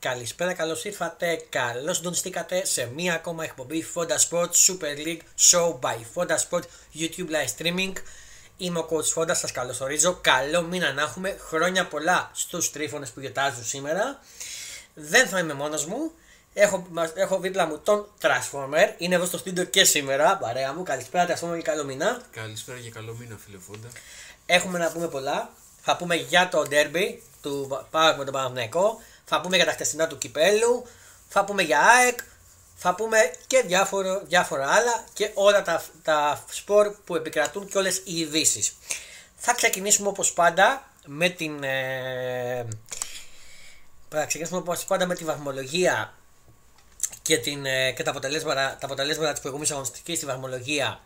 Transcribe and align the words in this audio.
Καλησπέρα, 0.00 0.52
καλώς 0.52 0.84
ήρθατε. 0.84 1.44
Καλώς 1.48 1.96
συντονιστήκατε 1.96 2.64
σε 2.64 2.90
μία 2.94 3.14
ακόμα 3.14 3.44
εκπομπή 3.44 3.86
Fonda 3.94 4.16
Sport 4.28 4.48
Super 4.48 5.06
League 5.06 5.20
Show 5.50 5.78
by 5.80 5.96
Fonda 6.14 6.36
Sport 6.48 6.62
YouTube 6.98 7.28
Live 7.30 7.48
Streaming. 7.58 7.92
Είμαι 8.56 8.78
ο 8.78 8.88
coach 8.90 9.14
Fonda, 9.14 9.34
σας 9.34 9.52
καλωσορίζω. 9.52 10.18
Καλό 10.20 10.62
μήνα 10.62 10.92
να 10.92 11.02
έχουμε. 11.02 11.36
Χρόνια 11.40 11.86
πολλά 11.86 12.30
στους 12.34 12.70
τρίφωνες 12.70 13.10
που 13.10 13.20
γιορτάζουν 13.20 13.64
σήμερα. 13.64 14.20
Δεν 14.94 15.28
θα 15.28 15.38
είμαι 15.38 15.54
μόνος 15.54 15.86
μου. 15.86 16.12
Έχω, 16.54 16.86
έχω 17.14 17.38
δίπλα 17.38 17.66
μου 17.66 17.78
τον 17.78 18.08
Transformer. 18.22 18.94
Είναι 18.98 19.14
εδώ 19.14 19.24
στο 19.26 19.38
στούντιο 19.38 19.64
και 19.64 19.84
σήμερα. 19.84 20.36
Παρέα 20.36 20.72
μου. 20.72 20.82
Καλησπέρα, 20.82 21.26
Transformer 21.26 21.56
και 21.56 21.62
καλό 21.62 21.84
μήνα. 21.84 22.20
Καλησπέρα 22.30 22.78
και 22.78 22.90
καλό 22.90 23.16
μήνα, 23.18 23.38
φίλε 23.44 23.58
Φόντα. 23.58 23.88
Έχουμε 24.46 24.78
να 24.78 24.92
πούμε 24.92 25.08
πολλά. 25.08 25.50
Θα 25.82 25.96
πούμε 25.96 26.14
για 26.14 26.48
το 26.48 26.64
derby 26.70 27.14
του 27.42 27.86
Πάου 27.90 28.16
με 28.16 28.24
τον 28.24 28.32
Παναθηναϊκό. 28.32 29.00
Θα 29.28 29.40
πούμε 29.40 29.56
για 29.56 29.64
τα 29.64 29.72
χτεσινά 29.72 30.06
του 30.06 30.18
κυπέλου. 30.18 30.86
Θα 31.28 31.44
πούμε 31.44 31.62
για 31.62 31.80
ΑΕΚ. 31.80 32.18
Θα 32.80 32.94
πούμε 32.94 33.30
και 33.46 33.62
διάφορο, 33.66 34.22
διάφορα 34.24 34.68
άλλα 34.68 35.04
και 35.12 35.30
όλα 35.34 35.62
τα, 35.62 35.84
τα 36.02 36.44
σπορ 36.50 36.94
που 37.04 37.16
επικρατούν 37.16 37.68
και 37.68 37.78
όλες 37.78 37.96
οι 38.04 38.18
ειδήσεις. 38.18 38.76
Θα 39.36 39.54
ξεκινήσουμε 39.54 40.08
όπως 40.08 40.32
πάντα 40.32 40.90
με 41.06 41.28
την... 41.28 41.62
Ε, 41.62 42.66
θα 44.08 44.24
ξεκινήσουμε 44.24 44.60
όπως 44.60 44.84
πάντα 44.84 45.06
με 45.06 45.14
τη 45.14 45.24
βαθμολογία 45.24 46.14
και, 47.22 47.38
την, 47.38 47.66
ε, 47.66 47.92
και 47.92 48.02
τα, 48.02 48.10
αποτελέσματα, 48.10 48.76
τα 48.80 48.86
αποτελέσματα 48.86 49.30
της 49.30 49.40
προηγούμενης 49.40 49.72
αγωνιστικής 49.72 50.16
στη 50.16 50.26
βαθμολογία 50.26 51.00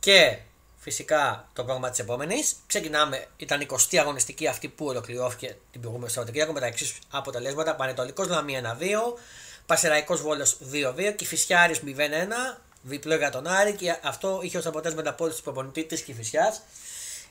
και 0.00 0.38
φυσικά 0.88 1.48
το 1.52 1.64
πρόγραμμα 1.64 1.90
της 1.90 1.98
επόμενης. 1.98 2.56
Ξεκινάμε, 2.66 3.26
ήταν 3.36 3.60
η 3.60 3.66
20η 3.70 3.96
αγωνιστική 3.96 4.46
αυτή 4.46 4.68
που 4.68 4.86
ολοκληρώθηκε 4.86 5.56
την 5.72 5.80
προηγούμενη 5.80 6.10
Σαββατοκύριακο 6.10 6.52
με 6.52 6.60
τα 6.60 6.66
εξής 6.66 6.98
αποτελέσματα. 7.10 7.74
Πανετολικός 7.74 8.28
Λαμία 8.28 8.58
1-2, 8.58 9.18
Πασεραϊκός 9.66 10.20
Βόλος 10.20 10.58
2-2, 10.72 11.12
Κυφυσιάρη 11.16 11.80
0-1, 11.84 12.60
διπλό 12.82 13.14
για 13.14 13.30
τον 13.30 13.46
Άρη 13.46 13.72
και 13.72 13.96
αυτό 14.02 14.40
είχε 14.42 14.58
ως 14.58 14.66
αποτέλεσμα 14.66 15.02
την 15.02 15.10
απόλυτη 15.10 15.36
του 15.36 15.42
προπονητή 15.42 15.84
της 15.84 16.00
Κυφυσιάς. 16.00 16.62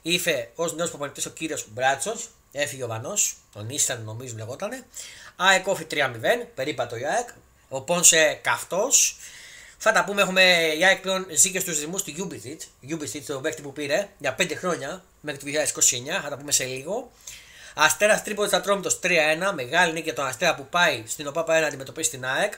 Ήρθε 0.02 0.52
ως 0.56 0.76
νέος 0.76 0.90
προπονητής 0.90 1.26
ο 1.26 1.30
κύριος 1.30 1.66
Μπράτσος, 1.74 2.30
έφυγε 2.52 2.84
ο 2.84 2.88
Βανός, 2.88 3.38
τον 3.54 3.70
Ίσταν 3.70 4.04
νομίζω 4.04 4.36
λεγότανε. 4.38 4.86
ΑΕΚ 5.36 5.68
όφη 5.68 5.86
3-0, 5.86 6.48
περίπατο 6.56 6.96
η 6.96 7.06
ΑΕΚ. 7.06 7.30
Ο 7.70 7.82
Πόνσε 7.82 8.40
καυτός, 8.44 9.18
θα 9.78 9.92
τα 9.92 10.04
πούμε, 10.04 10.22
έχουμε 10.22 10.42
η 10.80 10.86
ΑΕΚ 10.86 11.02
πλέον 11.02 11.26
ζει 11.30 11.60
στους 11.60 11.80
Δήμου 11.80 11.98
του 11.98 12.30
Ubisoft. 12.30 12.92
Ubisoft 12.92 13.24
το 13.28 13.40
παίκτη 13.40 13.62
που 13.62 13.74
πήρε 13.74 14.10
για 14.18 14.36
5 14.40 14.56
χρόνια 14.56 15.04
μέχρι 15.22 15.40
το 15.40 15.60
2029. 16.18 16.22
Θα 16.24 16.30
τα 16.30 16.38
πούμε 16.38 16.52
σε 16.52 16.64
λίγο. 16.64 17.12
Αστέρας 17.76 18.24
Τρίπολη 18.24 18.50
Ατρόμητο 18.52 18.90
3-1. 19.04 19.54
Μεγάλη 19.54 19.92
νίκη 19.92 20.04
για 20.04 20.14
τον 20.14 20.26
Αστέρα 20.26 20.56
που 20.56 20.68
πάει 20.70 21.04
στην 21.08 21.28
ΟΠΑΠΑ 21.28 21.58
1 21.58 21.62
να 21.62 21.68
αντιμετωπίσει 21.68 22.10
την 22.10 22.26
ΑΕΚ. 22.26 22.54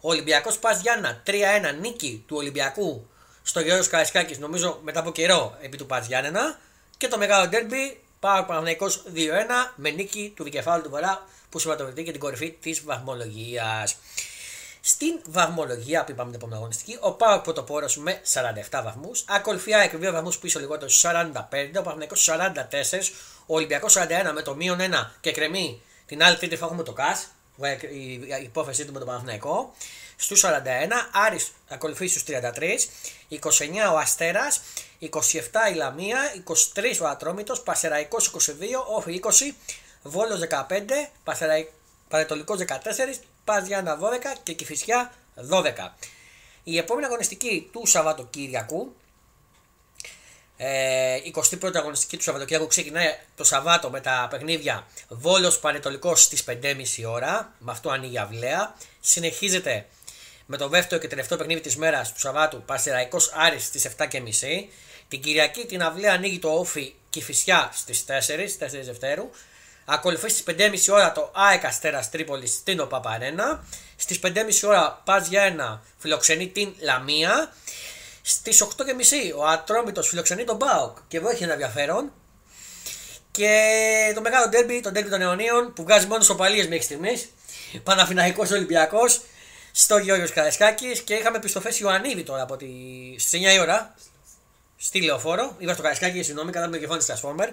Ο 0.00 0.08
Ολυμπιακός 0.08 0.58
Πας 0.58 0.80
Γιάννα 0.80 1.22
3-1 1.26 1.32
νίκη 1.80 2.24
του 2.26 2.36
Ολυμπιακού 2.36 3.06
στο 3.42 3.60
Γεώργιος 3.60 3.88
Καραϊσκάκης, 3.88 4.38
νομίζω 4.38 4.80
μετά 4.82 5.00
από 5.00 5.12
καιρό 5.12 5.58
επί 5.60 5.76
του 5.76 5.86
Πας 5.86 6.06
Γιάννενα. 6.06 6.58
Και 6.96 7.08
το 7.08 7.18
μεγάλο 7.18 7.48
ντέρμπι 7.48 8.00
Πάω 8.20 8.44
Παναγενικό 8.44 8.86
2-1 8.86 9.72
με 9.76 9.90
νίκη 9.90 10.32
του 10.36 10.44
Δικεφάλου 10.44 10.82
του 10.82 10.90
Βορρά 10.90 11.26
που 11.48 11.58
σηματοδοτεί 11.58 12.02
και 12.02 12.10
την 12.10 12.20
κορυφή 12.20 12.50
της 12.50 12.84
βαθμολογίας. 12.84 13.96
Στην 14.80 15.20
βαθμολογία 15.26 16.04
που 16.04 16.10
είπαμε 16.10 16.30
την 16.30 16.38
επόμενη 16.38 16.58
αγωνιστική, 16.58 16.98
ο 17.00 17.12
Πάοκ 17.12 17.42
πρωτοπόρος 17.42 17.96
με 17.96 18.20
47 18.70 18.82
βαθμούς. 18.84 19.24
Ακολουθεί 19.28 19.74
ΑΕΚ 19.74 19.92
2 19.94 20.12
βαθμούς 20.12 20.38
πίσω 20.38 20.58
λιγότερο 20.58 20.90
45, 21.02 21.32
ο 21.78 21.82
Παναγενικό 21.82 22.14
44, 22.14 23.12
ο 23.46 23.54
Ολυμπιακός 23.54 23.96
41 23.96 24.32
με 24.34 24.42
το 24.42 24.54
μείον 24.54 24.78
1 24.80 24.82
και 25.20 25.32
κρεμεί 25.32 25.82
την 26.06 26.22
άλλη 26.22 26.36
τρίτη 26.36 26.56
θα 26.56 26.64
έχουμε 26.64 26.82
το 26.82 26.92
ΚΑΣ, 26.92 27.26
η 27.92 28.42
υπόθεσή 28.42 28.84
του 28.84 28.92
με 28.92 28.98
τον 28.98 29.08
Παναθηναϊκό. 29.08 29.74
Στους 30.16 30.44
41, 30.44 30.48
Άρης 31.12 31.52
ακολουθεί 31.68 32.08
στους 32.08 32.24
33, 32.24 32.88
29 33.28 33.92
ο 33.92 33.98
Αστέρας, 33.98 34.60
27 34.98 35.08
η 35.72 35.74
Λαμία, 35.74 36.18
23 36.74 37.00
ο 37.02 37.06
Ατρόμητος, 37.06 37.60
Πασεραϊκός 37.60 38.26
22, 38.26 38.84
Όφη 38.86 39.12
20, 39.12 39.54
Βόλος 40.02 40.40
15, 40.40 41.12
Παρετολικό 42.08 42.56
14, 42.56 43.20
Πας 43.48 43.66
Γιάννα 43.66 43.98
12 43.98 44.02
και 44.42 44.52
Κηφισιά 44.52 45.12
12. 45.50 45.72
Η 46.64 46.78
επόμενη 46.78 47.06
αγωνιστική 47.06 47.68
του 47.72 47.86
Σαββατοκύριακου, 47.86 48.96
ε, 50.56 51.16
21η 51.34 51.76
αγωνιστική 51.76 52.16
του 52.16 52.22
Σαββατοκύριακου 52.22 52.66
ξεκινάει 52.66 53.18
το 53.36 53.44
Σαββάτο 53.44 53.90
με 53.90 54.00
τα 54.00 54.26
παιχνίδια 54.30 54.86
Βόλος 55.08 55.58
Πανετολικός 55.58 56.22
στις 56.22 56.44
5.30 56.44 57.04
ώρα, 57.04 57.52
με 57.58 57.70
αυτό 57.70 57.90
ανοίγει 57.90 58.14
η 58.14 58.18
αυλαία. 58.18 58.74
Συνεχίζεται 59.00 59.86
με 60.46 60.56
το 60.56 60.68
δεύτερο 60.68 61.00
και 61.00 61.08
τελευταίο 61.08 61.38
παιχνίδι 61.38 61.60
της 61.60 61.76
μέρας 61.76 62.12
του 62.12 62.20
Σαββάτου 62.20 62.62
Πασεραϊκός 62.62 63.32
Άρης 63.34 63.64
στις 63.64 63.84
7.30. 63.84 64.68
Την 65.08 65.20
Κυριακή 65.20 65.66
την 65.66 65.82
αυλαία 65.82 66.12
ανοίγει 66.12 66.38
το 66.38 66.48
Όφι 66.48 66.94
Κηφισιά 67.10 67.70
στις 67.72 68.04
4, 68.04 68.56
4 68.58 68.84
Δευτέρου. 68.84 69.30
Ακολουθεί 69.90 70.28
στις 70.28 70.44
5.30 70.46 70.94
ώρα 70.94 71.12
το 71.12 71.30
ΑΕΚ 71.34 71.64
Αστέρας 71.64 72.10
Τρίπολης 72.10 72.50
στην 72.52 72.80
ΟΠΑΠΑΡΕΝΑ. 72.80 73.64
Στις 73.96 74.20
5.30 74.22 74.32
ώρα 74.64 75.02
πας 75.04 75.28
για 75.28 75.42
ένα 75.42 75.82
φιλοξενεί 75.98 76.48
την 76.48 76.74
Λαμία. 76.78 77.52
Στις 78.22 78.62
8.30 78.62 78.68
ο 79.36 79.46
Ατρόμητος 79.46 80.08
φιλοξενεί 80.08 80.44
τον 80.44 80.56
Μπάουκ 80.56 80.96
και 81.08 81.16
εδώ 81.16 81.30
έχει 81.30 81.42
ένα 81.42 81.52
ενδιαφέρον. 81.52 82.12
Και 83.30 84.12
το 84.14 84.20
μεγάλο 84.20 84.48
ντέρμπι, 84.48 84.80
το 84.80 84.90
ντέρμπι 84.90 85.10
των 85.10 85.20
αιωνίων 85.20 85.72
που 85.72 85.82
βγάζει 85.82 86.06
μόνο 86.06 86.22
σοπαλίες 86.22 86.68
μέχρι 86.68 86.84
στιγμής. 86.84 87.28
Παναφυναϊκό 87.82 88.44
Ολυμπιακός 88.52 89.20
στο 89.72 89.98
Γιώργος 89.98 90.32
Καραϊσκάκης 90.32 91.00
και 91.00 91.14
είχαμε 91.14 91.36
επιστροφές 91.36 91.78
Ιωαννίδη 91.78 92.22
τώρα 92.22 92.42
από 92.42 92.56
τη... 92.56 92.66
στις 93.18 93.40
9 93.40 93.54
η 93.54 93.58
ώρα 93.58 93.94
στη 94.76 95.02
λεωφόρο. 95.02 95.54
Είπα 95.58 95.72
στο 95.72 95.82
Καραϊσκάκη, 95.82 96.22
συγγνώμη, 96.22 96.52
κατά 96.52 96.68
με 96.68 96.78
κεφάλι 96.78 96.98
της 96.98 97.14
Transformer. 97.14 97.48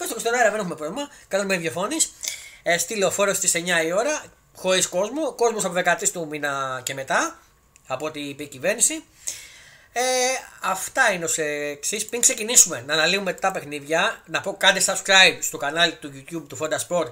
Πες 0.00 0.08
το 0.08 0.18
στον 0.18 0.34
αέρα, 0.34 0.50
δεν 0.50 0.58
έχουμε 0.58 0.74
πρόβλημα. 0.74 1.08
Κάνουμε 1.28 1.56
διαφώνη. 1.56 1.96
Ε, 2.62 2.78
στη 2.78 2.96
λεωφόρο 2.96 3.34
στις 3.34 3.54
9 3.54 3.84
η 3.86 3.92
ώρα, 3.92 4.24
χωρίς 4.56 4.88
κόσμο. 4.88 5.32
Κόσμος 5.32 5.64
από 5.64 5.74
13 5.74 6.10
του 6.12 6.26
μήνα 6.30 6.80
και 6.84 6.94
μετά, 6.94 7.38
από 7.86 8.06
ό,τι 8.06 8.20
είπε 8.20 8.42
η 8.42 8.46
κυβέρνηση. 8.46 9.04
Ε, 9.92 10.00
αυτά 10.62 11.12
είναι 11.12 11.24
ως 11.24 11.38
εξής. 11.38 12.06
Πριν 12.06 12.20
ξεκινήσουμε 12.20 12.84
να 12.86 12.94
αναλύουμε 12.94 13.32
τα 13.32 13.50
παιχνίδια, 13.50 14.22
να 14.26 14.40
πω 14.40 14.56
κάντε 14.58 14.82
subscribe 14.86 15.38
στο 15.40 15.56
κανάλι 15.56 15.92
του 15.92 16.12
YouTube 16.14 16.44
του 16.48 16.58
Fonda 16.60 16.78
Sport. 16.88 17.10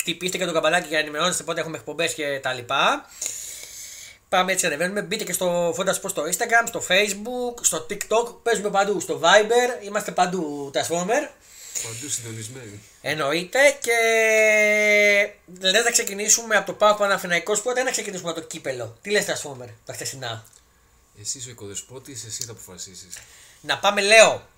Χτυπήστε 0.00 0.38
και 0.38 0.44
το 0.44 0.52
καμπανάκι 0.52 0.88
για 0.88 0.96
να 0.96 1.02
ενημερώνεστε 1.02 1.42
πότε 1.42 1.60
έχουμε 1.60 1.76
εκπομπές 1.76 2.14
και 2.14 2.40
τα 2.42 2.52
λοιπά. 2.52 3.08
Πάμε 4.28 4.52
έτσι 4.52 4.66
ανεβαίνουμε. 4.66 5.02
Μπείτε 5.02 5.24
και 5.24 5.32
στο 5.32 5.74
Fonda 5.78 5.90
Sport 5.90 6.10
στο 6.10 6.22
Instagram, 6.22 6.64
στο 6.66 6.82
Facebook, 6.88 7.54
στο 7.60 7.86
TikTok. 7.90 8.36
Παίζουμε 8.42 8.70
παντού. 8.70 9.00
Στο 9.00 9.20
Viber. 9.22 9.84
Είμαστε 9.84 10.10
παντού 10.10 10.70
Transformer. 10.74 11.43
Παντού 11.82 12.08
συντονισμένοι. 12.08 12.80
Εννοείται 13.00 13.78
και 13.80 13.98
λε 15.60 15.82
να 15.82 15.90
ξεκινήσουμε 15.90 16.56
από 16.56 16.66
το 16.66 16.72
Πάο 16.72 16.94
Παναφυναϊκό 16.94 17.60
πότε 17.60 17.82
να 17.82 17.90
ξεκινήσουμε 17.90 18.30
από 18.30 18.40
το 18.40 18.46
κύπελο; 18.46 18.98
Τι 19.02 19.10
λες, 19.10 19.24
Τρασφόμερ, 19.24 19.68
τα 19.84 19.92
χτεσινά. 19.92 20.44
Εσύ 21.20 21.38
είσαι 21.38 21.48
ο 21.48 21.50
οικοδεσπότης, 21.50 22.24
εσύ 22.24 22.44
θα 22.44 22.52
αποφασίσεις. 22.52 23.18
Να 23.60 23.78
πάμε, 23.78 24.00
λέω, 24.00 24.48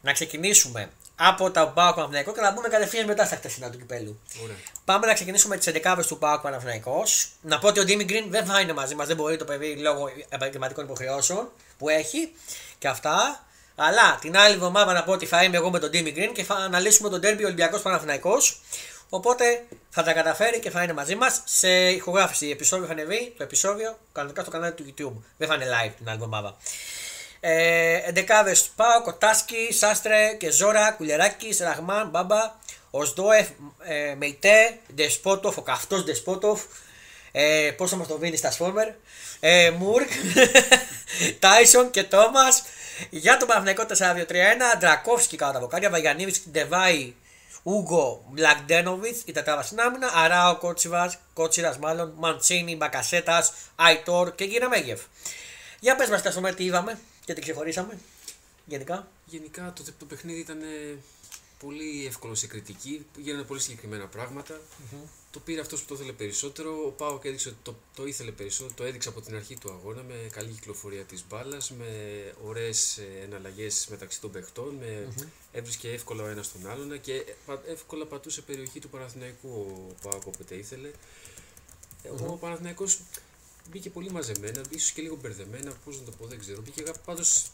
να 0.00 0.12
ξεκινήσουμε 0.12 0.90
από 1.16 1.50
το 1.50 1.72
Πάο 1.74 1.94
Παναφυναϊκό 1.94 2.32
και 2.32 2.40
να 2.40 2.52
μπούμε 2.52 2.68
κατευθείαν 2.68 3.06
μετά 3.06 3.24
στα 3.24 3.36
χτεσινά 3.36 3.70
του 3.70 3.78
κυπέλου. 3.78 4.20
Ωραία. 4.42 4.56
Πάμε 4.84 5.06
να 5.06 5.14
ξεκινήσουμε 5.14 5.56
τις 5.56 5.66
11 5.66 6.04
του 6.06 6.18
Πάο 6.18 6.40
Παναφυναϊκό. 6.40 7.02
Να 7.40 7.58
πω 7.58 7.68
ότι 7.68 7.80
ο 7.80 7.84
Ντίμι 7.84 8.04
Γκριν 8.04 8.30
δεν 8.30 8.44
θα 8.44 8.60
είναι 8.60 8.72
μαζί 8.72 8.94
μας, 8.94 9.06
δεν 9.06 9.16
μπορεί 9.16 9.36
το 9.36 9.44
παιδί 9.44 9.76
λόγω 9.76 10.10
επαγγελματικών 10.28 10.84
υποχρεώσεων 10.84 11.50
που 11.78 11.88
έχει 11.88 12.32
και 12.78 12.88
αυτά. 12.88 13.46
Αλλά 13.76 14.18
την 14.20 14.36
άλλη 14.36 14.54
εβδομάδα 14.54 14.92
να 14.92 15.04
πω 15.04 15.12
ότι 15.12 15.26
θα 15.26 15.42
είμαι 15.44 15.56
εγώ 15.56 15.70
με 15.70 15.78
τον 15.78 15.90
Timmy 15.92 16.16
Green 16.16 16.30
και 16.32 16.44
θα 16.44 16.54
αναλύσουμε 16.54 17.08
τον 17.08 17.20
Derby 17.22 17.44
Ολυμπιακός 17.44 17.82
Παναθυναϊκό. 17.82 18.36
Οπότε 19.08 19.66
θα 19.90 20.02
τα 20.02 20.12
καταφέρει 20.12 20.60
και 20.60 20.70
θα 20.70 20.82
είναι 20.82 20.92
μαζί 20.92 21.14
μας 21.14 21.42
σε 21.44 21.68
ηχογράφηση. 21.90 22.50
Επισόδιο 22.50 22.86
θα 22.86 22.92
ανεβεί 22.92 23.34
το 23.36 23.42
επεισόδιο 23.42 23.98
κανονικά 24.12 24.42
στο 24.42 24.50
κανάλι 24.50 24.72
του 24.72 24.84
YouTube. 24.86 25.22
Δεν 25.36 25.48
θα 25.48 25.54
είναι 25.54 25.64
live 25.64 25.92
την 25.96 26.08
άλλη 26.08 26.16
εβδομάδα. 26.16 26.56
Ε, 27.40 28.00
Εντεκάδες 28.08 28.70
Πάο, 28.76 29.02
Κοτάσκι, 29.02 29.72
Σάστρε 29.72 30.34
και 30.38 30.50
Ζώρα, 30.50 30.90
Κουλεράκη, 30.90 31.56
Ραχμάν, 31.60 32.08
Μπάμπα, 32.08 32.54
Οσδόεφ, 32.90 33.48
ε, 33.82 34.14
Μεϊτέ, 34.14 34.78
Ντεσπότοφ, 34.94 35.56
ο 35.56 35.62
καυτός 35.62 36.04
Ντεσπότοφ. 36.04 36.62
Ε, 37.32 37.70
Πώ 37.76 37.86
θα 37.86 37.96
μας 37.96 38.06
το 38.06 38.18
βρει 38.18 38.36
στα 38.36 38.50
Σφόρμερ. 38.50 38.88
Ε, 39.40 39.70
Μουρκ, 39.70 40.08
Τάισον 41.38 41.90
και 41.90 42.02
Τόμας. 42.02 42.62
Για 43.10 43.36
τον 43.36 43.48
Παναθηναϊκό 43.48 43.84
4-2-3-1, 44.76 44.78
Ντρακόφσκι 44.78 45.36
κατά 45.36 45.52
τα 45.52 45.60
βοκάρια, 45.60 45.90
Βαγιανίδης, 45.90 46.42
Ντεβάη, 46.50 47.14
Ούγκο, 47.62 48.24
Μπλακντένοβιτς, 48.30 49.22
η 49.24 49.32
τετράδα 49.32 49.62
στην 49.62 49.80
άμυνα, 49.80 50.10
Αράο 50.14 50.56
Κότσιβας, 50.56 51.18
Κότσιρας 51.32 51.78
μάλλον, 51.78 52.14
Μαντσίνη, 52.16 52.76
Μπακασέτας, 52.76 53.52
Αϊτόρ 53.76 54.34
και 54.34 54.66
Μέγεφ. 54.68 55.00
Για 55.80 55.96
πες 55.96 56.08
μας 56.08 56.22
τα 56.22 56.54
τι 56.54 56.64
είδαμε 56.64 56.98
και 57.24 57.32
τι 57.32 57.40
ξεχωρίσαμε. 57.40 57.98
Γενικά. 58.64 59.08
Γενικά 59.24 59.72
το, 59.76 59.84
το 59.98 60.04
παιχνίδι 60.04 60.40
ήταν 60.40 60.58
πολύ 61.58 62.06
εύκολο 62.06 62.34
σε 62.34 62.46
κριτική, 62.46 63.06
γίνανε 63.16 63.42
πολύ 63.42 63.60
συγκεκριμένα 63.60 64.06
πράγματα. 64.06 64.60
Το 65.34 65.40
πήρε 65.40 65.60
αυτός 65.60 65.80
που 65.80 65.86
το 65.88 65.94
ήθελε 65.94 66.12
περισσότερο. 66.12 66.84
Ο 66.86 66.90
Πάοκ 66.90 67.24
έδειξε 67.24 67.48
ότι 67.48 67.58
το, 67.62 67.74
το 67.94 68.06
ήθελε 68.06 68.30
περισσότερο, 68.30 68.74
το 68.76 68.84
έδειξε 68.84 69.08
από 69.08 69.20
την 69.20 69.34
αρχή 69.34 69.56
του 69.58 69.70
αγώνα 69.70 70.02
με 70.02 70.14
καλή 70.32 70.50
κυκλοφορία 70.52 71.02
της 71.04 71.24
μπάλας, 71.28 71.70
με 71.70 71.86
ωραίες 72.44 72.98
εναλλαγές 73.22 73.86
μεταξύ 73.90 74.20
των 74.20 74.30
παιχτών, 74.30 74.74
με 74.74 75.08
έβρισκε 75.52 75.90
εύκολα 75.90 76.22
ο 76.24 76.26
ένας 76.26 76.52
τον 76.52 76.70
άλλον 76.70 77.00
και 77.00 77.24
πα- 77.46 77.62
εύκολα 77.66 78.06
πατούσε 78.06 78.42
περιοχή 78.42 78.80
του 78.80 78.88
Παναθηναϊκού 78.88 79.48
ο 79.90 79.94
Πάοκ 80.08 80.26
όποτε 80.26 80.54
ήθελε. 80.54 80.90
Ο 82.28 82.32
Παναθηναϊκός 82.36 83.00
μπήκε 83.70 83.90
πολύ 83.90 84.10
μαζεμένα, 84.10 84.60
ίσως 84.70 84.90
και 84.90 85.02
λίγο 85.02 85.16
μπερδεμένα, 85.16 85.72
πώς 85.84 85.98
να 85.98 86.04
το 86.04 86.10
πω, 86.10 86.26
δεν 86.26 86.38
ξέρω. 86.38 86.60
Μπήκε 86.60 86.82
πάντως 87.04 87.46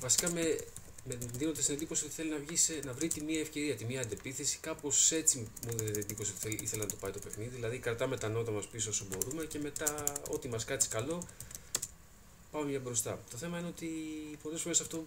βασικά 0.00 0.30
με, 0.30 0.40
με 0.40 0.58
δίνοντα 1.04 1.60
την 1.60 1.74
εντύπωση 1.74 2.04
ότι 2.04 2.14
θέλει 2.14 2.30
να, 2.30 2.36
βγει 2.36 2.56
σε, 2.56 2.80
να 2.84 2.92
βρει 2.92 3.08
τη 3.08 3.20
μία 3.20 3.40
ευκαιρία, 3.40 3.76
τη 3.76 3.84
μία 3.84 4.00
αντεπίθεση. 4.00 4.58
Κάπως 4.60 5.12
έτσι 5.12 5.38
μου 5.38 5.76
δίνει 5.76 5.90
την 5.90 6.00
εντύπωση 6.00 6.30
ότι 6.30 6.40
θέλει, 6.40 6.58
ήθελε 6.62 6.82
να 6.82 6.88
το 6.88 6.96
πάει 6.96 7.10
το 7.10 7.18
παιχνίδι. 7.18 7.54
Δηλαδή 7.54 7.78
κρατάμε 7.78 8.16
τα 8.16 8.28
νότα 8.28 8.50
μας 8.50 8.66
πίσω 8.66 8.90
όσο 8.90 9.04
μπορούμε 9.10 9.44
και 9.44 9.58
μετά 9.58 10.12
ό,τι 10.30 10.48
μας 10.48 10.64
κάτσει 10.64 10.88
καλό 10.88 11.22
πάμε 12.50 12.70
για 12.70 12.80
μπροστά. 12.80 13.20
Το 13.30 13.36
θέμα 13.36 13.58
είναι 13.58 13.68
ότι 13.68 13.88
πολλές 14.42 14.60
φορές 14.60 14.80
αυτό 14.80 15.04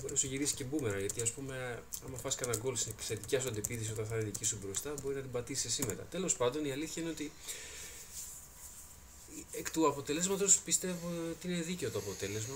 μπορεί 0.00 0.12
να 0.12 0.18
σου 0.18 0.26
γυρίσει 0.26 0.54
και 0.54 0.64
μπούμερα. 0.64 0.98
Γιατί 0.98 1.20
ας 1.20 1.30
πούμε, 1.30 1.82
άμα 2.06 2.16
φας 2.16 2.34
κανένα 2.34 2.58
γκολ 2.58 2.76
σε 2.76 3.14
δικιά 3.14 3.40
σου 3.40 3.48
αντεπίθεση 3.48 3.92
όταν 3.92 4.06
θα 4.06 4.14
είναι 4.14 4.24
δική 4.24 4.44
σου 4.44 4.58
μπροστά, 4.64 4.94
μπορεί 5.02 5.14
να 5.14 5.20
την 5.20 5.30
πατήσεις 5.30 5.64
εσύ 5.64 5.86
μετά. 5.86 6.02
Τέλος 6.02 6.36
πάντων, 6.36 6.64
η 6.64 6.72
αλήθεια 6.72 7.02
είναι 7.02 7.10
ότι 7.10 7.32
εκ 9.50 9.70
του 9.70 9.88
αποτελέσματος 9.88 10.58
πιστεύω 10.58 11.08
ότι 11.30 11.48
είναι 11.48 11.62
δίκαιο 11.62 11.90
το 11.90 11.98
αποτέλεσμα. 11.98 12.54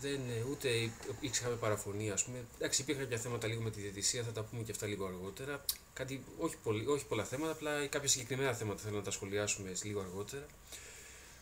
Δεν, 0.00 0.20
ε, 0.30 0.44
ούτε 0.50 0.90
είχαμε 1.20 1.54
παραφωνία, 1.54 2.12
ας 2.12 2.24
πούμε. 2.24 2.44
Εντάξει, 2.58 2.82
υπήρχαν 2.82 3.04
κάποια 3.04 3.18
θέματα 3.18 3.46
λίγο 3.46 3.62
με 3.62 3.70
τη 3.70 3.80
διαιτησία, 3.80 4.22
θα 4.22 4.30
τα 4.32 4.42
πούμε 4.42 4.62
και 4.62 4.70
αυτά 4.70 4.86
λίγο 4.86 5.06
αργότερα. 5.06 5.64
Κάτι, 5.92 6.24
όχι, 6.38 6.56
πολύ, 6.62 6.86
όχι 6.86 7.04
πολλά 7.04 7.24
θέματα, 7.24 7.52
απλά 7.52 7.86
κάποια 7.86 8.08
συγκεκριμένα 8.08 8.54
θέματα 8.54 8.80
θέλω 8.80 8.96
να 8.96 9.02
τα 9.02 9.10
σχολιάσουμε 9.10 9.72
λίγο 9.82 10.00
αργότερα. 10.00 10.46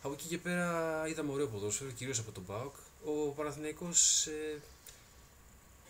Από 0.01 0.13
εκεί 0.13 0.27
και 0.27 0.37
πέρα 0.37 1.03
είδαμε 1.07 1.31
ωραίο 1.31 1.47
ποδόσφαιρο, 1.47 1.89
κυρίως 1.91 2.19
από 2.19 2.31
τον 2.31 2.43
Μπάουκ. 2.47 2.75
Ο 3.05 3.11
Παναθηναϊκός 3.11 4.27
ε, 4.27 4.61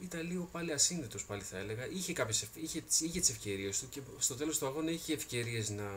ήταν 0.03 0.27
λίγο 0.27 0.49
πάλι 0.51 0.71
ασύνδετος, 0.71 1.25
πάλι 1.25 1.41
θα 1.41 1.57
έλεγα. 1.57 1.87
Είχε, 1.87 2.13
κάποιες, 2.13 2.47
είχε, 2.53 2.83
είχε 2.99 3.19
τις 3.19 3.29
ευκαιρίες 3.29 3.79
του 3.79 3.89
και 3.89 4.01
στο 4.19 4.35
τέλος 4.35 4.57
του 4.57 4.65
αγώνα 4.65 4.91
είχε 4.91 5.13
ευκαιρίες 5.13 5.69
να 5.69 5.91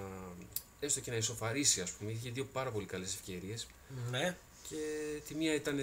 έστω 0.80 1.00
και 1.00 1.10
να 1.10 1.16
ισοφαρίσει, 1.16 1.80
ας 1.80 1.90
πούμε. 1.90 2.10
Είχε 2.10 2.30
δύο 2.30 2.44
πάρα 2.44 2.70
πολύ 2.70 2.86
καλές 2.86 3.14
ευκαιρίες. 3.14 3.66
Ναι. 4.10 4.36
Και 4.68 4.76
τη 5.28 5.34
μία 5.34 5.54
ήταν 5.54 5.78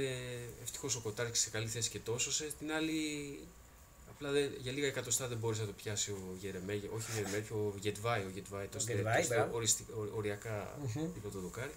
ευτυχώς 0.63 0.95
ο 0.95 0.99
Κοτάρκη 0.99 1.37
σε 1.37 1.49
καλή 1.49 1.67
θέση 1.67 1.89
και 1.89 1.99
τόσο. 1.99 2.31
Σε 2.31 2.51
την 2.59 2.71
άλλη, 2.71 3.39
απλά 4.09 4.31
δε, 4.31 4.47
για 4.61 4.71
λίγα 4.71 4.87
εκατοστά 4.87 5.27
δεν 5.27 5.37
μπόρεσε 5.37 5.61
να 5.61 5.67
το 5.67 5.73
πιάσει 5.73 6.11
ο 6.11 6.37
Γερεμέγε. 6.39 6.87
Όχι 6.95 7.11
ο 7.11 7.13
Γερεμέγε, 7.15 7.53
ο 7.53 7.73
Γετβάη. 7.79 8.21
Ο 8.21 8.29
Γετβάη, 8.33 8.67
το 8.67 8.77
Γετβάη, 8.77 9.27
μπράβο. 9.27 9.61
οριακά 10.15 10.77
Μμμ. 10.79 11.03
είπε 11.15 11.27
το 11.31 11.39
δοκάρι. 11.39 11.71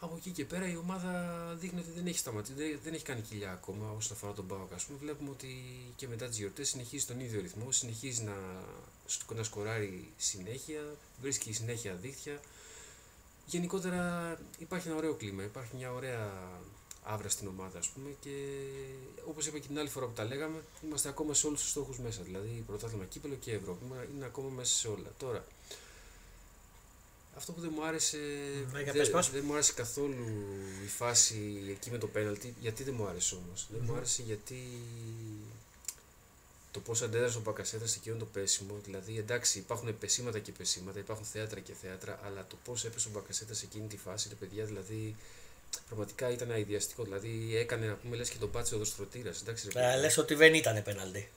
Από 0.00 0.14
εκεί 0.16 0.30
και 0.30 0.44
πέρα 0.44 0.70
η 0.70 0.76
ομάδα 0.76 1.10
δείχνει 1.60 1.80
ότι 1.80 1.90
δεν 1.90 2.06
έχει 2.06 2.18
σταματήσει, 2.18 2.52
δεν, 2.52 2.78
δεν 2.84 2.94
έχει 2.94 3.04
κάνει 3.04 3.20
κοιλιά 3.20 3.52
ακόμα 3.52 3.90
όσον 3.96 4.16
αφορά 4.16 4.32
τον 4.32 4.46
Πάοκ. 4.46 4.72
Ας 4.72 4.84
πούμε, 4.84 4.98
βλέπουμε 4.98 5.30
ότι 5.30 5.48
και 5.96 6.08
μετά 6.08 6.28
τις 6.28 6.38
γιορτές 6.38 6.68
συνεχίζει 6.68 7.04
τον 7.04 7.20
ίδιο 7.20 7.40
ρυθμό, 7.40 7.72
συνεχίζει 7.72 8.22
να, 8.22 8.36
να 9.34 9.42
σκοράρει 9.42 10.08
συνέχεια, 10.16 10.80
βρίσκει 11.20 11.52
συνέχεια 11.52 11.94
δίχτυα. 11.94 12.40
Γενικότερα 13.50 14.38
υπάρχει 14.58 14.88
ένα 14.88 14.96
ωραίο 14.96 15.14
κλίμα, 15.14 15.42
υπάρχει 15.42 15.76
μια 15.76 15.92
ωραία 15.92 16.32
άβρα 17.02 17.28
στην 17.28 17.48
ομάδα, 17.48 17.78
ας 17.78 17.88
πούμε, 17.88 18.10
και 18.20 18.30
όπως 19.28 19.46
είπα 19.46 19.58
και 19.58 19.66
την 19.66 19.78
άλλη 19.78 19.88
φορά 19.88 20.06
που 20.06 20.12
τα 20.12 20.24
λέγαμε, 20.24 20.62
είμαστε 20.84 21.08
ακόμα 21.08 21.34
σε 21.34 21.46
όλους 21.46 21.60
τους 21.60 21.70
στόχους 21.70 21.98
μέσα, 21.98 22.22
δηλαδή 22.22 22.64
πρωτάθλημα 22.66 23.04
κύπελο 23.04 23.34
και 23.34 23.52
Ευρώπη, 23.52 23.84
είναι 24.14 24.24
ακόμα 24.24 24.48
μέσα 24.48 24.74
σε 24.74 24.88
όλα. 24.88 25.12
Τώρα, 25.18 25.44
αυτό 27.36 27.52
που 27.52 27.60
δεν 27.60 27.70
μου 27.74 27.84
άρεσε, 27.84 28.16
Ναι, 28.72 28.82
για 28.82 28.92
δεν, 28.92 29.02
πες 29.02 29.10
μας. 29.10 29.30
δεν 29.30 29.42
μου 29.46 29.52
άρεσε 29.52 29.72
καθόλου 29.72 30.26
η 30.84 30.88
φάση 30.88 31.62
εκεί 31.70 31.90
με 31.90 31.98
το 31.98 32.06
πέναλτι, 32.06 32.54
γιατί 32.60 32.82
δεν 32.82 32.94
μου 32.96 33.06
άρεσε 33.06 33.34
όμως, 33.34 33.66
δεν 33.70 33.80
μου 33.84 33.90
Μμμ. 33.90 33.96
άρεσε 33.96 34.22
γιατί 34.22 34.62
το 36.70 36.80
πώ 36.80 36.92
αντέδρασε 37.04 37.36
ο 37.38 37.40
Μπακασέτα 37.40 37.86
σε 37.86 37.98
εκείνο 38.00 38.16
το 38.16 38.24
πέσιμο. 38.24 38.74
Δηλαδή, 38.84 39.18
εντάξει, 39.18 39.58
υπάρχουν 39.58 39.98
πεσήματα 39.98 40.38
και 40.38 40.52
πεσήματα, 40.52 40.98
υπάρχουν 40.98 41.26
θέατρα 41.26 41.60
και 41.60 41.72
θέατρα, 41.82 42.20
αλλά 42.24 42.46
το 42.48 42.56
πώς 42.64 42.84
έπεσε 42.84 43.08
ο 43.08 43.10
Μπακασέτα 43.10 43.54
σε 43.54 43.64
εκείνη 43.64 43.86
τη 43.86 43.96
φάση, 43.96 44.28
τα 44.28 44.34
παιδιά 44.34 44.64
δηλαδή. 44.64 45.16
Πραγματικά 45.86 46.30
ήταν 46.30 46.50
αειδιαστικό. 46.50 47.02
Δηλαδή, 47.04 47.56
έκανε 47.56 47.86
να 47.86 47.94
πούμε 47.94 48.16
λες 48.16 48.28
και 48.30 48.38
τον 48.38 48.50
πάτσε 48.50 48.74
ο 48.74 48.78
δοστρωτήρας. 48.78 49.40
Εντάξει, 49.40 49.68
ρε 49.72 49.80
Ε, 49.80 49.82
παιδιά. 49.82 49.96
λες 50.00 50.16
ότι 50.18 50.34
δεν 50.34 50.54
ήταν 50.54 50.82
πέναλτι. 50.82 51.28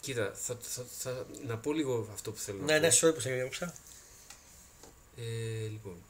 Κοίτα, 0.00 0.32
θα, 0.34 0.58
θα, 0.62 0.84
θα, 0.98 1.26
να 1.46 1.56
πω 1.56 1.72
λίγο 1.72 2.08
αυτό 2.12 2.30
που 2.32 2.38
θέλω 2.38 2.58
να 2.58 2.64
Ναι, 2.64 2.74
πω. 2.74 2.80
ναι, 2.80 2.88
sorry 3.00 3.14
που 3.14 3.20
σε 3.20 3.30
διώξα. 3.30 3.74
Ε, 5.16 5.22
λοιπόν, 5.68 5.92
Δεν 5.92 6.07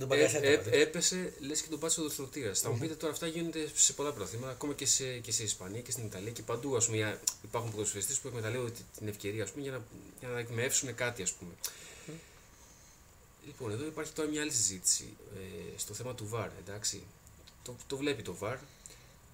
Ε, 0.00 0.04
παγιάσαι 0.04 0.38
ε, 0.38 0.52
ε, 0.52 0.80
έπεσε, 0.80 1.32
λες 1.40 1.60
και 1.62 1.68
τον 1.68 1.78
πάτησε 1.78 2.00
ο 2.00 2.02
δοστρωτήρα. 2.02 2.54
Θα 2.54 2.70
μου 2.70 2.78
πείτε 2.78 2.94
τώρα 2.94 3.12
αυτά 3.12 3.26
γίνονται 3.26 3.68
σε 3.74 3.92
πολλά 3.92 4.12
πρωταθλήματα, 4.12 4.50
ακόμα 4.52 4.74
και 4.74 4.86
σε, 4.86 5.18
και 5.18 5.32
σε 5.32 5.42
Ισπανία 5.42 5.80
και 5.80 5.90
στην 5.90 6.04
Ιταλία 6.04 6.30
και 6.30 6.42
παντού. 6.42 6.76
Ας 6.76 6.84
πούμε, 6.84 6.96
για- 6.96 7.20
υπάρχουν 7.42 7.70
ποδοσφαιριστές 7.70 8.18
που 8.18 8.28
εκμεταλλεύονται 8.28 8.70
τη- 8.70 8.82
την 8.98 9.08
ευκαιρία 9.08 9.42
ας 9.42 9.50
πούμε, 9.50 9.62
για, 9.62 9.72
να, 9.72 9.82
για 10.20 10.28
να 10.28 10.38
εκμεύσουν 10.38 10.94
κάτι. 10.94 11.22
Ας 11.22 11.32
πούμε. 11.32 11.52
Λοιπόν, 13.46 13.70
εδώ 13.70 13.84
υπάρχει 13.86 14.12
τώρα 14.12 14.28
μια 14.28 14.40
άλλη 14.40 14.52
συζήτηση 14.52 15.16
ε, 15.36 15.78
στο 15.78 15.94
θέμα 15.94 16.14
του 16.14 16.28
VAR. 16.32 16.48
Εντάξει. 16.66 17.02
Το, 17.62 17.76
το 17.86 17.96
βλέπει 17.96 18.22
το 18.22 18.36
VAR. 18.40 18.56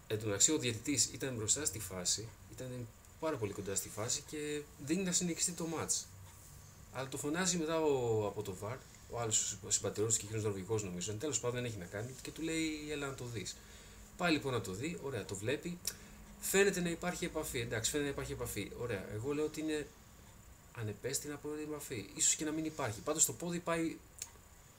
Εν 0.07 0.19
τω 0.19 0.25
μεταξύ, 0.27 0.53
ο 0.53 0.59
διαιτητής 0.59 1.09
ήταν 1.13 1.35
μπροστά 1.35 1.65
στη 1.65 1.79
φάση, 1.79 2.29
ήταν 2.53 2.87
πάρα 3.21 3.37
πολύ 3.37 3.53
κοντά 3.53 3.75
στη 3.75 3.89
φάση 3.89 4.23
και 4.31 4.61
δίνει 4.87 5.03
να 5.03 5.13
συνεχιστεί 5.13 5.53
το 5.53 5.67
match. 5.79 6.05
Αλλά 6.93 7.09
το 7.09 7.17
φωνάζει 7.17 7.57
μετά 7.57 7.81
ο, 7.81 8.27
από 8.27 8.43
το 8.43 8.55
VAR, 8.63 8.77
ο 9.11 9.21
άλλος 9.21 9.59
συμπατριώτης 9.69 10.17
και 10.17 10.25
εκείνο 10.27 10.43
Νορβηγός 10.43 10.85
νομίζω. 10.85 11.13
Τέλος 11.13 11.41
πάντων 11.41 11.57
δεν 11.57 11.65
έχει 11.65 11.79
να 11.79 11.85
κάνει 11.85 12.15
και 12.23 12.31
του 12.31 12.43
λέει: 12.43 12.89
Έλα 12.91 13.07
να 13.07 13.15
το 13.15 13.25
δεις. 13.25 13.57
Πάει 14.17 14.33
λοιπόν 14.33 14.53
να 14.53 14.61
το 14.61 14.73
δει, 14.73 14.99
ωραία, 15.03 15.25
το 15.25 15.35
βλέπει. 15.35 15.79
Φαίνεται 16.41 16.81
να 16.81 16.89
υπάρχει 16.89 17.25
επαφή. 17.25 17.59
Εντάξει, 17.59 17.91
φαίνεται 17.91 18.09
να 18.09 18.15
υπάρχει 18.15 18.33
επαφή. 18.33 18.71
Ωραία, 18.81 19.05
εγώ 19.13 19.33
λέω 19.33 19.45
ότι 19.45 19.61
είναι 19.61 19.87
ανεπέστηνα 20.73 21.37
πρώτη 21.37 21.63
επαφή. 21.63 22.05
σω 22.21 22.35
και 22.37 22.45
να 22.45 22.51
μην 22.51 22.65
υπάρχει. 22.65 23.01
Πάντως 23.01 23.25
το 23.25 23.33
πόδι 23.33 23.59
πάει. 23.59 23.97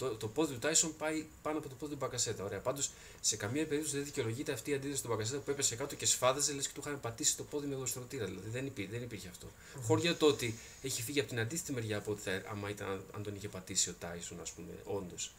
Το, 0.01 0.15
το 0.15 0.27
πόδι 0.27 0.53
του 0.53 0.59
Τάισον 0.59 0.95
πάει 0.97 1.25
πάνω 1.41 1.57
από 1.57 1.69
το 1.69 1.75
πόδι 1.75 1.91
του 1.91 1.97
Μπακασέτα. 1.97 2.43
Ωραία. 2.43 2.59
Πάντως 2.59 2.91
σε 3.21 3.35
καμία 3.35 3.65
περίπτωση 3.67 3.95
δεν 3.95 4.05
δικαιολογείται 4.05 4.51
αυτή 4.51 4.71
η 4.71 4.73
αντίδραση 4.73 5.01
του 5.01 5.07
Μπακασέτα 5.07 5.39
που 5.39 5.51
έπεσε 5.51 5.75
κάτω 5.75 5.95
και 5.95 6.05
σφάδαζε 6.05 6.53
λες 6.53 6.67
και 6.67 6.73
του 6.73 6.81
είχαν 6.85 6.99
πατήσει 6.99 7.37
το 7.37 7.43
πόδι 7.43 7.67
με 7.67 7.75
γοστρωτήρα. 7.75 8.25
Δηλαδή 8.25 8.49
δεν, 8.49 8.65
υπή, 8.65 8.85
δεν 8.85 9.01
υπήρχε 9.01 9.27
αυτό. 9.27 9.47
Χωριά 9.83 10.15
το 10.15 10.25
ότι 10.25 10.57
έχει 10.81 11.01
φύγει 11.01 11.19
από 11.19 11.29
την 11.29 11.39
αντίθετη 11.39 11.71
μεριά 11.71 11.97
από 11.97 12.11
ότι 12.11 12.21
θα, 12.21 12.41
άμα 12.51 12.69
ήταν, 12.69 13.03
αν 13.15 13.23
τον 13.23 13.35
είχε 13.35 13.47
πατήσει 13.47 13.89
ο 13.89 13.95
Τάισον, 13.99 14.39
ας 14.41 14.51
πούμε, 14.51 14.67
όντως. 14.83 15.31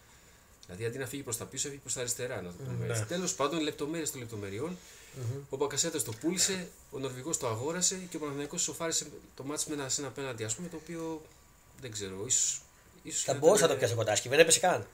Δηλαδή 0.67 0.85
αντί 0.85 0.99
να 0.99 1.07
φύγει 1.07 1.23
προς 1.23 1.37
τα 1.37 1.45
πίσω, 1.45 1.67
έφυγε 1.67 1.83
προς 1.83 1.95
τα 1.95 2.01
αριστερά. 2.01 2.43
Να 2.43 2.49
το 2.49 2.55
πούμε 2.65 2.87
Ναι. 2.87 2.93
έτσι. 2.93 3.05
Τέλος 3.05 3.35
πάντων, 3.35 3.61
λεπτομέρειες 3.61 4.11
των 4.11 4.21
λεπτομεριών. 4.21 4.77
Ο 5.49 5.57
Μπακασέτα 5.57 6.03
το 6.03 6.13
πούλησε, 6.21 6.69
ο 6.91 6.99
Νορβηγός 6.99 7.39
το 7.39 7.49
αγόρασε 7.49 8.07
και 8.11 8.17
ο 8.17 8.21
Παναθηναϊκός 8.21 8.63
σοφάρισε 8.63 9.07
το 9.35 9.45
μάτι 9.45 9.65
με 9.69 9.75
ένα, 9.75 9.89
σε 9.89 10.01
ένα 10.01 10.11
πέναντι, 10.11 10.45
ας 10.45 10.55
πούμε, 10.55 10.69
το 10.69 10.77
οποίο 10.77 11.23
δεν 11.81 11.91
ξέρω, 11.91 12.25
ίσως. 12.27 12.61
Ίσως 13.03 13.23
Θα 13.23 13.33
και 13.33 13.39
μπορούσε 13.39 13.61
να 13.61 13.67
ήταν- 13.67 13.71
το 13.71 13.77
πιάσει 13.79 13.93
ο 13.93 13.97
Κοτάσκι, 13.97 14.29
δεν 14.29 14.39
έπεσε 14.39 14.59
καν. 14.61 14.87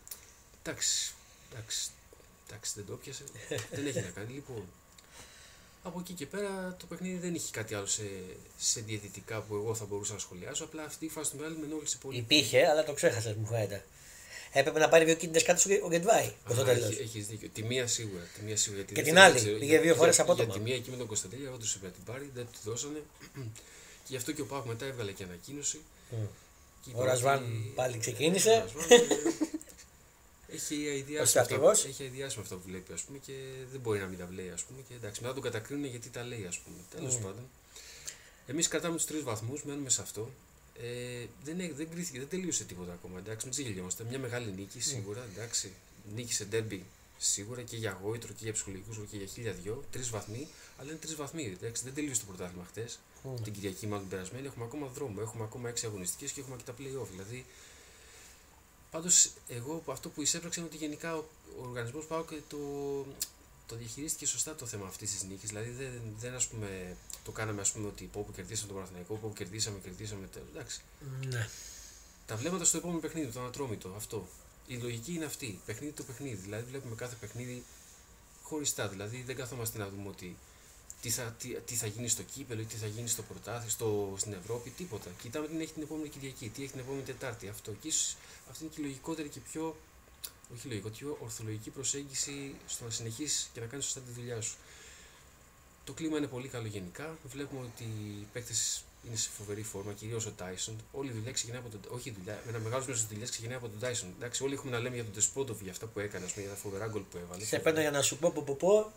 Εντάξει, 0.63 1.13
εντάξει, 1.53 1.89
εντάξει, 2.49 2.73
δεν 2.75 2.85
το 2.87 2.93
πιάσε. 2.97 3.25
δεν 3.77 3.87
έχει 3.87 4.01
να 4.01 4.11
κάνει. 4.15 4.33
Λοιπόν, 4.33 4.65
από 5.83 6.01
εκεί 6.01 6.13
και 6.13 6.27
πέρα 6.27 6.77
το 6.79 6.87
παιχνίδι 6.87 7.17
δεν 7.19 7.35
είχε 7.35 7.49
κάτι 7.51 7.75
άλλο 7.75 7.87
σε, 7.87 8.03
σε 8.59 8.81
διαιτητικά 8.81 9.41
που 9.41 9.55
εγώ 9.55 9.75
θα 9.75 9.85
μπορούσα 9.85 10.13
να 10.13 10.19
σχολιάσω. 10.19 10.65
Απλά 10.65 10.83
αυτή 10.83 11.05
η 11.05 11.09
φάση 11.09 11.31
του 11.31 11.37
Μεγάλη 11.37 11.57
με 11.57 11.65
ενόχλησε 11.67 11.97
πολύ. 12.01 12.17
Υπήρχε, 12.19 12.67
αλλά 12.69 12.85
το 12.85 12.93
ξέχασες, 12.93 13.35
μου 13.35 13.47
φαίνεται. 13.47 13.85
Έπρεπε 14.53 14.79
να 14.79 14.89
πάρει 14.89 15.05
δύο 15.05 15.15
κίνητες 15.15 15.43
κάτω 15.43 15.63
ο 15.85 15.89
Γκεντβάη 15.89 16.33
προ 16.45 16.55
το 16.55 16.61
Α, 16.61 16.65
τέλο. 16.65 16.87
έχει- 16.87 17.01
Έχεις 17.01 17.27
δίκιο. 17.27 17.49
Τη 17.49 17.63
μία 17.63 17.87
σίγουρα. 17.87 18.23
Τη 18.35 18.43
μία 18.43 18.57
σίγουρα. 18.57 18.83
Τη 18.83 18.95
Και 18.95 19.03
δεύτερη 19.03 19.07
την 19.07 19.15
δεν 19.15 19.25
άλλη. 19.25 19.35
ξέρω. 19.45 19.59
Πήγε 19.59 19.71
Για- 19.73 19.81
δύο 19.81 19.95
φορές 19.95 20.15
για- 20.15 20.25
απότομα. 20.25 20.45
Για 20.45 20.55
τη 20.55 20.61
μία 20.61 20.75
εκεί 20.75 20.91
με 20.91 20.97
τον 20.97 21.07
Κωνσταντέλια, 21.07 21.49
εγώ 21.49 21.57
του 21.57 21.67
είπε 21.77 21.87
να 21.87 21.93
την 21.93 22.05
πάρει, 22.05 22.31
δεν 22.35 22.47
του 22.53 22.59
δώσανε. 22.71 23.03
και 24.05 24.09
γι' 24.09 24.17
αυτό 24.17 24.33
και 24.33 24.41
ο 24.41 24.47
Πάκ 24.47 24.65
μετά 24.65 24.85
έβγαλε 24.87 25.13
και 25.13 25.25
ανακοίνωση. 25.25 25.81
Και 26.11 26.15
είπε 26.17 26.27
Ο 26.95 27.05
Ρασβάν 27.05 27.43
ότι- 27.45 27.73
πάλι 27.75 27.99
ξεκίνησε. 27.99 28.51
Ο 28.51 28.79
Ρασβάν, 28.79 29.01
ε, 29.01 29.07
Έχει 30.51 30.87
Ο 30.87 30.91
αειδιάσει 30.91 31.13
με 31.13 31.21
αυτά, 31.21 31.45
στρατηγός. 31.45 31.85
έχει 31.85 32.03
αειδιάσει 32.03 32.37
με 32.37 32.43
αυτά 32.43 32.55
που 32.57 32.63
βλέπει 32.67 32.93
ας 32.93 33.03
πούμε, 33.03 33.19
και 33.19 33.33
δεν 33.73 33.81
μπορεί 33.81 33.99
να 33.99 34.07
μην 34.07 34.19
τα 34.19 34.27
βλέπει. 34.27 34.51
Ας 34.51 34.63
πούμε, 34.65 34.81
και 34.89 34.95
εντάξει, 34.95 35.21
μετά 35.23 35.35
τον 35.35 35.43
κατακρίνουν 35.43 35.85
γιατί 35.85 36.09
τα 36.11 36.23
λέει. 36.25 36.45
Ας 36.49 36.59
πούμε. 36.59 36.77
Τέλος 36.95 37.17
Mm. 37.17 37.21
πάντων. 37.23 37.49
Εμείς 38.47 38.69
κρατάμε 38.69 38.97
τους 38.97 39.05
τρεις 39.05 39.23
βαθμούς, 39.23 39.63
μένουμε 39.65 39.91
σε 39.91 40.01
αυτό. 40.03 40.31
Ε, 40.83 41.27
δεν, 41.45 41.61
έ- 41.61 41.73
δεν, 41.75 41.89
κρίθηκε, 41.91 42.19
δεν 42.19 42.29
τελείωσε 42.29 42.65
τίποτα 42.65 42.93
ακόμα. 42.93 43.19
Εντάξει, 43.19 43.45
μην 43.47 43.55
ξεγελιόμαστε. 43.55 44.05
Μια 44.09 44.19
μεγάλη 44.19 44.53
νίκη 44.57 44.81
σίγουρα. 44.81 45.27
Εντάξει, 45.35 45.73
νίκησε 46.15 46.45
ντέρμπι 46.45 46.85
σίγουρα 47.19 47.63
και 47.63 47.77
για 47.77 47.99
γόητρο 48.03 48.29
και 48.33 48.45
για 48.45 48.53
ψυχολογικούς 48.53 48.99
και 49.11 49.17
για 49.17 49.27
χίλια 49.27 49.53
δυο. 49.53 49.85
Τρεις 49.93 50.11
βαθμοί, 50.11 50.49
αλλά 50.79 50.91
είναι 50.91 50.99
τρεις 50.99 51.15
βαθμοί. 51.15 51.57
Εντάξει, 51.61 51.85
δεν 51.85 51.95
τελείωσε 51.95 52.21
το 52.21 52.27
πρωτάθλημα 52.27 52.65
χτες. 52.71 52.99
Μμ. 53.23 53.35
Την 53.43 53.53
Κυριακή, 53.53 53.87
μάλλον 53.87 54.01
την 54.01 54.11
περασμένη. 54.11 54.47
Έχουμε 54.47 54.65
ακόμα 54.65 54.87
δρόμο. 54.87 55.15
Έχουμε 55.21 55.45
ακόμα 55.45 55.69
έξι 55.69 55.87
αγωνιστικές 55.87 56.33
και 56.33 56.41
έχουμε 56.41 56.57
και 56.57 56.63
τα 56.63 56.73
playoff. 56.73 57.09
Δηλαδή, 57.11 57.47
πάντως, 58.91 59.31
εγώ 59.49 59.83
αυτό 59.87 60.09
που 60.09 60.23
εισέπραξα 60.23 60.61
είναι 60.61 60.69
ότι 60.69 60.79
γενικά 60.79 61.17
ο, 61.17 61.25
ο 61.59 61.63
οργανισμός 61.63 62.07
πάω 62.07 62.25
και 62.25 62.41
το. 62.49 62.59
το 63.67 63.77
διαχειρίστηκε 63.77 64.27
σωστά 64.27 64.55
το 64.55 64.67
θέμα 64.67 64.87
αυτής 64.87 65.11
της 65.11 65.23
νίκης. 65.23 65.49
Δηλαδή 65.49 65.71
δεν, 65.71 66.01
δεν 66.19 66.35
ας 66.35 66.47
πούμε, 66.47 66.97
το 67.25 67.31
κάναμε 67.31 67.61
ας 67.61 67.73
πούμε, 67.73 67.87
ότι 67.87 68.05
πω 68.05 68.21
που 68.21 68.33
κερδίσαμε 68.33 68.67
τον 68.67 68.77
Παναθηναϊκό, 68.77 69.15
πω 69.15 69.29
που 69.29 69.35
κερδίσαμε, 69.35 69.79
κερδίσαμε. 69.79 70.29
Εντάξει. 70.53 70.81
Ναι. 71.27 71.49
Τα 72.27 72.37
βλέμματα 72.37 72.65
στο 72.65 72.77
επόμενο 72.77 73.01
παιχνίδι, 73.01 73.33
το 73.33 73.41
ανατρόμητο, 73.41 73.93
αυτό. 73.97 74.29
Η 74.67 74.77
λογική 74.77 75.15
είναι 75.15 75.25
αυτή. 75.25 75.61
Παιχνίδι 75.67 75.93
το 75.93 76.03
παιχνίδι. 76.03 76.35
Δηλαδή 76.35 76.65
βλέπουμε 76.71 76.95
κάθε 76.95 77.17
παιχνίδι 77.21 77.65
χωριστά. 78.43 78.89
Δηλαδή 78.89 79.23
δεν 79.23 79.37
καθόμαστε 79.37 79.79
να 79.79 79.89
δούμε 79.89 80.09
ότι 80.09 80.37
τι 81.01 81.11
θα, 81.11 81.23
τι, 81.39 81.49
τι 81.49 81.75
θα 81.75 81.87
γίνει 81.87 82.09
στο 82.09 82.23
κύπελο 82.23 82.61
ή 82.61 82.65
τι 82.65 82.77
θα 82.77 82.87
γίνει 82.87 83.09
στο 83.09 83.23
πρωτάθλημα, 83.23 83.71
στο, 83.71 84.15
στην 84.17 84.33
Ευρώπη, 84.33 84.71
τίποτα. 84.71 85.11
Κοιτάμε 85.23 85.47
τι 85.47 85.63
έχει 85.63 85.73
την 85.73 85.83
επόμενη 85.83 86.09
Κυριακή, 86.09 86.49
τι 86.49 86.63
έχει 86.63 86.71
την 86.71 86.81
επόμενη 86.81 87.03
Τετάρτη. 87.03 87.49
Αυτό. 87.49 87.73
Και 87.81 87.89
ίσως 87.89 88.17
αυτή 88.51 88.65
είναι 88.65 88.73
και 88.75 88.81
η 88.81 88.85
λογικότερη 88.85 89.29
και 89.29 89.41
πιο. 89.41 89.77
Όχι 90.55 90.69
λογικό, 90.69 90.89
πιο 90.89 91.19
ορθολογική 91.23 91.71
προσέγγιση 91.71 92.55
στο 92.67 92.85
να 92.85 92.91
συνεχίσεις 92.91 93.51
και 93.53 93.61
να 93.61 93.67
κάνεις 93.67 93.85
σωστά 93.85 94.01
τη 94.01 94.11
δουλειά 94.11 94.41
σου. 94.41 94.57
Το 95.85 95.93
κλίμα 95.93 96.19
είναι 96.19 96.27
πολύ 96.27 96.49
καλό 96.49 96.67
γενικά. 96.67 97.19
Βλέπουμε 97.25 97.61
ότι 97.61 97.85
οι 97.85 98.27
παίκτες 98.33 98.85
είναι 99.07 99.17
σε 99.17 99.31
φοβερή 99.31 99.63
φόρμα, 99.63 99.93
κυρίως 99.93 100.27
ο 100.27 100.31
Τάισον. 100.31 100.77
Όλη 100.93 101.09
η 101.09 101.13
δουλειά 101.13 101.33
ξεκινάει 101.33 101.61
από 101.61 101.69
τον. 101.69 101.81
Όχι 101.89 102.09
η 102.09 102.15
δουλειά, 102.19 102.43
ένα 102.49 102.59
μεγάλο 102.59 102.81
μέρος 102.81 102.99
της 102.99 103.09
δουλειάς 103.09 103.31
ξεκινάει 103.31 103.57
από 103.57 103.69
τον 103.69 103.79
Τάισον. 103.79 104.15
Εντάξει, 104.17 104.43
όλοι 104.43 104.55
έχουμε 104.55 104.71
να 104.71 104.79
λέμε 104.79 104.95
για 104.95 105.05
τον 105.05 105.13
Τεσπότοβ 105.13 105.63
για 105.63 105.73
αυτά 105.73 105.87
που 105.87 106.01
έκανε, 106.01 106.27
πούμε, 106.27 106.41
για 106.47 106.51
τα 106.51 106.57
φοβερά 106.57 106.87
γκολ 106.87 107.03
που 107.03 107.17
έβαλε. 107.17 107.45
Σε 107.45 107.59
παίρνω 107.59 107.81
για 107.81 107.91
να 107.91 108.03
σου 108.03 108.19
πω, 108.19 108.31
πω, 108.31 108.43
πω, 108.43 108.55
πω. 108.55 108.93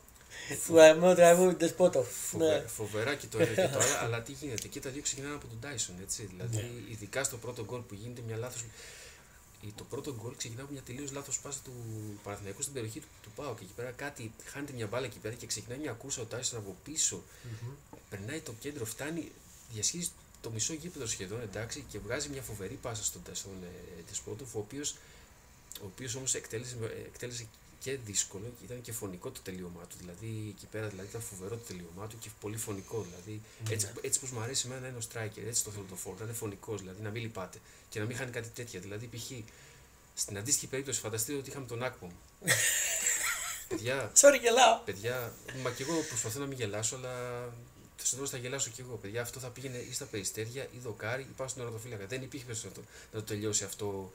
Φοβερό 0.59 1.15
τραγούδι 1.15 1.55
Τεσπότοβ. 1.55 2.07
Φοβε, 2.07 2.65
Φοβερά 2.67 3.15
και 3.15 3.27
το 3.27 3.39
ένα 3.39 3.53
και 3.53 3.67
το 3.73 3.79
άλλο, 3.79 3.97
αλλά 4.01 4.21
τι 4.21 4.31
γίνεται. 4.31 4.67
Και 4.67 4.79
τα 4.79 4.89
δύο 4.89 5.01
ξεκινάνε 5.01 5.35
από 5.35 5.47
τον 5.47 5.59
Τάισον. 5.59 5.95
Έτσι. 6.01 6.25
Δηλαδή, 6.25 6.85
ειδικά 6.89 7.23
στο 7.23 7.37
πρώτο 7.37 7.63
γκολ 7.63 7.81
που 7.81 7.93
γίνεται 7.93 8.21
μια 8.27 8.37
λάθο. 8.37 8.59
Το 9.75 9.83
πρώτο 9.83 10.15
γκολ 10.15 10.35
ξεκινάει 10.35 10.63
από 10.63 10.73
μια 10.73 10.81
τελείως 10.81 11.11
λάθος 11.11 11.39
πάσα 11.39 11.59
του 11.63 11.73
Παναθηναϊκού 12.23 12.61
στην 12.61 12.73
περιοχή 12.73 12.99
του, 12.99 13.07
του 13.23 13.31
Πάου. 13.35 13.55
Και 13.55 13.63
εκεί 13.63 13.73
πέρα 13.75 13.91
κάτι 13.91 14.33
χάνεται 14.45 14.73
μια 14.73 14.87
μπάλα 14.87 15.05
εκεί 15.05 15.17
πέρα 15.17 15.35
και 15.35 15.45
ξεκινάει 15.45 15.77
μια 15.77 15.91
κούρσα 15.91 16.21
ο 16.21 16.25
Τάισον 16.25 16.59
από 16.59 16.75
πίσω. 16.83 17.23
Mm-hmm. 17.23 17.97
Περνάει 18.09 18.39
το 18.39 18.53
κέντρο, 18.59 18.85
φτάνει, 18.85 19.31
διασχίζει 19.73 20.09
το 20.41 20.49
μισό 20.49 20.73
γήπεδο 20.73 21.05
σχεδόν 21.05 21.41
εντάξει 21.41 21.85
και 21.89 21.99
βγάζει 21.99 22.29
μια 22.29 22.41
φοβερή 22.41 22.73
πάσα 22.73 23.03
στον, 23.03 23.21
στον 23.31 23.51
ε, 23.63 24.01
Τεσπότοφ, 24.07 24.55
ο 24.55 24.59
οποίο 24.59 24.83
ο 25.81 25.85
οποίος 25.85 26.15
όμως 26.15 26.35
εκτέλεσε, 26.35 26.75
εκτέλεσε 27.05 27.47
και 27.83 27.97
δύσκολο 28.05 28.53
και 28.59 28.65
ήταν 28.65 28.81
και 28.81 28.91
φωνικό 28.91 29.29
το 29.29 29.39
τελείωμά 29.43 29.83
του. 29.89 29.95
Δηλαδή 29.99 30.53
εκεί 30.55 30.65
πέρα 30.71 30.87
δηλαδή, 30.87 31.07
ήταν 31.07 31.21
φοβερό 31.21 31.55
το 31.55 31.65
τελείωμά 31.67 32.07
του 32.07 32.17
και 32.19 32.29
πολύ 32.39 32.57
φωνικό. 32.57 33.05
Δηλαδή, 33.07 33.41
mm. 33.41 33.71
έτσι, 33.71 33.87
έτσι 34.01 34.19
πως 34.19 34.29
μου 34.31 34.39
αρέσει 34.39 34.63
εμένα 34.65 34.81
να 34.81 34.87
είναι 34.87 34.97
ο 34.97 35.05
striker, 35.11 35.47
έτσι 35.47 35.63
το 35.63 35.71
θέλω 35.71 35.85
το 35.89 35.95
φόρ, 35.95 36.13
να 36.17 36.23
είναι 36.23 36.33
φωνικός, 36.33 36.79
δηλαδή 36.79 37.01
να 37.01 37.09
μην 37.09 37.21
λυπάται 37.21 37.57
και 37.89 37.99
να 37.99 38.05
μην 38.05 38.17
χάνει 38.17 38.31
κάτι 38.31 38.49
τέτοια. 38.49 38.79
Δηλαδή 38.79 39.07
π.χ. 39.07 39.31
στην 40.13 40.37
αντίστοιχη 40.37 40.67
περίπτωση 40.67 40.99
φανταστείτε 40.99 41.37
ότι 41.37 41.49
είχαμε 41.49 41.65
τον 41.65 41.83
Άκπομ. 41.83 42.11
παιδιά, 43.69 44.11
Sorry, 44.15 44.39
γελάω. 44.41 44.79
παιδιά, 44.85 45.33
μα 45.63 45.69
και 45.71 45.83
εγώ 45.83 45.93
προσπαθώ 46.09 46.39
να 46.39 46.45
μην 46.45 46.57
γελάσω, 46.57 46.95
αλλά 46.95 47.13
στο 48.03 48.25
θα 48.25 48.37
γελάσω 48.37 48.69
κι 48.69 48.81
εγώ. 48.81 48.95
Παιδιά, 48.95 49.21
αυτό 49.21 49.39
θα 49.39 49.49
πήγαινε 49.49 49.77
ή 49.77 49.93
στα 49.93 50.05
περιστέρια 50.05 50.63
ή 50.63 50.77
δοκάρι 50.83 51.21
ή 51.21 51.33
πάω 51.35 51.47
στον 51.47 51.63
ορατοφύλακα. 51.63 52.05
Δεν 52.05 52.21
υπήρχε 52.21 52.45
περίπτωση 52.45 52.75
να 52.75 52.81
το, 52.81 52.89
να 53.11 53.19
το 53.19 53.25
τελειώσει 53.25 53.63
αυτό 53.63 54.11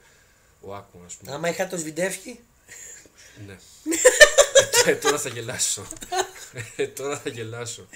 ο 0.61 0.75
Άκπομ, 0.75 1.05
ας 1.05 1.15
πούμε. 1.15 1.31
Άμα 1.31 1.49
είχα 1.49 1.67
το 1.67 1.77
Σβιντεύσκι. 1.77 2.39
Ναι. 3.45 3.57
ε, 4.91 4.95
τώρα 4.95 5.19
θα 5.19 5.29
γελάσω. 5.29 5.87
ε, 6.75 6.87
τώρα 6.87 7.19
θα 7.19 7.29
γελάσω. 7.29 7.87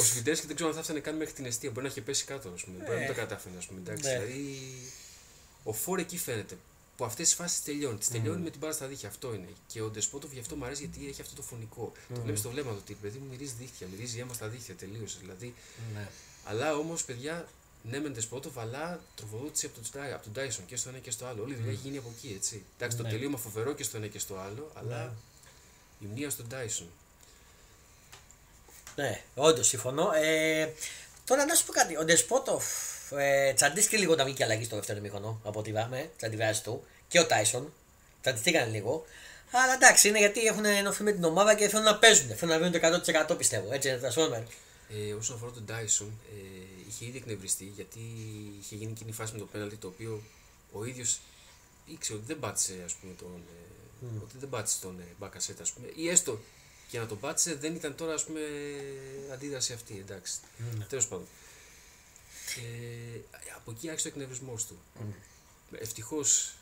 Ο 0.00 0.02
Σβιντεύσκι 0.04 0.46
δεν 0.46 0.54
ξέρω 0.54 0.68
αν 0.70 0.74
θα 0.74 0.80
έφτανε 0.80 1.00
καν 1.00 1.16
μέχρι 1.16 1.32
την 1.34 1.44
αιστεία. 1.44 1.70
Μπορεί 1.70 1.82
να 1.82 1.90
είχε 1.90 2.00
πέσει 2.00 2.24
κάτω, 2.24 2.50
ας 2.54 2.62
πούμε. 2.64 2.76
Μπορεί 2.76 2.90
να 2.90 2.98
μην 2.98 3.06
το 3.06 3.14
κατάφερε, 3.14 3.54
ας 3.58 3.66
πούμε. 3.66 3.80
Εντάξει, 3.80 4.02
Ναι. 4.08 4.12
δηλαδή. 4.18 4.92
Ο 5.64 5.72
Φόρ 5.72 5.98
εκεί 5.98 6.18
φαίνεται. 6.18 6.56
Που 6.96 7.04
αυτές 7.06 7.26
τις 7.26 7.36
φάσεις 7.36 7.62
τελειώνει. 7.62 7.98
Τις 7.98 8.08
τελειώνει 8.08 8.42
με 8.42 8.50
την 8.50 8.60
μπάρα 8.60 8.72
στα 8.72 8.86
δίχτυα. 8.86 9.08
Αυτό 9.08 9.34
είναι. 9.34 9.48
Και 9.66 9.80
ο 9.82 9.88
Ντεσπότοβ 9.90 10.32
γι' 10.32 10.40
αυτό 10.40 10.56
μου 10.56 10.64
αρέσει 10.64 10.80
γιατί 10.90 11.08
έχει 11.08 11.20
αυτό 11.20 11.34
το 11.34 11.42
φωνικό. 11.42 11.92
Το 12.14 12.20
βλέπεις 12.20 12.40
στο 12.40 12.50
βλέμμα 12.50 12.70
του 12.70 12.78
ότι 12.80 12.94
παιδί 13.02 13.18
μου 13.18 13.26
μυρίζει 13.30 13.54
δίχτυα, 13.58 13.86
μυρίζει 13.90 14.18
αίμα 14.18 14.34
στα 14.34 14.46
δίχτυα. 14.46 14.74
Τελείωσε. 14.74 15.16
Δηλαδή. 15.20 15.54
Ναι. 15.94 16.08
Αλλά 16.44 16.76
όμως, 16.76 17.04
παιδιά, 17.04 17.48
ναι, 17.82 17.98
μεν 18.00 18.12
Ντεσπότοβ, 18.12 18.58
αλλά 18.58 19.00
τροφοδότηση 19.16 19.66
από 19.66 19.74
τον, 19.74 19.84
Τάι- 19.92 20.12
από 20.12 20.22
τον 20.22 20.32
Τάισον 20.32 20.66
και 20.66 20.76
στο 20.76 20.88
ένα 20.88 20.98
και 20.98 21.10
στο 21.10 21.26
άλλο. 21.26 21.42
Όλη 21.42 21.52
η 21.52 21.56
δουλειά 21.56 21.72
έχει 21.72 21.80
γίνει 21.82 21.98
από 21.98 22.12
εκεί, 22.16 22.32
έτσι. 22.36 22.64
Εντάξει, 22.76 22.96
το 22.96 23.02
Ναι. 23.02 23.08
τελείωμα 23.08 23.38
φοβερό 23.38 23.72
και 23.74 23.82
στο 23.82 23.96
ένα 23.96 24.06
και 24.06 24.18
στο 24.18 24.36
άλλο, 24.38 24.70
αλλά 24.74 25.14
η 26.00 26.04
μνήμα 26.06 26.30
στον 26.30 26.48
Τάισον. 26.48 26.86
Ναι, 28.96 29.22
όντως 29.34 29.66
συμφωνώ. 29.68 30.10
Ε, 30.14 30.72
τώρα 31.24 31.44
να 31.44 31.54
σου 31.54 31.64
πω 31.66 31.72
κάτι. 31.72 31.96
Ο 31.96 32.04
Ντεσπότοφ 32.04 32.64
ε, 33.12 33.52
τσαντίστηκε 33.52 33.96
λίγο 33.96 34.14
να 34.14 34.24
βγει 34.24 34.34
και 34.34 34.44
αλλαγή 34.44 34.64
στο 34.64 34.76
δεύτερο 34.76 34.98
ημίχρονο 34.98 35.40
από 35.44 35.58
ό,τι 35.58 35.72
βάμε, 35.72 36.10
τι 36.16 36.26
αντιδράσει 36.26 36.62
του. 36.62 36.84
Και 37.08 37.20
ο 37.20 37.26
Τάισον. 37.26 37.72
Τσαντιστήκαν 38.20 38.70
λίγο. 38.70 39.04
Αλλά 39.52 39.72
εντάξει, 39.74 40.08
είναι 40.08 40.18
γιατί 40.18 40.40
έχουν 40.40 40.64
ενωθεί 40.64 41.02
με 41.02 41.12
την 41.12 41.24
ομάδα 41.24 41.54
και 41.54 41.68
θέλουν 41.68 41.84
να 41.84 41.96
παίζουν. 41.96 42.36
Θέλουν 42.36 42.58
να 42.60 42.68
βγουν 42.68 43.02
το 43.02 43.32
100% 43.32 43.36
πιστεύω. 43.38 43.72
Έτσι 43.72 43.88
είναι 43.88 43.96
τα 43.98 44.10
Σόμερ. 44.10 44.40
Ε, 44.90 45.12
όσον 45.18 45.36
αφορά 45.36 45.52
τον 45.52 45.66
Τάισον, 45.66 46.20
ε, 46.30 46.59
είχε 46.90 47.06
ήδη 47.06 47.16
εκνευριστεί 47.16 47.64
γιατί 47.64 48.00
είχε 48.60 48.76
γίνει 48.76 48.90
εκείνη 48.90 49.10
η 49.10 49.12
φάση 49.12 49.32
με 49.32 49.38
το 49.38 49.46
πέναλτι 49.46 49.76
το 49.76 49.86
οποίο 49.86 50.22
ο 50.72 50.84
ίδιος 50.84 51.20
ήξερε 51.86 52.18
ότι 52.18 52.26
δεν 52.26 52.38
πάτησε 52.38 52.82
ας 52.84 52.94
πούμε, 52.94 53.12
τον, 53.12 53.42
ε, 54.02 54.22
ότι 54.22 54.38
δεν 54.38 54.48
πάτησε 54.48 54.80
τον 54.80 55.00
ε, 55.00 55.14
Μπακασέτα, 55.18 55.62
ας 55.62 55.72
πούμε, 55.72 55.92
ή 55.94 56.08
έστω 56.08 56.40
και 56.88 56.98
να 56.98 57.06
τον 57.06 57.20
πάτησε 57.20 57.54
δεν 57.54 57.74
ήταν 57.74 57.94
τώρα 57.94 58.14
ας 58.14 58.24
πούμε, 58.24 58.40
αντίδραση 59.32 59.72
αυτή. 59.72 59.98
Εντάξει. 59.98 60.40
Ναι. 60.78 60.84
Τέλος 60.84 61.08
πάντων. 61.08 61.26
Ε, 62.56 63.20
από 63.56 63.70
εκεί 63.70 63.88
άρχισε 63.88 64.08
ο 64.08 64.10
εκνευρισμός 64.10 64.66
του. 64.66 64.78
Ευτυχώς 65.72 66.54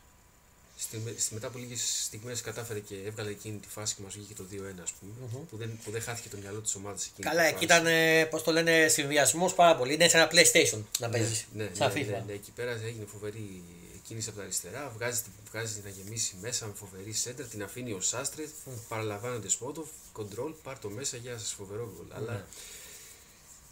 στη, 0.79 1.15
στη, 1.19 1.35
μετά 1.35 1.47
από 1.47 1.59
λίγες 1.59 2.03
στιγμές 2.05 2.41
κατάφερε 2.41 2.79
και 2.79 2.95
έβγαλε 3.07 3.31
εκείνη 3.31 3.59
τη 3.59 3.69
φάση 3.69 3.95
και 3.95 4.03
μας 4.03 4.15
βγήκε 4.15 4.35
το 4.35 4.45
2-1, 4.53 4.57
ας 4.83 4.93
πούμε, 4.93 5.13
που, 5.51 5.57
δεν, 5.57 5.79
που 5.85 5.91
δεν 5.91 6.03
χάθηκε 6.03 6.29
το 6.29 6.37
μυαλό 6.37 6.61
της 6.61 6.75
ομάδας 6.75 7.07
εκείνη. 7.07 7.29
Καλά, 7.29 7.43
τη 7.43 7.49
εκεί 7.49 7.67
φάση. 7.67 7.81
ήταν, 7.81 8.29
πώς 8.31 8.43
το 8.43 8.53
λένε, 8.53 8.89
συνδυασμός 8.89 9.55
πάρα 9.55 9.77
πολύ. 9.77 9.95
Είναι 9.95 10.09
σαν 10.09 10.21
ένα 10.21 10.31
PlayStation 10.33 10.83
να 10.99 11.09
παίζεις. 11.09 11.47
Ναι, 11.53 11.65
ναι, 11.65 11.71
σαν 11.75 11.93
ναι, 11.93 12.01
FIFA. 12.01 12.07
ναι, 12.07 12.25
ναι, 12.27 12.33
εκεί 12.33 12.51
πέρα 12.51 12.71
έγινε 12.71 13.05
φοβερή 13.13 13.63
κίνηση 14.09 14.29
από 14.29 14.39
τα 14.39 14.45
αριστερά. 14.45 14.93
Βγάζει, 14.97 15.21
βγάζει 15.51 15.81
να 15.85 15.91
γεμίσει 15.91 16.37
μέσα 16.41 16.67
με 16.67 16.73
φοβερή 16.75 17.13
σέντρα. 17.13 17.47
Την 17.47 17.63
αφήνει 17.63 17.93
ο 17.93 18.01
Σάστρε. 18.01 18.45
Παραλαμβάνονται 18.89 19.49
Σπότοφ. 19.49 19.89
Κοντρόλ. 20.13 20.53
Πάρ 20.63 20.79
το 20.79 20.89
μέσα. 20.89 21.17
Γεια 21.17 21.39
σας. 21.39 21.53
Φοβερό 21.53 21.93
γκολ. 21.97 22.07
Αλλά 22.17 22.47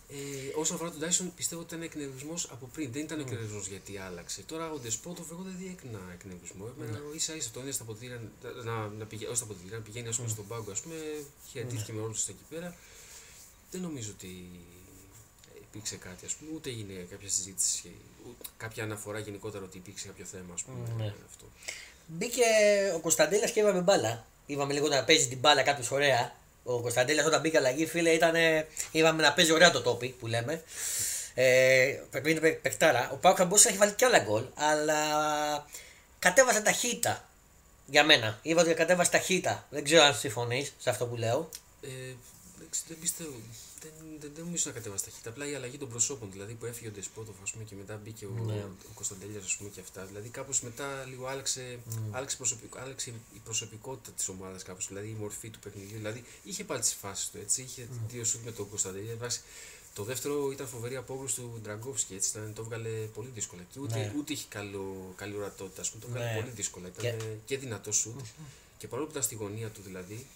ε, 0.08 0.16
όσον 0.60 0.75
αφορά 0.76 0.90
τον 0.90 1.00
Τάισον, 1.00 1.34
πιστεύω 1.34 1.60
ότι 1.60 1.75
ήταν 1.75 1.84
εκνευρισμός 1.86 2.48
από 2.52 2.66
πριν. 2.75 2.92
Δεν 2.92 3.02
ήταν 3.02 3.20
εκνευρισμός 3.20 3.66
γιατί 3.66 3.98
άλλαξε. 3.98 4.42
Τώρα 4.42 4.70
ο 4.70 4.78
Ντεσπότοφ, 4.78 5.30
εγώ 5.30 5.42
δεν 5.42 5.54
διέκρινα 5.58 6.00
εκνευρισμό. 6.12 6.66
Εμένα 6.80 6.98
ίσα 7.14 7.34
ίσα 7.36 7.50
τον 7.52 7.62
είδα 7.62 7.72
στα 7.72 7.84
ποτήρια 7.84 8.20
να, 8.64 8.86
να, 8.86 9.04
πηγαίνει, 9.04 9.28
όχι 9.28 9.36
στα 9.36 9.46
ποτήρια, 9.46 9.76
να 9.78 9.82
πηγαίνει 9.82 10.08
ας 10.08 10.16
πούμε, 10.16 10.28
στον 10.28 10.46
πάγκο. 10.46 10.70
Ας 10.70 10.80
πούμε, 10.80 10.96
χαιρετήθηκε 11.50 11.92
με 11.92 12.00
όλους 12.00 12.16
τους 12.18 12.28
εκεί 12.28 12.44
πέρα. 12.48 12.75
Δεν 13.70 13.80
νομίζω 13.80 14.10
ότι 14.16 14.50
υπήρξε 15.60 15.96
κάτι, 15.96 16.26
ας 16.26 16.34
πούμε, 16.34 16.50
ούτε 16.54 16.70
έγινε 16.70 17.06
κάποια 17.10 17.28
συζήτηση, 17.28 17.90
ούτε 18.28 18.44
κάποια 18.56 18.82
αναφορά 18.84 19.18
γενικότερα 19.18 19.64
ότι 19.64 19.76
υπήρξε 19.76 20.06
κάποιο 20.06 20.25
θέμα, 20.25 20.54
ας 20.54 20.62
πούμε, 20.62 20.78
Ναι. 20.96 21.14
αυτό. 21.30 21.44
Μπήκε 22.06 22.42
ο 22.94 22.98
Κωνσταντέλια 23.00 23.48
και 23.48 23.60
είπαμε 23.60 23.80
μπάλα. 23.80 24.26
Είπαμε 24.46 24.72
λίγο 24.72 24.88
να 24.88 25.04
παίζει 25.04 25.28
την 25.28 25.38
μπάλα 25.38 25.62
κάποιος 25.62 25.90
ωραία. 25.90 26.34
Ο 26.68 26.80
Κωνσταντέλια 26.80 27.25
όταν 27.25 27.40
μπήκε 27.40 27.56
αλλαγή, 27.56 27.87
φίλε, 27.87 28.11
ήταν. 28.11 28.35
Είπαμε 28.90 29.23
να 29.23 29.32
παίζει 29.32 29.52
ωραία 29.52 29.70
το 29.70 29.82
τόπι 29.82 30.08
που 30.08 30.26
λέμε. 30.26 30.62
Ε, 31.35 32.00
πρέπει 32.11 32.32
να 32.32 32.49
είναι 32.49 32.50
παιχτάρα. 32.50 33.11
Ο 33.12 33.16
Πάουκ 33.16 33.37
θα 33.38 33.44
μπορούσε 33.44 33.64
να 33.64 33.70
έχει 33.70 33.78
βάλει 33.78 33.92
κι 33.92 34.04
άλλα 34.04 34.18
γκολ, 34.18 34.44
αλλά 34.54 34.99
κατέβασε 36.18 36.61
ταχύτητα. 36.61 37.28
Για 37.87 38.04
μένα. 38.04 38.38
Είπα 38.42 38.61
ότι 38.61 38.75
κατέβασε 38.75 39.11
ταχύτητα. 39.11 39.66
Δεν 39.70 39.85
ξέρω 39.85 40.02
αν 40.02 40.14
συμφωνείς 40.14 40.75
σε 40.78 40.90
αυτό 40.90 41.06
που 41.06 41.16
λέω. 41.16 41.49
Ε, 41.82 41.88
εντάξει, 42.56 42.80
δεν 42.88 42.99
πιστεύω, 43.00 43.30
δεν, 44.20 44.20
δεν, 44.20 44.30
δεν 44.35 44.44
νομίζω 44.44 44.62
να 44.66 44.73
κατέβασε 44.73 45.04
ταχύτητα. 45.04 45.30
Απλά 45.30 45.49
η 45.50 45.54
αλλαγή 45.54 45.78
των 45.78 45.88
προσώπων, 45.88 46.28
δηλαδή 46.32 46.54
που 46.54 46.66
έφυγε 46.66 46.88
ο 46.88 46.92
Ντεσπότοφ 46.92 47.35
ας 47.42 47.50
πούμε, 47.52 47.64
και 47.64 47.75
μετά 47.75 48.00
μπήκε 48.04 48.26
ο, 48.26 48.30
Ναι. 48.46 48.52
ο 48.90 48.92
Κωνσταντέλιας 48.94 49.56
και 49.75 49.80
αυτά. 49.80 50.04
Δηλαδή 50.04 50.28
κάπως 50.28 50.61
μετά 50.61 51.04
λίγο 51.04 51.26
άλλαξε, 51.26 51.78
άλλαξε, 52.11 52.37
προσωπικ, 52.37 52.76
άλλαξε 52.78 53.11
η 53.35 53.38
προσωπικότητα 53.44 54.11
της 54.11 54.28
ομάδας 54.28 54.62
κάπως, 54.62 54.87
δηλαδή 54.88 55.08
η 55.08 55.16
μορφή 55.20 55.49
του 55.50 55.58
παιχνιδιού. 55.58 55.96
Δηλαδή 55.96 56.25
είχε 56.44 56.64
πάλι 56.64 56.80
τις 56.80 56.92
φάσεις 56.92 57.30
του 57.30 57.38
έτσι, 57.38 57.62
είχε 57.62 57.88
δύο 58.08 58.25
σουτ 58.25 58.44
με 58.44 58.52
τον 58.52 58.68
Κωνσταντέλια. 58.68 59.16
βάσει- 59.16 59.42
Το 59.94 60.02
δεύτερο 60.04 60.50
ήταν 60.50 60.66
φοβερή 60.68 60.96
απόκρουση 60.96 61.35
του 61.35 61.58
Ντραγκόφσκι, 61.62 62.14
έτσι 62.14 62.30
ήταν, 62.30 62.52
το 62.54 62.62
έβγαλε 62.62 62.88
πολύ 62.88 63.28
δύσκολα. 63.35 63.62
Και 63.73 63.80
ούτε, 63.80 63.99
Ναι. 63.99 64.12
ούτε 64.18 64.32
είχε 64.32 64.44
καλό, 64.49 65.12
καλή 65.16 65.37
ορατότητα, 65.37 65.80
ας 65.80 65.90
πούμε, 65.90 66.04
το 66.04 66.08
έβγαλε 66.11 66.32
Ναι. 66.32 66.40
πολύ 66.40 66.52
δύσκολα. 66.54 66.87
Ήταν 66.88 67.02
Και- 67.18 67.25
και, 67.44 67.58
δυνατό 67.58 67.92
σουτ. 67.92 68.20
Και 68.78 68.87
παρόλο 68.88 69.06
που 69.06 69.11
ήταν 69.12 69.23
στη 69.25 69.35
γωνία 69.35 69.68
του 69.70 69.80
δηλαδή, 69.85 70.26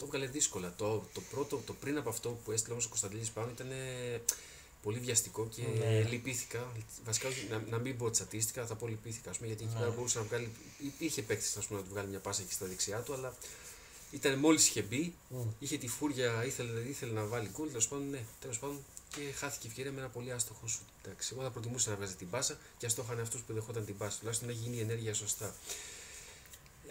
το 0.00 0.06
έβγαλε 0.06 0.26
δύσκολα. 0.26 0.74
Το, 0.76 1.04
το 1.14 1.20
πρώτο, 1.30 1.62
το 1.66 1.72
πριν 1.72 1.96
από 1.98 2.08
αυτό 2.08 2.38
που 2.44 2.50
έστειλε 2.52 2.72
όμως 2.72 2.84
ο 2.86 2.88
Κωνσταντίνης 2.88 3.30
πάνω 3.30 3.50
ήταν 3.50 3.70
ε, 3.70 4.20
πολύ 4.82 4.98
βιαστικό 4.98 5.48
και 5.54 5.62
Ναι. 5.78 6.02
λυπήθηκα. 6.02 6.72
Βασικά, 7.04 7.28
να, 7.50 7.62
να 7.68 7.78
μην 7.78 7.96
πω 7.96 8.10
τσατίστηκα, 8.10 8.66
θα 8.66 8.74
πω 8.74 8.86
λυπήθηκα. 8.86 9.30
Ας 9.30 9.36
πούμε, 9.36 9.48
γιατί 9.48 9.64
εκεί 9.64 9.72
Ναι. 9.74 9.78
πέρα 9.80 9.90
μπορούσε 9.92 10.18
να 10.18 10.24
βγάλει. 10.24 10.50
Είχε 10.98 11.22
παίκτη 11.22 11.46
να 11.70 11.78
του 11.78 11.84
βγάλει 11.90 12.08
μια 12.08 12.18
πάσα 12.18 12.42
εκεί 12.42 12.52
στα 12.52 12.66
δεξιά 12.66 12.98
του, 13.00 13.12
αλλά 13.12 13.34
ήταν 14.10 14.38
μόλις 14.38 14.68
είχε 14.68 14.82
μπει, 14.82 15.14
είχε 15.58 15.78
τη 15.78 15.88
φούρια, 15.88 16.44
ήθελε, 16.44 16.80
ήθελε 16.80 17.12
να 17.12 17.24
βάλει 17.24 17.50
γκολ. 17.56 17.68
Τέλος 17.68 17.88
πάντων, 17.88 18.10
ναι, 18.10 18.24
τέλος 18.40 18.58
πάντων 18.58 18.84
και 19.14 19.20
χάθηκε 19.36 19.66
η 19.66 19.70
ευκαιρία 19.70 19.92
με 19.92 19.98
ένα 19.98 20.08
πολύ 20.08 20.32
άστοχο 20.32 20.66
σου. 20.66 20.80
Εντάξει, 21.04 21.30
εγώ 21.32 21.42
θα 21.42 21.50
προτιμούσα 21.50 21.90
να 21.90 21.96
βγάζει 21.96 22.14
την 22.14 22.30
πάσα 22.30 22.58
και 22.78 22.86
ας 22.86 22.94
το 22.94 23.02
είχαν 23.06 23.20
αυτούς 23.20 23.40
που 23.40 23.52
δεχόταν 23.52 23.84
την 23.84 23.96
πάσα. 23.96 24.18
Τουλάχιστον 24.18 24.48
να 24.48 24.54
γίνει 24.54 24.76
η 24.76 24.80
ενέργεια 24.80 25.14
σωστά. 25.14 25.54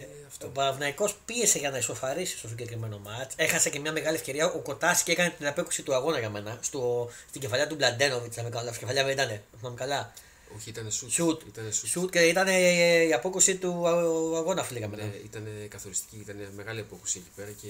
Ε, 0.00 0.06
αυτό. 0.26 0.46
Ο 0.46 0.50
Παναθυναϊκό 0.50 1.10
πίεσε 1.24 1.58
για 1.58 1.70
να 1.70 1.78
ισοφαρίσει 1.78 2.38
στο 2.38 2.48
συγκεκριμένο 2.48 2.98
μάτς. 2.98 3.34
Έχασε 3.36 3.70
και 3.70 3.78
μια 3.80 3.92
μεγάλη 3.92 4.16
ευκαιρία. 4.16 4.46
Ο 4.52 4.58
Κοτάση 4.58 5.04
και 5.04 5.12
έκανε 5.12 5.30
την 5.38 5.46
απέκουση 5.46 5.82
του 5.82 5.94
αγώνα 5.94 6.18
για 6.18 6.30
μένα. 6.30 6.58
Στο, 6.62 7.10
στην 7.28 7.40
κεφαλιά 7.40 7.66
του 7.66 7.74
Μπλαντένοβιτς. 7.74 8.36
Να 8.36 8.42
με 8.42 8.48
καλά. 8.48 8.68
Στην 8.72 8.80
κεφαλιά 8.80 9.04
δεν 9.04 9.12
ήταν. 9.12 9.40
Θυμάμαι 9.58 9.76
καλά. 9.76 10.12
Όχι, 10.56 10.70
ήταν 10.70 10.90
σουτ. 10.90 11.10
Σουτ. 11.10 11.42
Ήτανε 11.46 11.70
σουτ. 11.70 11.88
Σουτ 11.88 12.10
και 12.10 12.18
ήταν 12.20 12.46
ε, 12.48 13.02
η 13.02 13.12
απόκουση 13.12 13.56
του 13.56 13.88
α- 13.88 14.36
αγώνα, 14.38 14.62
φίλε 14.64 14.78
για 14.78 14.88
μένα. 14.88 15.04
Ναι, 15.04 15.14
ήταν 15.24 15.46
καθοριστική, 15.68 16.16
ήταν 16.16 16.48
μεγάλη 16.56 16.80
απόκουση 16.80 17.18
εκεί 17.18 17.30
πέρα 17.36 17.50
και 17.50 17.68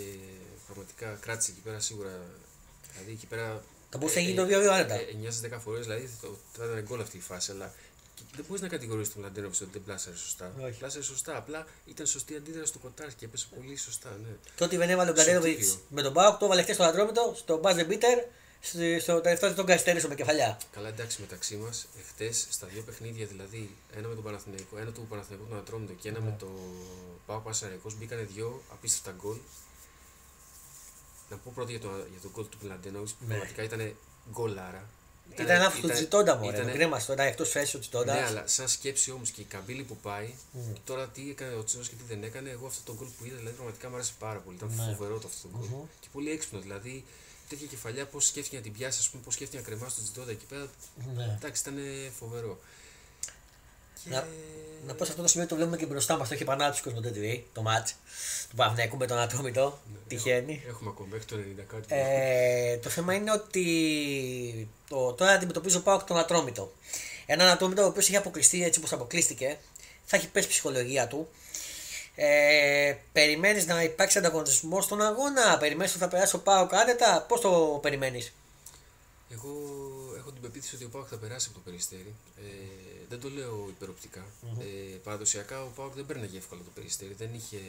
πραγματικά 0.66 1.18
κράτησε 1.20 1.50
εκεί 1.50 1.60
πέρα 1.60 1.80
σίγουρα. 1.80 2.10
Δηλαδή 2.92 3.12
εκεί 3.12 3.26
πέρα. 3.26 3.62
Θα 3.90 3.98
μπορούσε 3.98 4.18
να 4.20 4.24
γίνει 4.24 4.36
το 4.36 4.44
2-2 4.44 4.66
άνετα. 4.72 4.94
9 4.96 5.00
στις 5.32 5.40
10 5.40 5.58
φορές 5.64 5.84
δηλαδή 5.86 6.10
το- 6.20 6.38
θα 6.56 6.64
ήταν 6.64 6.80
γκολ 6.88 7.00
αυτή 7.00 7.16
η 7.16 7.20
φάση. 7.20 7.50
Αλλά 7.50 7.72
και 7.89 7.89
δεν 8.36 8.44
μπορείς 8.48 8.62
να 8.62 8.68
κατηγορήσεις 8.68 9.12
τον 9.12 9.22
Λαντένοβιτ 9.22 9.62
ότι 9.62 9.70
δεν 9.72 9.82
πλάσαρε 9.82 10.16
σωστά. 10.16 10.52
Όχι. 10.60 10.78
Πλάσαρε 10.78 11.04
σωστά. 11.04 11.36
Απλά 11.36 11.66
ήταν 11.84 12.06
σωστή 12.06 12.36
αντίδραση 12.36 12.72
του 12.72 12.78
Κοτάρ 12.78 13.14
και 13.14 13.24
έπεσε 13.24 13.46
πολύ 13.56 13.76
σωστά. 13.76 14.10
Ναι. 14.22 14.36
Το 14.56 14.64
ότι 14.64 14.76
δεν 14.76 14.90
έβαλε 14.90 15.10
ο 15.10 15.12
Μπλαντένοβιτ 15.12 15.50
Σωτήριο. 15.64 15.80
με 15.88 16.02
τον 16.02 16.12
Πάοκ, 16.12 16.38
το 16.38 16.44
έβαλε 16.44 16.62
χτε 16.62 16.72
στο 16.72 16.82
Αντρόμητο, 16.84 17.34
στο 17.36 17.58
Μπάζε 17.58 17.84
Μπίτερ, 17.84 18.18
στο 19.00 19.20
τελευταίο 19.20 19.54
τον 19.54 19.66
καθυστέρησε 19.66 20.08
με 20.08 20.14
κεφαλιά. 20.14 20.58
Καλά, 20.72 20.88
εντάξει 20.88 21.20
μεταξύ 21.20 21.56
μας, 21.56 21.86
εχθές 21.98 22.46
στα 22.50 22.66
δύο 22.66 22.82
παιχνίδια 22.82 23.26
δηλαδή, 23.26 23.76
ένα 23.96 24.08
με 24.08 24.14
τον 24.14 24.24
Παναθηναϊκό, 24.24 24.78
ένα 24.78 24.90
του 24.90 25.06
Παναθηναϊκού 25.08 25.46
τον 25.48 25.58
Ατρόμητο 25.58 25.92
και 25.92 26.08
ένα 26.08 26.20
με 26.20 26.36
το 26.38 26.48
Πάο 27.26 27.38
Πασαρικό, 27.38 27.90
μπήκανε 27.98 28.22
δύο 28.22 28.62
απίστευτα 28.72 29.14
γκολ. 29.20 29.36
Να 31.30 31.36
πω 31.36 31.52
πρώτα 31.54 31.70
για, 31.70 31.80
το, 31.80 31.88
για 31.88 32.20
τον 32.22 32.30
γκολ 32.30 32.48
του 32.48 32.58
Πλαντένοβιτ 32.58 33.08
που 33.08 33.14
Ναι. 33.20 33.26
πραγματικά 33.26 33.62
ήταν 33.62 33.94
γκολάρα. 34.32 34.88
Ήταν 35.32 35.48
ένα 35.48 35.70
του 35.80 35.88
Τζιτόντα 35.88 36.36
μου, 36.36 36.48
ήτανε- 36.48 36.66
ρε. 36.66 36.72
Κρίμα 36.72 37.04
τώρα, 37.04 37.22
εκτός 37.22 37.48
θέση 37.50 37.76
ο 37.76 37.78
Τζιτόντα. 37.80 38.14
Ναι, 38.14 38.24
αλλά 38.26 38.42
σαν 38.46 38.68
σκέψη 38.68 39.10
όμως 39.10 39.30
και 39.30 39.40
η 39.40 39.44
καμπύλη 39.44 39.82
που 39.82 39.96
πάει, 39.96 40.34
και 40.74 40.80
τώρα 40.84 41.08
τι 41.08 41.30
έκανε 41.30 41.54
ο 41.54 41.64
Τσίνος 41.64 41.88
και 41.88 41.94
τι 41.94 42.02
δεν 42.08 42.22
έκανε, 42.22 42.50
εγώ 42.50 42.66
αυτό 42.66 42.92
το 42.92 42.98
γκολ 42.98 43.08
που 43.18 43.24
είδα 43.24 43.36
δηλαδή 43.36 43.56
πραγματικά 43.56 43.88
μου 43.88 43.94
άρεσε 43.94 44.12
πάρα 44.18 44.38
πολύ. 44.38 44.56
Ήταν 44.56 44.72
Ναι. 44.76 44.94
φοβερό 44.96 45.18
το 45.18 45.28
αυτό 45.28 45.48
το 45.48 45.56
γκολ. 45.58 45.68
Και 46.00 46.08
πολύ 46.12 46.30
έξυπνο 46.30 46.60
δηλαδή. 46.60 47.04
Τέτοια 47.48 47.66
κεφαλιά, 47.66 48.06
πώς 48.06 48.26
σκέφτηκε 48.26 48.56
να 48.56 48.62
την 48.62 48.72
πιάσει, 48.72 48.98
ας 49.00 49.08
πούμε, 49.08 49.22
πώς 49.22 49.34
σκέφτηκε 49.34 49.62
να 49.62 49.68
κρεμάσει 49.68 49.94
τον 49.94 50.04
Τζιτόντα 50.04 50.30
εκεί 50.30 50.44
πέρα. 50.44 50.66
Ναι. 51.16 51.36
Εντάξει, 51.38 51.62
ήταν 51.66 51.78
φοβερό. 52.18 52.58
Και... 54.04 54.10
Να- 54.10 54.26
Να 54.86 54.94
πω 54.94 55.04
σε 55.04 55.10
αυτό 55.10 55.22
το 55.22 55.28
σημείο 55.28 55.46
το 55.46 55.54
βλέπουμε 55.54 55.76
και 55.76 55.86
μπροστά 55.86 56.16
μας. 56.16 56.28
Το 56.28 56.34
έχει 56.34 56.42
επανάληψη 56.42 56.82
κόσμος 56.82 57.02
TV, 57.04 57.40
το 57.52 57.62
match 57.66 57.90
του 58.50 58.56
Παυνέκου 58.56 58.96
με 58.96 59.06
τον 59.06 59.18
Ατρόμητο. 59.18 59.78
Ναι, 59.92 59.98
Τυχαίνει. 60.08 60.52
Έχουμε, 60.52 60.70
έχουμε 60.70 60.90
ακόμα 60.90 61.08
μέχρι 61.10 61.24
το 61.26 61.36
90 61.36 61.64
κάτι. 61.68 61.86
Ε, 61.88 62.76
το 62.76 62.88
θέμα 62.88 63.14
είναι 63.14 63.32
ότι 63.32 64.68
το, 64.88 65.12
τώρα 65.12 65.30
αντιμετωπίζει 65.32 65.76
ο 65.76 65.82
Πάοκ 65.82 66.02
τον 66.02 66.18
Ατρόμητο. 66.18 66.72
Έναν 67.26 67.48
Ατρόμητο 67.48 67.82
ο 67.82 67.86
οποίος 67.86 68.06
έχει 68.06 68.16
αποκλειστεί 68.16 68.64
έτσι 68.64 68.78
όπως 68.78 68.92
αποκλείστηκε. 68.92 69.58
Θα 70.04 70.16
έχει 70.16 70.28
πέσει 70.28 70.46
η 70.46 70.50
ψυχολογία 70.50 71.06
του. 71.08 71.28
Ε, 72.14 72.94
περιμένεις 73.12 73.66
να 73.66 73.82
υπάρξει 73.82 74.18
ανταγωνισμός 74.18 74.84
στον 74.84 75.00
αγώνα, 75.02 75.58
περιμένεις 75.58 75.90
ότι 75.90 76.00
θα 76.00 76.08
περάσει 76.08 76.36
ο 76.36 76.38
Πάοκ 76.38 76.74
άνετα. 76.74 77.24
Πώς 77.28 77.40
το 77.40 77.78
περιμένεις, 77.82 78.32
Εγώ 79.32 79.48
έχω 80.18 80.30
την 80.32 80.42
πεποίθηση 80.42 80.74
ότι 80.74 80.84
ο 80.84 80.88
Πάοκ 80.88 81.06
θα 81.10 81.16
περάσει 81.16 81.46
από 81.50 81.58
το 81.58 81.64
περιστέρι. 81.64 82.14
Ε, 82.36 82.42
δεν 83.10 83.20
το 83.20 83.30
λέω 83.30 83.66
υπεροπτικά. 83.68 84.24
Ε, 84.58 84.96
παραδοσιακά 84.96 85.62
ο 85.62 85.68
Πάοκ 85.68 85.94
δεν 85.94 86.06
παίρναγε 86.06 86.36
εύκολα 86.36 86.60
το 86.62 86.70
περιστέρι. 86.74 87.14
Δεν 87.14 87.34
είχε, 87.34 87.60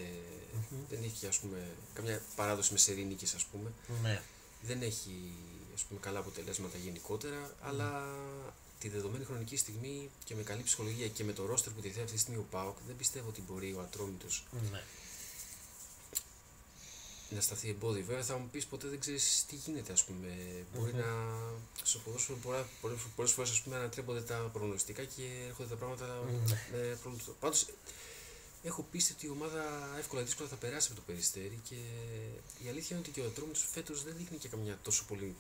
δεν 0.90 1.04
είχε 1.04 1.28
ας 1.28 1.40
πούμε, 1.40 1.68
καμιά 1.94 2.22
παράδοση 2.36 2.72
με 2.72 2.78
σερή 2.78 3.04
νίκες, 3.04 3.34
ας 3.34 3.46
πούμε. 3.46 3.72
Ναι. 4.02 4.22
Δεν 4.62 4.82
έχει 4.82 5.34
ας 5.74 5.84
πούμε, 5.84 6.00
καλά 6.00 6.20
αποτελέσματα 6.20 6.78
γενικότερα, 6.78 7.56
αλλά 7.62 7.90
τη 8.80 8.90
δεδομένη 8.90 9.26
χρονική 9.26 9.58
στιγμή 9.58 10.10
και 10.24 10.36
με 10.36 10.44
καλή 10.44 10.62
ψυχολογία 10.62 11.08
και 11.08 11.24
με 11.24 11.34
το 11.34 11.46
ρόστερ 11.46 11.74
που 11.74 11.82
διαθέτει 11.82 12.04
αυτή 12.04 12.16
τη 12.16 12.22
στιγμή 12.22 12.40
ο 12.40 12.46
Πάοκ, 12.52 12.78
δεν 12.88 12.96
πιστεύω 12.96 13.30
ότι 13.30 13.42
μπορεί 13.48 13.74
ο 13.74 13.82
Ατρόμητος 13.82 14.44
ναι. 14.72 14.82
Να 17.36 17.42
σταθεί 17.42 17.70
εμπόδιο. 17.70 18.04
Βέβαια 18.06 18.24
θα 18.24 18.38
μου 18.38 18.50
πεις 18.52 18.66
ποτέ 18.66 18.88
δεν 18.88 19.00
ξέρεις 19.00 19.46
τι 19.48 19.56
γίνεται, 19.56 19.92
ας 19.92 20.04
πούμε. 20.04 20.28
Μπορεί 20.76 20.94
να. 20.94 21.06
Στο 21.84 22.00
ποδόσφαιρο 22.00 22.38
πολλές 23.16 23.32
φορές 23.32 23.64
ανατρέπονται 23.72 24.22
τα 24.22 24.50
προγνωστικά 24.54 25.04
και 25.04 25.24
έρχονται 25.48 25.70
τα 25.70 25.76
πράγματα 25.76 26.06
με 26.72 26.98
προβλήματα. 27.02 27.32
Πάντως 27.40 27.68
έχω 28.64 28.86
πίστη 28.92 29.14
ότι 29.14 29.26
η 29.26 29.30
ομάδα 29.30 29.64
εύκολα 29.98 30.22
ή 30.22 30.26
δύσκολα 30.26 30.50
θα 30.50 30.56
περάσει 30.56 30.88
από 30.92 31.00
το 31.00 31.06
περιστέρι 31.06 31.60
και 31.70 31.76
η 32.64 32.70
αλήθεια 32.70 32.88
είναι 32.90 33.00
ότι 33.00 33.12
και 33.12 33.22
ο 33.22 33.26
Ατρόμητος 33.26 33.68
φέτος 33.72 34.04
δεν 34.04 34.14
δείχνει 34.18 34.38
και 34.38 34.48
καμιά 34.48 34.80
τόσο 34.84 35.06
πολύ 35.08 35.36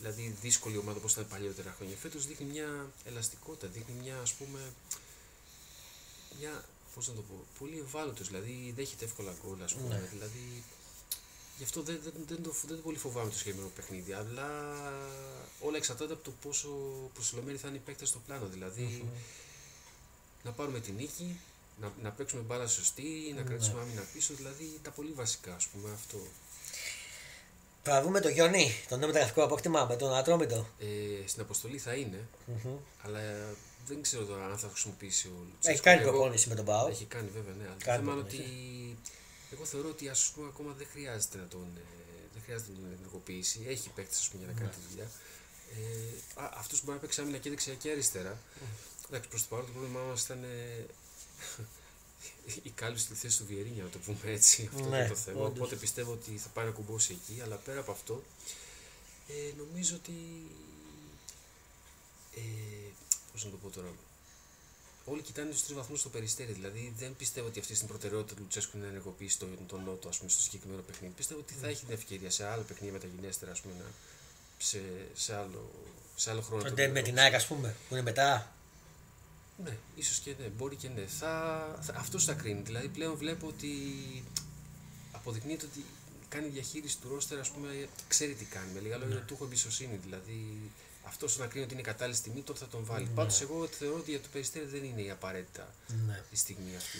δηλαδή 0.00 0.36
δύσκολη 0.40 0.76
ομάδα 0.76 0.98
όπως 0.98 1.12
ήταν 1.12 1.28
παλιότερα 1.28 1.74
χρόνια. 1.76 1.96
Φέτος 1.96 2.26
δείχνει 2.26 2.46
μια 2.46 2.92
ελαστικότητα, 3.04 3.66
δείχνει 3.68 3.94
μια 4.02 4.18
ας 4.20 4.32
πούμε. 4.32 4.72
Μια, 6.38 6.64
πώς 6.94 7.08
να 7.08 7.14
το 7.14 7.22
πω, 7.22 7.44
πολύ 7.58 7.78
ευάλωτος, 7.78 8.26
δηλαδή 8.26 8.72
δέχεται 8.76 9.04
εύκολα 9.04 9.34
γκολ, 9.42 9.62
ας 9.62 9.74
πούμε. 9.74 9.94
Ναι. 9.94 10.08
Δηλαδή, 10.12 10.64
γι' 11.58 11.64
αυτό 11.64 11.82
δεν, 11.82 12.00
δεν, 12.02 12.12
δεν, 12.28 12.42
το, 12.42 12.54
δεν 12.66 12.76
το 12.76 12.82
πολύ 12.82 12.98
φοβάμαι 12.98 13.30
το 13.30 13.36
συγκεκριμένο 13.36 13.70
παιχνίδι. 13.76 14.12
Αλλά 14.12 14.48
όλα 15.60 15.76
εξαρτάται 15.76 16.12
από 16.12 16.24
το 16.24 16.32
πόσο 16.42 16.68
προσιλωμένοι 17.14 17.58
θα 17.58 17.68
είναι 17.68 17.76
οι 17.76 17.80
παίκτες 17.80 18.08
στο 18.08 18.18
πλάνο. 18.26 18.46
Δηλαδή, 18.46 19.04
να 20.42 20.50
πάρουμε 20.50 20.80
την 20.80 20.94
νίκη, 20.94 21.40
να, 21.80 21.92
να 22.02 22.10
παίξουμε 22.10 22.42
μπάλα 22.42 22.66
σωστή, 22.66 23.32
να 23.36 23.42
κρατήσουμε 23.42 23.80
άμυνα 23.80 24.02
πίσω, 24.12 24.34
δηλαδή 24.34 24.78
τα 24.82 24.90
πολύ 24.90 25.12
βασικά, 25.12 25.54
ας 25.54 25.66
πούμε, 25.66 25.90
αυτό. 25.94 26.18
Θα 27.82 28.02
δούμε 28.02 28.20
το 28.20 28.28
Γιονί, 28.28 28.70
το 28.88 28.96
νέο 28.96 29.06
μεταγραφικό 29.06 29.42
απόκτημα 29.44 29.86
με 29.88 29.96
τον 29.96 30.14
Ατρόμητο. 30.14 30.66
Ε, 30.78 31.26
στην 31.26 31.42
αποστολή 31.42 31.78
θα 31.78 31.94
είναι, 31.94 32.28
αλλά 33.02 33.20
δεν 33.86 34.02
ξέρω 34.02 34.24
τώρα 34.24 34.44
αν 34.46 34.58
θα 34.58 34.68
χρησιμοποιήσει 34.68 35.26
ο 35.26 35.30
Λουτσέσκο. 35.38 35.70
Έχει 35.70 35.80
κάνει 35.80 36.00
Εγώ- 36.00 36.10
προπόνηση 36.10 36.48
με 36.48 36.54
τον 36.54 36.64
Πάο. 36.64 36.88
Έχει 36.88 37.04
κάνει 37.04 37.28
βέβαια, 37.34 37.54
ναι. 37.54 37.64
Αλλά 37.64 37.76
το 37.78 37.84
Κάνει 37.84 37.98
θέμα 37.98 38.12
είναι 38.12 38.20
ότι 38.20 38.36
προπόνηση. 38.36 38.96
Εγώ 39.52 39.64
θεωρώ 39.64 39.88
ότι 39.88 40.08
ας 40.08 40.30
πούμε 40.34 40.46
ακόμα 40.48 40.72
δεν 40.72 40.86
χρειάζεται 40.92 41.38
να 41.38 41.46
τον, 41.46 41.66
ε, 41.76 41.80
δεν 42.32 42.42
χρειάζεται 42.44 42.70
να 42.72 42.76
τον 42.78 42.92
ενεργοποιήσει. 42.98 43.64
Έχει 43.68 43.88
παίκτη 43.90 44.16
για 44.38 44.46
να 44.46 44.52
κάνει 44.52 44.70
τη 44.70 44.76
δουλειά. 44.90 45.10
Ε, 45.76 46.42
α, 46.42 46.52
αυτός 46.56 46.80
μπορεί 46.84 46.94
να 46.94 47.00
παίξει 47.00 47.20
άμυνα 47.20 47.38
και 47.38 47.48
δεξιά 47.50 47.74
και 47.74 47.90
αριστερά. 47.90 48.38
Εντάξει, 49.08 49.28
προς 49.28 49.42
το 49.42 49.48
παρόν 49.48 49.66
το 49.66 49.72
πρόβλημά 49.72 50.00
μας 50.00 50.24
ήταν 50.24 50.42
ε, 50.44 50.86
η 52.68 52.70
κάλυψη 52.70 53.04
στη 53.04 53.14
θέση 53.14 53.38
του 53.38 53.46
Βιερίνια, 53.46 53.82
να 53.82 53.88
το 53.88 53.98
πούμε 53.98 54.18
έτσι. 54.24 54.68
Αυτό 54.74 54.88
Ναι, 54.88 54.96
είναι 54.98 55.08
το 55.08 55.14
θέμα. 55.14 55.40
όντως. 55.40 55.56
Οπότε 55.58 55.76
πιστεύω 55.76 56.12
ότι 56.12 56.30
θα 56.38 56.48
πάει 56.48 56.64
να 56.64 56.70
κουμπώσει 56.70 57.12
εκεί. 57.22 57.40
Αλλά 57.40 57.56
πέρα 57.56 57.80
από 57.80 57.92
αυτό, 57.92 58.22
ε, 59.28 59.52
νομίζω 59.56 59.94
ότι. 59.96 60.12
Ε, 62.34 62.40
πώς 63.32 63.44
να 63.44 63.50
το 63.50 63.56
πω 63.56 63.68
τώρα. 63.68 63.88
Όλοι 65.10 65.22
κοιτάνε 65.22 65.50
τους 65.50 65.62
τρεις 65.64 65.76
βαθμούς 65.76 66.00
στο 66.00 66.08
περιστέρι. 66.08 66.52
Δηλαδή 66.52 66.92
δεν 66.98 67.16
πιστεύω 67.16 67.46
ότι 67.46 67.58
αυτή 67.60 67.72
είναι 67.72 67.82
η 67.84 67.86
προτεραιότητα 67.86 68.34
του 68.34 68.40
Λουτσέσκου 68.42 68.78
να 68.78 68.86
ενεργοποιήσει 68.86 69.38
τον, 69.38 69.58
τον 69.66 69.84
Νότο 69.84 70.08
ας 70.08 70.16
πούμε, 70.18 70.30
στο 70.30 70.42
συγκεκριμένο 70.42 70.82
παιχνίδι. 70.82 71.14
Πιστεύω 71.16 71.40
ότι 71.40 71.54
θα 71.60 71.68
έχει 71.68 71.84
την 71.84 71.94
ευκαιρία 71.94 72.30
σε 72.30 72.44
άλλο 72.46 72.62
παιχνίδι 72.62 72.92
μεταγενέστερα 72.92 73.50
ας 73.50 73.60
πούμε, 73.60 73.74
να, 73.78 73.84
σε, 74.58 74.80
σε, 75.14 75.34
άλλο, 75.36 75.70
σε 76.16 76.30
άλλο 76.30 76.40
χρόνο. 76.40 76.62
Το 76.62 76.66
τον 76.68 76.76
ντέρμπι 76.76 76.92
με 76.92 76.98
ενεργοποιήσει. 76.98 77.14
την 77.14 77.18
ΑΕΚ, 77.18 77.34
ας 77.34 77.46
πούμε, 77.46 77.76
που 77.88 77.94
είναι 77.94 78.02
μετά. 78.02 78.52
Ναι, 79.64 79.76
ίσως 79.96 80.18
και 80.18 80.34
ναι, 80.38 80.46
μπορεί 80.46 80.76
και 80.76 80.88
ναι. 80.88 81.06
Θα, 81.06 81.78
θα, 81.82 81.94
αυτός 81.96 82.24
θα 82.24 82.32
κρίνει. 82.32 82.60
Δηλαδή 82.60 82.88
πλέον 82.88 83.16
βλέπω 83.16 83.46
ότι 83.46 83.70
αποδεικνύεται 85.12 85.64
ότι 85.64 85.84
κάνει 86.28 86.48
διαχείριση 86.48 86.98
του 86.98 87.08
ρόστερ, 87.08 87.38
ας 87.38 87.50
πούμε, 87.50 87.88
ξέρει 88.08 88.34
τι 88.34 88.44
κάνει. 88.44 88.72
Με 88.74 88.80
λίγα 88.80 88.96
λόγια, 88.96 89.14
Ναι. 89.14 89.20
του 89.20 89.34
έχω 89.34 89.44
εμπιστοσύνη. 89.44 89.96
Δηλαδή 89.96 90.70
αυτό 91.08 91.26
να 91.36 91.46
κρίνει 91.46 91.64
ότι 91.64 91.72
είναι 91.72 91.82
η 91.82 91.84
κατάλληλη 91.84 92.16
στιγμή, 92.16 92.40
τότε 92.40 92.58
θα 92.58 92.66
τον 92.66 92.84
βάλει. 92.84 93.04
Ναι. 93.04 93.10
Πάντως 93.14 93.40
εγώ 93.40 93.66
θεωρώ 93.78 93.96
ότι 93.96 94.10
για 94.10 94.20
το 94.20 94.28
περιστέρι 94.32 94.64
δεν 94.64 94.84
είναι 94.84 95.00
η 95.02 95.10
απαραίτητα 95.10 95.68
Ναι. 96.06 96.22
η 96.30 96.36
στιγμή 96.36 96.76
αυτή. 96.76 96.98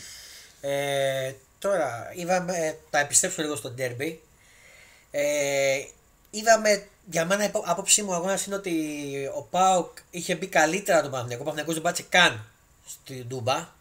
Ε, 0.61 1.35
τώρα, 1.59 2.12
είδαμε, 2.16 2.79
θα 2.90 2.99
επιστρέψουμε 2.99 3.44
λίγο 3.44 3.57
στο 3.57 3.71
ντέρμπι. 3.71 4.23
Ε, 5.11 5.79
είδαμε, 6.31 6.87
για 7.11 7.25
μένα 7.25 7.44
η 7.44 7.51
άποψή 7.64 8.03
μου 8.03 8.14
αγώνας 8.14 8.47
είναι 8.47 8.55
ότι 8.55 8.75
ο 9.37 9.42
Πάοκ 9.42 9.99
είχε 10.11 10.35
μπει 10.35 10.47
καλύτερα 10.47 11.03
τον 11.03 11.11
Παναθηναϊκό. 11.11 11.42
Ο 11.42 11.47
Παναθηναϊκός 11.47 11.75
δεν 11.75 11.83
πάτησε 11.83 12.07
καν 12.09 12.44
στην 12.87 13.29
Τούμπα. 13.29 13.77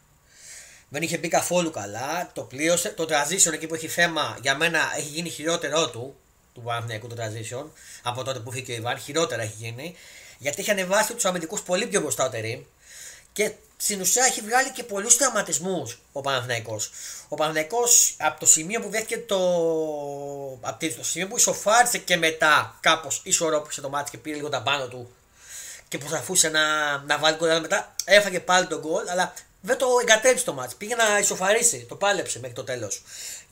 Δεν 0.90 1.02
είχε 1.02 1.18
μπει 1.18 1.28
καθόλου 1.28 1.72
καλά. 1.72 2.32
Το 2.34 2.42
πλήρωσε. 2.42 2.90
Το 2.90 3.04
transition 3.10 3.54
εκεί 3.54 3.68
που 3.68 3.76
έχει 3.76 3.88
θέμα 3.88 4.38
για 4.42 4.56
μένα 4.58 4.80
έχει 4.98 5.08
γίνει 5.08 5.30
χειρότερό 5.30 5.90
του. 5.90 6.16
Του 6.58 6.64
Παναθηναϊκού 6.64 7.08
το 7.08 7.16
transition. 7.20 7.66
Από 8.04 8.24
τότε 8.24 8.40
που 8.40 8.52
φύγει 8.52 8.72
ο 8.72 8.76
Ιβάν. 8.76 8.98
Χειρότερα 8.98 9.42
έχει 9.42 9.54
γίνει. 9.58 9.96
Γιατί 10.38 10.62
έχει 10.62 10.72
ανεβάσει 10.72 11.14
τους 11.14 11.26
αμυντικούς 11.26 11.62
πολύ 11.62 11.88
πιο 11.88 12.02
μπροστά 12.02 12.26
ο 12.26 12.30
Τερήμ. 12.30 12.62
Και 13.34 13.52
στην 13.78 14.02
ουσία 14.02 14.26
έχει 14.26 14.42
βγάλει 14.42 14.72
και 14.72 14.84
πολλούς 14.84 15.18
τραυματισμούς 15.18 16.00
ο 16.12 16.22
Παναθηναϊκός. 16.22 16.92
Ο 17.28 17.36
Παναθηναϊκός 17.36 18.16
από 18.20 18.40
το 18.40 18.46
σημείο 18.46 18.82
που 18.82 18.90
δέχτηκε 18.90 19.18
το. 19.18 19.38
από 20.62 20.86
το 20.98 21.04
σημείο 21.04 21.28
που 21.28 21.38
ισοφάρισε 21.38 21.98
και 21.98 22.18
μετά 22.18 22.78
κάπως 22.80 23.22
ισορρόπησε 23.24 23.82
το 23.82 23.90
μάτι 23.90 24.12
και 24.12 24.18
πήρε 24.18 24.36
λίγο 24.36 24.50
τα 24.50 24.62
πάνω 24.62 24.88
του 24.88 25.12
και 25.88 25.98
προσπαθούσε 25.98 26.50
να, 26.50 26.98
να 26.98 27.18
βάλει 27.18 27.38
γκολ. 27.38 27.50
αλλά 27.50 27.62
Μετά 27.62 27.96
έφαγε 28.06 28.40
πάλι 28.40 28.68
τον 28.68 28.80
γκολ, 28.80 29.10
αλλά 29.10 29.34
δεν 29.68 29.78
το 29.78 29.88
εγκατέλειψε 30.02 30.46
το 30.46 30.54
μάτι. 30.54 30.76
Πήγε 30.78 30.96
να 30.96 31.20
ισοφαρίσει, 31.20 31.86
το 31.90 31.96
πάλεψε 31.96 32.40
μέχρι 32.40 32.56
το 32.56 32.64
τέλος. 32.64 33.02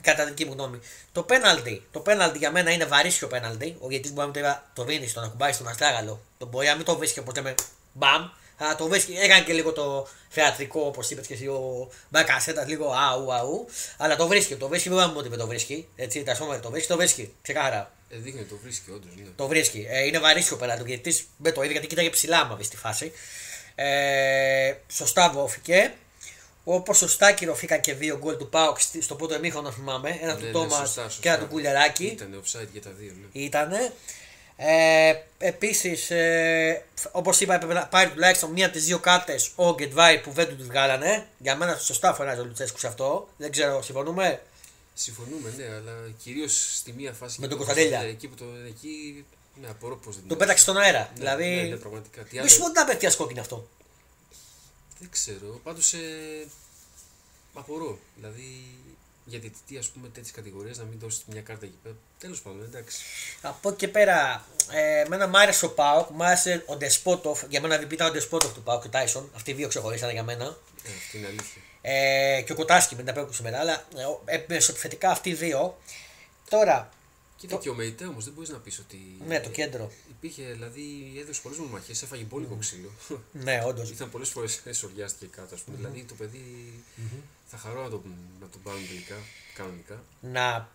Κατά 0.00 0.22
τη 0.24 0.28
δική 0.28 0.44
μου 0.44 0.52
γνώμη. 0.52 0.80
Το 1.12 1.22
πέναλτι, 1.22 1.86
το 1.90 2.00
πέναλτι 2.00 2.38
για 2.38 2.50
μένα 2.50 2.70
είναι 2.70 2.84
βαρύσιο 2.84 3.26
πέναλτι. 3.26 3.76
Ο 3.80 3.90
γιατί 3.90 4.12
μπορεί 4.12 4.26
να 4.26 4.32
το, 4.32 4.38
είπα, 4.38 4.70
το 4.74 4.84
δίνεις, 4.84 5.12
τον 5.12 5.24
ακουμπάει 5.24 5.52
στον 5.52 5.68
αστράγαλο. 5.68 6.20
Το 6.38 6.46
μπορεί 6.46 6.66
να 6.66 6.74
μην 6.74 6.84
το 6.84 6.96
βρίσκει 6.96 7.18
όπως 7.18 7.34
λέμε 7.34 7.54
μπαμ, 7.92 8.28
Α, 8.64 8.76
το 8.76 8.88
βρίσκει, 8.88 9.12
έκανε 9.12 9.44
και 9.44 9.52
λίγο 9.52 9.72
το 9.72 10.08
θεατρικό, 10.28 10.80
όπως 10.80 11.10
είπες 11.10 11.26
και 11.26 11.34
εσύ, 11.34 11.46
ο 11.46 11.90
Μπακασέτας, 12.08 12.66
λίγο 12.66 12.92
αου, 12.92 13.32
αου. 13.32 13.66
Αλλά 13.96 14.16
το 14.16 14.26
βρίσκει, 14.26 14.56
το 14.56 14.68
βρίσκει, 14.68 14.88
δεν 14.88 15.10
μου 15.10 15.16
ότι 15.16 15.36
το 15.36 15.46
βρίσκει. 15.46 15.88
Έτσι, 15.96 16.22
τα 16.22 16.34
σώματα 16.34 16.60
το 16.60 16.70
βρίσκει, 16.70 16.88
το 16.88 16.96
βρίσκει. 16.96 17.34
Ξεκάρα. 17.42 17.92
Ε, 18.08 18.16
δείχνει 18.16 18.44
το 18.44 18.58
βρίσκει, 18.62 18.90
όντως. 18.90 19.10
Ναι. 19.16 19.24
Το 19.36 19.46
βρίσκει. 19.46 19.86
Ε, 19.88 20.06
είναι 20.06 20.18
βαρύσιο 20.18 20.56
πέρα 20.56 20.76
του 20.76 20.84
γιατί 20.86 21.26
με 21.36 21.52
το 21.52 21.62
είδε 21.62 21.72
γιατί 21.72 21.86
κοίταγε 21.86 22.10
ψηλά 22.10 22.44
μα 22.44 22.58
στη 22.62 22.76
φάση. 22.76 23.12
Ε, 23.74 24.74
σωστά 24.92 25.30
βόφηκε. 25.30 25.92
Όπως 26.68 26.96
σωστά 26.98 27.32
κυρωθήκαν 27.32 27.80
και 27.80 27.94
δύο 27.94 28.18
γκολ 28.18 28.36
του 28.36 28.48
Πάουκ 28.48 28.78
στο 29.00 29.14
πρώτο 29.14 29.34
εμίχρονο, 29.34 29.70
θυμάμαι. 29.72 30.18
Ένα 30.22 30.32
Ναι, 30.32 30.38
του 30.38 30.44
ναι, 30.46 30.50
Τόμας 30.52 30.78
σωστά, 30.78 31.02
σωστά. 31.02 31.20
και 31.22 31.28
ένα 31.28 31.38
του 31.38 31.46
Κουλεράκη. 31.46 32.04
Ήταν 32.06 32.42
offside 32.44 32.68
για 32.72 32.82
τα 32.82 32.90
δύο. 32.90 33.12
Ναι. 33.32 33.40
Ήτανε. 33.42 33.92
Ε, 34.56 35.14
Επίσης, 35.38 36.10
ε, 36.10 36.84
όπως 37.12 37.40
είπα, 37.40 37.54
έπρεπε 37.54 37.72
να 37.74 37.86
πάρει 37.86 38.10
τουλάχιστον 38.10 38.50
μία 38.50 38.64
από 38.66 38.74
τις 38.74 38.84
δύο 38.84 38.98
κάρτες 38.98 39.50
ο 39.54 39.74
Γκετβάη 39.74 40.20
που 40.20 40.30
δεν 40.30 40.46
τους 40.48 40.56
τις 40.56 40.66
βγάλανε. 40.66 41.26
Για 41.38 41.56
μένα 41.56 41.76
σωστά 41.76 42.14
φωνάζει 42.14 42.40
ο 42.40 42.44
Λουτσέσκου 42.44 42.78
σε 42.78 42.86
αυτό. 42.86 43.28
Δεν 43.36 43.50
ξέρω, 43.50 43.82
συμφωνούμε; 43.82 44.40
Συμφωνούμε, 44.94 45.52
ναι, 45.56 45.64
αλλά 45.64 45.92
κυρίως 46.22 46.76
στη 46.76 46.92
μία 46.92 47.12
φάση. 47.12 47.40
Με 47.40 47.46
τον 47.48 47.56
εκεί 47.58 47.66
που- 47.68 47.74
Κωνσταντέλια. 47.74 48.10
Εκεί 48.10 48.28
που 48.28 48.34
το. 48.34 48.44
Εκεί, 48.68 49.24
ναι, 49.60 49.68
απορώ 49.68 49.96
πώ 49.96 50.10
δεν 50.10 50.22
Το 50.28 50.36
πέταξε 50.36 50.62
στον 50.62 50.76
αέρα. 50.78 50.98
Ναι, 50.98 51.08
δηλαδή. 51.14 51.44
Ναι, 51.54 51.62
ναι, 51.62 51.76
πραγματικά. 51.76 52.22
Τι 52.22 52.28
Δεν 52.30 52.40
άλλο, 52.40 52.48
σου 52.48 52.58
πω 52.58 52.62
ότι 52.64 52.72
ήταν 52.72 52.84
απευθεία 52.84 53.12
κόκκινη 53.16 53.40
αυτό. 53.40 53.68
Δεν 54.98 55.10
ξέρω. 55.10 55.60
Πάντως. 55.62 55.92
Ε, 55.92 56.46
απορώ. 57.54 57.98
Δηλαδή. 58.16 58.78
Γιατί 59.28 59.52
τι, 59.66 59.76
ας 59.76 59.88
πούμε, 59.88 60.08
τέτοιες 60.08 60.32
κατηγορίες 60.32 60.78
να 60.78 60.84
μην 60.84 60.98
δώσεις 60.98 61.24
μια 61.26 61.40
κάρτα 61.40 61.66
εκεί 61.66 61.78
πέρα. 61.82 61.94
Τέλος 62.18 62.42
πάντων, 62.42 62.62
εντάξει. 62.62 63.02
Από 63.42 63.68
εκεί 63.68 63.78
και 63.78 63.88
πέρα, 63.88 64.46
ε, 64.70 65.00
εμένα 65.00 65.26
μ' 65.26 65.36
άρεσε 65.36 65.64
ο 65.64 65.70
Πάοκ, 65.70 66.08
μ' 66.10 66.22
άρεσε 66.22 66.64
ο 66.66 66.76
Ντεσπότοφ. 66.76 67.42
Για 67.48 67.60
μένα 67.60 67.78
δεν 67.78 67.88
ήταν 67.90 68.08
ο 68.08 68.10
Ντεσπότοφ 68.10 68.52
του 68.52 68.62
Πάοκ 68.62 68.80
και 68.80 68.86
ο 68.86 68.90
Τάισον. 68.90 69.30
Αυτοί 69.34 69.50
οι 69.50 69.54
δύο 69.54 69.68
ξεχωρίσανε 69.68 70.12
για 70.12 70.22
μένα. 70.22 70.44
Ε, 70.84 70.88
αυτή 70.98 71.18
είναι 71.18 71.26
αλήθεια. 71.26 71.62
Ε, 71.80 72.42
και 72.46 72.52
ο 72.52 72.54
Κοτάσκι 72.54 72.94
με 72.94 73.00
την 73.00 73.10
απέκουψε 73.10 73.42
μετά. 73.42 73.58
Αλλά 73.58 73.84
ε, 74.24 74.34
ε, 74.34 74.44
μεσοπιθετικά 74.48 75.10
αυτοί 75.10 75.28
οι 75.28 75.34
δύο. 75.34 75.78
Τώρα, 76.48 76.90
Κοίτα 76.90 77.05
και 77.60 77.68
ο 77.68 77.74
Μεϊτέ 77.74 78.06
όμως 78.06 78.24
δεν 78.24 78.32
μπορείς 78.34 78.48
να 78.50 78.58
πεις 78.58 78.78
ότι. 78.78 78.98
ναι, 79.26 79.40
το 79.40 79.48
κέντρο. 79.50 79.92
Υπήρχε, 80.10 80.52
δηλαδή, 80.52 81.14
έδωσε 81.18 81.40
πολλές 81.42 81.58
μονομαχίε, 81.58 81.94
έφαγε 82.02 82.24
μπόλικο 82.24 82.56
ξύλο. 82.56 82.90
Ναι, 83.32 83.62
όντως. 83.66 83.90
Ήταν 83.90 84.10
πολλές 84.10 84.28
φορές 84.28 84.60
εσωριάστηκε 84.64 85.26
κάτω, 85.36 85.54
ας 85.54 85.60
πούμε. 85.60 85.76
Δηλαδή 85.76 86.02
το 86.04 86.14
παιδί 86.14 86.72
θα 87.46 87.56
χαρώ 87.56 87.82
να 87.82 87.90
το, 87.90 88.02
να 88.40 88.46
το 88.48 88.58
πάρουν 88.62 88.86
τελικά, 88.86 89.14
κανονικά. 89.54 90.02
να, 90.20 90.68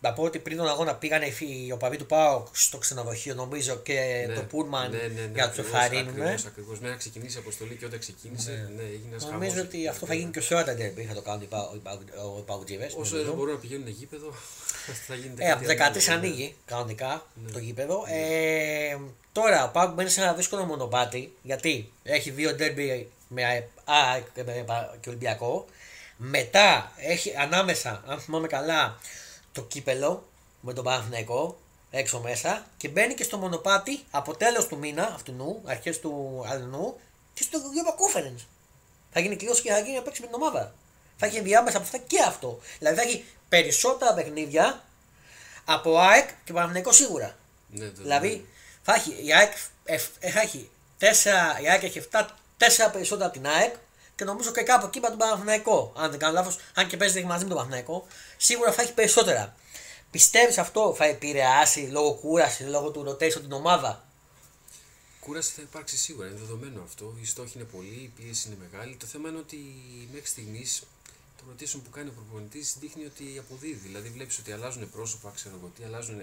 να 0.00 0.12
πω 0.12 0.22
ότι 0.22 0.38
πριν 0.38 0.56
τον 0.56 0.68
αγώνα 0.68 0.94
πήγαν 0.94 1.22
οι, 1.22 1.30
φι- 1.32 1.66
οι 1.66 1.72
οπαδοί 1.72 1.96
του 1.96 2.06
ΠΑΟΚ 2.06 2.46
στο 2.52 2.78
ξενοδοχείο 2.78 3.34
νομίζω 3.34 3.76
και 3.76 4.24
Ναι, 4.28 4.34
το 4.34 4.40
Πούλμαν 4.42 4.90
ναι, 4.90 4.96
ναι, 4.96 5.02
ναι, 5.06 5.30
για 5.34 5.44
να 5.44 5.48
τους 5.50 5.58
ακριβώς, 5.58 5.66
ευχαρίνουν. 5.82 6.08
Ακριβώς, 6.08 6.44
ακριβώς. 6.46 6.74
Μέχρι 6.74 6.88
να 6.90 6.96
ξεκινήσει 6.96 7.36
η 7.36 7.40
αποστολή 7.40 7.74
και 7.74 7.84
όταν 7.84 7.98
ξεκίνησε, 7.98 8.70
ναι, 8.76 8.82
έγινε 8.82 9.08
ένας 9.10 9.24
Νομίζω 9.30 9.60
ότι 9.60 9.88
αυτό 9.88 10.06
θα 10.06 10.14
γίνει 10.14 10.30
και 10.30 10.40
σε 10.40 10.54
όλα 10.54 10.64
τα 10.64 10.74
ντέρμπι 10.74 11.02
θα 11.02 11.14
το 11.14 11.20
κάνουν 11.22 11.42
οι 11.42 11.46
Πα- 11.46 11.70
οι 11.74 11.78
Πα- 11.78 11.98
οι 12.38 12.42
Παουτζίδες, 12.46 12.86
Όσο 12.92 12.98
νομίζω. 12.98 13.24
δεν 13.24 13.34
μπορούν 13.34 13.52
να 13.52 13.58
πηγαίνουν 13.60 13.88
γήπεδο, 13.88 14.32
θα 15.06 15.14
γίνεται 15.14 15.44
Ε, 15.44 15.50
από 15.50 15.64
κάτι 15.64 15.76
το 15.76 15.84
13 15.84 16.08
άλλο, 16.08 16.20
ναι. 16.20 16.26
ανοίγει 16.26 16.54
κανονικά 16.64 17.26
Ναι. 17.44 17.50
το 17.50 17.58
γήπεδο. 17.58 18.04
Ε, 18.08 18.96
τώρα 19.32 19.64
ο 19.64 19.68
Πάουκ 19.68 19.94
μπαίνει 19.94 20.10
σε 20.10 20.20
ένα 20.20 20.32
δύσκολο 20.32 20.64
μονοπάτι 20.64 21.32
γιατί 21.42 21.92
έχει 22.02 22.30
δύο 22.30 22.54
ντέρμπι 22.54 23.10
με 23.28 23.42
ΑΕΚ 23.84 24.24
και 24.34 24.42
με 24.44 24.52
Πα- 24.66 24.94
και 25.00 25.08
Ολυμπιακό. 25.08 25.66
Μετά 26.16 26.92
έχει 26.96 27.34
ανάμεσα, 27.36 28.02
αν 28.06 28.18
θυμάμαι 28.20 28.46
καλά, 28.46 28.98
το 29.58 29.64
κύπελο 29.64 30.28
με 30.60 30.72
τον 30.72 30.84
Παναθηναϊκό 30.84 31.58
έξω 31.90 32.20
μέσα 32.20 32.66
και 32.76 32.88
μπαίνει 32.88 33.14
και 33.14 33.22
στο 33.24 33.36
μονοπάτι 33.38 34.04
από 34.10 34.36
τέλος 34.36 34.66
του 34.66 34.78
μήνα 34.78 35.12
αυτού 35.14 35.60
αρχές 35.64 36.00
του 36.00 36.44
αλλού 36.48 37.00
και 37.34 37.42
στο 37.42 37.58
Europa 37.58 37.90
Conference. 37.90 38.44
Θα 39.12 39.20
γίνει 39.20 39.36
κλειώσει 39.36 39.62
και 39.62 39.70
θα 39.72 39.78
γίνει 39.78 39.96
να 39.96 40.02
παίξει 40.02 40.20
με 40.20 40.26
την 40.26 40.36
ομάδα. 40.42 40.74
Θα 41.16 41.26
έχει 41.26 41.36
ενδιάμεσα 41.36 41.76
από 41.76 41.86
αυτά 41.86 41.98
και 41.98 42.22
αυτό. 42.22 42.60
Δηλαδή 42.78 42.96
θα 42.96 43.02
έχει 43.02 43.24
περισσότερα 43.48 44.14
παιχνίδια 44.14 44.84
από 45.64 45.98
ΑΕΚ 45.98 46.28
και 46.44 46.52
Παναθηναϊκό 46.52 46.92
σίγουρα. 46.92 47.36
Ναι, 47.70 47.86
το- 47.88 48.02
Δηλαδή 48.02 48.48
θα 48.82 48.94
έχει, 48.94 49.10
η 49.24 49.34
ΑΕΚ, 49.34 49.52
εφ- 49.84 50.10
ε, 50.18 50.30
θα 50.30 50.40
έχει 50.40 50.70
τέσσερα, 50.98 51.58
η 51.62 51.68
ΑΕΚ 51.70 51.82
έχει 51.82 51.98
7, 51.98 52.26
τέσσερα 52.56 52.90
περισσότερα 52.90 53.26
από 53.28 53.38
την 53.38 53.46
ΑΕΚ 53.48 53.74
και 54.18 54.24
νομίζω 54.24 54.50
και 54.50 54.62
κάπου 54.62 54.86
εκεί 54.86 55.00
με 55.00 55.08
τον 55.08 55.18
Παναθηναϊκό. 55.18 55.92
Αν 55.96 56.10
δεν 56.10 56.18
κάνω 56.18 56.32
λάθος, 56.32 56.56
αν 56.74 56.86
και 56.88 56.96
παίζει 56.96 57.24
μαζί 57.24 57.42
με 57.42 57.48
τον 57.48 57.56
Παναθηναϊκό, 57.56 58.06
σίγουρα 58.36 58.72
θα 58.72 58.82
έχει 58.82 58.94
περισσότερα. 58.94 59.56
Πιστεύεις 60.10 60.58
αυτό 60.58 60.94
θα 60.96 61.04
επηρεάσει 61.04 61.80
λόγω 61.80 62.12
κούρασης, 62.14 62.66
λόγω 62.66 62.90
του 62.90 63.00
rotation 63.08 63.40
την 63.40 63.52
ομάδα; 63.52 64.04
Κούραση 65.20 65.52
θα 65.52 65.62
υπάρξει 65.62 65.96
σίγουρα, 65.96 66.26
είναι 66.26 66.38
δεδομένο 66.38 66.82
αυτό. 66.82 67.14
Οι 67.20 67.26
στόχοι 67.26 67.52
είναι 67.54 67.64
πολλοί, 67.64 68.00
η 68.02 68.12
πίεση 68.16 68.48
είναι 68.48 68.56
μεγάλη. 68.70 68.96
Το 68.96 69.06
θέμα 69.06 69.28
είναι 69.28 69.38
ότι 69.38 69.58
μέχρι 70.12 70.28
στιγμής 70.28 70.82
το 71.36 71.44
rotation 71.50 71.80
που 71.84 71.90
κάνει 71.90 72.08
ο 72.08 72.12
προπονητής 72.12 72.76
δείχνει 72.80 73.04
ότι 73.04 73.38
αποδίδει. 73.38 73.80
Δηλαδή 73.88 74.08
βλέπεις 74.08 74.38
ότι 74.38 74.52
αλλάζουν 74.52 74.90
πρόσωπα, 74.90 75.32
ξέρω 75.34 75.54
εγώ 75.58 75.72
τι, 75.76 75.84
αλλάζουν, 75.84 76.20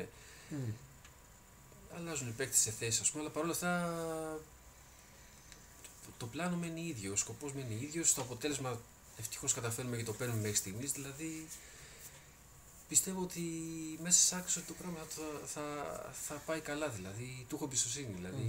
αλλάζουν 1.97 2.27
οι 2.27 2.31
παίκτες 2.31 2.59
σε 2.59 2.73
θέση, 2.79 2.99
ας 3.01 3.11
πούμε, 3.11 3.23
αλλά 3.23 3.31
παρόλα 3.31 3.51
αυτά 3.51 3.71
το, 6.17 6.25
το 6.25 6.25
πλάνο 6.25 6.55
μένει 6.55 6.81
ίδιο, 6.81 7.11
ο 7.11 7.15
σκοπός 7.15 7.53
μένει 7.53 7.75
ίδιος. 7.81 8.13
Το 8.13 8.21
αποτέλεσμα 8.21 8.79
ευτυχώς 9.19 9.53
καταφέρνουμε 9.53 9.97
και 9.97 10.03
το 10.03 10.13
παίρνουμε 10.13 10.41
μέχρι 10.41 10.55
στιγμής. 10.55 10.91
Δηλαδή 10.91 11.47
πιστεύω 12.87 13.21
ότι 13.21 13.41
μέσα 14.01 14.19
σε 14.19 14.35
άκρη 14.35 14.53
ότι 14.57 14.67
το 14.67 14.73
πράγμα 14.73 14.99
θα, 15.09 15.47
θα, 15.47 15.63
θα 16.27 16.33
πάει 16.45 16.59
καλά. 16.59 16.89
Δηλαδή, 16.89 17.45
του 17.49 17.55
έχω 17.55 17.65
εμπιστοσύνη. 17.65 18.13
Δηλαδή, 18.15 18.43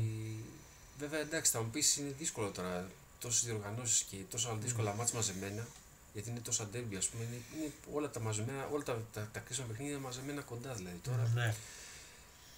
Βέβαια, 0.98 1.20
εντάξει, 1.20 1.50
θα 1.52 1.62
μου 1.62 1.70
πεις 1.70 1.96
είναι 1.96 2.14
δύσκολο 2.18 2.50
τώρα 2.50 2.90
τόσες 3.20 3.44
διοργανώσεις 3.44 4.02
και 4.02 4.16
τόσα 4.30 4.54
δύσκολα 4.54 4.94
μάτς 4.94 5.12
μαζεμένα. 5.12 5.66
Γιατί 6.12 6.30
είναι 6.30 6.40
τόσα 6.40 6.66
ντέρμπι, 6.66 6.96
ας 6.96 7.06
πούμε. 7.06 7.24
Είναι, 7.24 7.40
είναι 7.56 7.72
όλα 7.92 8.10
τα 8.10 8.20
μαζεμένα, 8.20 8.66
όλα 8.66 8.82
τα, 8.82 9.02
τα, 9.12 9.28
τα 9.32 9.38
κρίσιμα 9.40 9.66
παιχνίδια 9.66 9.98
μαζεμένα 9.98 10.40
κοντά. 10.42 10.74
Δηλαδή, 10.74 10.96
τώρα 11.02 11.30
Ναι. 11.34 11.54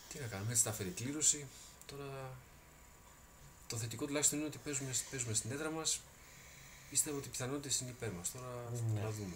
τι 0.09 0.19
να 0.19 0.27
κάνουμε, 0.27 0.51
έτσι 0.53 0.63
θα 0.63 0.73
φέρει 0.73 0.91
κλήρωση. 0.91 1.47
Τώρα 1.87 2.31
το 3.69 3.77
θετικό 3.77 4.07
τουλάχιστον 4.07 4.39
είναι 4.39 4.47
ότι 4.47 4.59
παίζουμε, 4.65 4.91
παίζουμε 5.11 5.35
στην 5.35 5.51
έδρα 5.53 5.71
μας. 5.71 6.01
Πιστεύω 6.91 7.17
ότι 7.17 7.27
οι 7.27 7.31
πιθανότητες 7.31 7.81
είναι 7.81 7.91
υπέρ 7.91 8.11
μας. 8.11 8.31
Τώρα 8.33 8.71
Ναι. 8.95 9.01
να 9.01 9.11
δούμε. 9.11 9.35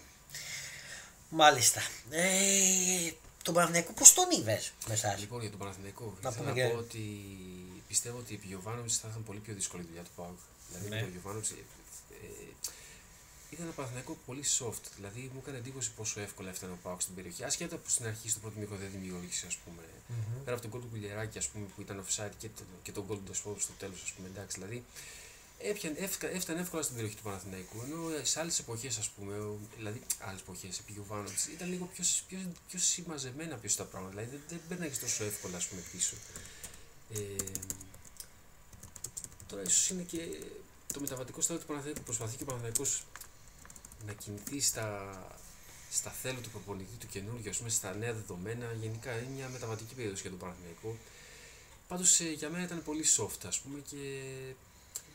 Μάλιστα. 1.28 1.80
Ε, 2.10 3.10
τον 3.42 3.54
Παναθηναϊκό 3.54 3.92
πώς 3.92 4.12
τον 4.14 4.30
είδες 4.30 4.72
μέσα. 4.88 5.16
Λοιπόν, 5.18 5.40
για 5.40 5.50
τον 5.50 5.58
Παναθηναϊκό, 5.58 6.04
Να 6.04 6.28
ήθελα 6.28 6.34
πούμε 6.34 6.48
να 6.60 6.68
και- 6.68 6.72
πω 6.74 6.78
ότι 6.78 7.02
πιστεύω 7.88 8.18
ότι 8.18 8.34
επί 8.34 8.46
Γιωβάνοβιτς 8.46 8.98
θα 8.98 9.08
ήταν 9.10 9.24
πολύ 9.24 9.38
πιο 9.38 9.54
δύσκολη 9.54 9.82
η 9.82 9.86
δουλειά 9.86 10.02
του 10.02 10.10
Πάουκ. 10.16 10.38
Δηλαδή, 10.68 10.88
Ναι. 10.88 10.94
με 10.94 11.00
τον 11.02 11.10
Γιωβάνοβιτς 11.10 11.50
ε, 11.50 11.54
ε, 11.54 11.64
ήταν 13.54 13.64
ένα 13.66 13.74
Παναθηναϊκό 13.74 14.16
πολύ 14.26 14.44
soft. 14.58 14.84
Δηλαδή, 14.96 15.30
μου 15.34 15.38
έκανε 15.42 15.58
εντύπωση 15.58 15.90
πόσο 15.96 16.20
εύκολα 16.20 16.48
έφτανε 16.48 16.72
ο 16.72 16.78
Πάουκ 16.82 17.00
στην 17.00 17.14
περιοχή. 17.14 17.44
Ασχέτα 17.44 17.76
που 17.76 17.88
στην 17.88 18.06
αρχή, 18.06 18.28
στο 18.28 18.38
πρώτο 18.40 18.58
μήκο 18.58 18.76
δεν 18.76 18.90
δημιούργησε, 18.90 19.46
ας 19.46 19.56
πούμε. 19.56 19.82
Πέρα 20.44 20.52
από 20.56 20.62
τον 20.62 20.70
γκολ 20.70 20.80
του 20.80 20.88
Κουλιεράκη, 20.90 21.38
ας 21.38 21.48
πούμε, 21.48 21.66
που 21.74 21.80
ήταν 21.80 22.04
offside 22.04 22.30
και, 22.38 22.48
το- 22.56 22.62
και 22.82 22.92
τον 22.92 23.04
γκολ 23.04 23.16
του 23.16 23.22
Ντεσπόδου 23.22 23.60
στο 23.60 23.72
τέλος, 23.78 24.02
ας 24.02 24.10
πούμε. 24.12 24.28
Εντάξει, 24.28 24.56
δηλαδή, 24.58 24.84
έπιαν, 25.58 25.94
έφκα- 25.98 26.30
έφτανε 26.30 26.60
εύκολα 26.60 26.82
στην 26.82 26.94
περιοχή 26.94 27.16
του 27.16 27.22
Παναθηναϊκού. 27.22 27.80
Ενώ 27.84 28.24
σε 28.24 28.40
άλλες 28.40 28.58
εποχές, 28.58 28.98
ας 28.98 29.08
πούμε, 29.08 29.38
ο- 29.38 29.58
δηλαδή 29.76 30.02
άλλες 30.18 30.40
εποχές 30.40 30.78
επί 30.78 30.92
Γιωβάνοβιτς 30.92 31.46
ήταν 31.46 31.68
λίγο 31.68 31.84
πιο, 31.94 32.04
πιο, 32.28 32.38
πιο 32.68 32.78
συμμαζεμένα 32.78 33.56
πίσω 33.56 33.76
τα 33.76 33.84
πράγματα. 33.84 34.14
Δηλαδή, 34.14 34.30
δεν, 34.36 34.42
δεν 34.48 34.60
μπαίναγε 34.68 34.96
τόσο 35.00 35.24
εύκολα, 35.24 35.56
ας 35.56 35.66
πούμε, 35.66 35.82
πίσω. 35.92 36.16
Ε, 37.14 37.18
τώρα 39.48 39.62
ίσως 39.62 39.90
είναι 39.90 40.02
και 40.02 40.28
το 40.92 41.00
μεταβατικό 41.00 41.40
στάδιο 41.40 41.60
του 41.62 41.66
Παναθηναϊκού 41.68 41.98
που 42.00 42.06
προσπαθεί 42.06 42.36
και 42.36 42.42
ο 42.42 42.46
Παναθηναϊκός 42.46 43.04
να 44.06 44.12
κινηθεί 44.12 44.60
στα, 44.60 45.12
στα 45.90 46.10
θέλω 46.10 46.40
του 46.40 46.50
προπονητή 46.50 46.96
του 47.00 47.06
καινούργιου, 47.06 47.50
ας 47.50 47.56
πούμε, 47.56 47.70
στα 47.70 47.94
νέα 47.94 48.12
δεδομένα. 48.12 48.72
Γενικά 48.80 49.12
είναι 49.18 49.30
μια 49.34 49.48
μεταβατική 49.48 49.94
περίοδος 49.94 50.20
για 50.20 50.30
τον 50.30 50.38
Παναθηναϊκό. 50.38 50.96
Πάντως 51.88 52.20
για 52.20 52.48
μένα 52.50 52.64
ήταν 52.64 52.82
πολύ 52.82 53.04
soft, 53.16 53.46
ας 53.46 53.58
πούμε, 53.60 53.78
και 53.90 54.22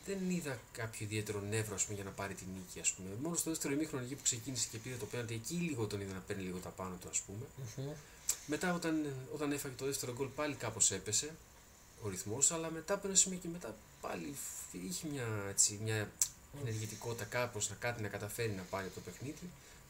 δεν 0.06 0.30
είδα 0.30 0.58
κάποιο 0.72 0.98
ιδιαίτερο 1.06 1.40
νεύρο 1.40 1.74
ας 1.74 1.82
πούμε, 1.84 1.94
για 1.94 2.04
να 2.04 2.10
πάρει 2.10 2.34
την 2.34 2.46
νίκη. 2.54 2.80
Ας 2.80 2.90
πούμε. 2.92 3.08
Μόνο 3.22 3.36
στο 3.36 3.50
δεύτερο 3.50 3.74
ημίχρονο 3.74 4.04
εκεί 4.04 4.14
που 4.14 4.22
ξεκίνησε 4.22 4.68
και 4.70 4.78
πήρε 4.78 4.94
το 4.96 5.06
πέναντι, 5.06 5.34
εκεί 5.34 5.54
λίγο 5.54 5.86
τον 5.86 6.00
είδα 6.00 6.12
να 6.12 6.18
παίρνει 6.20 6.42
λίγο 6.42 6.58
τα 6.58 6.68
πάνω 6.68 6.96
του, 7.00 7.08
ας 7.08 7.20
πούμε. 7.20 7.46
Μμμ. 7.76 7.92
Μετά 8.46 8.74
όταν, 8.74 9.06
όταν 9.34 9.52
έφαγε 9.52 9.74
το 9.74 9.84
δεύτερο 9.84 10.12
γκολ 10.12 10.26
πάλι 10.28 10.54
κάπως 10.54 10.90
έπεσε 10.90 11.34
ο 12.02 12.08
ρυθμός, 12.08 12.50
αλλά 12.50 12.70
μετά 12.70 12.94
από 12.94 13.06
ένα 13.06 13.16
σημείο 13.16 13.38
και 13.38 13.48
μετά 13.48 13.76
πάλι 14.00 14.34
φ- 14.70 14.74
είχε 14.88 15.08
μια, 15.08 15.26
έτσι, 15.48 15.78
μια 15.82 16.10
ενεργητικότητα 16.62 17.24
κάπως 17.24 17.68
να 17.68 17.76
κάτι 17.78 18.02
να 18.02 18.08
καταφέρει 18.08 18.50
να 18.56 18.62
πάρει 18.70 18.86
από 18.86 18.94
το 18.94 19.00
παιχνίδι. 19.00 19.38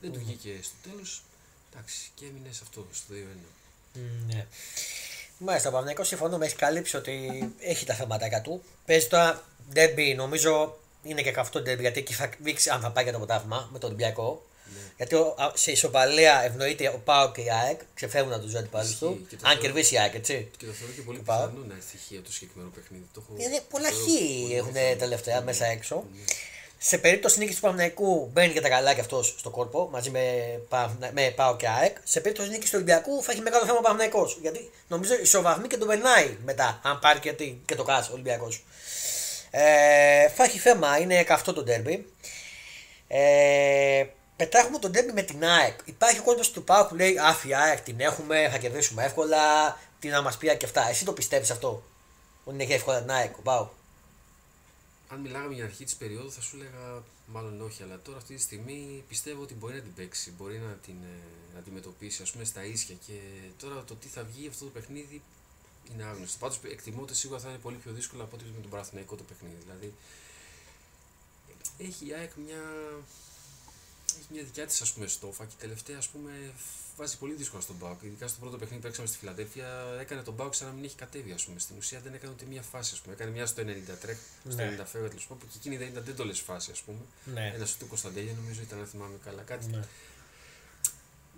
Δεν 0.01 0.13
του 0.13 0.19
βγήκε 0.19 0.53
στο 0.63 0.75
τέλος. 0.91 1.23
Εντάξει, 1.73 1.97
και 2.15 2.25
έμεινε 2.25 2.49
σε 2.53 2.61
αυτό, 2.63 2.87
στο 2.93 3.15
2-1. 3.15 3.99
Ναι. 4.27 4.47
Μάλιστα, 5.39 5.69
ο 5.69 5.73
Παναγενικό 5.73 6.05
συμφωνώ, 6.05 6.39
με 6.39 6.47
έχει 6.47 6.57
καλύψει 6.57 6.97
ότι 6.97 7.13
έχει 7.59 7.85
τα 7.85 7.95
θέματα 7.95 8.41
του. 8.41 8.63
Παίζει 8.87 9.07
τώρα 9.07 9.45
ντέρμπι, 9.73 10.15
νομίζω 10.15 10.79
είναι 11.03 11.23
και 11.23 11.31
καυτό 11.31 11.61
ντέρμπι 11.61 11.81
γιατί 11.83 11.99
εκεί 12.01 12.13
θα 12.13 12.31
δείξει 12.39 12.71
αν 12.71 12.81
θα 12.81 12.91
πάει 12.91 13.05
για 13.05 13.13
το 13.13 13.19
ποτάμι 13.19 13.47
με 13.73 13.79
τον 13.79 13.89
Ολυμπιακό. 13.89 14.43
Γιατί 14.97 15.15
ο- 15.15 15.35
α, 15.39 15.53
σε 15.55 15.71
ισοπαλία 15.71 16.41
ευνοείται 16.45 16.89
ο 16.89 16.99
Πάο 17.05 17.33
και 17.33 17.41
η 17.41 17.51
ΑΕΚ, 17.51 17.81
ξεφεύγουν 17.95 18.33
από 18.33 18.43
τους 18.45 18.55
αντιπάλους 18.55 18.91
Ισχύει, 18.91 19.05
του. 19.05 19.27
και 19.29 19.37
το 19.37 19.43
Αν 19.49 19.53
θεωρώ- 19.53 19.61
κερδίσει 19.61 19.95
η 19.95 19.99
ΑΕΚ, 19.99 20.15
έτσι. 20.15 20.51
Και 20.57 20.67
το 20.67 20.73
θεωρώ 20.73 20.93
και 20.93 21.01
πολύ 21.01 21.19
Πάω. 21.19 21.47
πιθανό 21.47 21.65
να 21.65 21.75
έρθει 21.75 21.97
χ 21.97 22.13
από 22.19 22.27
το 22.27 22.33
συγκεκριμένο 22.33 22.71
παιχνίδι. 22.75 23.05
Το 23.15 23.23
έχω... 23.25 23.43
Είναι 23.43 23.61
πολλά 23.71 23.89
το 23.89 23.95
χ 23.95 23.99
θεωρώ 24.05 24.19
πολύ 24.43 24.55
έχουν 24.55 24.73
πιθανό. 24.73 24.97
τελευταία 24.97 25.39
Ναι. 25.39 25.45
μέσα 25.45 25.65
έξω. 25.67 26.05
Σε 26.81 26.99
περίπτωση 26.99 27.39
νίκης 27.39 27.55
του 27.55 27.61
Παναθηναϊκού 27.61 28.31
μπαίνει 28.33 28.53
και 28.53 28.61
τα 28.61 28.69
καλά 28.69 28.95
και 28.95 29.01
αυτός 29.01 29.35
στο 29.39 29.51
κόρπο 29.51 29.89
μαζί 29.93 30.11
με, 30.11 30.21
Πα- 30.69 30.97
με 31.13 31.31
Πάο 31.37 31.57
και 31.57 31.69
ΑΕΚ. 31.69 31.97
Σε 32.05 32.21
περίπτωση 32.21 32.49
νίκης 32.49 32.67
του 32.71 32.73
Ολυμπιακού 32.75 33.23
θα 33.23 33.33
έχει 33.33 33.41
μεγάλο 33.41 33.65
θέμα 33.65 33.79
ο 33.79 33.81
Παναθηναϊκός. 33.81 34.39
Γιατί 34.41 34.71
νομίζω 34.89 35.15
ισοβαθμεί 35.15 35.67
και 35.69 35.77
τον 35.77 35.89
περνάει 35.89 36.37
μετά, 36.45 36.81
αν 36.83 36.99
πάρει 36.99 37.19
και, 37.19 37.33
τη- 37.33 37.57
και 37.65 37.75
το 37.75 37.83
κάσο 37.85 38.11
ο 38.11 38.13
Ολυμπιακός. 38.13 38.65
Ε, 39.51 40.29
θα 40.29 40.45
έχει 40.45 40.59
θέμα, 40.59 40.99
είναι 40.99 41.23
καυτό 41.25 41.53
το 41.53 41.63
ντέρμπι. 41.63 42.13
Ε, 43.09 44.05
πετάχουμε 44.37 44.79
τον 44.79 44.91
ντέρμπι 44.91 45.13
με 45.13 45.23
την 45.23 45.45
ΑΕΚ. 45.45 45.79
Υπάρχει 45.85 46.19
ο 46.19 46.23
κόσμος 46.23 46.51
του 46.51 46.65
ΠΑΟΚ 46.65 46.89
που 46.89 46.95
λέει 46.95 47.19
Άφη 47.19 47.55
ΑΕΚ 47.55 47.81
την 47.81 48.01
έχουμε, 48.01 48.49
θα 48.53 48.59
κερδίσουμε 48.59 49.05
εύκολα. 49.05 49.39
Τι 49.99 50.09
να 50.09 50.23
μας 50.23 50.37
πει 50.37 50.57
και 50.57 50.65
αυτά. 50.67 50.89
Εσύ 50.89 51.05
το 51.05 51.13
πιστεύεις 51.13 51.51
αυτό. 51.51 51.83
Ότι 52.45 52.57
έχει 52.63 52.73
εύκολα 52.73 53.01
την 53.01 53.11
ΑΕΚ, 53.11 53.37
ο 53.37 53.41
ΠΑΟΚ; 53.43 53.71
Αν 55.09 55.21
μιλάγαμε 55.21 55.55
για 55.55 55.65
αρχή 55.65 55.85
της 55.85 55.97
περίοδου, 55.97 56.33
θα 56.33 56.41
σου 56.41 56.57
έλεγα 56.57 57.03
μάλλον 57.27 57.61
όχι. 57.61 57.83
Αλλά 57.83 58.01
τώρα 58.01 58.19
αυτή 58.19 58.35
τη 58.35 58.41
στιγμή 58.41 59.05
πιστεύω 59.09 59.43
ότι 59.43 59.55
μπορεί 59.55 59.75
να 59.75 59.81
την 59.81 59.95
παίξει. 59.95 60.33
Μπορεί 60.39 60.59
να 60.59 60.73
την 60.73 60.97
ε, 61.03 61.59
αντιμετωπίσει 61.59 62.23
ας 62.23 62.31
πούμε, 62.31 62.45
στα 62.45 62.65
ίσια. 62.65 62.95
Και 63.07 63.19
τώρα 63.59 63.85
το 63.85 63.95
τι 63.95 64.09
θα 64.09 64.23
βγει 64.25 64.49
αυτό 64.49 64.65
το 64.65 64.71
παιχνίδι 64.71 65.23
είναι 65.93 66.05
άγνωστο. 66.05 66.39
Πάντως 66.39 66.61
εκτιμώ 66.63 67.03
ότι 67.03 67.15
σίγουρα 67.15 67.41
θα 67.41 67.49
είναι 67.49 67.59
πολύ 67.59 67.77
πιο 67.77 67.93
δύσκολο 67.93 68.23
από 68.23 68.37
ό,τι 68.37 68.45
με 68.45 68.61
τον 68.61 68.71
Παναθηναϊκό 68.71 69.17
το 69.17 69.23
παιχνίδι. 69.23 69.57
Δηλαδή 69.63 69.95
έχει 71.79 72.07
η 72.07 72.13
ΑΕΚ 72.13 72.33
μια, 72.47 72.63
έχει 74.19 74.33
μια 74.33 74.43
δικιά 74.43 74.67
της 74.67 74.95
στόφα 75.07 75.45
και 75.45 75.55
τελευταία 75.59 75.99
ας 75.99 76.09
πούμε, 76.09 76.53
βάζει 76.99 77.19
πολύ 77.19 77.35
δύσκολα 77.35 77.63
στον 77.63 77.77
ΠΑΟΚ. 77.77 78.03
Ειδικά 78.03 78.29
στο 78.29 78.39
πρώτο 78.41 78.57
παιχνίδι 78.57 78.81
που 78.81 78.87
παίξαμε 78.87 79.09
στη 79.09 79.19
Φιλαδέλφια, 79.19 79.97
έκανε 80.01 80.23
τον 80.23 80.35
ΠΑΟΚ 80.35 80.55
σαν 80.55 80.67
να 80.69 80.75
μην 80.75 80.85
έχει 80.85 80.95
κατέβει. 80.95 81.33
Ας 81.33 81.45
πούμε. 81.45 81.59
Στην 81.59 81.77
ουσία 81.77 82.01
δεν 82.01 82.15
έκανε 82.15 82.33
ούτε 82.33 82.45
μία 82.45 82.63
φάση. 82.63 82.91
Ας 82.95 83.01
πούμε. 83.01 83.15
Έκανε 83.15 83.31
μια 83.31 83.47
στο 83.47 83.63
90 83.63 83.97
τρέκ, 84.01 84.17
στο 84.49 84.57
Ναι. 84.57 84.77
90 84.81 84.85
φεύγα 84.85 85.09
τέλος 85.09 85.27
πάντων, 85.27 85.39
που 85.39 85.47
και 85.53 85.59
εκείνη 85.59 85.77
δεν 85.77 85.89
ήταν 85.89 86.05
δεν 86.05 86.35
φάση. 86.35 86.71
Ας 86.71 86.81
πούμε. 86.81 86.99
Ναι. 87.25 87.53
Ένας 87.55 87.71
σου 87.71 87.79
του 87.79 87.87
Κωνσταντέλια 87.87 88.33
νομίζω 88.33 88.61
ήταν, 88.63 88.79
αν 88.79 88.87
θυμάμαι 88.87 89.19
καλά. 89.25 89.43
Κάτι. 89.43 89.67
Ναι. 89.67 89.85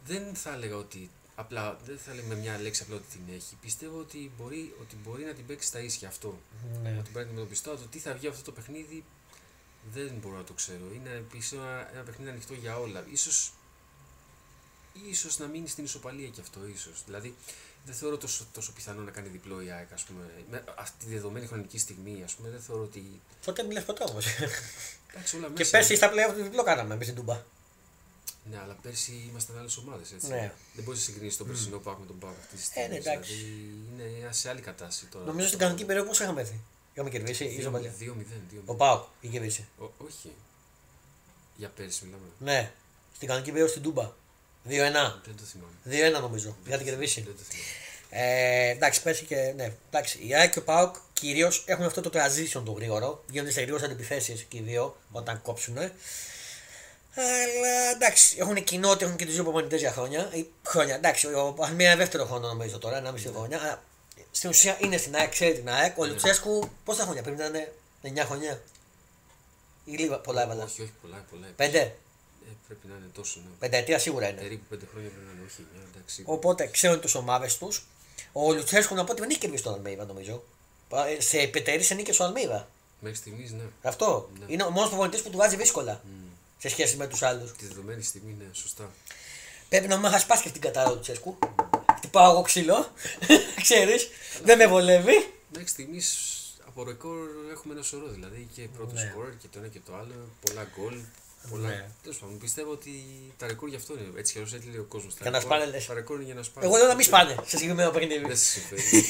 Δεν 0.05 0.35
θα 0.35 0.53
έλεγα 0.53 0.77
ότι. 0.77 1.11
Απλά, 1.35 1.79
δεν 1.85 1.99
θα 1.99 2.15
λέμε 2.15 2.35
με 2.35 2.41
μια 2.41 2.59
λέξη 2.61 2.83
απλά 2.83 2.95
ότι 2.97 3.07
την 3.11 3.35
έχει. 3.35 3.57
Πιστεύω 3.61 3.99
ότι 3.99 4.31
μπορεί, 4.39 4.75
ότι 4.81 4.97
μπορεί 5.05 5.25
να 5.25 5.33
την 5.33 5.47
παίξει 5.47 5.69
στα 5.69 5.81
ίσια 5.81 6.09
αυτό. 6.09 6.39
Ναι. 6.83 6.91
Να 6.91 7.03
την 7.03 7.13
παίρνει 7.13 7.33
με 7.33 7.39
τον 7.39 7.49
πιστό. 7.49 7.71
Το 7.71 7.87
τι 7.91 7.99
θα 7.99 8.15
βγει 8.15 8.27
από 8.27 8.37
αυτό 8.37 8.51
το 8.51 8.57
παιχνίδι 8.61 9.05
δεν 9.93 10.13
μπορώ 10.21 10.37
να 10.37 10.45
το 10.45 10.53
ξέρω. 10.53 10.85
Είναι 10.95 11.11
επίσης 11.11 11.53
ένα, 11.53 11.91
ένα 11.93 12.03
παιχνίδι 12.03 12.31
ανοιχτό 12.31 12.55
για 12.55 12.79
όλα. 12.79 13.05
Ίσως, 13.11 13.53
ίσως 15.11 15.39
να 15.39 15.47
μείνει 15.47 15.69
στην 15.69 15.85
ισοπαλία 15.85 16.29
και 16.29 16.41
αυτό, 16.41 16.61
ίσως. 16.75 17.03
Δηλαδή, 17.07 17.35
δεν 17.85 17.95
θεωρώ 17.95 18.17
τόσο, 18.17 18.47
τόσο 18.53 18.73
πιθανό 18.73 19.03
να 19.03 19.11
κάνει 19.11 19.29
διπλό 19.29 19.63
η 19.63 19.71
ΑΕΚ, 19.71 19.93
ας 19.93 20.03
πούμε. 20.03 20.31
Με 20.51 20.65
αυτή 20.77 21.05
τη 21.05 21.11
δεδομένη 21.15 21.47
χρονική 21.47 21.79
στιγμή, 21.79 22.23
ας 22.25 22.35
πούμε, 22.35 22.49
δεν 22.49 22.61
θεωρώ 22.61 22.83
ότι... 22.83 23.21
Τότε 23.45 23.63
μιλά 23.63 23.83
ποτέ 23.83 24.05
όμω. 24.09 24.19
Εντάξει, 25.11 25.37
όλα 25.37 25.47
και 25.47 25.53
μέσα 25.57 25.71
πέρσι 25.71 25.89
είναι. 25.89 25.97
στα 25.97 26.11
πλέον 26.11 26.35
του 26.35 26.43
διπλό 26.43 26.63
κάναμε 26.63 26.95
εμείς 26.95 27.07
στην 27.07 27.19
Τούμπα. 27.19 27.43
Ναι, 28.51 28.59
αλλά 28.63 28.77
πέρσι 28.83 29.27
ήμασταν 29.31 29.59
άλλες 29.59 29.77
ομάδες. 29.77 30.13
Ναι. 30.29 30.53
Δεν 30.75 30.85
μπορείς 30.85 31.01
να 31.01 31.07
συγκρίνεις 31.07 31.37
τον 31.37 31.47
περσινό 31.47 31.79
Πάκ 31.79 31.99
με 31.99 32.07
τον 32.07 32.19
Πάκ 32.19 32.35
αυτή 32.41 32.57
τη 32.57 32.63
στιγμή. 32.63 32.89
ναι, 32.89 32.97
εντάξει. 32.97 33.35
Δηλαδή, 33.35 34.23
είναι 34.23 34.33
σε 34.33 34.49
άλλη 34.49 34.61
κατάσταση 34.61 35.07
τώρα. 35.07 35.25
Νομίζω 35.25 35.47
στην 35.47 35.59
κανονική 35.59 35.85
περίοδο 35.85 36.09
πώς 36.09 36.21
είχαμε 36.21 36.41
έρθει. 36.41 36.61
Είχαμε 36.95 37.11
κερδίσει 37.11 37.45
ή 37.45 37.49
2-0. 37.57 37.59
ισοπαλία. 37.61 37.95
2-0. 38.01 38.63
Ο 38.67 38.75
Πάοκ 38.75 39.05
είχε 39.21 39.33
κερδίσει. 39.33 39.67
Ο- 39.81 39.91
Όχι. 40.07 40.33
Για 41.57 41.69
πέρσι 41.77 42.05
μιλάμε. 42.05 42.23
Ναι, 42.39 42.73
στην 43.15 43.29
κανονική 43.29 43.51
περίοδο 43.51 43.71
στην 43.71 43.83
Τούμπα. 43.83 44.11
2-1. 44.65 45.21
Δεν 45.25 45.37
το 45.37 45.43
θυμάμαι. 45.45 45.73
2-1 45.85 46.21
νομίζω. 46.21 46.57
Είχατε 46.67 46.85
κερδίσει. 46.85 47.21
Δεν 47.21 47.37
το 47.37 47.43
θυμάμαι. 47.49 47.69
Ε, 48.13 48.69
εντάξει, 48.69 49.03
πέρσι 49.03 49.25
και. 49.25 49.53
Ναι, 49.57 49.73
εντάξει. 49.91 50.19
Η 50.27 50.35
ΑΕΚ 50.35 50.53
και 50.53 50.59
ο 50.59 50.63
Πάοκ 50.63 50.95
κυρίως 51.13 51.63
έχουν 51.67 51.85
αυτό 51.85 52.01
το 52.01 52.11
transition 52.13 52.63
το 52.65 52.73
γρήγορο. 52.73 53.25
Γίνονται 53.31 53.51
σε 53.51 53.61
γρήγορες 53.61 53.87
αντιπιθέσεις 53.87 54.43
και 54.49 54.57
οι 54.57 54.61
δύο 54.61 54.97
όταν 55.13 55.43
κόψουν. 55.43 55.77
Αλλά 57.15 57.91
εντάξει, 57.95 58.37
έχουν 58.39 58.65
κοινό 58.65 58.91
ότι 58.91 59.05
έχουν 59.05 59.17
και 59.17 59.25
τους 59.25 59.35
δύο 59.35 59.43
προπονητές 59.43 59.81
για 59.81 59.93
χρόνια. 59.93 60.31
Ή, 60.33 60.47
χρόνια, 60.67 60.95
εντάξει, 60.95 61.27
ο 61.35 61.53
Παχμία 61.57 61.87
είναι 61.87 61.97
δεύτερο 61.97 62.25
χρόνο 62.27 62.47
νομίζω 62.49 62.79
τώρα, 62.79 62.97
ένα 62.97 63.13
μισή 63.13 63.29
χρόνια. 63.35 63.83
Αλλά 64.31 64.39
στην 64.39 64.51
ουσία 64.51 64.79
είναι 64.81 64.97
στην 64.97 65.15
ΑΕΚ, 65.17 65.31
ξέρει 65.31 65.55
την 65.55 65.69
ΑΕΚ. 65.69 65.99
Ο 65.99 66.05
Λουτσέσκου 66.07 66.69
πόσα 66.85 67.03
χρόνια 67.03 67.23
πριν 67.23 67.35
ήταν 67.35 67.53
9 68.03 68.25
χρόνια; 68.27 68.63
Ή 69.85 69.93
λίγα, 69.93 70.19
πολλά 70.19 70.43
έβαλα. 70.43 70.65
Όχι, 70.65 70.83
όχι, 70.83 70.93
πολλά, 71.03 71.25
πολλά. 71.31 71.47
Πέντε; 71.57 71.79
Ε, 71.81 72.53
πρέπει 72.67 72.87
να 72.87 72.95
είναι 72.97 73.11
τόσο, 73.15 73.39
ναι. 73.41 73.51
Πενταετία 73.59 73.99
σίγουρα 73.99 74.29
είναι. 74.29 74.41
Περίπου 74.41 74.65
πέντε 74.69 74.87
χρόνια 74.93 75.11
πρέπει 75.11 75.25
να 75.27 75.33
είναι, 75.33 75.43
όχι. 75.51 75.67
μια, 75.75 75.83
εντάξει. 75.95 76.23
Οπότε 76.27 76.67
ξέρουν 76.67 77.01
τι 77.01 77.17
ομάδες 77.17 77.59
τους. 77.59 77.87
Ο 78.33 78.53
Λουτσέσκου 78.53 78.95
να 78.95 79.05
πω 79.05 79.13
ότι 79.13 79.21
δεν 79.21 79.31
έχει 79.31 79.39
κερδίσει 79.39 79.63
τον 79.63 79.75
Αλμέιβα 79.75 80.05
νομίζω. 80.05 80.43
Ε, 81.17 81.21
Σε 81.21 81.39
επιτερή 81.39 81.83
σε 81.83 81.95
νίκες 81.95 82.21
ο 82.21 82.25
Αλμέιβα. 82.25 82.69
Μέχρι 83.01 83.19
στιγμής, 83.19 83.53
ναι. 83.53 83.63
Αυτό. 83.83 84.31
Ναι. 84.39 84.45
Είναι 84.49 84.63
ο 84.63 84.71
μόνος 84.71 84.89
προπονητής 84.89 85.23
που 85.23 85.31
του 85.31 85.37
βάζει 85.37 85.57
δύσκολα 85.57 86.01
Μμ. 86.05 86.29
σε 86.59 86.69
σχέση 86.69 86.97
με 86.97 87.07
τους 87.07 87.23
άλλους. 87.23 87.53
Τη 87.53 87.67
δεδομένη 87.67 88.03
στιγμή, 88.03 88.33
ναι, 88.39 88.45
σωστά. 88.53 88.91
Πρέπει 89.69 89.87
να 89.89 89.97
μην 89.99 90.11
σπάσει 90.11 90.25
και 90.43 90.49
αυτή 90.49 90.51
την 90.51 90.61
κατάρα 90.61 90.91
του 90.91 91.01
Τσέσκου. 91.01 91.39
Χτυπάω 92.01 92.31
εγώ 92.33 92.43
ξύλο. 92.43 92.93
Ξέρεις. 93.67 94.09
Δεν 94.45 94.59
με 94.59 94.67
βολεύει. 94.67 95.33
Μέχρι 95.53 95.69
στιγμή 95.69 96.01
από 96.67 96.85
ρεκόρ 96.85 97.29
έχουμε 97.53 97.75
ένα 97.75 97.83
σωρό. 97.83 98.07
Δηλαδή 98.09 98.49
και 98.55 98.63
πρώτο 98.77 98.93
Ναι. 98.95 99.01
σκορ 99.11 99.37
και 99.39 99.47
το 99.53 99.59
ένα 99.59 99.69
και 99.69 99.81
το 99.87 99.93
άλλο. 99.95 100.15
Πολλά 100.41 100.67
γκολ. 100.79 100.95
Πολλά... 101.51 101.69
Ναι. 101.69 101.89
Τέλος 102.03 102.19
πάντων, 102.19 102.39
πιστεύω 102.39 102.71
ότι 102.71 102.91
τα 103.37 103.47
ρεκόρ 103.47 103.69
γι' 103.69 103.77
αυτό 103.77 103.93
είναι. 103.93 104.19
Έτσι 104.19 104.33
κι 104.33 104.39
αλλιώς 104.39 104.55
έτσι 104.55 104.69
λέει 104.69 104.79
ο 104.79 104.87
κόσμος. 104.89 105.15
Για 105.23 105.31
να 105.31 105.41
σπάνε, 105.41 105.65
λες. 105.67 105.87
Τα 105.87 105.95
ρεκόρ 105.95 106.17
είναι 106.17 106.25
για 106.25 106.35
να 106.35 106.43
σπάνε. 106.43 106.67
Εγώ 106.67 106.77
λέω 106.77 106.87
να 106.87 106.95
μην 106.95 107.05
σπάνε 107.05 107.35
σε 107.47 107.57
συγκεκριμένο 107.57 107.91
παιχνίδι. 107.91 108.25
Δεν 108.27 108.37
σε 108.37 108.45
συμφέρει. 108.45 108.83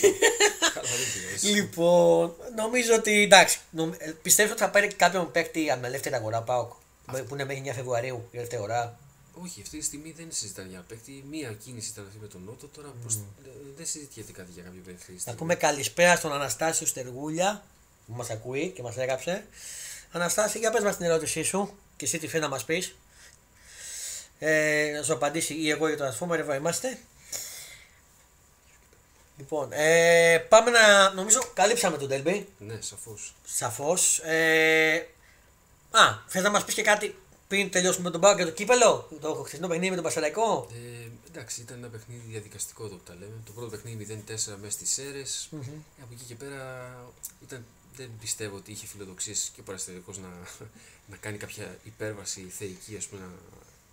Καλά, 0.74 0.88
δεν 0.88 1.06
πειράζει. 1.14 1.46
Λοιπόν, 1.48 2.34
νομίζω 2.56 2.94
ότι 2.94 3.22
εντάξει. 3.22 3.58
νομ- 3.70 3.94
ε, 3.98 4.10
Πιστεύω 4.22 4.52
ότι 4.52 4.60
θα 4.60 4.70
πάρει 4.70 4.86
κάποιον 4.94 5.30
παίκτη 5.30 5.60
με 5.80 5.86
ελεύθερη 5.86 6.14
αγορά 6.14 6.42
Πάοκ. 6.42 6.72
Που 7.28 7.34
είναι 7.34 7.44
μέχρι 7.44 7.62
9 7.66 7.72
Φεβρουαρίου 7.74 8.28
η 8.30 8.36
ελεύθερη 8.36 8.62
αγορά. 8.62 8.98
Όχι, 9.42 9.60
αυτή 9.62 9.78
τη 9.78 9.84
στιγμή 9.84 10.14
δεν 10.16 10.26
συζητάνε 10.30 10.68
για 10.68 10.84
παίκτη. 10.88 11.24
Μία 11.30 11.52
κίνηση 11.52 11.90
ήταν 11.90 12.04
αυτή 12.06 12.18
με 12.20 12.26
τον 12.26 12.42
Νότο. 12.44 12.66
Τώρα 12.66 12.88
προς... 13.00 13.14
ε, 13.14 13.20
δεν 13.76 13.86
συζητιέται 13.86 14.32
κάτι 14.32 14.50
για 14.50 14.62
κάποιο 14.62 14.80
παίκτη. 14.84 15.18
Να 15.24 15.34
πούμε 15.34 15.54
καλησπέρα 15.54 16.16
στον 16.16 16.32
Αναστάσιο 16.32 16.86
Στεργούλια 16.86 17.64
που 18.06 18.12
μας 18.12 18.30
ακούει 18.30 18.68
και 18.68 18.82
μας 18.82 18.96
έγραψε. 18.96 19.46
Αναστάσιο, 20.12 20.60
για 20.60 20.70
πες 20.70 20.82
μας 20.82 20.96
την 20.96 21.06
ερώτησή 21.06 21.42
σου 21.42 21.78
και 21.96 22.04
εσύ 22.04 22.18
τι 22.18 22.28
θέλει 22.28 22.42
να 22.42 22.48
μας 22.48 22.64
πεις. 22.64 22.96
Ε, 24.38 24.92
να 24.96 25.02
σου 25.02 25.12
απαντήσει 25.12 25.54
ή 25.54 25.70
εγώ 25.70 25.88
ή 25.88 25.96
το 25.96 26.04
Transformer, 26.08 26.38
εδώ 26.38 26.54
είμαστε. 26.54 26.98
Λοιπόν, 29.38 29.68
ε, 29.72 30.38
πάμε 30.48 30.70
να. 30.70 31.12
Νομίζω 31.12 31.40
καλύψαμε 31.54 31.96
τον 31.96 32.08
Τελμπή. 32.08 32.48
Ναι, 32.58 32.80
σαφώς. 32.80 33.34
Σαφώς. 33.44 34.18
Ε, 34.18 35.06
α, 35.90 36.00
θες 36.26 36.42
να 36.42 36.50
μας 36.50 36.64
πεις 36.64 36.74
και 36.74 36.82
κάτι 36.82 37.18
πριν 37.50 37.70
τελειώσουμε 37.70 38.04
με 38.04 38.10
τον 38.10 38.20
Πάο 38.20 38.34
και 38.36 38.44
το 38.44 38.50
κύπελο. 38.50 39.08
Το 39.20 39.34
χθεσινό 39.34 39.68
παιχνίδι 39.68 39.90
με 39.90 39.94
τον 39.94 40.04
Πασαραϊκό. 40.04 40.68
Ε, 40.72 41.08
εντάξει, 41.30 41.60
ήταν 41.60 41.78
ένα 41.78 41.88
παιχνίδι 41.88 42.22
διαδικαστικό 42.28 42.84
εδώ 42.84 42.94
που 42.94 43.02
τα 43.04 43.14
λέμε. 43.14 43.36
Το 43.44 43.52
πρώτο 43.52 43.70
παιχνίδι 43.70 44.24
0-4 44.28 44.32
μέσα 44.60 44.70
στις 44.70 44.90
σερες 44.90 45.48
Από 46.02 46.12
εκεί 46.12 46.24
και 46.24 46.34
πέρα 46.34 46.62
ήταν, 47.42 47.64
δεν 47.96 48.10
πιστεύω 48.20 48.56
ότι 48.56 48.70
είχε 48.72 48.86
φιλοδοξίες 48.86 49.50
και 49.54 49.60
ο 49.60 49.62
Παραστατικό 49.62 50.12
να, 50.12 50.28
να 51.10 51.16
κάνει 51.16 51.36
κάποια 51.36 51.78
υπέρβαση 51.84 52.40
θεϊκή, 52.40 52.96
ας 52.96 53.06
πούμε, 53.06 53.20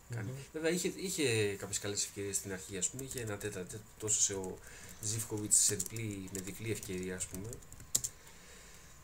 να 0.09 0.15
κάνει. 0.15 0.29
Βέβαια 0.53 0.71
είχε, 0.71 0.91
είχε 0.95 1.55
κάποιες 1.59 1.79
καλές 1.79 2.03
ευκαιρίες 2.03 2.35
στην 2.35 2.53
αρχή, 2.53 2.77
ας 2.77 2.87
πούμε. 2.89 3.03
Είχε 3.03 3.19
ένα 3.19 3.37
τέτα, 3.37 3.59
τέτα 3.59 3.83
τόσο 3.99 4.21
σε 4.21 4.33
ο 4.33 4.57
Ζήφκοβιτς 5.01 5.57
σε 5.57 5.75
διπλή, 5.75 6.29
με 6.33 6.39
διπλή 6.39 6.71
ευκαιρία, 6.71 7.15
ας 7.15 7.25
πούμε. 7.25 7.49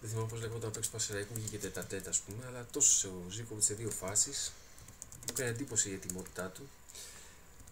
Δεν 0.04 0.12
θυμάμαι 0.12 0.28
πώ 0.28 0.36
λέγονταν 0.36 0.72
παίξει 0.72 0.89
του 0.89 0.96
Πασεραϊκού, 0.96 1.38
είχε 1.38 1.48
και 1.48 1.58
τέτα 1.58 1.84
τέτα, 1.84 2.10
ας 2.10 2.20
πούμε. 2.20 2.44
Αλλά 2.48 2.68
τόσο 2.72 2.92
σε 2.92 3.08
ο 3.08 3.30
Ζήφκοβιτ 3.30 3.63
σε 3.63 3.74
δύο 3.74 3.89
φάσεις. 3.89 4.52
Μου 5.20 5.26
έκανε 5.30 5.50
εντύπωση 5.50 5.89
η 5.89 5.94
ετοιμότητά 5.94 6.48
του. 6.48 6.70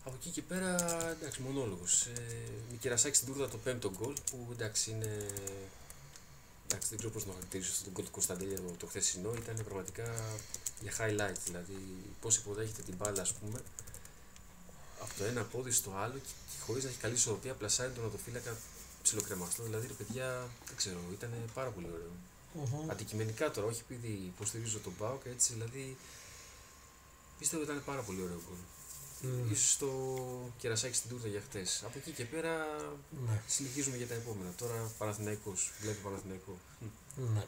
Από 0.04 0.16
εκεί 0.20 0.30
και 0.30 0.42
πέρα, 0.42 0.76
εντάξει, 1.12 1.42
μονόλογος. 1.42 2.06
Ε, 2.06 2.12
με 2.72 2.78
κερασάκι 2.80 3.16
στην 3.16 3.28
τούρτα 3.28 3.50
το 3.50 3.58
πέμπτο 3.58 3.92
γκολ 3.92 4.14
που 4.32 4.48
εντάξει 4.52 4.92
είναι. 4.92 5.28
Εντάξει, 6.66 6.88
δεν 6.90 6.98
ξέρω 6.98 7.14
πώς 7.14 7.22
να 7.22 7.28
το 7.28 7.34
χαρακτηρίσω 7.34 7.72
αυτό 7.72 7.84
το 7.84 7.92
γκολ 7.92 8.06
του 8.06 8.12
Κωνσταντέλια 8.12 8.58
το, 8.58 8.76
το 8.80 8.86
χθεσινό. 8.86 9.34
Ήταν 9.34 9.64
πραγματικά 9.66 10.08
για 10.82 10.94
highlight. 10.98 11.40
Δηλαδή, 11.46 11.78
πώς 12.22 12.38
υποδέχεται 12.38 12.82
την 12.82 12.96
μπάλα, 12.96 13.22
ας 13.22 13.34
πούμε, 13.34 13.62
από 15.00 15.14
το 15.18 15.24
ένα 15.24 15.44
πόδι 15.44 15.72
στο 15.72 15.92
άλλο 15.96 16.14
και, 16.14 16.34
και 16.50 16.58
χωρίς 16.66 16.84
να 16.84 16.90
έχει 16.90 17.00
καλή 17.00 17.14
ισορροπία, 17.14 17.54
πλασάρει 17.54 17.92
τον 17.92 18.06
οδοφύλακα 18.06 18.58
ψιλοκρεμαστό. 19.04 19.64
Δηλαδή, 19.64 19.88
ρε 19.88 19.94
παιδιά, 19.94 20.48
δεν 20.68 20.76
ξέρω, 20.76 20.98
ήταν 21.14 21.30
πάρα 21.54 21.70
πολύ 21.70 21.88
ωραίο. 21.94 22.12
Αντικειμενικά 22.88 23.52
τώρα, 23.52 23.68
όχι 23.68 23.82
επειδή 23.90 24.08
υποστηρίζω 24.08 24.80
τον 24.80 24.96
Πάοκ, 24.98 25.22
έτσι 25.26 25.54
δηλαδή. 25.54 25.98
Πιστεύω 27.40 27.62
ότι 27.62 27.72
ήταν 27.72 27.84
πάρα 27.86 28.02
πολύ 28.02 28.22
ωραίο 28.22 28.42
γκολ. 28.48 28.58
Μμμ. 29.24 29.52
Ίσως 29.52 29.78
το 29.78 29.90
κερασάκι 30.58 30.96
στην 30.96 31.10
τούρτα 31.10 31.28
για 31.28 31.42
χτες. 31.50 31.82
Από 31.86 31.98
εκεί 31.98 32.12
και 32.12 32.24
πέρα 32.26 32.54
Ναι. 33.28 33.42
συνεχίζουμε 33.48 33.98
για 33.98 34.08
τα 34.08 34.14
επόμενα. 34.14 34.52
Τώρα 34.58 34.92
Παναθηναϊκός, 34.98 35.72
βλέπω 35.82 35.98
Παναθηναϊκό. 36.10 36.58
Ναι. 37.16 37.44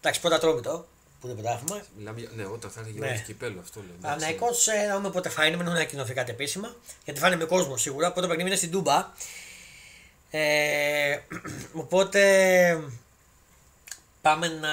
Εντάξει, 0.00 0.20
πρώτα 0.20 0.36
Ατρόμητο. 0.36 0.86
που 1.20 1.26
είναι 1.28 1.40
πρωτάθλημα. 1.42 1.82
Μιλάμε, 1.96 2.20
για- 2.20 2.30
ναι, 2.34 2.44
όταν 2.44 2.70
θα 2.70 2.80
έρθει 2.80 2.92
Ναι. 2.92 3.06
για 3.06 3.16
το 3.16 3.22
κυπέλο, 3.22 3.60
αυτό 3.60 3.80
λέω. 3.80 3.94
εντάξει. 3.98 4.18
Παναϊκό, 4.18 4.46
ε, 4.82 4.86
να 4.86 4.96
δούμε 4.96 5.10
πότε 5.10 5.28
θα 5.28 5.46
είναι, 5.46 5.56
μην 5.56 5.66
έχουν 5.66 5.76
ανακοινωθεί 5.78 6.14
κάτι 6.14 6.30
επίσημα. 6.30 6.74
Γιατί 7.04 7.20
θα 7.20 7.26
είναι 7.26 7.36
με 7.36 7.44
κόσμο 7.44 7.76
σίγουρα. 7.76 8.12
Πρώτο 8.12 8.26
παιχνίδι 8.28 8.48
είναι 8.48 8.58
στην 8.58 8.70
Τούμπα. 8.70 9.12
Ε, 10.34 11.18
οπότε 11.82 12.80
πάμε 14.20 14.48
να. 14.48 14.70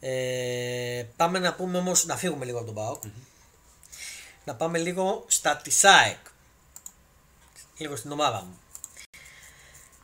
Ε, 0.00 1.06
πάμε 1.16 1.38
να 1.38 1.54
πούμε 1.54 1.78
όμως 1.78 2.04
να 2.06 2.16
φύγουμε 2.16 2.44
λίγο 2.44 2.56
από 2.56 2.66
τον 2.66 2.74
ΠΑΟΚ. 2.74 3.02
Να 4.44 4.54
πάμε 4.54 4.78
λίγο 4.78 5.24
στα 5.28 5.56
της 5.56 5.84
ΑΕΚ. 5.84 6.18
Λίγο 7.76 7.96
στην 7.96 8.12
ομάδα 8.12 8.42
μου. 8.42 8.58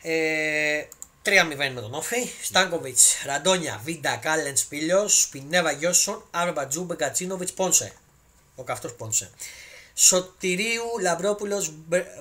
Ε, 0.03 0.87
3-0 1.25 1.71
με 1.75 1.81
τον 1.81 1.95
Όφη. 1.95 2.31
Στάνκοβιτς, 2.43 3.23
Ραντόνια, 3.25 3.81
Βίντα, 3.85 4.17
Κάλενς, 4.17 4.65
Πίλιος, 4.65 5.21
Σπινέβα, 5.21 5.71
Γιώσον, 5.71 6.25
Άρμπα, 6.31 6.67
Τζούμπε, 6.67 6.95
Κατσίνοβιτς, 6.95 7.53
Πόνσε. 7.53 7.93
Ο 8.57 8.63
καυτός 8.63 8.95
Πόνσε. 8.95 9.31
Σωτηρίου, 10.01 10.99
Λαμπρόπουλο, 11.01 11.67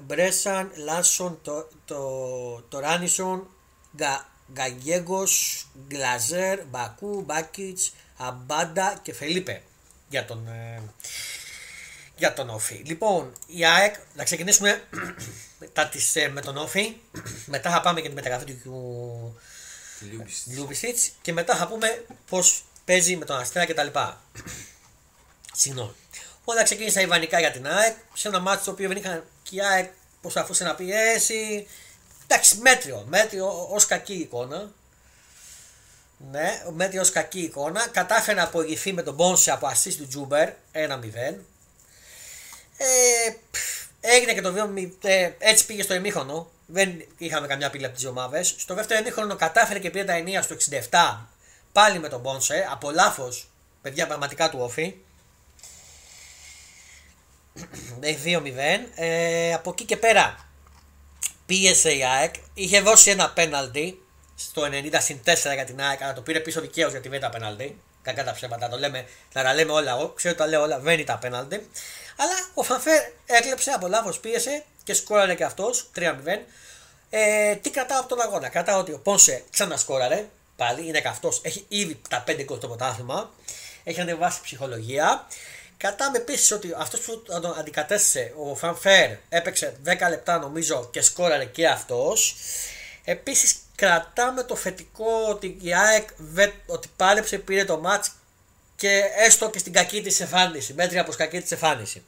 Μπρέσαν, 0.04 0.72
Λάσον, 0.76 1.40
το, 1.42 1.68
το, 1.86 2.62
το 2.70 2.80
Ράνισον, 2.80 3.48
Γα, 4.00 4.30
Γκαγέγκο, 4.54 5.24
Γκλαζέρ, 5.88 6.66
Μπακού, 6.66 7.22
Μπάκιτς, 7.22 7.94
Αμπάντα 8.18 9.00
και 9.02 9.14
Φελίπε 9.14 9.62
για 10.10 10.26
τον, 10.26 10.48
ε, 10.48 10.82
για 12.16 12.34
τον 12.34 12.50
Όφη. 12.50 12.82
Λοιπόν, 12.86 13.34
η 13.48 13.66
ΑΕΚ, 13.66 13.96
να 14.16 14.24
ξεκινήσουμε 14.24 14.84
μετά 15.60 15.88
τις, 15.88 16.16
ε, 16.16 16.30
με 16.30 16.42
τον 16.42 16.58
Όφη. 16.58 16.96
μετά 17.46 17.72
θα 17.72 17.82
πάμε 17.82 18.02
και 18.02 18.10
τη 18.10 18.16
μεταγραφή 18.16 18.54
του 18.54 19.40
Τη 20.00 20.06
Λιούμπης. 20.06 20.44
Λιούμπισιτ 20.48 20.98
και 21.22 21.34
μετά 21.34 21.56
θα 21.56 21.68
πούμε 21.68 22.06
πώς 22.30 22.64
παίζει 22.86 23.16
με 23.16 23.26
τον 23.26 23.38
Αστέρα 23.38 23.66
κτλ. 23.66 24.00
Συγγνώμη. 25.54 25.94
Όλα 26.50 26.64
ξεκίνησαν 26.64 27.04
ιδανικά 27.04 27.40
για 27.40 27.52
την 27.52 27.68
ΑΕΚ 27.68 27.96
σε 28.14 28.28
ένα 28.28 28.40
μάτι 28.40 28.64
το 28.64 28.72
οποίο 28.72 28.88
δεν 28.88 28.98
είχαν 28.98 29.24
και 29.44 29.56
η 29.56 29.62
ΑΕΚ 29.62 29.92
προσπαθούσε 30.22 30.64
να 30.64 30.76
πιέσει. 30.76 31.68
Εντάξει, 32.24 32.58
μέτριο. 32.58 33.06
Μέτριο 33.08 33.68
ως 33.72 33.86
κακή 33.86 34.14
εικόνα. 34.14 34.72
Ναι, 36.32 36.64
μέτριο 36.74 37.02
ως 37.02 37.10
κακή 37.10 37.40
εικόνα. 37.40 37.88
Κατάφερε 37.88 38.38
να 38.38 38.44
απογευθεί 38.44 38.94
με 38.94 39.02
τον 39.02 39.14
Μπόνσε 39.14 39.52
από 39.52 39.68
assist 39.68 39.94
του 39.98 40.08
Τζούμπερ 40.08 40.50
1-0. 40.50 40.54
Ε, 42.78 43.32
πφ, 43.52 43.86
έγινε 44.02 44.34
και 44.34 44.42
το 44.42 44.54
βίωμα, 44.54 44.80
ε, 45.02 45.32
έτσι 45.38 45.66
πήγε 45.66 45.82
στο 45.82 45.94
ημίχρονο. 45.94 46.52
Δεν 46.66 47.06
είχαμε 47.18 47.48
καμιά 47.48 47.70
πύλη 47.70 47.86
από 47.86 47.96
τις 47.96 48.06
ομάδες. 48.06 48.56
Στο 48.58 48.74
δεύτερο 48.74 49.00
ημίχρονο 49.00 49.36
κατάφερε 49.36 49.80
και 49.80 49.90
πήρε 49.90 50.04
τα 50.04 50.14
ενία 50.14 50.42
στο 50.42 50.56
67 50.90 51.18
πάλι 51.72 52.00
με 52.00 52.10
τον 52.10 52.20
Μπόνσε. 52.20 52.68
Από 52.72 52.92
λάθος, 52.92 53.50
παιδιά 53.82 54.08
πραγματικά 54.08 54.50
του 54.50 54.60
όφη. 54.62 54.96
Ε, 58.00 58.16
2-0. 58.24 58.88
Ε, 58.96 59.54
από 59.54 59.70
εκεί 59.70 59.84
και 59.84 59.98
πέρα 59.98 60.48
πίεσε 61.46 61.92
η 61.92 62.04
ΑΕΚ. 62.06 62.36
Είχε 62.54 62.82
δώσει 62.82 63.10
ένα 63.10 63.30
πέναλτι 63.30 64.02
στο 64.36 64.62
90 64.72 64.96
συν 64.98 65.20
4 65.26 65.34
για 65.54 65.66
την 65.66 65.82
ΑΕΚ, 65.82 66.02
αλλά 66.02 66.14
το 66.14 66.22
πήρε 66.22 66.40
πίσω 66.40 66.62
δικαίως 66.62 66.92
γιατί 66.92 67.10
δεν 67.10 67.18
ήταν 67.18 67.32
πέναλτι. 67.32 67.82
Κακά 68.02 68.24
τα 68.24 68.34
ψέματα, 68.34 68.70
το 68.70 68.78
λέμε, 68.78 69.06
να 69.34 69.44
τα 69.44 69.54
λέμε 69.54 69.72
όλα. 69.72 69.92
Εγώ 69.92 70.10
ξέρω 70.10 70.34
ότι 70.34 70.44
τα 70.44 70.50
λέω 70.50 70.62
όλα, 70.62 70.80
δεν 70.80 71.00
ήταν 71.00 71.20
πέναλτι. 71.20 71.70
Αλλά 72.18 72.32
ο 72.54 72.64
Φανφέρ 72.64 73.02
έκλεψε 73.26 73.72
από 73.72 73.88
λάθος, 73.88 74.20
πίεσε 74.20 74.64
και 74.84 74.94
σκόραρε 74.94 75.36
και 75.36 75.44
αυτός 75.44 75.90
3-0. 75.96 76.02
Ε, 77.10 77.56
τι 77.56 77.70
κρατάω 77.70 78.00
από 78.00 78.10
τον 78.10 78.22
αγώνα; 78.22 78.50
Κρατάω 78.50 78.80
ότι 78.80 78.92
ο 78.92 79.00
Πόνσε 79.00 79.44
ξανασκόραρε. 79.50 80.26
Πάλι 80.56 80.88
είναι 80.88 81.02
καυτός. 81.02 81.42
Έχει 81.44 81.66
ήδη 81.68 82.02
τα 82.10 82.24
5 82.28 82.44
γκολ 82.44 82.58
στο 82.58 82.68
πρωτάθλημα. 82.68 83.32
Έχει 83.84 84.02
ανεβάσει 84.02 84.42
ψυχολογία. 84.42 85.28
Κρατάμε 85.78 86.18
επίσης 86.18 86.52
ότι 86.52 86.74
αυτός 86.78 87.00
που 87.00 87.22
τον 87.24 87.60
αντικατέστησε, 87.60 88.34
ο 88.38 88.56
Φανφέρ, 88.56 89.12
έπαιξε 89.30 89.78
10 89.86 89.90
λεπτά 90.10 90.38
νομίζω 90.40 90.90
και 90.92 91.02
σκόραρε 91.02 91.46
και 91.46 91.68
αυτός. 91.68 92.36
Επίσης 93.04 93.56
κρατάμε 93.76 94.44
το 94.44 94.56
θετικό 94.56 95.26
ότι 95.30 95.58
η 95.62 95.74
ΑΕΚ 95.74 96.08
βε- 96.18 96.54
ότι 96.66 96.90
πάλεψε, 96.96 97.38
πήρε 97.38 97.66
το 97.66 97.80
μάτς 97.80 98.12
και 98.76 99.02
έστω 99.18 99.50
και 99.50 99.60
στην 99.60 99.74
κακή 99.74 100.02
της 100.02 100.20
εμφάνιση. 100.20 100.74
Μέτρια 100.74 101.04
προς 101.04 101.16
κακή 101.16 101.42
της 101.42 101.52
εμφάνιση. 101.52 102.04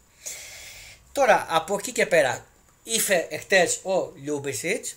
Τώρα 1.12 1.46
από 1.50 1.76
εκεί 1.80 1.92
και 1.92 2.06
πέρα 2.06 2.46
ήρθε 2.84 3.28
εχθές 3.30 3.80
ο 3.84 4.12
Λιούμπισιτς. 4.24 4.96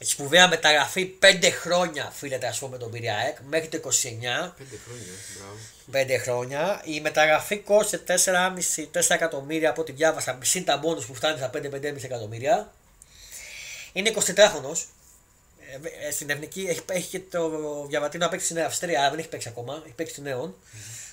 Σπουδαία 0.00 0.48
μεταγραφή 0.48 1.14
5 1.22 1.50
χρόνια 1.60 2.10
φίλετε 2.14 2.46
ας 2.46 2.58
πούμε 2.58 2.78
τον 2.78 2.90
πήρε 2.90 3.06
η 3.06 3.10
ΑΕΚ 3.10 3.36
μέχρι 3.48 3.68
το 3.68 3.76
29. 3.76 3.82
Πέντε 4.56 4.78
χρόνια, 4.84 5.12
μπράβο. 5.88 6.18
5 6.18 6.20
χρόνια. 6.22 6.82
Η 6.84 7.00
μεταγραφή 7.00 7.58
κόστησε 7.58 8.02
4,5-4 8.92 9.00
εκατομμύρια 9.08 9.70
από 9.70 9.80
ό,τι 9.80 9.92
διάβασα. 9.92 10.38
Συν 10.42 10.64
τα 10.64 10.76
μπόνους 10.76 11.06
που 11.06 11.14
φτάνει 11.14 11.38
στα 11.38 11.50
5-5,5 11.54 12.04
εκατομμύρια. 12.04 12.72
Είναι 13.92 14.12
23χρονο. 14.14 14.72
Ε, 16.06 16.10
στην 16.10 16.30
εθνική 16.30 16.66
έχει, 16.68 16.80
έχει 16.90 17.08
και 17.08 17.20
το 17.20 17.50
διαβατήριο 17.86 18.26
να 18.26 18.32
παίξει 18.32 18.46
στην 18.46 18.60
Αυστρία, 18.60 19.00
αλλά 19.00 19.10
δεν 19.10 19.18
έχει 19.18 19.28
παίξει 19.28 19.48
ακόμα. 19.48 19.82
Έχει 19.84 19.94
παίξει 19.94 20.12
στη 20.12 20.22
νέων. 20.22 20.54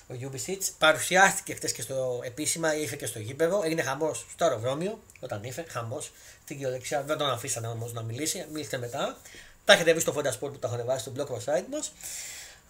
Ο 0.08 0.14
Γιούμπισιτ 0.14 0.62
παρουσιάστηκε 0.78 1.54
χθε 1.54 1.68
και 1.74 1.82
στο 1.82 2.20
επίσημα, 2.24 2.74
ήρθε 2.76 2.96
και 2.96 3.06
στο 3.06 3.18
γήπεδο. 3.18 3.62
Έγινε 3.64 3.82
χαμός 3.82 4.26
στο 4.32 4.44
αεροδρόμιο 4.44 5.00
όταν 5.20 5.44
ήρθε. 5.44 5.64
Χαμός 5.68 6.12
στην 6.44 6.56
κυριολεξία. 6.56 7.02
Δεν 7.02 7.18
τον 7.18 7.30
αφήσανε 7.30 7.66
όμως 7.66 7.92
να 7.92 8.02
μιλήσει. 8.02 8.46
Μίλησε 8.52 8.78
μετά. 8.78 9.16
Τα 9.64 9.72
έχετε 9.72 9.90
βρει 9.92 10.00
στο 10.00 10.12
Φόντα 10.12 10.32
Sport 10.32 10.38
που 10.52 10.58
τα 10.58 10.68
έχουν 10.72 10.84
βάσει 10.84 11.00
στο 11.00 11.12
blog 11.16 11.28
μα 11.28 11.38
site 11.54 11.64
μας. 11.70 11.92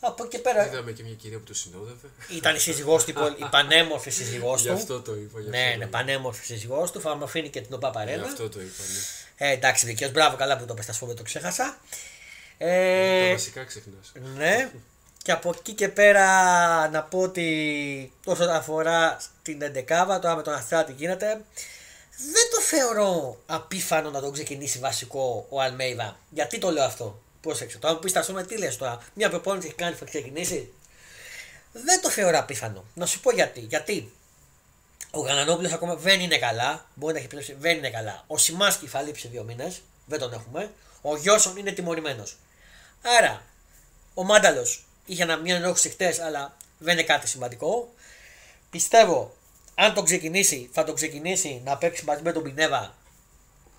Από 0.00 0.24
εκεί 0.24 0.38
πέρα 0.38 0.66
Είδαμε 0.66 0.92
και 0.92 1.02
μια 1.02 1.14
κυρία 1.14 1.38
που 1.38 1.44
το 1.44 1.54
συνόδευε. 1.54 2.08
ήταν 2.36 2.54
η 2.54 2.58
σύζυγός 2.58 3.04
του, 3.04 3.10
η 3.10 3.12
πολ- 3.12 3.38
η 3.40 3.46
πανέμορφη 3.50 4.10
σύζυγός 4.10 4.60
Γι' 4.62 4.66
του. 4.68 4.74
αυτό 4.74 5.00
το 5.00 5.14
είπα. 5.14 5.40
γι' 5.40 5.48
Ναι, 5.48 5.56
αυτό 5.58 5.70
ναι, 5.70 5.76
το 5.78 5.88
είπα. 5.88 5.98
πανέμορφη 5.98 6.44
σύζυγός 6.44 6.90
του. 6.90 7.00
Θα 7.00 7.14
μου 7.16 7.24
αφήνει 7.24 7.48
και 7.48 7.60
την 7.60 7.74
ΟΠΑ 7.74 7.88
Γι' 7.88 7.94
Παρένα. 7.94 8.24
αυτό 8.24 8.48
το 8.48 8.60
είπα, 8.60 8.82
ναι. 9.38 9.48
Ε, 9.48 9.52
εντάξει, 9.52 9.86
δικαίω. 9.86 10.10
Μπράβο, 10.10 10.36
καλά 10.36 10.56
που 10.58 10.64
το 10.64 10.74
πες, 10.74 10.86
θα 10.86 11.14
το 11.14 11.22
ξέχασα. 11.22 11.78
Τα 12.58 12.66
Ε, 12.66 13.32
βασικά 13.32 13.64
ξεχνάς. 13.64 14.12
ναι. 14.36 14.70
Και 15.24 15.32
από 15.32 15.54
εκεί 15.58 15.72
και 15.72 15.88
πέρα 15.88 16.26
να 16.88 17.02
πω 17.02 17.20
ότι 17.20 18.12
όσον 18.24 18.48
αφορά 18.48 19.20
την 19.42 19.62
11 19.62 19.84
τώρα 20.20 20.36
με 20.36 20.42
τον 20.42 20.54
Αστρά 20.54 20.84
τι 20.84 20.92
γίνεται, 20.92 21.26
δεν 22.16 22.50
το 22.50 22.60
θεωρώ 22.60 23.38
απίφανο 23.46 24.10
να 24.10 24.20
τον 24.20 24.32
ξεκινήσει 24.32 24.78
βασικό 24.78 25.46
ο 25.48 25.60
Αλμέιδα. 25.60 26.16
Γιατί 26.30 26.58
το 26.58 26.70
λέω 26.70 26.84
αυτό; 26.84 27.22
Πρόσεξε. 27.40 27.78
Τώρα 27.78 27.94
μου 27.94 28.00
πεις 28.00 28.12
τα 28.12 28.22
τι 28.22 28.58
λες 28.58 28.76
τώρα; 28.76 28.98
Μια 29.14 29.30
προπόνηση 29.30 29.66
έχει 29.66 29.76
κάνει 29.76 29.94
θα 29.94 30.04
ξεκινήσει; 30.04 30.72
Δεν 31.72 32.00
το 32.00 32.10
θεωρώ 32.10 32.38
απίθανο. 32.38 32.84
Να 32.94 33.06
σου 33.06 33.20
πω 33.20 33.30
γιατί. 33.32 33.60
Γιατί 33.60 34.12
ο 35.10 35.20
Γανανόπουλο 35.20 35.70
ακόμα 35.72 35.94
δεν 35.94 36.20
είναι 36.20 36.38
καλά. 36.38 36.86
Μπορεί 36.94 37.12
να 37.12 37.18
έχει 37.18 37.28
πλέψει, 37.28 37.56
δεν 37.58 37.76
είναι 37.76 37.90
καλά. 37.90 38.24
Ο 38.26 38.38
Σιμάσκι 38.38 38.86
θα 38.86 39.02
λείψει 39.02 39.28
δύο 39.28 39.42
μήνες. 39.42 39.82
Δεν 40.06 40.18
τον 40.18 40.32
έχουμε. 40.32 40.70
Ο 41.02 41.16
Γιώσον 41.16 41.56
είναι 41.56 41.72
τιμωρημένος. 41.72 42.36
Άρα, 43.02 43.42
ο 44.14 44.24
Μάνταλος 44.24 44.84
είχε 45.06 45.22
ένα, 45.22 45.36
μια 45.36 45.56
ενόχληση 45.56 45.88
χτες, 45.88 46.18
αλλά 46.18 46.56
δεν 46.78 46.92
είναι 46.92 47.06
κάτι 47.06 47.28
σημαντικό. 47.28 47.94
Πιστεύω, 48.70 49.34
αν 49.74 49.94
τον 49.94 50.04
ξεκινήσει, 50.04 50.68
θα 50.72 50.84
τον 50.84 50.94
ξεκινήσει 50.94 51.60
να 51.64 51.76
παίξει 51.76 52.04
μαζί 52.04 52.22
με 52.22 52.32
τον 52.32 52.42
Πινέβα 52.42 52.94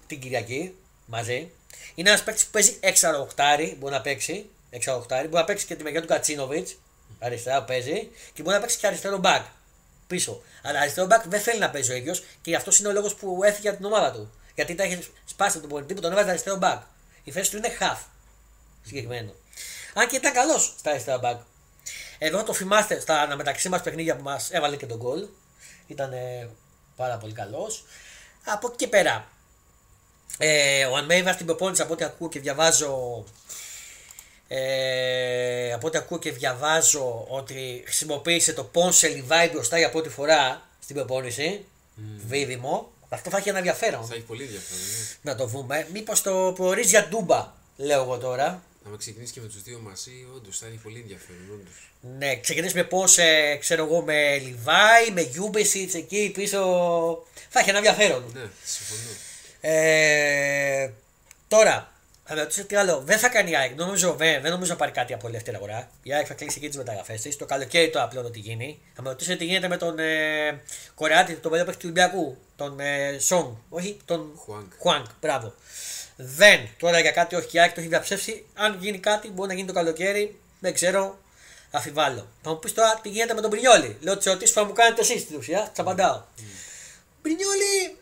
την 0.07 0.19
Κυριακή. 0.19 0.75
Μαζί. 1.05 1.51
Είναι 1.95 2.09
ένας 2.09 2.23
παίκτης 2.23 2.45
που 2.45 2.51
παίζει 2.51 2.79
6-8, 2.81 3.75
μπορεί 3.77 3.93
να 3.93 4.01
παίξει. 4.01 4.49
6-8, 4.69 4.79
μπορεί 5.07 5.29
να 5.29 5.43
παίξει 5.43 5.65
και 5.65 5.75
τη 5.75 5.83
μεριά 5.83 6.01
του 6.01 6.07
Κατσίνοβιτς. 6.07 6.75
Αριστερά 7.19 7.59
που 7.59 7.65
παίζει. 7.65 8.09
Και 8.33 8.41
μπορεί 8.41 8.55
να 8.55 8.61
παίξει 8.61 8.77
και 8.77 8.87
αριστερό 8.87 9.17
μπακ. 9.17 9.45
Πίσω. 10.07 10.41
Αλλά 10.63 10.79
αριστερό 10.79 11.07
μπακ 11.07 11.27
δεν 11.27 11.39
θέλει 11.39 11.59
να 11.59 11.69
παίζει 11.69 11.91
ο 11.91 11.95
ίδιος 11.95 12.23
και 12.41 12.55
αυτό 12.55 12.71
είναι 12.79 12.87
ο 12.87 12.91
λόγος 12.91 13.15
που 13.15 13.43
έφυγε 13.43 13.67
από 13.67 13.77
την 13.77 13.85
ομάδα 13.85 14.11
του. 14.11 14.31
Γιατί 14.55 14.75
τα 14.75 14.83
έχει 14.83 15.07
σπάσει 15.25 15.57
από 15.57 15.67
τον 15.67 15.69
πολιτή 15.69 15.93
που 15.93 16.01
τον 16.01 16.11
έβαζε 16.11 16.29
αριστερό 16.29 16.55
μπακ. 16.55 16.81
Η 17.23 17.31
θέση 17.31 17.51
του 17.51 17.57
είναι 17.57 17.77
half. 17.79 17.97
Συγκεκριμένο. 18.83 19.33
Αν 19.97 20.07
και 20.07 20.15
ήταν 20.15 20.33
καλός 20.33 20.75
στα 20.77 20.89
αριστερά 20.89 21.17
μπακ. 21.17 21.39
Εδώ 22.17 22.43
το 22.43 22.53
θυμάστε 22.53 22.99
στα 22.99 23.21
αναμεταξύ 23.21 23.69
μας 23.69 23.81
παιχνίδια 23.81 24.15
που 24.15 24.23
μας 24.23 24.49
έβαλε 24.51 24.75
και 24.75 24.85
τον 24.85 24.97
γκολ. 24.97 25.27
Ήταν 25.87 26.13
ε, 26.13 26.49
πάρα 26.95 27.17
πολύ 27.17 27.33
καλός. 27.33 27.83
Από 28.45 28.67
εκεί 28.67 28.75
και 28.75 28.87
πέρα. 28.87 29.27
Ε, 30.37 30.85
ο 30.85 30.95
Αλμέιβα 30.95 31.33
στην 31.33 31.45
προπόνηση 31.45 31.81
από 31.81 31.93
ό,τι 31.93 32.03
ακούω 32.03 32.29
και 32.29 32.39
διαβάζω. 32.39 33.23
Ε, 34.47 35.73
από 35.73 35.87
ό,τι 35.87 35.97
ακούω 35.97 36.19
και 36.19 36.31
διαβάζω 36.31 37.25
ότι 37.29 37.81
χρησιμοποίησε 37.85 38.53
το 38.53 38.63
Πόνσε 38.63 39.07
Λιβάη 39.07 39.49
μπροστά 39.49 39.77
για 39.77 39.89
πρώτη 39.89 40.09
φορά 40.09 40.61
στην 40.79 40.95
προπόνηση. 40.95 41.65
Mm. 41.97 42.01
Βίδημο. 42.27 42.91
Αυτό 43.09 43.29
θα 43.29 43.37
έχει 43.37 43.49
ένα 43.49 43.57
ενδιαφέρον 43.57 44.05
Θα 44.05 44.13
έχει 44.15 44.23
πολύ 44.23 44.43
ενδιαφέρον. 44.43 44.83
Ναι. 45.21 45.31
να 45.31 45.37
το 45.37 45.45
δούμε. 45.45 45.87
Μήπως 45.93 46.21
το 46.21 46.53
προορίζει 46.55 46.89
για 46.89 47.07
ντούμπα, 47.07 47.53
λέω 47.77 48.01
εγώ 48.01 48.17
τώρα. 48.17 48.63
Να 48.91 48.97
ξεκινήσεις 48.97 49.33
και 49.33 49.41
με 49.41 49.47
τους 49.47 49.63
δύο 49.63 49.79
μαζί, 49.79 50.27
όντως 50.35 50.57
θα 50.57 50.65
έχει 50.67 50.77
πολύ 50.77 50.99
ενδιαφέρον. 50.99 51.41
Όντως. 51.53 51.91
Ναι, 52.17 52.39
ξεκινήσουμε 52.39 52.83
πώς, 52.83 53.17
ε, 53.17 53.57
ξέρω 53.59 53.85
εγώ, 53.85 54.01
με 54.01 54.37
Λιβάη, 54.37 55.11
με 55.13 55.21
Γιούμπεσιτ 55.21 55.95
εκεί 55.95 56.31
πίσω. 56.33 56.59
Θα 57.49 57.59
έχει 57.59 57.69
ένα 57.69 57.77
ενδιαφέρον. 57.77 58.31
Ναι, 58.33 58.49
συμφωνώ. 58.63 59.09
Ε, 59.61 60.91
τώρα, 61.47 61.93
Θα 62.27 62.35
ρωτήσω 62.35 62.65
τι 62.65 62.75
άλλο. 62.75 63.01
Δεν 63.05 63.17
θα 63.17 63.29
κάνει 63.29 63.51
η 63.51 63.55
ΑΕΚ. 63.55 63.75
Νομίζω, 63.75 64.13
δεν, 64.13 64.41
δεν 64.41 64.51
νομίζω 64.51 64.71
να 64.71 64.77
πάρει 64.77 64.91
κάτι 64.91 65.13
από 65.13 65.27
ελεύθερη 65.27 65.55
αγορά. 65.55 65.91
Η 66.03 66.13
ΑΕΚ 66.13 66.25
θα 66.27 66.33
κλείσει 66.33 66.57
εκεί 66.57 66.67
τις 66.67 66.77
μεταγραφές 66.77 67.21
της. 67.21 67.35
Το 67.37 67.45
καλοκαίρι 67.45 67.89
το 67.89 68.01
απλό 68.01 68.29
τι 68.29 68.39
γίνει. 68.39 68.81
Θα 68.93 69.01
με 69.01 69.09
ρωτήσω 69.09 69.37
τι 69.37 69.45
γίνεται 69.45 69.67
με 69.67 69.77
τον 69.77 69.99
ε, 69.99 70.61
Κορεάτη, 70.95 71.33
τον 71.33 71.51
παιδί 71.51 71.63
του 71.71 71.77
Ολυμπιακού. 71.83 72.37
Τον 72.55 72.79
ε, 72.79 73.17
Σον. 73.19 73.63
Όχι, 73.69 73.97
τον 74.05 74.31
Χουάνκ. 74.35 74.71
Χουάνκ. 74.79 75.05
Μπράβο. 75.21 75.53
Δεν. 76.15 76.69
Τώρα 76.79 76.99
για 76.99 77.11
κάτι 77.11 77.35
όχι 77.35 77.57
η 77.57 77.59
ΑΕΚ 77.59 77.73
το 77.73 77.79
έχει 77.79 77.89
διαψεύσει. 77.89 78.45
Αν 78.53 78.77
γίνει 78.79 78.99
κάτι, 78.99 79.29
μπορεί 79.29 79.47
να 79.47 79.53
γίνει 79.53 79.67
το 79.67 79.73
καλοκαίρι. 79.73 80.39
Δεν 80.59 80.73
ξέρω. 80.73 81.19
Αφιβάλλω. 81.71 82.27
Θα 82.43 82.49
μου 82.49 82.59
πεις 82.59 82.73
τώρα 82.73 82.99
τι 83.01 83.09
γίνεται 83.09 83.33
με 83.33 83.41
τον 83.41 83.49
Πρινιόλη. 83.49 83.97
Λέω 84.01 84.17
τι 84.17 84.29
ερωτήσει 84.29 84.53
που 84.53 84.63
μου 84.63 84.73
κάνετε 84.73 85.01
εσεί 85.01 85.19
στην 85.19 85.37
ουσία. 85.37 85.61
Τι 85.61 85.81
απαντάω. 85.81 86.23
Mm. 86.37 86.41
Πρινιόλη 87.21 87.97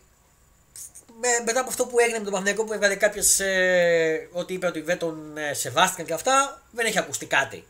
με, 1.19 1.43
μετά 1.45 1.59
από 1.59 1.69
αυτό 1.69 1.85
που 1.85 1.99
έγινε 1.99 2.17
με 2.17 2.23
τον 2.23 2.33
Παναγενικό 2.33 2.63
που 2.63 2.73
έβγαλε 2.73 2.95
κάποιο 2.95 3.23
ε, 3.45 4.27
ότι 4.31 4.53
είπε 4.53 4.67
ότι 4.67 4.81
δεν 4.81 4.97
τον 4.97 5.37
ε, 5.37 5.53
σεβάστηκαν 5.53 6.05
και 6.05 6.13
αυτά, 6.13 6.61
δεν 6.71 6.85
έχει 6.85 6.99
ακουστεί 6.99 7.25
κάτι. 7.25 7.67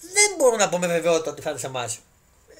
Δεν 0.00 0.34
μπορώ 0.36 0.56
να 0.56 0.68
πω 0.68 0.78
με 0.78 0.86
βεβαιότητα 0.86 1.30
ότι 1.30 1.42
θα 1.42 1.50
είναι 1.50 1.58
σε 1.58 1.66
εμάς. 1.66 1.98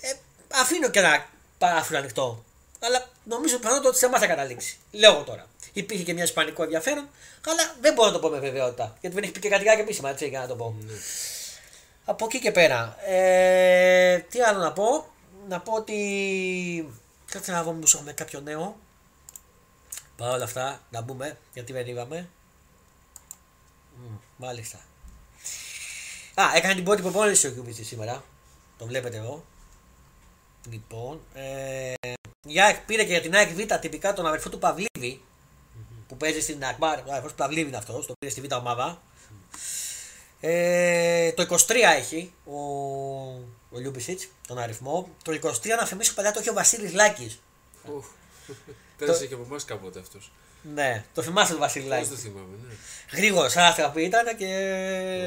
Ε, 0.00 0.12
αφήνω 0.52 0.90
και 0.90 0.98
ένα 0.98 1.26
παράθυρο 1.58 1.98
ανοιχτό. 1.98 2.44
Αλλά 2.80 3.08
νομίζω 3.24 3.56
πιθανότατα 3.56 3.88
ότι 3.88 3.98
σε 3.98 4.06
εμάς 4.06 4.20
θα 4.20 4.26
καταλήξει. 4.26 4.78
Λέω 4.90 5.12
εγώ 5.12 5.22
τώρα. 5.22 5.46
Υπήρχε 5.72 6.02
και 6.02 6.12
μια 6.12 6.24
ισπανικό 6.24 6.62
ενδιαφέρον, 6.62 7.08
αλλά 7.46 7.74
δεν 7.80 7.94
μπορώ 7.94 8.06
να 8.06 8.14
το 8.14 8.20
πω 8.20 8.28
με 8.28 8.38
βεβαιότητα. 8.38 8.96
Γιατί 9.00 9.14
δεν 9.14 9.24
έχει 9.24 9.32
πει 9.32 9.40
και 9.40 9.48
κάτι 9.48 9.68
άλλο 9.68 9.80
επίσημα, 9.80 10.10
έτσι, 10.10 10.28
για 10.28 10.40
να 10.40 10.46
το 10.46 10.56
πω. 10.56 10.74
Ναι. 10.80 10.92
Από 12.04 12.24
εκεί 12.24 12.40
και 12.40 12.50
πέρα. 12.50 12.96
Ε, 13.04 14.18
τι 14.18 14.40
άλλο 14.40 14.58
να 14.58 14.72
πω; 14.72 15.06
Να 15.48 15.60
πω 15.60 15.72
ότι. 15.72 16.92
Κάτσε 17.30 17.52
να 17.52 17.62
δω 17.62 17.72
μήπως 17.72 17.94
έχουμε 17.94 18.12
κάποιο 18.12 18.40
νέο. 18.40 18.76
Παρ' 20.16 20.34
όλα 20.34 20.44
αυτά, 20.44 20.80
να 20.90 21.00
μπούμε, 21.00 21.38
γιατί 21.52 21.72
δεν 21.72 21.86
είδαμε. 21.86 22.28
Μμ, 23.96 24.14
μάλιστα. 24.36 24.78
Α, 26.34 26.44
έκανε 26.54 26.74
την 26.74 26.84
πρώτη 26.84 27.02
προπόνηση 27.02 27.46
ο 27.46 27.50
Κιούμπιτς 27.50 27.86
σήμερα. 27.86 28.24
Το 28.78 28.86
βλέπετε 28.86 29.16
εδώ. 29.16 29.44
Λοιπόν, 30.70 31.20
ε, 31.34 31.92
η 32.48 32.60
ΑΕΚ 32.60 32.78
πήρε 32.78 33.04
και 33.04 33.10
για 33.10 33.20
την 33.20 33.34
ΑΕΚ 33.34 33.50
Β 33.52 33.74
τυπικά 33.80 34.12
τον 34.12 34.26
αδερφό 34.26 34.48
του 34.48 34.58
Παυλίδη 34.58 35.22
που 36.10 36.16
παίζει 36.16 36.40
στην 36.40 36.64
Ακμπάρ. 36.64 36.98
Ο 36.98 37.02
αδερφός 37.10 37.30
του 37.30 37.36
Παυλίδης 37.36 37.68
είναι 37.68 37.76
αυτός, 37.76 38.06
το 38.06 38.12
πήρε 38.18 38.32
στη 38.32 38.40
Β 38.40 38.52
ομάδα. 38.52 39.02
Ε, 40.40 41.32
το 41.32 41.46
23 41.50 41.74
έχει 41.96 42.32
ο, 42.44 42.58
ο 43.70 43.78
Λιούμπισιτς, 43.78 44.28
τον 44.46 44.58
αριθμό. 44.58 45.08
Το 45.24 45.32
23 45.42 45.48
να 45.78 45.86
θυμίσω 45.86 46.14
παλιά 46.14 46.32
το 46.32 46.40
είχε 46.40 46.50
ο 46.50 46.52
Βασίλης 46.52 46.92
Λάκης. 46.92 47.40
Οχ. 47.96 48.04
Πέρασε 48.98 49.26
και 49.26 49.34
από 49.34 49.42
εμάς 49.42 49.64
κάποτε 49.64 49.98
αυτός. 49.98 50.32
Ναι, 50.74 51.04
το 51.14 51.22
θυμάσαι 51.22 51.50
τον 51.50 51.60
Βασίλη 51.60 51.84
Πώς 51.84 51.92
Λάκη; 51.92 52.08
το 52.08 52.16
θυμάμαι, 52.16 52.56
ναι. 52.68 52.74
Γρήγορος 53.16 53.56
άστρα 53.56 53.90
που 53.90 53.98
ήταν 53.98 54.36
και, 54.36 54.46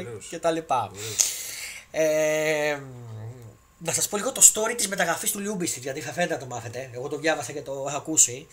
Ωραίος. 0.07 0.27
και 0.29 0.39
τα 0.39 0.51
λοιπά. 0.51 0.91
Ωραίος. 0.93 1.15
Ε, 1.91 2.79
να 3.77 3.93
σας 3.93 4.07
πω 4.07 4.17
λίγο 4.17 4.31
το 4.31 4.41
story 4.53 4.73
της 4.77 4.87
μεταγραφής 4.87 5.31
του 5.31 5.39
Λιούμπισιτς, 5.39 5.83
γιατί 5.83 6.01
θα 6.01 6.11
φαίνεται 6.11 6.33
να 6.33 6.39
το 6.39 6.45
μάθετε. 6.45 6.89
Εγώ 6.93 7.07
το 7.07 7.17
διάβασα 7.17 7.51
και 7.51 7.61
το 7.61 7.71
έχω 7.87 7.97
ακούσει. 7.97 8.47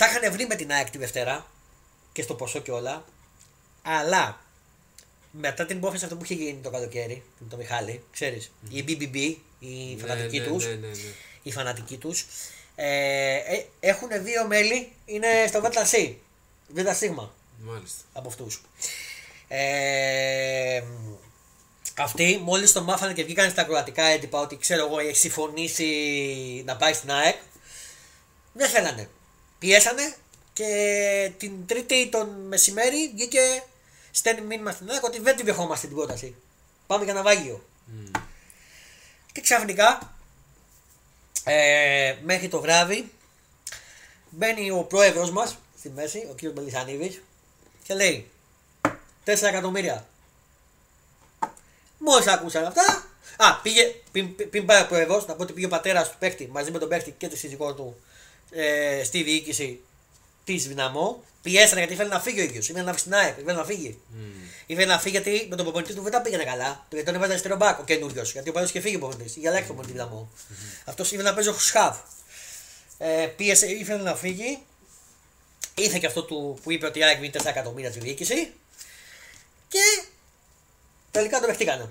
Τα 0.00 0.06
είχαν 0.06 0.32
βρει 0.32 0.46
με 0.46 0.54
την 0.54 0.72
ΑΕΚ 0.72 0.90
τη 0.90 0.98
Δευτέρα 0.98 1.46
και 2.12 2.22
στο 2.22 2.34
ποσό 2.34 2.60
και 2.60 2.70
όλα. 2.70 3.04
Αλλά 3.82 4.40
μετά 5.30 5.66
την 5.66 5.76
υπόθεση 5.76 6.04
αυτό 6.04 6.16
που 6.16 6.24
είχε 6.24 6.34
γίνει 6.34 6.60
το 6.62 6.70
καλοκαίρι 6.70 7.22
με 7.38 7.46
τον 7.48 7.58
Μιχάλη, 7.58 8.02
ξέρεις, 8.12 8.50
η 8.68 8.84
BBB, 8.88 9.36
οι 9.58 9.94
Ναι, 9.94 10.00
φανατικοί 10.06 10.38
ναι, 10.38 10.46
τους, 10.46 10.64
ναι, 10.66 10.70
ναι, 10.70 10.86
ναι. 10.86 10.94
οι 11.42 11.52
φανατικοί 11.52 11.96
τους, 11.96 12.26
ε, 12.74 13.34
ε, 13.34 13.66
έχουν 13.80 14.08
δύο 14.22 14.46
μέλη, 14.46 14.92
είναι 15.04 15.26
στο 15.48 15.60
ΒΣ. 15.60 15.92
Β' 16.68 16.94
Σίγμα 16.94 17.34
Μάλιστα. 17.58 18.02
από 18.12 18.28
αυτούς. 18.28 18.62
Ε, 19.48 20.82
αυτοί 21.96 22.40
μόλις 22.42 22.72
το 22.72 22.82
μάθανε 22.82 23.12
και 23.12 23.24
βγήκαν 23.24 23.50
στα 23.50 23.64
κροατικά 23.64 24.02
έντυπα 24.02 24.40
ότι 24.40 24.56
ξέρω 24.56 24.86
εγώ 24.86 24.98
έχει 24.98 25.16
συμφωνήσει 25.16 26.62
να 26.66 26.76
πάει 26.76 26.92
στην 26.92 27.10
ΑΕΚ, 27.10 27.36
δεν 28.52 28.68
θέλανε. 28.68 29.08
Πιέσανε 29.60 30.14
και 30.52 31.32
την 31.38 31.66
Τρίτη 31.66 32.08
τον 32.08 32.28
μεσημέρι 32.48 33.10
βγήκε 33.14 33.62
στέλνει 34.10 34.40
μήνυμα 34.40 34.72
στην 34.72 34.90
ΑΕΚ 34.90 35.04
ότι 35.04 35.20
δεν 35.20 35.36
την 35.36 35.44
δεχόμαστε 35.44 35.86
την 35.86 35.96
πρόταση. 35.96 36.34
Πάμε 36.86 37.04
για 37.04 37.12
ναυάγιο. 37.14 37.64
Μμ. 37.84 38.10
Και 39.32 39.40
ξαφνικά 39.40 40.14
ε, 41.44 42.16
μέχρι 42.24 42.48
το 42.48 42.60
βράδυ 42.60 43.12
μπαίνει 44.30 44.70
ο 44.70 44.82
πρόεδρος 44.82 45.30
μας 45.30 45.58
στη 45.78 45.90
μέση, 45.90 46.26
ο 46.30 46.34
κύριος 46.34 46.54
Μπελισανίδης 46.54 47.22
και 47.82 47.94
λέει 47.94 48.30
4 48.80 48.88
εκατομμύρια. 49.24 50.06
Μόλις 51.98 52.26
άκουσαν 52.26 52.64
αυτά, 52.64 53.06
α, 53.36 53.60
πήγε, 53.62 53.94
πριν, 54.12 54.34
πριν- 54.36 54.50
πριν 54.50 54.66
πάει 54.66 54.82
ο 54.82 54.86
πρόεδρος, 54.86 55.26
να 55.26 55.34
πω 55.34 55.42
ότι 55.42 55.52
πήγε 55.52 55.66
ο 55.66 55.68
πατέρας 55.68 56.10
του 56.10 56.16
παίχτη 56.18 56.48
μαζί 56.52 56.70
με 56.70 56.78
τον 56.78 56.88
παίχτη 56.88 57.14
και 57.18 57.28
τη 57.28 57.36
σύζυγός 57.36 57.74
του 57.74 57.96
ε, 58.50 59.04
στη 59.04 59.22
διοίκηση 59.22 59.80
της 60.44 60.68
Δυναμό. 60.68 61.24
Πιέσανε 61.42 61.78
γιατί 61.78 61.94
ήθελε 61.94 62.08
να 62.08 62.20
φύγει 62.20 62.40
ο 62.40 62.42
ίδιος. 62.42 62.68
Ήθελε 62.68 62.84
να 62.84 62.90
φύγει 62.92 63.00
στην 63.00 63.14
ΑΕΚ, 63.14 63.38
ήθελε 63.38 63.52
να 63.52 63.64
φύγει. 63.64 63.98
Μμ. 64.08 64.18
Ήθελε 64.66 64.86
να 64.86 64.98
φύγει 64.98 65.20
γιατί 65.20 65.46
με 65.50 65.56
τον 65.56 65.64
προπονητή 65.64 65.94
του 65.94 66.02
δεν 66.02 66.12
τα 66.12 66.20
πήγαινε 66.20 66.44
καλά. 66.44 66.86
Γιατί 66.90 67.06
τον 67.06 67.14
έβαζε 67.14 67.30
αριστερό 67.30 67.56
μπακ 67.56 67.78
ο 67.78 67.84
καινούριος. 67.84 68.32
Γιατί 68.32 68.48
ο 68.48 68.52
παλιό 68.52 68.68
και 68.68 68.80
φύγει 68.80 68.96
ο 68.96 68.98
προπονητής. 68.98 69.36
Για 69.36 69.50
αλλάξει 69.50 69.66
τον 69.66 69.76
προπονητή 69.76 70.04
δυναμό. 70.04 70.32
Αυτός 70.84 71.12
ήθελε 71.12 71.28
να 71.28 71.34
παίζει 71.34 71.48
ο 71.48 71.52
Χουσχάβ. 71.52 71.96
Ε, 72.98 73.26
πίεσε, 73.36 73.66
ήθελε 73.66 74.02
να 74.02 74.14
φύγει. 74.14 74.58
Ήρθε 75.74 75.98
και 75.98 76.06
αυτό 76.06 76.22
του, 76.24 76.58
που 76.62 76.72
είπε 76.72 76.86
ότι 76.86 76.98
η 76.98 77.04
ΑΕΚ 77.04 77.18
βγει 77.18 77.30
4 77.34 77.40
εκατομμύρια 77.44 77.90
στη 77.90 78.00
διοίκηση. 78.00 78.52
Και 79.68 80.02
τελικά 81.10 81.40
το 81.40 81.46
δεχτήκανε. 81.46 81.88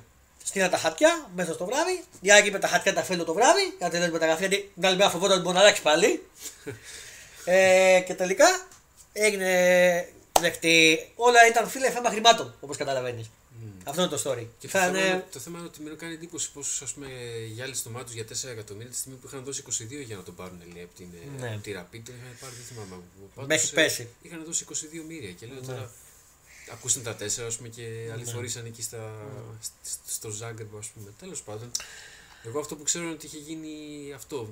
Στείλαν 0.50 0.70
τα 0.70 0.78
χαρτιά 0.78 1.30
μέσα 1.36 1.54
στο 1.54 1.66
βράδυ. 1.66 2.04
Η 2.22 2.32
ΑΕΚ 2.32 2.46
είπε 2.46 2.58
τα 2.60 2.68
χαρτιά 2.68 2.94
τα 2.94 3.04
θέλω 3.04 3.24
το 3.24 3.34
βράδυ. 3.34 3.62
Για 3.78 3.86
να 3.88 3.90
τελειώσει 3.90 4.12
μεταγραφή. 4.12 4.40
Γιατί 4.48 4.72
την 4.74 4.86
άλλη 4.86 4.98
μέρα 4.98 5.10
φοβόταν 5.10 5.34
ότι 5.34 5.42
μπορεί 5.44 5.56
να 5.56 5.62
αλλάξει 5.62 5.82
πάλι. 5.82 6.24
ε, 7.46 8.04
και 8.08 8.14
τελικά 8.14 8.68
έγινε 9.14 9.52
δεκτή. 10.40 11.10
Όλα 11.16 11.48
ήταν 11.48 11.70
φίλε 11.70 11.90
θέμα 11.90 12.10
χρημάτων 12.10 12.56
όπως 12.60 12.78
καταλαβαίνεις. 12.78 13.30
Αυτό 13.84 14.02
είναι 14.02 14.10
το 14.10 14.22
story. 14.26 14.46
Και 14.60 14.68
το, 14.68 14.78
Θα 14.78 14.80
θέμα, 14.86 14.98
είναι- 15.00 15.08
είναι, 15.08 15.26
το 15.32 15.40
θέμα 15.40 15.58
είναι 15.58 15.68
ότι 15.68 15.82
με 15.82 15.90
κάνει 15.96 16.14
εντύπωση 16.14 16.52
πόσους 16.52 16.82
ας 16.82 16.92
πούμε 16.94 17.08
γυάλισαν 17.54 17.84
το 17.84 17.90
μάτι 17.90 18.06
τους 18.06 18.14
για 18.14 18.26
4 18.26 18.52
εκατομμύρια 18.52 18.92
τη 18.92 18.98
στιγμή 18.98 19.18
που 19.18 19.28
είχαν 19.28 19.44
δώσει 19.44 19.64
22 19.70 20.04
για 20.06 20.16
να 20.16 20.24
τον 20.24 20.36
πάρουν 20.36 20.62
λέει, 20.74 20.84
από 20.84 20.94
την, 20.96 21.08
ε, 21.38 21.42
Ναι. 21.42 21.48
από 21.54 21.64
τη 21.64 21.72
Rapid. 21.78 22.02
Τον 22.06 22.16
είχαν 22.20 22.38
πάρει, 22.40 22.54
δεν 22.60 22.66
θυμάμαι. 22.70 23.04
Πάντως, 23.36 23.48
Με 23.50 23.56
έχει 23.56 23.70
ε, 23.72 23.82
πέσει. 23.82 24.08
Είχαν 24.22 24.44
δώσει 24.46 24.66
22 24.70 25.04
μοίρια 25.08 25.32
και 25.32 25.46
λέω 25.46 25.60
Ναι. 25.60 25.66
τώρα. 25.68 25.92
Ακούσαν 26.72 27.04
τα 27.04 27.16
4 27.16 27.46
ας 27.48 27.56
πούμε, 27.56 27.68
και 27.70 28.10
αληθωρήσαν 28.14 28.66
εκεί 28.66 28.82
στα, 28.82 29.14
σ- 29.62 30.00
στο 30.08 30.30
Ζάγκρεπ, 30.30 30.76
ας 30.78 30.88
πούμε. 30.88 31.14
Τέλος 31.20 31.42
πάντων. 31.42 31.72
Εγώ 32.46 32.60
αυτό 32.60 32.76
που 32.76 32.84
ξέρω 32.84 33.04
είναι 33.06 33.14
ότι 33.14 33.26
είχε 33.26 33.38
γίνει 33.38 33.70
αυτό. 34.16 34.50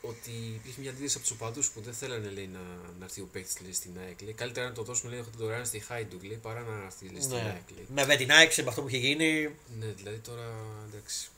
Ότι 0.00 0.30
υπήρχε 0.30 0.80
μια 0.80 0.90
αντίθεση 0.90 1.16
από 1.16 1.26
τους 1.26 1.36
οπαδούς 1.36 1.70
που 1.70 1.80
δεν 1.80 1.94
θέλανε 1.94 2.28
λέει, 2.30 2.46
να, 2.52 2.58
να 2.98 3.04
έρθει 3.04 3.20
ο 3.20 3.28
παίκτης 3.32 3.76
στην 3.76 3.90
ΑΕΚ. 4.06 4.20
Λέει, 4.22 4.32
καλύτερα 4.32 4.66
να 4.68 4.72
το 4.72 4.82
δώσουμε 4.82 5.10
λέει, 5.10 5.24
δωρεάν 5.36 5.66
στη 5.66 5.78
Χάιντουκ 5.78 6.22
λέει, 6.24 6.36
παρά 6.36 6.60
να 6.60 6.84
έρθει 6.84 7.08
λέει, 7.08 7.20
στην 7.22 7.34
Ναι. 7.34 7.40
ΑΕΚ. 7.42 7.70
Λέει. 7.76 7.86
Με 7.94 8.04
Βετινάκη, 8.04 8.62
με 8.62 8.68
αυτό 8.68 8.82
που 8.82 8.88
είχε 8.88 8.96
γίνει, 8.98 9.54
Ναι, 9.78 9.86
δηλαδή 9.86 10.18
τώρα 10.18 10.48
εντάξει. 10.88 11.28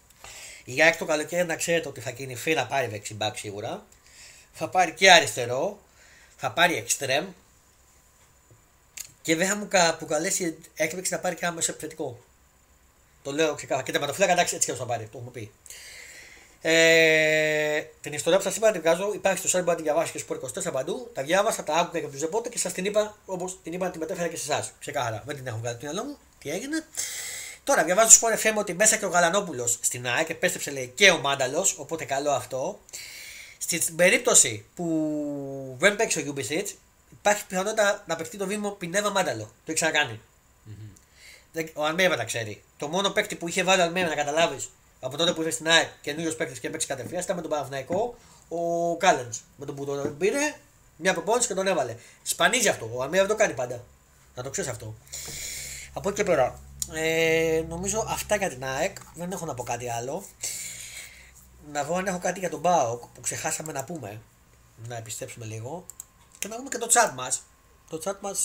Η 0.64 0.82
ΑΕΚ 0.82 0.96
το 0.96 1.04
καλοκαίρι 1.04 1.46
να 1.46 1.56
ξέρετε 1.56 1.88
ότι 1.88 2.00
θα 2.00 2.10
κινηθεί 2.10 2.54
να 2.54 2.66
πάρει 2.66 2.86
δεξιμπάκ 2.86 3.36
σίγουρα. 3.36 3.86
Θα 4.52 4.68
πάρει 4.68 4.92
και 4.92 5.10
αριστερό. 5.12 5.80
Θα 6.36 6.50
πάρει 6.52 6.76
εξτρέμ. 6.76 7.26
Και 9.28 9.36
δεν 9.36 9.48
θα 9.48 9.56
μου 9.56 9.68
κα- 9.68 9.94
προκαλέσει 9.96 10.56
έκπληξη 10.74 11.12
να 11.12 11.18
πάρει 11.18 11.34
και 11.34 11.44
ένα 11.44 11.54
μεσοεπιθετικό. 11.54 12.18
Το 13.22 13.32
λέω 13.32 13.54
ξεκάθαρα. 13.54 13.82
Και 13.86 13.92
τερματοφύλακα 13.92 14.32
εντάξει 14.32 14.54
έτσι 14.54 14.70
και 14.70 14.76
θα 14.76 14.84
πάρει. 14.84 15.04
Το 15.04 15.10
έχουμε 15.18 15.30
πει. 15.30 15.50
Ε, 16.60 17.80
την 18.00 18.12
ιστορία 18.12 18.38
που 18.38 18.44
σας 18.44 18.56
είπα 18.56 18.66
να 18.66 18.72
την 18.72 18.80
βγάζω 18.80 19.12
υπάρχει 19.14 19.48
στο 19.48 19.58
site 19.58 19.62
που 19.64 19.70
να 19.70 19.74
τη 19.76 19.82
διαβάσει 19.82 20.12
και 20.12 20.18
στο 20.18 20.40
24 20.68 20.72
παντού. 20.72 21.10
Τα 21.14 21.22
διάβασα, 21.22 21.64
τα 21.64 21.72
άκουγα 21.74 21.90
και 21.98 22.04
από 22.04 22.10
τους 22.10 22.18
Ζεπότε 22.20 22.48
και 22.48 22.58
σας 22.58 22.72
την 22.72 22.84
είπα 22.84 23.16
όπως 23.26 23.58
την 23.62 23.72
είπα 23.72 23.84
να 23.84 23.90
την 23.90 24.00
μετέφερα 24.00 24.28
και 24.28 24.36
σε 24.36 24.52
εσάς. 24.52 24.72
Ξεκάθαρα. 24.80 25.22
Δεν 25.26 25.36
την 25.36 25.46
έχω 25.46 25.58
βγάλει 25.58 25.74
από 25.76 25.84
το 25.84 25.92
μυαλό 25.92 26.08
μου. 26.08 26.18
Τι 26.38 26.50
έγινε. 26.50 26.84
Τώρα 27.64 27.84
διαβάζω 27.84 28.10
στο 28.10 28.28
Sport 28.28 28.46
FM 28.46 28.54
ότι 28.58 28.74
μέσα 28.74 28.96
και 28.96 29.04
ο 29.04 29.08
Γαλανόπουλος 29.08 29.78
στην 29.80 30.06
ΑΕΚ 30.06 30.28
επέστρεψε 30.28 30.70
λέει 30.70 30.92
και 30.94 31.10
ο 31.10 31.18
Μάνταλος, 31.18 31.76
οπότε 31.78 32.04
καλό 32.04 32.30
αυτό. 32.30 32.80
Στην 33.58 33.96
περίπτωση 33.96 34.64
που 34.74 35.76
δεν 35.78 35.96
παίξει 35.96 36.18
ο 36.18 36.22
Γιούμπισιτς, 36.22 36.74
υπάρχει 37.12 37.46
πιθανότητα 37.46 38.04
να 38.06 38.16
παιχτεί 38.16 38.36
το 38.36 38.46
βήμα 38.46 38.72
Πινέβα 38.72 39.10
Μάνταλο. 39.10 39.42
Το 39.44 39.50
έχει 39.64 39.74
ξανακάνει. 39.74 40.20
Δεν- 41.52 41.70
Ο 41.74 41.84
Αλμέιβα 41.84 42.16
τα 42.16 42.24
ξέρει. 42.24 42.62
Το 42.76 42.88
μόνο 42.88 43.10
παίκτη 43.10 43.34
που 43.36 43.48
είχε 43.48 43.62
βάλει 43.64 43.80
ο 43.80 43.84
Αλμέιβα 43.84 44.08
να 44.08 44.14
καταλάβεις 44.14 44.70
από 45.00 45.16
τότε 45.16 45.32
που 45.32 45.40
ήρθε 45.40 45.52
στην 45.52 45.68
ΑΕΚ 45.68 45.88
καινούριο 46.00 46.34
παίκτη 46.34 46.60
και 46.60 46.70
παίξει 46.70 46.86
κατευθείαν 46.86 47.22
ήταν 47.22 47.36
με 47.36 47.42
τον 47.42 47.50
Παναθηναϊκό 47.50 48.16
ο 48.48 48.96
Κάλενς. 48.96 49.40
Με 49.56 49.66
τον 49.66 49.74
που 49.74 49.84
τον 49.84 50.16
πήρε 50.18 50.54
μια 50.96 51.12
προπόνηση 51.12 51.48
και 51.48 51.54
τον 51.54 51.66
έβαλε. 51.66 51.96
Σπανίζει 52.22 52.68
αυτό. 52.68 52.90
Ο 52.94 53.02
Αλμέιβα 53.02 53.26
δεν 53.26 53.36
το 53.36 53.42
κάνει 53.42 53.54
πάντα. 53.54 53.84
Να 54.34 54.42
το 54.42 54.50
ξέρεις 54.50 54.70
αυτό. 54.70 54.94
Από 55.92 56.08
εκεί 56.08 56.18
και 56.18 56.24
πέρα. 56.24 56.60
Ε, 56.92 57.64
νομίζω 57.68 58.06
αυτά 58.08 58.36
για 58.36 58.48
την 58.48 58.64
ΑΕΚ. 58.64 58.96
Δεν 59.14 59.32
έχω 59.32 59.46
να 59.46 59.54
πω 59.54 59.62
κάτι 59.62 59.90
άλλο. 59.90 60.24
Να 61.72 61.84
δω 61.84 61.94
αν 61.96 62.06
έχω 62.06 62.18
κάτι 62.18 62.38
για 62.38 62.50
τον 62.50 62.60
Μπάοκ 62.60 63.00
που 63.14 63.20
ξεχάσαμε 63.20 63.72
να 63.72 63.84
πούμε. 63.84 64.20
Να 64.88 64.96
επιστρέψουμε 64.96 65.44
λίγο. 65.44 65.86
Και 66.38 66.48
να 66.48 66.56
δούμε 66.56 66.68
και 66.68 66.78
το 66.78 66.86
chat 66.90 67.12
μας. 67.14 67.42
Το 67.90 68.00
chat 68.04 68.16
μας 68.20 68.38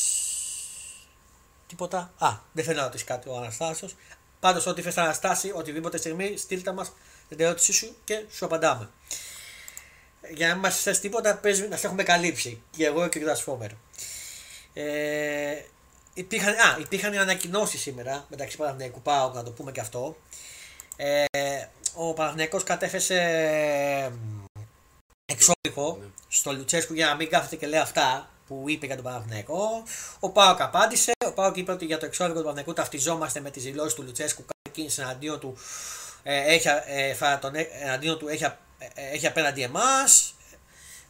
τίποτα. 1.67 2.13
Α, 2.17 2.29
δεν 2.51 2.63
θέλω 2.63 2.77
να 2.77 2.83
ρωτήσει 2.83 3.03
κάτι 3.03 3.29
ο 3.29 3.37
Αναστάσιος. 3.37 3.95
Πάντως, 4.39 4.65
ό,τι 4.65 4.81
θες 4.81 4.95
να 4.95 5.03
Αναστάσει, 5.03 5.51
οτιδήποτε 5.55 5.97
στιγμή, 5.97 6.37
στείλτε 6.37 6.71
μας 6.71 6.91
την 7.29 7.39
ερώτησή 7.39 7.73
σου 7.73 7.95
και 8.03 8.25
σου 8.31 8.45
απαντάμε. 8.45 8.89
Για 10.33 10.47
να 10.47 10.53
μην 10.53 10.63
μας 10.63 10.81
θες 10.81 10.99
τίποτα, 10.99 11.37
παίζει 11.37 11.67
να 11.67 11.77
σε 11.77 11.87
έχουμε 11.87 12.03
καλύψει. 12.03 12.61
Και 12.71 12.85
εγώ 12.85 13.07
και 13.07 13.25
ο 13.25 13.35
Φόμερ. 13.35 13.69
Ε, 14.73 15.65
υπήρχαν, 16.13 16.53
α, 16.53 16.77
υπήρχαν 16.79 17.17
ανακοινώσεις 17.17 17.81
σήμερα 17.81 18.25
μεταξύ 18.29 18.57
Παναθηναϊκού 18.57 19.01
Πάου, 19.01 19.33
να 19.33 19.43
το 19.43 19.51
πούμε 19.51 19.71
και 19.71 19.79
αυτό. 19.79 20.17
Ε, 20.95 21.25
ο 21.93 22.13
Παναθηναϊκός 22.13 22.63
κατέθεσε 22.63 23.19
εξώδικο 25.33 25.97
Ναι. 26.01 26.05
στο 26.27 26.51
Λουτσέσκου 26.53 26.93
για 26.93 27.05
να 27.07 27.15
μην 27.15 27.29
κάθεται 27.29 27.55
και 27.55 27.67
λέει 27.67 27.79
αυτά 27.79 28.29
που 28.47 28.63
είπε 28.65 28.85
για 28.85 28.95
τον 28.95 29.03
Παναθηναϊκό. 29.03 29.83
Ο 30.19 30.29
Πάοκ 30.29 30.61
απάντησε. 30.61 31.11
Ο 31.27 31.31
Πάοκ 31.31 31.57
είπε 31.57 31.71
ότι 31.71 31.85
για 31.85 31.97
το 31.97 32.05
εξώδικο 32.05 32.35
του 32.37 32.43
Παναθηναϊκού 32.43 32.73
ταυτιζόμαστε 32.73 33.39
με 33.39 33.49
τις 33.49 33.63
δηλώσεις 33.63 33.93
του 33.93 34.03
Λουτσέσκου. 34.03 34.41
Κάθε 34.45 34.75
κίνηση 34.75 35.01
εναντίον 35.01 35.39
του, 35.39 35.57
ε, 36.23 36.53
έχει, 36.53 36.67
ε, 36.87 37.13
θα 37.13 37.39
τον, 37.39 37.55
ε, 37.55 37.67
εναντίον 37.83 38.17
του 38.17 38.27
έχει, 38.27 38.45
α- 38.45 38.57
ε, 38.77 38.87
έχει 39.13 39.27
απέναντι 39.27 39.61
εμάς. 39.61 40.33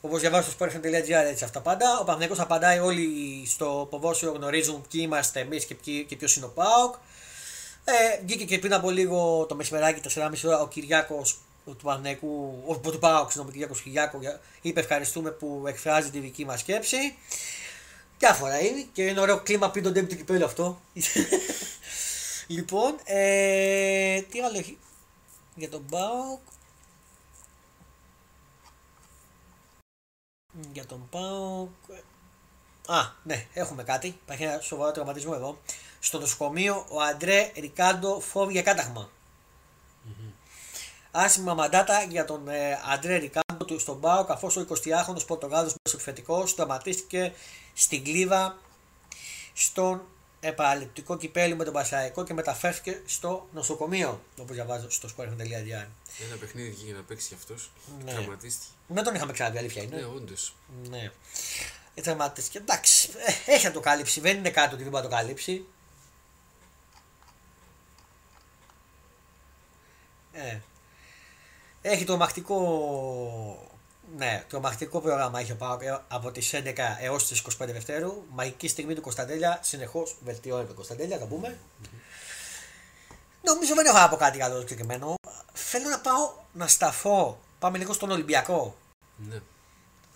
Όπως 0.01 0.19
διαβάζω 0.21 0.51
στο 0.51 0.65
sportfm.gr 0.65 1.25
έτσι 1.25 1.43
αυτά 1.43 1.61
πάντα. 1.61 1.91
Ο 1.99 2.03
Παναθηναϊκός 2.03 2.39
απαντάει 2.39 2.79
όλοι 2.79 3.07
στο 3.47 3.87
ποδόσφαιρο 3.89 4.31
γνωρίζουν 4.31 4.85
ποιοι 4.91 5.01
είμαστε 5.03 5.39
εμείς 5.39 5.65
και, 5.65 5.75
ποιοι- 5.75 6.03
και 6.05 6.15
ποιος 6.15 6.35
είναι 6.35 6.45
ο 6.45 6.49
Πάοκ. 6.49 6.95
Ε, 7.83 8.19
βγήκε 8.25 8.45
και 8.45 8.59
πριν 8.59 8.73
από 8.73 8.89
λίγο 8.89 9.45
το 9.49 9.55
μεσημεράκι, 9.55 9.99
το 9.99 10.09
4,5 10.09 10.47
ώρα, 10.47 10.59
ο 10.61 10.67
Κυριάκος 10.67 11.39
του 11.65 11.77
Παναθηναϊκού, 11.83 12.63
ο, 12.67 12.77
του 12.77 12.99
Πάοκ, 12.99 13.31
συγγνώμη, 13.31 13.49
ο 13.49 13.53
Κυριάκο 13.53 13.81
Κυριάκο, 13.83 14.17
για- 14.19 14.41
είπε 14.61 14.79
ευχαριστούμε 14.79 15.31
που 15.31 15.63
εκφράζει 15.67 16.09
τη 16.11 16.19
δική 16.19 16.45
μας 16.45 16.59
σκέψη. 16.59 17.17
Διάφορα 18.17 18.59
είναι 18.59 18.85
και 18.93 19.05
είναι 19.05 19.19
ωραίο 19.19 19.39
κλίμα 19.41 19.69
πριν 19.71 19.83
τον 19.83 19.93
τέμπι 19.93 20.07
του 20.07 20.15
κυπέλου 20.15 20.45
αυτό. 20.45 20.81
λοιπόν, 22.47 22.95
ε, 23.03 24.21
τι 24.21 24.41
άλλο 24.41 24.57
έχει 24.57 24.77
για 25.55 25.69
τον 25.69 25.85
Πάοκ. 25.85 26.39
Για 30.73 30.85
τον 30.85 31.07
Πάοκ. 31.09 31.69
Α, 32.87 33.01
ναι, 33.23 33.47
έχουμε 33.53 33.83
κάτι. 33.83 34.07
Υπάρχει 34.07 34.43
ένα 34.43 34.61
σοβαρό 34.61 34.91
τραυματισμό 34.91 35.31
εδώ. 35.35 35.57
Στο 35.99 36.19
νοσοκομείο 36.19 36.85
ο 36.89 37.01
Αντρέ 37.01 37.51
Ρικάντο 37.55 38.19
φόβει 38.19 38.51
για 38.51 38.61
καταγμα 38.61 39.09
Άσχημα 41.15 41.53
μαντάτα 41.53 42.03
για 42.03 42.25
τον 42.25 42.47
ε, 42.47 42.79
Αντρέ 42.93 43.17
Ρικάντο 43.17 43.65
του 43.65 43.79
στον 43.79 43.99
Πάο, 43.99 44.25
καθώ 44.25 44.47
ο 44.47 44.65
20χρονο 44.69 45.25
Πορτογάλος 45.27 45.75
μεσοεπιθετικό 45.83 46.43
τραυματίστηκε 46.55 47.33
στην 47.73 48.03
κλίβα 48.03 48.57
στον 49.53 50.01
επαναληπτικό 50.39 51.17
κυπέλι 51.17 51.55
με 51.55 51.63
τον 51.63 51.73
Πασαϊκό 51.73 52.23
και 52.23 52.33
μεταφέρθηκε 52.33 53.01
στο 53.05 53.47
νοσοκομείο. 53.53 54.21
Όπως 54.39 54.55
διαβάζω 54.55 54.89
στο 54.89 55.09
sport.gr. 55.17 55.87
Ένα 56.25 56.35
παιχνίδι 56.39 56.69
βγήκε 56.69 56.93
να 56.93 57.01
παίξει 57.01 57.27
κι 57.27 57.33
αυτός. 57.33 57.71
Ναι. 58.03 58.11
Τραυματίστηκε. 58.11 58.71
Δεν 58.87 59.03
τον 59.03 59.15
είχαμε 59.15 59.31
ξαναδεί, 59.31 59.57
αλήθεια 59.57 59.83
είναι. 59.83 59.95
Ναι, 59.95 60.05
όντως. 60.05 60.55
Ναι. 60.89 61.11
Ε, 61.93 62.01
Τραυματίστηκε. 62.01 62.57
Εντάξει, 62.57 63.09
ε, 63.45 63.51
έχει 63.53 63.65
να 63.65 63.71
το 63.71 63.79
καλύψει. 63.79 64.19
Δεν 64.19 64.37
είναι 64.37 64.49
κάτι 64.49 64.73
ότι 64.73 64.83
δεν 64.83 64.91
μπορεί 64.91 65.03
να 65.03 65.09
το 65.09 65.15
καλύψει. 65.15 65.65
Ε. 70.31 70.57
Έχει 71.85 72.03
το 72.05 72.17
μαχτικό. 72.17 72.57
Ναι, 74.17 74.43
το 74.49 74.59
μαχτικό 74.59 74.99
πρόγραμμα 75.01 75.39
έχει 75.39 75.51
ο 75.51 75.55
ΠΑΟΚ 75.55 75.81
ε, 75.81 75.99
από 76.07 76.31
τις 76.31 76.51
11 76.53 76.73
έως 77.01 77.27
τις 77.27 77.41
25 77.41 77.47
Δευτέρου. 77.59 78.23
Μαγική 78.29 78.67
στιγμή 78.67 78.93
του 78.93 79.01
Κωνσταντέλια. 79.01 79.59
Συνεχώς 79.61 80.15
βελτιώνει 80.23 80.65
τον 80.65 80.75
Κωνσταντέλια, 80.75 81.17
θα 81.17 81.25
πούμε. 81.25 81.57
Νομίζω 83.41 83.73
δεν 83.75 83.85
έχω 83.85 83.97
να 83.97 84.09
πω 84.09 84.15
κάτι 84.15 84.41
άλλο 84.41 84.59
συγκεκριμένο. 84.59 85.15
Θέλω 85.53 85.89
να 85.89 85.99
πάω 85.99 86.33
να 86.53 86.67
σταθώ. 86.67 87.39
Πάμε 87.59 87.77
λίγο 87.77 87.93
στον 87.93 88.11
Ολυμπιακό 88.11 88.75
Ναι. 89.29 89.41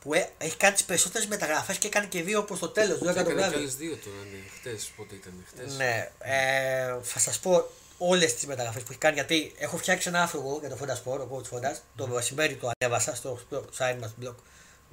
που 0.01 0.13
ε- 0.13 0.29
έχει 0.37 0.57
κάνει 0.57 0.73
τις 0.73 0.83
περισσότερες 0.83 1.27
μεταγραφές 1.27 1.77
και 1.77 1.87
έκανε 1.87 2.05
και 2.05 2.23
δύο 2.23 2.43
προς 2.43 2.59
το 2.59 2.69
τέλος. 2.69 2.99
Δύο 2.99 3.13
Και 3.13 3.19
έκανε 3.19 3.33
κι 3.35 3.41
άλλες 3.43 3.47
εκατομμύρια. 3.73 3.77
δύο 3.77 3.97
τώρα, 4.11 4.17
ναι. 4.31 4.49
Χτες, 4.59 4.91
πότε 4.97 5.15
ήταν, 5.15 5.45
χτες. 5.47 5.75
Ναι, 5.75 6.11
ε, 6.19 6.95
θα 7.01 7.19
σας 7.19 7.39
πω 7.39 7.69
όλες 7.97 8.33
τις 8.33 8.45
μεταγραφές 8.45 8.83
που 8.83 8.87
έχει 8.89 8.99
κάνει 8.99 9.15
γιατί 9.15 9.53
έχω 9.57 9.77
φτιάξει 9.77 10.07
ένα 10.07 10.21
άρθρο 10.21 10.39
εγώ 10.39 10.57
για 10.59 10.69
το 10.69 10.77
Fonda 10.81 10.93
Sport, 10.93 11.19
ο 11.19 11.27
coach 11.31 11.55
Fonda. 11.55 11.79
Το 11.95 12.07
μεσημέρι 12.07 12.55
το 12.55 12.69
ανέβασα 12.79 13.15
στο, 13.15 13.39
στο 13.47 13.65
site 13.77 13.97
μας, 13.99 14.13
blog, 14.21 14.35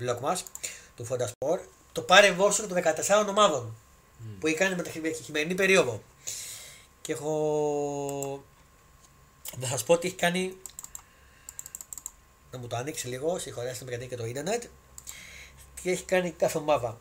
blog 0.00 0.18
μας, 0.20 0.44
του 0.96 1.06
Fonda 1.10 1.26
Sport. 1.26 1.60
Το 1.92 2.02
πάρε 2.02 2.32
βόσο 2.32 2.66
των 2.66 2.82
14 2.82 3.26
ομάδων 3.28 3.76
που 4.38 4.46
έχει 4.46 4.56
κάνει 4.56 4.74
με 4.74 4.82
τη 4.82 5.22
χειμερινή 5.22 5.54
περίοδο. 5.54 6.02
Και 7.00 7.12
έχω. 7.12 8.44
Να 9.56 9.66
σας 9.66 9.84
πω 9.84 9.92
ότι 9.92 10.06
έχει 10.06 10.16
κάνει. 10.16 10.56
Να 12.50 12.58
μου 12.58 12.66
το 12.66 12.76
ανοίξει 12.76 13.08
λίγο, 13.08 13.38
συγχωρέστε 13.38 13.84
με 13.84 13.90
γιατί 13.90 14.06
και 14.06 14.16
το 14.16 14.26
ίντερνετ. 14.26 14.64
Τι 15.82 15.90
έχει 15.90 16.04
κάνει 16.04 16.30
κάθε 16.30 16.58
ομάδα. 16.58 17.00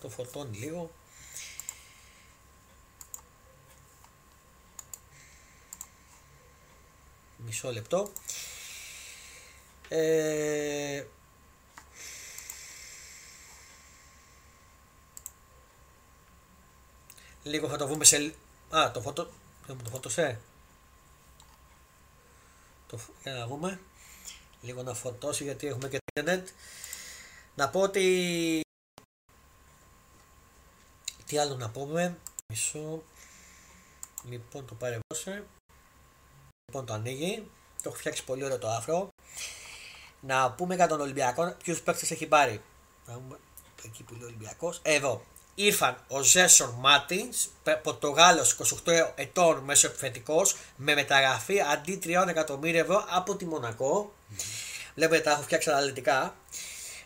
Το 0.00 0.08
φωτώνει 0.08 0.56
λίγο. 0.56 0.90
Μισό 7.46 7.72
λεπτό. 7.72 8.12
Ε, 9.88 11.04
λίγο 17.42 17.68
θα 17.68 17.76
το 17.76 17.86
βούμε 17.86 18.04
σε... 18.04 18.34
Α, 18.70 18.90
το 18.90 19.00
φωτο... 19.00 19.30
Δεν 19.66 19.76
μου 19.76 19.82
το 19.84 19.90
φωτοσέ. 19.90 20.40
Το... 22.86 22.96
φ- 22.96 23.10
Για 23.22 23.32
να 23.32 23.46
δούμε. 23.46 23.80
Λίγο 24.62 24.82
να 24.82 24.94
φωτώσει 24.94 25.44
γιατί 25.44 25.66
έχουμε 25.66 25.88
και 25.88 25.98
το 26.14 26.22
internet. 26.22 26.44
Να 27.54 27.68
πω 27.68 27.80
ότι 27.80 28.60
τι 31.26 31.38
άλλο 31.38 31.54
να 31.56 31.70
πούμε. 31.70 32.18
Μισό. 32.48 33.02
Λοιπόν, 34.28 34.66
το 34.66 34.74
παρεβώσε. 34.74 35.44
Λοιπόν, 36.76 36.94
το 36.94 36.94
ανοίγει. 37.02 37.50
Το 37.82 37.88
έχω 37.88 37.96
φτιάξει 37.96 38.24
πολύ 38.24 38.44
ωραίο 38.44 38.58
το 38.58 38.68
άφρο. 38.68 39.12
Να 40.20 40.50
πούμε 40.50 40.74
για 40.74 40.86
τον 40.86 41.00
Ολυμπιακό 41.00 41.54
ποιους 41.62 41.80
παίκτες 41.80 42.10
έχει 42.10 42.26
πάρει. 42.26 42.62
Να 43.06 43.14
δούμε 43.14 43.38
εκεί 43.84 44.02
που 44.02 44.14
λέει 44.14 44.24
Ολυμπιακός. 44.24 44.80
Εδώ. 44.82 45.22
Ήρθαν 45.54 45.96
ο 46.08 46.22
Ζέσον 46.22 46.74
Μάτινς, 46.78 47.46
Πορτογάλος 47.82 48.56
28 48.84 49.12
ετών 49.14 49.58
μεσοεπιθετικό, 49.58 50.42
με 50.76 50.94
μεταγραφή 50.94 51.60
αντί 51.60 51.98
3 52.04 52.28
εκατομμύρια 52.28 52.80
ευρώ 52.80 53.04
από 53.08 53.36
τη 53.36 53.46
Μονακό. 53.46 54.12
Βλέπετε 54.94 55.22
τα 55.22 55.30
έχω 55.30 55.42
φτιάξει 55.42 55.70
αναλυτικά. 55.70 56.36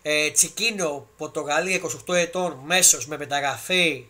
Ε, 0.02 0.30
Σικίνιο, 0.30 1.08
Πορτογαλία 1.16 1.80
28 2.06 2.14
ετών, 2.14 2.58
μέσος 2.64 3.06
με 3.06 3.16
μεταγραφή 3.16 4.06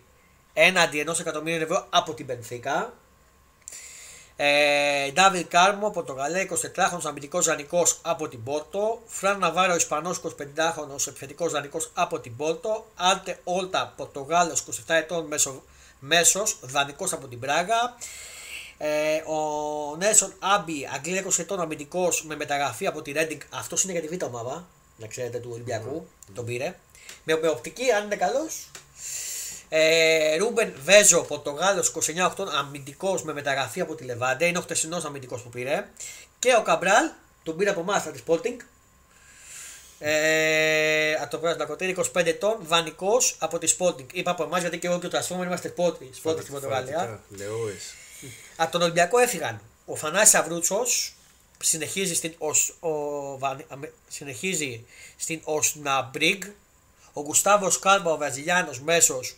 έναντι 0.52 0.98
ενός 1.00 1.20
εκατομμύριου 1.20 1.62
ευρώ 1.62 1.86
από 1.90 2.14
την 2.14 2.26
Μπενφίκα. 2.26 2.95
Ε, 4.43 5.11
Νταβίντ 5.12 5.47
Κάρμο, 5.49 5.91
Πορτογαλία 5.91 6.49
24χρονο 6.51 7.01
αμυντικός 7.05 7.47
δανεικός 7.47 7.99
από 8.03 8.28
την 8.28 8.43
Πόρτο. 8.43 9.03
Φραν 9.07 9.38
Ναβάρο, 9.38 9.74
Ισπανός 9.74 10.20
25χρονο 10.24 11.07
επιθετικός 11.09 11.53
δανεικός 11.53 11.91
από 11.95 12.20
την 12.20 12.36
Πόρτο. 12.36 12.86
Αντρέ 12.95 13.38
Όρτα, 13.45 13.93
Πορτογάλος 13.97 14.61
27 14.61 14.95
ετών 14.95 15.26
μέσο, 15.26 15.62
μέσος, 15.99 16.59
δανεικός 16.61 17.12
από 17.12 17.26
την 17.26 17.41
Μπράγκα. 17.41 17.97
Ε, 18.78 19.16
ο 19.16 19.97
Νέλσον 19.97 20.32
Άμπι, 20.38 20.88
Αγγλία 20.95 21.20
20 21.20 21.38
ετών 21.38 21.61
αμυντικός 21.61 22.24
με 22.24 22.36
μεταγραφή 22.36 22.86
από 22.86 23.03
τη 23.03 23.12
Ρέντινγκ. 23.12 23.41
Αυτός 23.51 23.82
είναι 23.82 23.93
για 23.93 24.01
τη 24.01 24.16
β' 24.16 24.22
ομάδα, 24.24 24.68
να 24.97 25.07
ξέρετε, 25.07 25.38
του 25.38 25.51
Ολυμπιακού. 25.53 26.07
Τον 26.34 26.45
πήρε. 26.45 26.76
Με, 27.24 27.38
με 27.43 27.49
οπτική, 27.49 27.91
αν 27.91 28.05
είναι 28.05 28.16
καλός. 28.16 28.70
Ε, 29.73 30.37
Ρούμπεν 30.37 30.73
Βέζο, 30.85 31.23
Πορτογάλο 31.23 31.85
29-8 32.37 32.47
αμυντικός 32.59 33.23
με 33.23 33.33
μεταγραφή 33.33 33.81
από 33.81 33.95
τη 33.95 34.05
Λεβάντε. 34.05 34.47
Είναι 34.47 34.59
ο 34.59 34.61
χτεσινό 34.61 35.03
αμυντικός 35.07 35.43
που 35.43 35.49
πήρε. 35.49 35.87
Και 36.39 36.55
ο 36.59 36.62
Καμπράλ, 36.62 37.11
τον 37.43 37.57
πήρε 37.57 37.71
από 37.71 37.81
εμάς 37.81 38.07
από 38.07 38.16
τη 38.16 38.23
Sporting. 38.27 38.57
Ε, 39.99 41.12
από 41.14 41.31
το 41.31 41.39
πρώτο 41.39 41.57
Νακοτήρι, 41.57 41.97
25 41.99 42.27
ετών, 42.27 42.59
δανεικό 42.62 43.16
από 43.39 43.59
τη 43.59 43.75
Sporting. 43.79 44.07
Είπα 44.12 44.31
από 44.31 44.43
εμάς 44.43 44.61
γιατί 44.61 44.79
και 44.79 44.87
εγώ 44.87 44.99
και 44.99 45.07
ο 45.07 45.09
Τρασφόρμερ 45.09 45.47
είμαστε 45.47 45.75
Sporting, 45.77 46.11
Sporting 46.23 46.39
στην 46.41 46.53
Πορτογαλία. 46.53 47.21
Λεόε. 47.29 47.75
Από 48.57 48.73
τον 48.73 48.83
Ολυμπιακό 48.83 49.18
έφυγαν 49.18 49.61
ο 49.87 49.97
Θανάσης 49.97 50.35
Αβρούτσος, 50.35 51.14
συνεχίζει 51.62 52.14
στην, 52.14 52.35
Οσ, 52.39 52.68
ο, 52.81 52.91
Βαν- 53.39 53.64
αμε- 53.68 53.93
συνεχίζει 54.09 54.87
στην 55.16 55.41
Οσναμπρίγκ, 55.45 56.43
ο 57.12 57.22
Γκουστάβο 57.22 57.70
Κάλμπα, 57.80 58.11
ο 58.11 58.16
Βραζιλιάνος 58.16 58.80
μέσος 58.80 59.36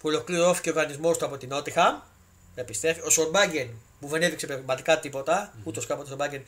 που 0.00 0.08
ολοκληρώθηκε 0.08 0.68
ο 0.68 0.72
οργανισμός 0.72 1.18
του 1.18 1.24
από 1.24 1.36
την 1.36 1.48
Νότιχα, 1.48 2.06
επιστρέφει. 2.54 3.00
Ο 3.00 3.10
Σορμπάγκεν 3.10 3.70
που 4.00 4.08
δεν 4.08 4.22
έδειξε 4.22 4.46
πραγματικά 4.46 5.00
τίποτα, 5.00 5.52
ούτως 5.64 5.86
κάποτε 5.86 6.04
ο 6.04 6.08
Σορμπάγκεν 6.08 6.42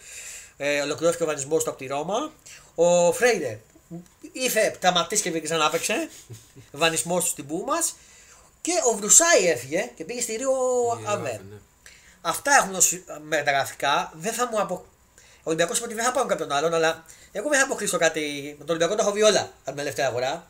ε, 0.56 0.80
ολοκληρώθηκε 0.80 1.22
ο 1.22 1.26
οργανισμός 1.26 1.64
του 1.64 1.70
από 1.70 1.78
τη 1.78 1.86
Ρώμα. 1.86 2.32
Ο 2.74 3.12
Φρέιρε, 3.12 3.60
Ήθε 4.32 4.76
τραυματίστηκε 4.80 5.38
και 5.38 5.44
ξανά 5.44 5.64
έπαιξε. 5.66 6.08
Βανισμός 6.82 7.24
του 7.24 7.30
στην 7.30 7.46
πού 7.46 7.64
μας. 7.66 7.94
Και 8.60 8.72
ο 8.92 8.96
Βρουσάη 8.96 9.46
έφυγε 9.46 9.90
και 9.94 10.04
πήγε 10.04 10.20
στη 10.20 10.36
Ρίο 10.36 10.50
Η 11.00 11.04
Αβέ. 11.06 11.28
Αβέ, 11.28 11.40
ναι. 11.50 11.56
Αυτά 12.20 12.52
έχουν 12.54 12.74
ως 12.74 13.02
μεταγραφικά. 13.22 14.12
Δεν 14.14 14.32
θα 14.32 14.48
μου 14.48 14.60
απο... 14.60 14.74
Ο 15.24 15.42
Ολυμπιακός 15.42 15.76
είπε 15.76 15.86
ότι 15.86 15.94
δεν 15.94 16.04
θα 16.04 16.12
πάρουν 16.12 16.28
κάποιον 16.28 16.52
άλλον, 16.52 16.74
αλλά 16.74 17.04
εγώ 17.32 17.48
δεν 17.48 17.58
θα 17.58 17.64
αποκλείσω 17.64 17.98
κάτι. 17.98 18.20
Με 18.58 18.64
τον 18.64 18.68
Ολυμπιακό 18.68 18.94
τα 18.94 19.02
έχω 19.02 19.12
βγει 19.12 19.22
όλα 19.22 19.40
από 19.40 19.64
την 19.64 19.74
τελευταία 19.74 20.06
αγορά. 20.06 20.46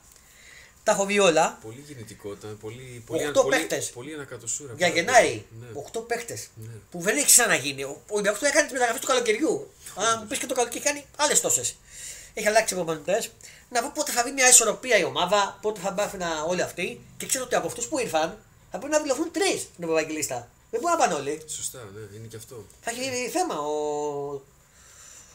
Τα 0.84 0.92
έχω 0.92 1.04
βγει 1.04 1.18
όλα. 1.18 1.58
Πολύ 1.62 1.84
γεννητικότητα, 1.86 2.46
πολύ, 2.60 3.02
πολύ, 3.06 3.26
Οχτώ 3.26 3.42
πολύ, 3.42 3.56
παίχτες. 3.56 3.90
πολύ 3.90 4.14
ανακατοσούρα. 4.14 4.72
Για 4.76 4.86
πάρα 4.88 5.00
Γενάρη. 5.00 5.46
πολύ. 5.60 5.70
Ναι. 5.72 5.80
8 5.92 6.06
παίχτες. 6.06 6.48
Ναι. 6.54 6.72
Που 6.90 7.00
δεν 7.00 7.16
έχει 7.16 7.26
ξαναγίνει. 7.26 7.82
Ο 7.84 8.00
Ολυμπιακό 8.08 8.38
το 8.38 8.46
έκανε 8.46 8.62
τις 8.62 8.72
μεταγραφές 8.72 9.00
του 9.00 9.06
καλοκαιριού. 9.06 9.70
Αν 9.94 10.18
μου 10.20 10.26
πεις 10.26 10.38
και 10.38 10.46
το 10.46 10.54
καλοκαίρι 10.54 10.84
κάνει 10.84 11.04
άλλες 11.16 11.40
τόσες. 11.40 11.76
Έχει 12.34 12.46
αλλάξει 12.48 12.74
προπονητές. 12.74 13.30
Να 13.70 13.80
δω 13.82 13.90
πότε 13.90 14.12
θα 14.12 14.22
βγει 14.22 14.32
μια 14.32 14.48
ισορροπία 14.48 14.98
η 14.98 15.04
ομάδα, 15.04 15.58
πότε 15.62 15.80
θα 15.80 15.90
μπάθει 15.90 16.16
να 16.16 16.42
όλοι 16.42 16.62
αυτοί. 16.62 17.00
Και 17.16 17.26
ξέρω 17.26 17.44
ότι 17.44 17.54
από 17.54 17.66
αυτούς 17.66 17.86
που 17.88 17.98
ήρθαν 17.98 18.38
θα 18.70 18.78
πρέπει 18.78 18.92
να 18.92 19.00
δηλωθούν 19.00 19.30
τρεις 19.32 19.60
στην 19.60 19.82
Ευρωπαϊκή 19.84 20.12
λίστα. 20.12 20.48
Δεν 20.70 20.80
μπορεί 20.80 20.92
να 20.92 20.98
πάνε 20.98 21.14
όλοι. 21.14 21.42
Σωστά, 21.46 21.78
ναι, 21.94 22.16
είναι 22.16 22.26
και 22.26 22.36
αυτό. 22.36 22.64
Θα 22.80 22.90
έχει 22.90 23.28
θέμα 23.28 23.58
ο, 23.60 23.74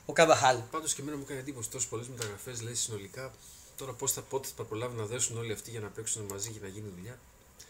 ο 0.06 0.14
Καμπαχάλ. 0.14 0.58
Πάντως 0.72 0.94
και 0.94 1.02
εμένα 1.02 1.18
μου 1.18 1.24
έκανε 1.26 1.40
εντύπωση 1.40 1.70
τόσες 1.70 1.88
πολλές 1.90 2.08
μεταγραφές, 2.08 2.62
λέει 2.62 2.74
συνολικά. 2.74 3.32
Τώρα 3.78 3.94
πώς 3.94 4.12
θα, 4.12 4.22
πότε 4.22 4.48
θα 4.58 4.64
προλάβουν 4.64 4.98
να 4.98 5.06
δέσουν 5.06 5.38
όλοι 5.38 5.54
αυτοί 5.54 5.72
για 5.72 5.80
να 5.80 5.88
παίξουν 5.88 6.26
μαζί 6.32 6.50
και 6.50 6.60
να 6.62 6.68
γίνει 6.68 6.92
δουλειά; 6.96 7.20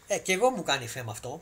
Ε, 0.07 0.17
και 0.17 0.33
εγώ 0.33 0.49
μου 0.49 0.63
κάνει 0.63 0.87
θέμα 0.87 1.11
αυτό. 1.11 1.41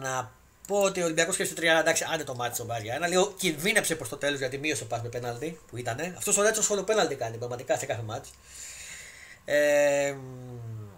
Να 0.00 0.32
πω 0.66 0.80
ότι 0.82 1.00
ο 1.00 1.04
Ολυμπιακός 1.04 1.36
και 1.36 1.44
στο 1.44 1.54
30 1.58 1.62
εντάξει, 1.62 2.04
άντε 2.12 2.24
το 2.24 2.34
μάτι 2.34 2.54
στον 2.54 2.66
Μπάρια. 2.66 2.94
Ένα 2.94 3.06
λίγο 3.06 3.34
κινδύνεψε 3.38 3.94
προς 3.94 4.08
το 4.08 4.16
τέλος 4.16 4.38
γιατί 4.38 4.58
μείωσε 4.58 4.84
πας 4.84 5.02
με 5.02 5.08
πέναλτι 5.08 5.60
που 5.66 5.76
ήταν. 5.76 6.00
Αυτός 6.16 6.36
ο 6.36 6.42
Ρέτσος 6.42 6.70
όλο 6.70 6.82
πέναλτι 6.82 7.14
κάνει 7.14 7.36
πραγματικά 7.36 7.78
σε 7.78 7.86
κάθε 7.86 8.02
μάτι. 8.02 8.28
Ε, 9.44 10.12
μ, 10.12 10.88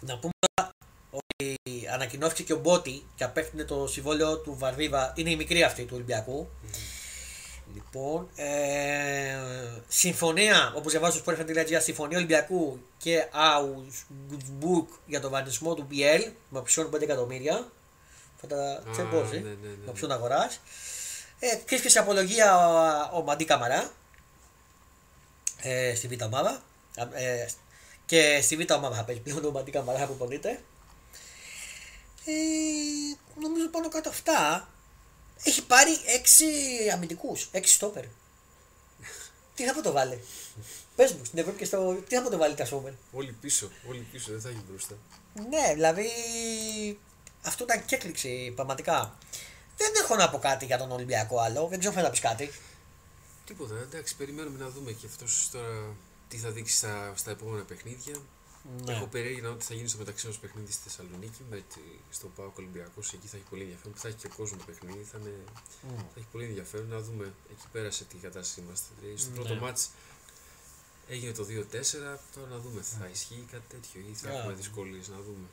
να 0.00 0.18
πούμε 0.18 0.32
τώρα 0.54 0.70
ότι 1.10 1.88
ανακοινώθηκε 1.92 2.42
και 2.42 2.52
ο 2.52 2.58
Μπότι 2.58 3.06
και 3.14 3.24
απέκτηνε 3.24 3.64
το 3.64 3.86
συμβόλαιο 3.86 4.38
του 4.38 4.56
Βαρβίβα. 4.58 5.12
Είναι 5.16 5.30
η 5.30 5.36
μικρή 5.36 5.62
αυτή 5.62 5.84
του 5.84 5.92
Ολυμπιακού. 5.94 6.48
Λοιπόν, 7.74 8.28
ε, 8.36 9.36
συμφωνία, 9.88 10.72
όπως 10.76 10.92
διαβάζω 10.92 11.18
στο 11.18 11.32
Sport.gr, 11.32 11.76
συμφωνία 11.80 12.16
Ολυμπιακού 12.16 12.80
και 12.98 13.24
Augsburg 13.32 14.86
για 15.06 15.20
τον 15.20 15.30
βανισμό 15.30 15.74
του 15.74 15.86
BL 15.90 16.30
με 16.48 16.58
οψιόν 16.58 16.90
5 16.94 17.00
εκατομμύρια. 17.02 17.70
Θα 18.40 18.46
τα 18.46 18.56
Α, 18.56 18.90
τσεμπώσει. 18.92 19.32
ναι, 19.34 19.48
ναι, 19.48 19.48
ναι, 19.48 19.68
Με 19.68 19.76
ναι. 19.84 19.90
οψιόν 19.90 20.12
αγοράς. 20.12 20.60
Ε, 21.38 21.46
Κρύφτηκε 21.64 21.88
σε 21.88 21.98
απολογία 21.98 22.56
ο, 23.12 23.18
ο 23.18 23.22
Μαντί 23.22 23.44
Καμαρά; 23.44 23.90
Ε, 25.62 25.94
στη 25.94 26.08
Β' 26.08 26.22
ομάδα. 26.22 26.62
Ε, 27.14 27.46
και 28.06 28.40
στη 28.42 28.56
Β' 28.56 28.72
ομάδα 28.72 28.96
θα 28.96 29.04
παίζει 29.04 29.20
πλέον 29.20 29.44
ο 29.44 29.50
Μαντί 29.50 29.70
Καμαρά 29.70 30.06
που 30.06 30.16
πονείται. 30.16 30.50
Ε, 32.24 32.32
νομίζω 33.42 33.68
πάνω 33.68 33.88
κάτω 33.88 34.08
αυτά. 34.08 34.68
Έχει 35.42 35.66
πάρει 35.66 35.90
6 36.88 36.92
αμυντικούς, 36.92 37.48
6 37.52 37.60
στόπερ. 37.64 38.04
Τι 39.54 39.64
θα 39.64 39.74
πω 39.74 39.82
το 39.82 39.92
βάλει. 39.92 40.24
Πες 40.96 41.12
μου 41.12 41.24
στην 41.24 41.38
Ευρώπη 41.38 41.58
και 41.58 41.64
στο. 41.64 42.02
Τι 42.08 42.14
θα 42.14 42.22
πω 42.22 42.30
το 42.30 42.36
βάλει 42.36 42.54
τα 42.54 42.64
στόπερ. 42.64 42.92
Όλοι 43.12 43.32
πίσω, 43.40 43.70
όλοι 43.88 44.06
πίσω, 44.12 44.30
δεν 44.30 44.40
θα 44.40 44.48
έχει 44.48 44.62
μπροστά. 44.68 44.94
Ναι, 45.34 45.72
δηλαδή. 45.74 46.08
Αυτό 47.42 47.64
ήταν 47.64 47.84
και 47.84 47.94
έκπληξη 47.94 48.52
πραγματικά. 48.54 49.18
Δεν 49.76 49.92
έχω 50.02 50.16
να 50.16 50.30
πω 50.30 50.38
κάτι 50.38 50.64
για 50.64 50.78
τον 50.78 50.90
Ολυμπιακό 50.90 51.40
άλλο. 51.40 51.66
Δεν 51.66 51.78
ξέρω 51.78 51.94
αν 51.96 52.02
να 52.02 52.10
πεις 52.10 52.20
κάτι. 52.20 52.50
Τίποτα, 53.44 53.74
εντάξει, 53.82 54.16
περιμένουμε 54.16 54.58
να 54.58 54.68
δούμε 54.70 54.92
και 54.92 55.06
αυτός 55.06 55.48
τώρα 55.52 55.96
τι 56.28 56.36
θα 56.36 56.50
δείξει 56.50 56.76
στα, 56.76 57.12
στα 57.16 57.30
επόμενα 57.30 57.64
παιχνίδια. 57.64 58.14
Ναι. 58.84 58.92
Έχω 58.92 59.06
περίεργη 59.06 59.40
να 59.40 59.48
δω 59.48 59.54
τι 59.54 59.64
θα 59.64 59.74
γίνει 59.74 59.88
στο 59.88 59.98
μεταξύ 59.98 60.26
μα 60.26 60.34
παιχνίδι 60.40 60.72
στη 60.72 60.82
Θεσσαλονίκη. 60.88 61.40
Με 61.50 61.56
τη, 61.56 61.80
στο 62.10 62.26
Πάο 62.36 62.50
Ολυμπιακός, 62.58 63.12
εκεί 63.12 63.26
θα 63.26 63.36
έχει 63.36 63.46
πολύ 63.50 63.62
ενδιαφέρον. 63.62 63.92
Που 63.92 63.98
θα 63.98 64.08
έχει 64.08 64.16
και 64.16 64.28
κόσμο 64.36 64.56
το 64.56 64.64
παιχνίδι. 64.66 65.02
Θα, 65.12 65.18
είναι, 65.20 65.34
Μμ. 65.82 65.96
θα 65.96 66.16
έχει 66.18 66.26
πολύ 66.32 66.44
ενδιαφέρον 66.44 66.88
να 66.88 67.00
δούμε 67.00 67.24
εκεί 67.52 67.66
πέρα 67.72 67.90
σε 67.90 68.04
τι 68.04 68.16
κατάσταση 68.16 68.60
είμαστε. 68.60 68.86
Δηλαδή, 69.00 69.18
στο 69.20 69.30
Ναι. 69.30 69.36
πρώτο 69.36 69.54
μάτς 69.54 69.90
έγινε 71.08 71.32
το 71.32 71.44
2-4. 71.44 72.18
Τώρα 72.34 72.48
να 72.48 72.58
δούμε, 72.58 72.80
θα 72.82 73.08
ισχύει 73.12 73.44
κάτι 73.52 73.64
τέτοιο 73.68 74.00
ή 74.10 74.14
θα 74.14 74.28
Ναι. 74.28 74.34
έχουμε 74.38 74.52
δυσκολίες 74.52 75.08
να 75.08 75.16
δούμε. 75.16 75.46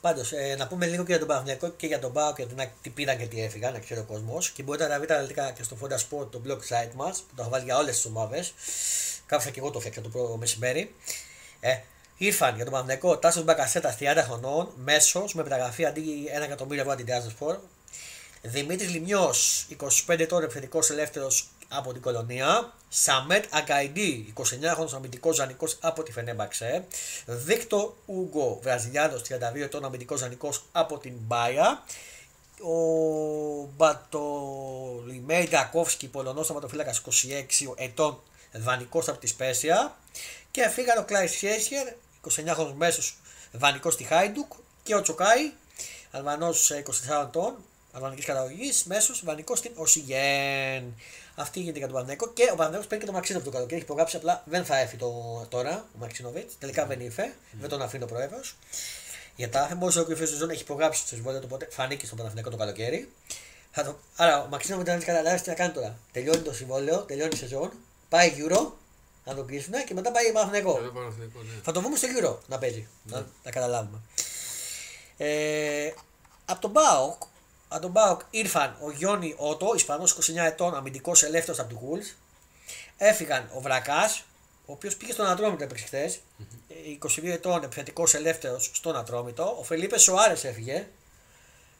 Πάντως, 0.00 0.32
ε, 0.32 0.54
να 0.58 0.66
πούμε 0.68 0.86
λίγο 0.86 1.02
και 1.04 1.10
για 1.10 1.18
τον 1.18 1.28
Παναγιακό 1.28 1.68
και 1.70 1.86
για 1.86 1.98
τον 1.98 2.12
Πάο 2.12 2.34
και 2.34 2.46
την, 2.46 2.58
τι 2.82 2.90
πήραν 2.90 3.18
και 3.18 3.26
τι 3.26 3.42
έφυγαν, 3.42 3.72
να 3.72 3.78
ξέρει 3.78 4.00
ο 4.00 4.04
κόσμος. 4.04 4.50
Και 4.50 4.62
μπορείτε 4.62 4.86
να 4.88 4.98
βρείτε 4.98 5.12
αναλυτικά 5.14 5.50
και 5.52 5.62
στο 5.62 5.76
Fonda 5.80 5.96
Sport 5.96 6.30
το 6.30 6.42
blog 6.46 6.58
site 6.68 6.92
μας 6.94 7.20
που 7.20 7.34
το 7.34 7.42
έχω 7.42 7.50
βάλει 7.50 7.64
για 7.64 7.76
όλες 7.76 7.94
τις 7.96 8.04
ομάδες. 8.04 8.54
Κάψα 9.26 9.50
και 9.50 9.58
εγώ 9.60 9.70
το 9.70 9.78
φτιάξα 9.78 10.00
το 10.00 10.08
πρώτο 10.08 10.36
μεσημέρι. 10.36 10.94
Ε, 11.60 11.80
ήρθαν 12.24 12.54
για 12.54 12.64
τον 12.64 12.72
Παναγιακό 12.72 13.18
Τάσος 13.18 13.44
Μπακασέτα 13.44 13.96
30 14.00 14.22
χρονών, 14.26 14.68
μέσος 14.76 15.34
με 15.34 15.42
μεταγραφή 15.42 15.84
αντί 15.84 16.02
1 16.38 16.42
εκατομμύριο 16.42 16.82
ευρώ 16.82 16.94
την 16.94 17.06
Sport. 17.38 17.58
Δημήτρης 18.42 18.90
Λιμιός, 18.90 19.66
25 20.06 20.22
ετών 20.22 20.42
επιθετικός 20.42 20.90
ελεύθερος 20.90 21.48
από 21.68 21.92
την 21.92 22.02
Κολονία. 22.02 22.72
Σαμέτ 22.88 23.44
Αγκαϊντή, 23.50 24.32
29 24.36 24.74
χρονο 24.74 24.90
αμυντικός 24.94 25.36
ζανικός 25.36 25.78
από 25.80 26.02
τη 26.02 26.12
Φενέμπαξε. 26.12 26.84
Βίκτο 27.26 27.96
Ούγκο, 28.06 28.58
Βραζιλιάνο, 28.62 29.16
32 29.16 29.62
ετών 29.62 29.84
αμυντικός 29.84 30.18
ζανικός 30.18 30.64
από 30.72 30.98
την 30.98 31.14
Μπάια. 31.18 31.84
Ο 32.62 32.76
Μπατολιμέι 33.76 35.48
Ντακόφσκι, 35.48 36.08
Πολωνός 36.08 36.46
θεματοφύλακας 36.46 36.98
26 36.98 37.74
ετών, 37.76 38.20
δανεικός 38.52 39.08
από 39.08 39.18
τη 39.18 39.26
Σπέσια. 39.26 39.96
Και 40.50 40.68
φύγαν 40.68 40.98
ο 40.98 41.04
Κλάις 41.04 41.30
Σιέσχερ, 41.30 41.86
29 42.30 42.46
χρονο 42.54 42.74
μέσος, 42.74 43.16
δανεικό 43.52 43.90
στη 43.90 44.04
Χάιντουκ. 44.04 44.52
Και 44.82 44.94
ο 44.94 45.02
Τσοκάη, 45.02 45.52
Αλβανός 46.10 46.70
24 46.70 47.26
ετών, 47.28 47.56
αλβανικής 47.92 48.24
καταγωγής, 48.24 48.84
μέσος, 48.84 49.24
δανεικό 49.24 49.56
στην 49.56 49.72
Οσιγέν. 49.74 50.94
Αυτή 51.34 51.60
γίνεται 51.60 51.78
για 51.78 51.86
τον 51.86 51.96
Παναγενικό 51.96 52.32
και 52.32 52.48
ο 52.52 52.54
Παναγενικό 52.54 52.88
παίρνει 52.88 52.98
και 52.98 53.10
τον 53.10 53.14
Μαξίνοβιτς 53.14 53.50
το 53.50 53.56
καλοκαίρι. 53.56 53.76
Έχει 53.76 53.84
υπογράψει 53.84 54.16
απλά 54.16 54.42
δεν 54.44 54.64
θα 54.64 54.78
έρθει 54.78 54.96
το, 54.96 55.12
τώρα 55.48 55.86
ο 55.94 55.98
Μαξίνοβιτς. 55.98 56.58
Τελικά 56.58 56.86
δεν 56.86 57.00
ήρθε, 57.00 57.34
δεν 57.60 57.68
τον 57.68 57.82
αφήνει 57.82 58.04
ο 58.04 58.06
πρόεδρος. 58.06 58.56
Για 59.36 59.50
τα 59.50 59.66
δεν 59.66 59.76
μπορούσε 59.76 59.98
να 59.98 60.04
ολοκληρωθεί 60.04 60.32
η 60.32 60.36
σεζόν, 60.36 60.50
έχει 60.50 60.62
υπογράψει 60.62 61.02
το 61.02 61.08
συμβόλαιο 61.08 61.40
του, 61.40 61.46
οπότε 61.50 61.68
φανήκε 61.70 62.06
στον 62.06 62.18
Παναθηναϊκό 62.18 62.50
το 62.50 62.56
καλοκαίρι. 62.56 63.12
Θα 63.70 63.84
το... 63.84 63.98
Άρα 64.16 64.42
ο 64.42 64.46
Μαξίνοβιτς 64.48 64.88
δεν 64.88 64.98
έχει 64.98 65.06
καταλάβει 65.06 65.42
τι 65.42 65.48
να 65.48 65.54
κάνει 65.54 65.72
τώρα; 65.72 65.98
Τελειώνει 66.12 66.42
το 66.42 66.52
συμβόλαιο, 66.52 66.98
τελειώνει 66.98 67.32
η 67.34 67.36
σεζόν, 67.36 67.72
πάει 68.08 68.32
Euro, 68.38 68.70
να 69.24 69.34
τον 69.34 69.46
κλείσουν 69.46 69.72
και 69.86 69.94
μετά 69.94 70.12
πάει 70.12 70.32
Παναθηναϊκό. 70.32 70.74
Καλό 70.74 70.90
Παναθηναϊκό, 70.90 71.38
ναι. 71.42 71.60
Θα 71.62 71.72
το 71.72 71.80
δούμε 71.80 71.96
στο 71.96 72.08
Euro 72.18 72.36
να 72.46 72.58
παίζει. 72.58 72.88
Να, 73.04 73.26
να 73.44 73.50
καταλάβουμε. 73.50 74.00
Ε, 75.16 75.92
από 76.44 76.60
τον 76.60 76.70
ΠΑΟΚ, 76.70 77.22
από 77.68 77.82
τον 77.82 77.90
ΠΑΟΚ 77.90 78.20
ήρθαν 78.30 78.76
ο 78.80 78.90
Τζόνι 78.90 79.34
Ότο, 79.36 79.72
Ισπανός 79.74 80.12
29 80.12 80.36
ετών, 80.36 80.74
αμυντικός 80.74 81.22
ελεύθερος 81.22 81.58
από 81.58 81.68
την 81.68 81.76
Γουλβς. 81.76 82.00
Έφυγαν 82.96 83.50
ο 83.54 83.60
Βρακάς, 83.60 84.24
ο 84.66 84.72
οποίος 84.72 84.96
πήγε 84.96 85.12
στον 85.12 85.26
Ατρόμητο 85.26 85.64
έπαιξε 85.64 85.84
χθες. 85.84 86.20
22 87.00 87.32
ετών, 87.32 87.62
επιθετικός 87.62 88.14
ελεύθερος 88.14 88.70
στον 88.74 88.96
Ατρόμητο. 88.96 89.56
Ο 89.58 89.62
Φελίπε 89.62 89.98
Σοάρε 89.98 90.34
έφυγε. 90.42 90.88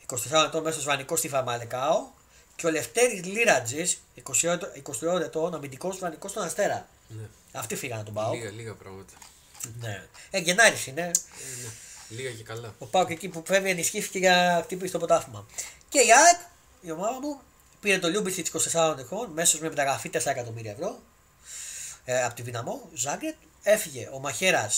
24 0.07 0.45
ετών, 0.47 0.62
μέσω 0.62 0.82
βανικό 0.82 1.16
στη 1.16 1.28
Φαμαλεκάο. 1.28 2.07
Και 2.57 2.66
ο 2.66 2.70
Λευτέρης 2.70 3.24
Λίρατζης, 3.24 4.03
22 4.14 5.20
ετών, 5.20 5.55
αμυντικός 5.55 5.99
βανικό 5.99 6.28
στον 6.28 6.43
Αστέρα. 6.43 6.88
Ναι. 7.16 7.28
Αυτοί 7.52 7.76
φύγανε 7.76 8.00
από 8.00 8.12
τον 8.12 8.22
Μπάοκ. 8.22 8.34
Λίγα, 8.34 8.50
λίγα 8.50 8.74
πράγματα. 8.74 9.12
Ναι. 9.80 10.06
Ε, 10.30 10.38
Γενάρης 10.38 10.86
είναι. 10.86 11.00
Ε, 11.00 11.06
ναι. 11.06 11.70
Λίγα 12.08 12.30
και 12.30 12.42
καλά. 12.42 12.74
Ο 12.78 12.86
Πάοκ 12.86 13.10
εκεί 13.10 13.28
που 13.28 13.42
φεύγει 13.46 13.70
ενισχύθηκε 13.70 14.18
για 14.18 14.60
χτύπηση 14.62 14.88
στο 14.88 14.98
ποτάθμα. 14.98 15.46
Και 15.88 15.98
η 15.98 16.12
ΑΕΚ, 16.12 16.40
η 16.80 16.90
ομάδα 16.90 17.20
μου, 17.20 17.40
πήρε 17.80 17.98
το 17.98 18.08
Λιούμπισιτς 18.08 18.50
24 18.72 18.94
ετών, 18.98 19.30
μέσως 19.32 19.60
με 19.60 19.68
μεταγραφή 19.68 20.10
4 20.12 20.20
εκατομμύρια 20.24 20.70
ευρώ 20.70 20.98
ε, 22.04 22.24
από 22.24 22.34
τη 22.34 22.42
Δυναμό, 22.42 22.90
Ζάγκρετ. 22.94 23.34
Έφυγε 23.62 24.08
ο 24.12 24.18
Μαχαίρα. 24.18 24.70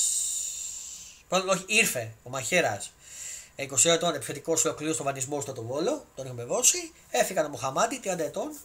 Όχι, 1.28 1.64
ήρθε 1.66 2.14
ο 2.22 2.30
Μαχαίρα 2.30 2.82
20 3.57 3.85
ετών 3.85 4.14
επιθετικός 4.14 4.64
ολοκλήρω 4.64 4.93
στο 4.93 5.05
βανισμό 5.05 5.41
στο 5.41 5.53
τον 5.53 5.66
Βόλο, 5.66 6.05
τον 6.14 6.24
είχαμε 6.24 6.45
δώσει. 6.45 6.93
Έφυγαν 7.11 7.45
ο 7.45 7.49
Μοχαμάντι 7.49 8.01
30 8.05 8.18
ετών, 8.18 8.57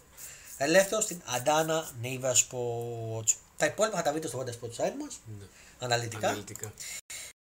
ελεύθερος 0.57 1.03
στην 1.03 1.22
Αντάνα 1.26 1.89
Νίβα 2.01 2.36
Sports. 2.36 3.34
Τα 3.60 3.66
υπόλοιπα 3.66 3.97
θα 3.97 4.03
τα 4.03 4.12
βρείτε 4.12 4.28
στο 4.28 4.39
Wonder 4.39 4.49
Sports 4.49 4.76
site 4.86 4.93
μας, 5.03 5.20
Ναι. 5.39 5.45
αναλυτικά. 5.80 6.28
Αναλυτικά. 6.28 6.74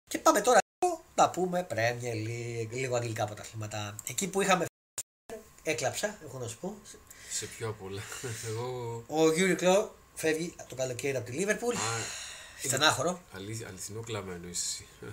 Και 0.09 0.17
πάμε 0.17 0.41
τώρα 0.41 0.59
να 1.15 1.29
πούμε 1.29 1.67
Premier 1.71 2.27
League, 2.27 2.69
λίγο 2.71 2.95
αγγλικά 2.95 3.25
πρωταθλήματα. 3.25 3.95
Εκεί 4.07 4.27
που 4.27 4.41
είχαμε 4.41 4.65
έκλαψα, 5.63 6.17
έχω 6.25 6.37
να 6.39 6.47
σου 6.47 6.57
πω. 6.57 6.75
Σε 7.31 7.45
πιο 7.45 7.67
απ' 7.69 7.81
όλα. 7.83 8.01
Εγώ. 8.49 9.03
Ο 9.07 9.31
Γιούργκεν 9.33 9.55
Κλοπ 9.55 9.95
φεύγει 10.13 10.55
το 10.69 10.75
καλοκαίρι 10.75 11.15
από 11.17 11.25
τη 11.25 11.31
Λίβερπουλ. 11.31 11.75
Α, 11.75 11.79
Στενάχωρο. 12.63 13.21
Αλήθ, 13.33 13.67
αληθινό 13.67 14.01
κλάμα 14.01 14.33
εννοείς 14.33 14.61
εσύ. 14.63 14.85
ναι, 15.01 15.07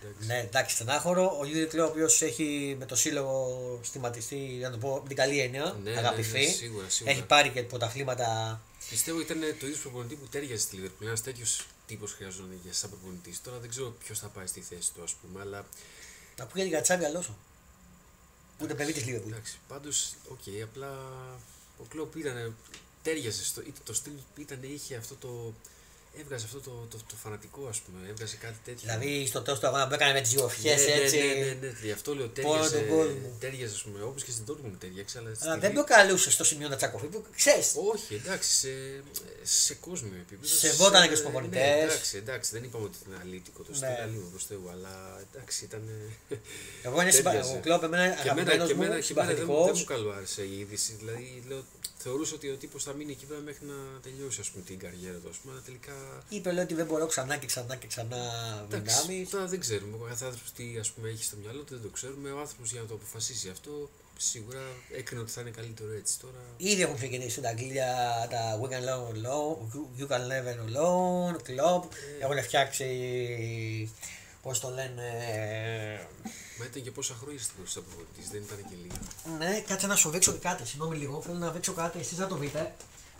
εντάξει. 0.00 0.26
Ναι, 0.26 0.38
εντάξει, 0.38 0.74
στενάχωρο. 0.74 1.36
Ο 1.40 1.44
Γιούργκεν 1.44 1.66
Κλοπ, 1.66 1.86
ο 1.86 1.90
οποίος 1.90 2.22
έχει 2.22 2.76
με 2.78 2.84
το 2.86 2.96
σύλλογο 2.96 3.80
στιγματιστεί, 3.82 4.36
να 4.62 4.70
το 4.70 4.78
πω 4.78 5.00
με 5.02 5.08
την 5.08 5.16
καλή 5.16 5.40
έννοια, 5.40 5.76
Ναι, 5.82 5.90
ναι, 5.90 5.98
αγαπηθεί. 5.98 6.38
ναι, 6.40 6.46
σίγουρα, 6.46 6.88
σίγουρα. 6.88 7.14
Έχει 7.14 7.24
πάρει 7.26 7.48
και 7.50 7.62
πρωταθλήματα. 7.62 8.60
Πιστεύω 8.88 9.20
ήταν 9.20 9.40
το 9.40 9.66
ίδιος 9.66 9.80
προπονητή 9.80 10.14
που 10.14 10.26
ταίριαζε 10.26 10.62
στη 10.62 10.74
Λίβερπουλ. 10.76 11.06
Ένας 11.06 11.22
τέτοιος 11.22 11.66
τύπος 11.86 12.12
χρειαζόταν 12.12 12.60
για 12.62 12.72
σαν 12.72 12.90
προπονητής. 12.90 13.42
Τώρα 13.42 13.58
δεν 13.58 13.70
ξέρω 13.70 13.90
ποιος 13.90 14.18
θα 14.18 14.28
πάει 14.28 14.46
στη 14.46 14.60
θέση 14.60 14.92
του, 14.92 15.02
ας 15.02 15.12
πούμε, 15.14 15.40
αλλά 15.40 15.58
Να 16.38 16.46
πούμε 16.46 16.54
για 16.54 16.64
τον 16.64 16.72
Τσάβι 16.72 17.04
Αλόνσο. 17.04 17.36
Που 18.58 18.64
είναι 18.64 18.74
παιδί 18.74 18.92
της 18.92 19.04
Λίβερπουλ. 19.04 19.32
εντάξει. 19.32 19.58
Πάντως, 19.68 20.14
οκ, 20.28 20.40
απλά 20.62 20.98
ο 21.78 21.84
Κλοπ 21.88 22.16
ήταν. 22.16 22.56
Ταίριαζε 23.02 23.44
στο, 23.44 23.60
ήταν- 23.60 23.82
το 23.84 23.94
στυλ 23.94 24.12
ήταν, 24.36 24.62
είχε 24.62 24.96
αυτό 24.96 25.14
το. 25.14 25.54
Έβγαζε 26.20 26.44
αυτό 26.44 26.58
το, 26.60 26.70
το, 26.90 26.96
το, 26.96 27.14
φανατικό, 27.22 27.66
ας 27.68 27.78
πούμε. 27.80 28.08
Έβγαζε 28.08 28.36
κάτι 28.36 28.58
τέτοιο. 28.64 28.80
Δηλαδή 28.82 29.26
στο 29.26 29.42
τέλος 29.42 29.60
του 29.60 29.66
αγώνα 29.66 29.86
που 29.88 29.94
έκανε 29.94 30.12
με 30.12 30.20
τις 30.20 30.32
γροθιές 30.32 30.74
ναι, 30.74 30.82
ναι, 30.84 30.92
έτσι. 30.92 31.16
Ναι, 31.18 31.24
ναι, 31.24 31.44
ναι, 31.44 31.54
ναι, 31.60 31.72
γι' 31.82 31.92
αυτό 31.92 32.14
λέω 32.14 32.28
Πόνο 32.28 32.48
ταίριαζε. 32.54 32.76
τον 32.78 32.88
κόσμο. 32.96 33.36
Ταίριαζε, 33.40 33.74
ας 33.74 33.82
πούμε, 33.82 34.02
όπως 34.02 34.22
και 34.24 34.30
στην 34.30 34.44
Dortmund 34.48 34.76
ταίριαξε. 34.78 35.18
Αλλά, 35.18 35.28
Αλλά 35.40 35.52
στη 35.52 35.60
δεν 35.60 35.70
Λί- 35.70 35.76
το 35.76 35.84
καλούσες 35.84 36.32
στο 36.32 36.44
σημείο 36.44 36.68
να 36.68 36.76
τσακωθεί. 36.76 37.06
Που 37.06 37.24
ξέρεις. 37.36 37.72
Όχι, 37.92 38.14
εντάξει, 38.14 38.50
σε, 38.62 38.68
σε 39.42 39.74
κόσμιο 39.74 40.12
επίπεδο. 40.24 40.46
Σεβότανε 40.64 40.98
σε- 41.04 41.08
και 41.08 41.14
στους 41.16 41.26
προπονητές. 41.30 41.60
Ναι, 41.60 41.80
εντάξει, 41.82 42.16
εντάξει, 42.16 42.50
δεν 42.52 42.62
είπαμε 42.64 42.84
ότι 42.84 42.96
ήταν 43.06 43.20
αλήτικο 43.20 43.62
το 43.62 43.70
Ναι. 43.70 43.76
στυλ 43.76 44.10
λίγο 44.12 44.26
προ 44.32 44.40
Θεού, 44.48 44.64
αλλά 44.74 44.94
εντάξει, 45.32 45.64
ήταν. 45.64 45.82
Εγώ 46.82 47.00
είναι 47.00 47.10
συμπα... 47.18 47.30
τέριαζε. 47.30 47.52
ο 47.56 47.60
Κλόπ 47.60 47.82
εμένα 47.82 48.02
Και 48.02 48.10
εμένα, 48.10 48.22
αγαπημένος 48.22 48.68
και 48.68 48.74
μου, 48.74 48.82
εμένα, 48.82 49.00
και 49.00 49.12
εμένα 49.12 49.28
δεν, 49.34 49.44
μου- 49.46 49.54
δεν 49.54 49.64
μου 49.68 49.76
συμπαθητικός. 49.76 49.84
καλό 49.84 50.10
άρεσε 50.16 50.42
η 50.42 50.58
είδηση. 50.58 50.92
Δηλαδή, 51.00 51.42
λέω, 51.48 51.62
θεωρούσα 52.06 52.34
ότι 52.34 52.48
ο 52.50 52.56
τύπος 52.56 52.82
θα 52.86 52.92
μείνει 52.92 53.12
εκεί 53.12 53.24
πέρα 53.30 53.40
μέχρι 53.40 53.64
να 53.66 53.78
τελειώσει 54.02 54.40
ας 54.40 54.48
πούμε, 54.50 54.64
την 54.64 54.78
καριέρα 54.78 55.18
του. 55.22 55.28
Ας 55.32 55.36
πούμε, 55.36 55.52
αλλά 55.54 55.62
τελικά. 55.68 55.96
Είπε 56.28 56.52
λέει 56.52 56.64
ότι 56.64 56.74
δεν 56.74 56.86
μπορώ 56.86 57.06
ξανά 57.06 57.36
και 57.36 57.46
ξανά 57.46 57.76
και 57.76 57.86
ξανά 57.86 58.20
Εντάξει, 58.70 59.00
δυνάμεις. 59.06 59.30
τώρα 59.30 59.46
δεν 59.46 59.60
ξέρουμε. 59.60 59.94
Ο 59.96 60.06
κάθε 60.08 60.24
άνθρωπος 60.24 60.52
τι 60.52 60.64
ας 60.80 60.90
πούμε, 60.90 61.08
έχει 61.08 61.24
στο 61.24 61.36
μυαλό 61.42 61.60
του, 61.62 61.72
δεν 61.74 61.82
το 61.82 61.88
ξέρουμε. 61.88 62.30
Ο 62.30 62.38
άνθρωπος 62.38 62.72
για 62.72 62.80
να 62.80 62.86
το 62.86 62.94
αποφασίσει 62.94 63.48
αυτό, 63.48 63.90
σίγουρα 64.18 64.60
έκρινε 64.98 65.20
ότι 65.20 65.30
θα 65.30 65.40
είναι 65.40 65.50
καλύτερο 65.50 65.92
έτσι. 65.92 66.18
Τώρα 66.20 66.40
Ήδη 66.56 66.82
έχουν 66.82 66.96
ξεκινήσει 66.96 67.30
στην 67.30 67.46
Αγγλία 67.46 67.88
τα 68.30 68.60
We 68.60 68.66
can 68.72 68.82
learn 68.88 69.06
alone, 69.16 69.56
You 70.00 70.06
can 70.12 70.22
learn 70.30 70.58
alone, 70.68 71.34
Club. 71.48 71.82
Ε. 72.20 72.24
Έχουν 72.24 72.42
φτιάξει, 72.42 72.88
πώς 74.42 74.60
το 74.60 74.68
λένε, 74.70 75.08
Μα 76.58 76.64
ήταν 76.64 76.82
και 76.82 76.90
πόσα 76.90 77.14
χρόνια 77.14 77.40
στην 77.42 77.54
πρωτεύουσα 77.54 77.80
προπονητή, 77.80 78.28
δεν 78.32 78.42
ήταν 78.42 78.58
και 78.68 78.76
λίγα. 78.82 79.38
ναι, 79.38 79.60
κάτσε 79.60 79.86
να 79.86 79.96
σου 79.96 80.10
δείξω 80.10 80.32
και 80.32 80.38
κάτι, 80.38 80.66
συγγνώμη 80.66 80.96
λίγο, 80.96 81.22
θέλω 81.22 81.38
να 81.38 81.50
δείξω 81.50 81.72
κάτι, 81.72 81.98
εσείς 81.98 82.18
να 82.18 82.26
το 82.26 82.36
δείτε. 82.36 82.74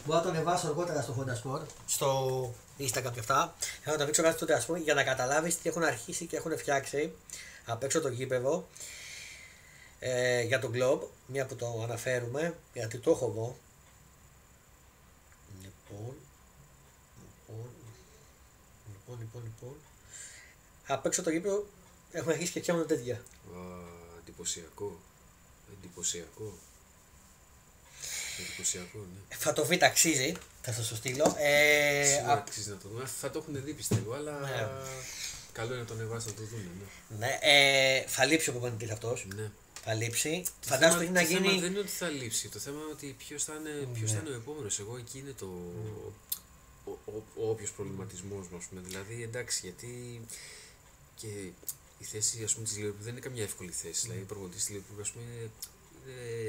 Μπορώ 0.05 0.19
να 0.19 0.25
το 0.25 0.31
ανεβάσω 0.31 0.67
αργότερα 0.67 1.03
στο 1.03 1.17
Honda 1.19 1.43
Sport, 1.43 1.67
στο 1.87 2.55
Instagram 2.79 3.13
και 3.13 3.21
αυτά. 3.21 3.55
Θέλω 3.83 3.97
να 3.97 3.97
το 3.97 4.05
δείξω 4.05 4.23
κάτι 4.23 4.37
στο 4.37 4.47
Honda 4.49 4.67
Sport 4.67 4.83
για 4.83 4.95
να 4.95 5.03
καταλάβεις 5.03 5.59
τι 5.59 5.69
έχουν 5.69 5.85
αρχίσει 5.85 6.27
και 6.27 6.37
έχουν 6.37 6.59
φτιάξει 6.59 7.13
απ' 7.67 7.83
έξω 7.83 8.01
το 8.01 8.09
γήπεδο 8.09 8.69
ε, 9.99 10.43
για 10.43 10.59
τον 10.59 10.73
Globe, 10.75 11.01
μια 11.27 11.47
που 11.47 11.57
το 11.57 11.81
αναφέρουμε, 11.83 12.57
γιατί 12.73 12.99
το 12.99 13.11
έχω 13.11 13.27
εγώ. 13.27 13.57
Λοιπόν, 15.63 16.17
λοιπόν, 17.49 17.69
λοιπόν, 18.93 19.19
λοιπόν, 19.21 19.43
λοιπόν. 19.45 19.77
Απ' 20.87 21.07
έξω 21.07 21.23
το 21.23 21.31
γήπεδο 21.31 21.67
έχουν 22.19 22.31
αρχίσει 22.33 22.53
και 22.53 22.61
φτιάχνουν 22.61 22.87
τέτοια. 22.87 23.15
Α, 23.15 23.59
εντυπωσιακό. 24.21 24.99
Εντυπωσιακό. 25.79 26.59
Εντυπωσιακό, 28.41 28.99
ναι. 28.99 29.37
Θα 29.37 29.53
το 29.53 29.65
βρείτε, 29.67 29.87
αξίζει. 29.87 30.33
Θα 30.63 30.73
σα 30.73 30.83
το 30.89 30.95
στείλω. 30.97 31.37
Ε, 31.39 32.05
Σίγουρα 32.15 32.33
α- 32.33 32.37
αξίζει 32.37 32.71
να 32.71 32.77
το 32.77 32.89
δούμε. 32.89 33.07
Θα 33.21 33.31
το 33.31 33.39
έχουν 33.39 33.65
δει 33.65 33.73
πιστεύω, 33.73 34.13
αλλά 34.15 34.39
Ναι. 34.41 34.69
καλό 35.53 35.73
είναι 35.73 35.81
να 35.81 35.87
τον 35.87 35.99
ανεβάσει 36.01 36.27
να 36.27 36.33
το 36.35 36.43
δουν. 36.43 36.71
Ναι. 37.09 37.17
ναι, 37.27 37.39
ε, 37.41 38.05
θα 38.07 38.25
λείψει 38.25 38.49
ο 38.49 38.53
προπονητή 38.53 38.91
αυτό. 38.91 39.17
ναι. 39.37 39.51
Θα 39.85 39.95
λείψει. 39.95 40.43
Το 40.61 40.69
Φαντάζομαι 40.69 41.05
θέμα- 41.05 41.21
ότι 41.21 41.25
να 41.25 41.29
το 41.31 41.35
θέμα 41.37 41.49
γίνει. 41.51 41.61
δεν 41.61 41.71
είναι 41.71 41.79
ότι 41.79 41.89
θα 41.89 42.09
λείψει. 42.09 42.49
Το 42.49 42.59
θέμα 42.59 42.81
είναι 42.83 42.91
ότι 42.93 43.15
ποιο 43.19 43.39
θα, 43.39 43.55
είναι, 43.55 43.89
ποιος 43.95 44.13
θα 44.13 44.19
είναι 44.19 44.31
ο 44.31 44.35
επόμενο. 44.35 44.69
Εγώ 44.81 44.97
εκεί 44.97 45.19
είναι 45.19 45.33
το. 45.39 45.47
Ο, 46.85 46.91
ο, 46.91 47.13
ο 47.37 47.51
όποιο 47.51 47.69
προβληματισμό 47.77 48.35
μου, 48.51 48.57
α 48.57 48.69
πούμε. 48.69 48.81
Δηλαδή, 48.85 49.23
εντάξει, 49.23 49.61
γιατί 49.63 50.21
και 51.17 51.27
η 51.99 52.05
θέση 52.05 52.45
ας 52.45 52.53
πούμε, 52.55 52.65
της 52.67 52.77
Liverpool 52.79 53.01
δεν 53.01 53.13
είναι 53.13 53.21
καμιά 53.21 53.43
εύκολη 53.43 53.71
θέση. 53.71 54.01
Δηλαδή, 54.03 54.21
η 54.21 54.25
προπονητής 54.25 54.65
της 54.65 54.77
Liverpool, 54.77 55.01
ας 55.01 55.11
πούμε, 55.11 55.25
είναι 55.25 55.51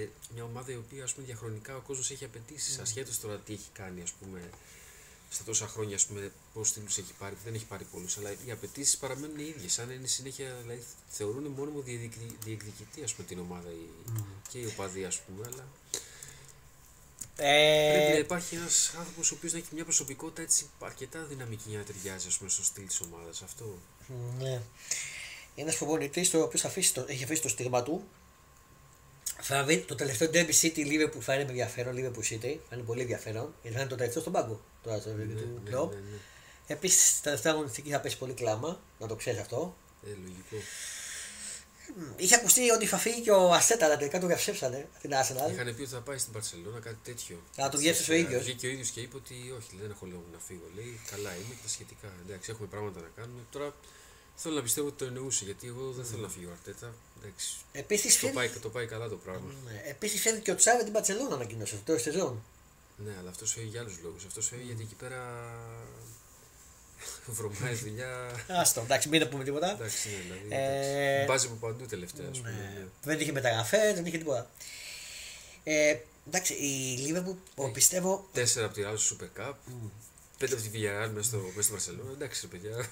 ε, 0.01 0.07
μια 0.33 0.43
ομάδα 0.43 0.71
η 0.71 0.75
οποία 0.75 1.03
ας 1.03 1.13
πούμε, 1.13 1.25
διαχρονικά 1.25 1.75
ο 1.75 1.79
κόσμος 1.79 2.11
έχει 2.11 2.25
απαιτήσει. 2.25 2.81
Ασχέτως 2.81 3.19
τώρα 3.19 3.37
τι 3.37 3.53
έχει 3.53 3.69
κάνει, 3.73 4.01
ας 4.01 4.11
πούμε, 4.11 4.49
στα 5.29 5.43
τόσα 5.43 5.67
χρόνια, 5.67 5.95
ας 5.95 6.05
πούμε, 6.05 6.31
πόσους 6.53 6.73
τίτλους 6.73 6.97
έχει 6.97 7.13
πάρει, 7.19 7.35
που 7.35 7.41
δεν 7.43 7.53
έχει 7.53 7.65
πάρει 7.65 7.83
πολλούς, 7.91 8.17
αλλά 8.17 8.31
οι 8.45 8.51
απαιτήσεις 8.51 8.97
παραμένουν 8.97 9.39
οι 9.39 9.53
ίδιες. 9.55 9.79
Αν 9.79 9.89
είναι 9.89 10.07
συνέχεια, 10.07 10.55
δηλαδή, 10.61 10.83
θεωρούν 11.09 11.43
μόνιμο 11.47 11.81
διεκδικη- 11.81 12.43
διεκδικητή, 12.43 13.03
ας 13.03 13.13
πούμε, 13.13 13.27
την 13.27 13.39
ομάδα 13.39 13.69
οι, 13.69 14.11
και 14.49 14.57
οι 14.59 14.65
οπαδοί, 14.65 15.05
ας 15.05 15.19
πούμε, 15.21 15.45
αλλά 15.45 15.67
πρέπει 17.35 18.11
να 18.11 18.15
Ε, 18.15 18.19
υπάρχει 18.19 18.55
ένας 18.55 18.93
άνθρωπος 18.97 19.31
ο 19.31 19.35
οποίος 19.35 19.51
να 19.53 19.57
έχει 19.59 19.67
μια 19.73 19.83
προσωπικότητα 19.83 20.41
έτσι 20.41 20.69
αρκετά 20.79 21.23
δυναμική 21.23 21.69
για 21.69 21.77
να 21.77 21.83
ταιριάζει, 21.83 22.27
ας 22.27 22.37
πούμε, 22.37 22.49
στο 22.49 22.63
στυλ 22.63 22.87
της 22.87 23.01
ομάδας. 23.01 23.41
Αυτό. 23.41 23.77
ναι. 24.39 24.61
Ένα 25.59 25.73
προπονητή 25.77 26.37
ο 26.37 26.41
οποίο 26.41 26.59
έχει 27.07 27.23
αφήσει 27.23 27.41
το 27.41 27.49
στίγμα 27.49 27.83
του. 27.83 28.07
Θα 29.41 29.63
δει 29.63 29.77
το 29.77 29.95
τελευταίο 29.95 30.29
Derby 30.33 30.53
City 30.61 30.77
Liverpool 30.77 31.19
θα 31.19 31.33
είναι 31.33 31.43
με 31.43 31.49
ενδιαφέρον. 31.49 31.95
Liverpool 31.97 32.33
City 32.33 32.57
θα 32.69 32.75
είναι 32.75 32.83
πολύ 32.85 33.01
ενδιαφέρον. 33.01 33.53
Γιατί 33.61 33.75
θα 33.75 33.81
είναι 33.81 33.89
το 33.89 33.95
τελευταίο 33.95 34.21
στον 34.21 34.33
πάγκο 34.33 34.61
τώρα 34.83 34.99
στο 34.99 35.09
Ναι, 35.09 35.23
του 35.23 35.61
ναι, 35.63 35.69
Klopp. 35.71 35.89
ναι, 35.89 35.95
ναι. 35.95 36.17
Επίσης, 36.67 37.15
τα 37.15 37.21
τελευταία 37.23 37.53
αγωνιστική 37.53 37.89
θα 37.89 37.99
πέσει 37.99 38.17
πολύ 38.17 38.33
κλάμα. 38.33 38.79
Να 38.99 39.07
το 39.07 39.15
ξέρεις 39.15 39.39
αυτό. 39.39 39.77
Ε, 40.05 40.09
λογικό. 40.23 40.57
Είχε 42.15 42.35
ακουστεί 42.35 42.69
ότι 42.71 42.85
θα 42.85 42.97
φύγει 42.97 43.21
και 43.21 43.31
ο 43.31 43.53
Ασέτα, 43.53 43.85
αλλά 43.85 43.97
τελικά 43.97 44.19
το 44.19 44.27
διαψεύσανε 44.27 44.87
την 45.01 45.11
Arsenal. 45.13 45.51
Είχαν 45.51 45.75
πει 45.75 45.81
ότι 45.81 45.91
θα 45.91 46.01
πάει 46.01 46.17
στην 46.17 46.33
Παρσελόνα, 46.33 46.79
κάτι 46.79 46.97
τέτοιο. 47.03 47.41
Να 47.55 47.69
το 47.69 47.77
διέψευσε 47.77 48.11
ο 48.11 48.15
ίδιος. 48.15 48.43
Βγήκε 48.43 48.67
ο 48.67 48.69
ίδιος 48.69 48.89
και 48.89 48.99
είπε 49.01 49.15
ότι 49.15 49.33
όχι, 49.57 49.69
δεν 49.81 49.89
έχω 49.91 50.05
λόγο 50.05 50.25
να 50.31 50.39
φύγω. 50.39 50.67
Λέει 50.75 50.99
καλά 51.11 51.35
είμαι 51.35 51.53
και 51.55 51.61
τα 51.63 51.67
σχετικά. 51.69 52.07
Εντάξει, 52.25 52.51
έχουμε 52.51 52.67
πράγματα 52.67 52.99
να 53.01 53.09
κάνουμε. 53.15 53.41
Τώρα 53.51 53.73
θέλω 54.39 54.55
να 54.55 54.61
πιστεύω 54.61 54.87
ότι 54.87 54.97
το 54.97 55.05
εννοούσε 55.05 55.45
γιατί 55.45 55.67
εγώ 55.67 55.91
δεν 55.91 56.05
θέλω 56.05 56.21
να 56.21 56.29
φύγει 56.29 56.45
ο 56.45 56.51
Αρτέτα. 56.51 56.93
Εντάξει, 57.21 57.55
Επίσης 57.71 58.13
το 58.13 58.19
φεύγει, 58.19 58.35
πάει, 58.35 58.49
το 58.49 58.69
πάει 58.69 58.85
καλά 58.85 59.07
το 59.09 59.15
πράγμα. 59.15 59.51
ναι, 59.65 59.81
επίσης 59.89 60.21
φεύγει 60.21 60.41
και 60.41 60.51
ο 60.51 60.55
Τσάβε 60.55 60.83
την 60.83 60.93
Παρσελόνα 60.93 61.35
ανακοίνωσε 61.35 61.75
το 61.75 61.81
τέλο 61.85 61.97
σεζόν. 61.97 62.43
Ναι, 63.05 63.11
αλλά 63.19 63.29
αυτός 63.29 63.51
φεύγει 63.53 63.69
για 63.69 63.79
άλλους 63.81 63.99
λόγους. 64.03 64.25
Αυτός 64.25 64.47
φεύγει 64.47 64.65
γιατί 64.65 64.81
εκεί 64.81 64.95
πέρα 64.95 65.21
βρωμάει 67.37 67.73
δουλειά. 67.75 68.31
Άστο, 68.47 68.81
εντάξει, 68.81 69.09
μην 69.09 69.29
πούμε 69.29 69.43
τίποτα. 69.43 69.71
Εντάξει, 69.71 70.09
ναι, 70.09 70.15
δηλαδή. 70.23 70.47
Ε, 70.49 71.11
εντάξει. 71.13 71.25
Μπάζει 71.27 71.45
από 71.45 71.55
παντού 71.55 71.85
τελευταία, 71.85 72.27
ας 72.31 72.37
πούμε. 72.37 72.49
Ναι, 72.51 72.79
ναι. 72.79 72.85
δεν 73.03 73.19
είχε 73.19 73.31
μεταγραφές, 73.31 73.93
δεν 73.93 74.05
είχε 74.05 74.17
τίποτα. 74.17 74.49
Ε, 75.63 75.97
εντάξει, 76.27 76.53
η 76.53 76.97
Liverpool 77.07 77.35
Ναι. 77.65 77.69
πιστεύω. 77.71 78.27
Τέσσερα 78.33 78.65
από 78.65 78.75
τη 78.75 78.81
Real 78.85 78.93
στο 78.97 79.15
Super 79.19 79.41
Cup. 79.41 79.53
Πέντε 80.37 80.53
από 80.53 80.63
τη 80.63 80.69
Villarreal 80.73 81.09
μέσα 81.13 81.27
στο, 81.27 81.51
μέσα 81.55 81.79
στο 81.79 81.91
Barcelona. 81.93 82.13
Εντάξει, 82.13 82.47
ρε 82.51 82.57
παιδιά. 82.57 82.89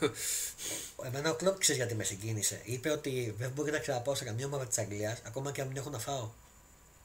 Εμένα 1.05 1.29
ο 1.31 1.33
Κλοπ 1.35 1.57
ξέρεις 1.59 1.81
γιατί 1.81 1.95
με 1.95 2.03
συγκίνησε. 2.03 2.61
Είπε 2.63 2.89
ότι 2.89 3.35
δεν 3.37 3.49
μπορεί 3.55 3.71
να 3.71 3.79
ξαναπάω 3.79 4.15
σε 4.15 4.23
καμία 4.23 4.45
ομάδα 4.45 4.65
της 4.65 4.77
Αγγλίας, 4.77 5.21
ακόμα 5.25 5.51
και 5.51 5.61
αν 5.61 5.67
μην 5.67 5.77
έχω 5.77 5.89
να 5.89 5.99
φάω. 5.99 6.29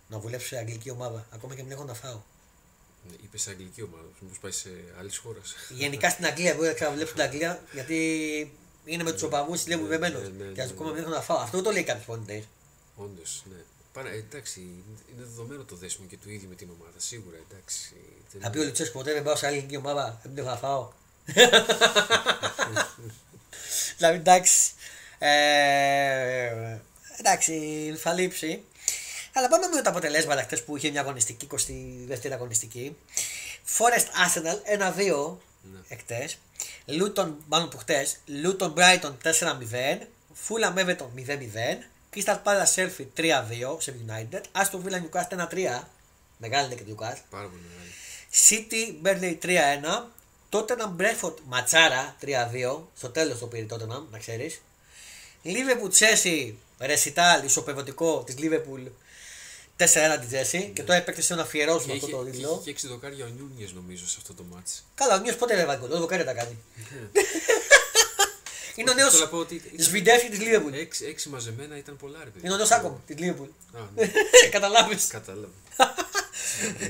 Να 0.08 0.18
δουλέψω 0.18 0.46
σε 0.46 0.56
αγγλική 0.56 0.90
ομάδα, 0.90 1.26
ακόμα 1.30 1.54
και 1.54 1.60
αν 1.60 1.66
μην 1.66 1.76
έχω 1.76 1.84
να 1.86 1.94
φάω. 1.94 2.20
Ναι, 3.08 3.14
Είπες 3.24 3.42
σε 3.42 3.50
αγγλική 3.50 3.82
ομάδα, 3.82 4.08
μήπω 4.20 4.34
πάεις 4.40 4.56
σε 4.56 4.70
άλλη 4.98 5.14
χώρα. 5.16 5.38
Γενικά 5.68 6.10
στην 6.10 6.26
Αγγλία 6.26 6.54
μπορεί 6.54 6.66
να 6.66 6.72
ξαναδουλέψω 6.74 7.12
στην 7.12 7.24
Αγγλία 7.26 7.62
γιατί 7.72 7.96
είναι 8.84 9.02
με 9.02 9.12
τους 9.12 9.22
οπαδούς 9.22 9.62
τη 9.62 9.72
Liverpool 9.74 9.80
ναι, 9.80 9.86
δεμένο. 9.88 10.18
ναι, 10.18 10.28
ναι, 10.44 10.52
Και 10.52 10.60
ας 10.60 10.66
ναι, 10.66 10.72
ακόμα 10.72 10.88
ναι. 10.88 10.94
μην 10.94 11.04
έχω 11.04 11.12
να 11.14 11.20
φάω. 11.20 11.36
Αυτό 11.36 11.62
το 11.62 11.70
λέει 11.70 11.82
κάποιος 11.82 12.04
πονητή. 12.06 12.48
Όντως, 12.96 13.42
ναι. 13.50 13.56
Πάρα, 13.92 14.10
εντάξει, 14.10 14.60
είναι 14.60 15.24
δεδομένο 15.24 15.64
το 15.64 15.76
δέσιμο 15.76 16.06
και 16.06 16.16
του 16.16 16.30
ίδιου 16.30 16.48
με 16.48 16.54
την 16.54 16.68
ομάδα. 16.78 16.92
Σίγουρα, 16.96 17.36
εντάξει. 17.50 17.92
Δεν- 18.32 18.40
Θα 18.42 18.50
πει 18.50 18.58
ο 18.58 18.64
Λουτσέσκο 18.64 18.98
ποτέ 18.98 19.12
δεν 19.12 19.22
πάω 19.22 19.36
σε 19.36 19.46
άλλη 19.46 19.56
ελληνική 19.56 19.76
ομάδα, 19.76 20.20
δεν 20.22 20.38
έχω 20.38 20.48
να 20.48 20.56
φάω. 20.56 20.92
δηλαδή 23.96 24.16
εντάξει. 24.16 24.70
Ε, 25.18 26.78
εντάξει, 27.18 27.54
θα 27.98 28.12
λείψει. 28.12 28.64
Αλλά 29.32 29.48
πάμε 29.48 29.66
με 29.66 29.82
τα 29.82 29.90
αποτελέσματα 29.90 30.42
χθες 30.42 30.64
που 30.64 30.76
είχε 30.76 30.90
μια 30.90 31.00
αγωνιστική, 31.00 31.46
22η 31.50 32.30
αγωνιστική. 32.32 32.96
Forest 33.78 34.06
Arsenal 34.26 34.56
1-2 34.78 35.38
Ναι. 35.72 35.78
εκτέ. 35.88 36.30
Luton, 36.86 37.32
μάλλον 37.46 37.68
που 37.68 37.78
χτε. 37.78 38.06
Luton 38.44 38.74
Brighton 38.74 39.12
4-0. 39.22 40.06
Fulham 40.48 40.74
Everton 40.78 41.08
0-0. 41.14 41.89
Crystal 42.14 42.38
Palace 42.44 42.74
Chelsea 42.74 43.06
3-2 43.16 43.76
σε 43.78 43.94
United. 44.06 44.40
Aston 44.62 44.80
Villa 44.84 45.00
Newcastle 45.02 45.48
1-3. 45.48 45.82
Μεγάλη 46.36 46.66
είναι 46.66 46.74
και 46.74 46.82
το 46.82 46.90
Newcastle. 46.90 47.22
Πάρα 47.30 47.48
πολύ 47.48 47.62
μεγάλη. 47.70 47.92
City 48.48 49.06
Burnley 49.06 49.38
3-1. 49.46 50.06
Tottenham 50.50 50.96
Brentford 51.00 51.34
Ματσάρα 51.44 52.16
3-2. 52.22 52.80
Στο 52.96 53.08
τέλος 53.08 53.38
το 53.38 53.46
πήρε 53.46 53.66
Tottenham, 53.70 54.02
να 54.10 54.18
ξέρεις. 54.18 54.60
Liverpool 55.44 55.90
Chelsea 55.98 56.52
Recital 56.78 57.44
ισοπεδωτικό 57.44 58.22
της 58.26 58.34
Liverpool 58.38 58.86
4-1 59.76 60.18
τη 60.20 60.26
Τζέσι 60.26 60.70
και 60.74 60.82
τώρα 60.82 60.98
έπαιξε 60.98 61.22
σε 61.22 61.32
ένα 61.32 61.42
αφιερώσουμε 61.42 61.92
Και 61.92 62.04
αυτό 62.04 62.06
είχε, 62.06 62.16
το 62.16 62.24
και 62.24 62.30
τίτλο. 62.30 62.62
είχε 62.62 62.72
και 62.72 62.86
6 62.86 62.90
δοκάρια 62.90 63.24
ο 63.24 63.28
Νιούνιες 63.28 63.72
νομίζω 63.72 64.08
σε 64.08 64.16
αυτό 64.18 64.34
το 64.34 64.42
μάτς. 64.42 64.84
Καλά, 64.94 65.14
ο 65.14 65.18
Νιό 65.18 65.34
πότε 65.34 65.54
δεν 65.54 65.62
έβαλε 65.62 65.78
γκολ, 65.78 65.88
το 65.88 65.98
δοκάρια 65.98 66.24
τα 66.24 66.32
κάνει. 66.34 66.58
Είναι 68.80 68.90
ο 68.90 68.94
νέος 68.94 69.10
Θέλω 69.12 69.24
να 69.24 69.30
πω 69.30 69.36
ότι 69.36 69.54
ήταν- 69.54 69.70
Σβιντέφη 69.76 70.28
της 70.28 70.38
Λίβερπουλ. 70.40 70.72
Έξι, 70.74 71.04
έξι 71.04 71.28
μαζεμένα 71.28 71.76
ήταν 71.76 71.96
πολλά 71.96 72.18
ρε 72.24 72.30
παιδί. 72.30 72.44
Είναι 72.44 72.54
ο 72.54 72.56
νέος 72.56 72.70
Άκομ 72.70 72.94
της 73.06 73.18
Λίβερπουλ. 73.18 73.48
Α, 73.76 73.80
ναι, 73.94 74.10
Καταλάβει. 74.50 74.96
κατάλαβα. 75.08 75.48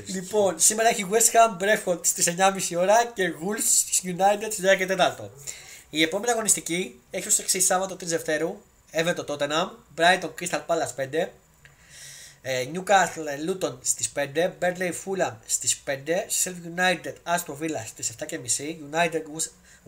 Λοιπόν, 0.05 0.59
σήμερα 0.59 0.89
έχει 0.89 1.07
West 1.11 1.31
Ham 1.31 1.63
Brentford 1.63 1.99
στις 2.05 2.33
9.30 2.37 2.77
ώρα 2.77 3.05
και 3.05 3.31
Wolves 3.41 4.05
United 4.09 4.47
στις 4.51 4.65
10 4.73 4.77
και 4.77 4.95
4. 5.19 5.29
Η 5.89 6.01
επόμενη 6.01 6.31
αγωνιστική 6.31 6.99
έχει 7.11 7.27
ως 7.27 7.39
εξής 7.39 7.65
Σάββατο 7.65 7.95
3 7.95 8.03
Δευτέρου. 8.03 8.61
Everton 8.93 9.25
Tottenham, 9.25 9.69
Brighton 9.97 10.29
Crystal 10.39 10.61
Palace 10.67 10.95
5, 10.95 11.27
ε, 12.41 12.65
Newcastle 12.73 13.49
Luton 13.49 13.77
στις 13.81 14.09
5, 14.09 14.51
Burnley 14.59 14.91
Fulham 15.05 15.33
στις 15.45 15.81
5, 15.85 16.25
Sheffield 16.43 16.79
United 16.79 17.13
Aston 17.35 17.57
Villa 17.61 17.83
στις 17.87 18.09
7.30, 18.09 18.79
United 18.91 19.21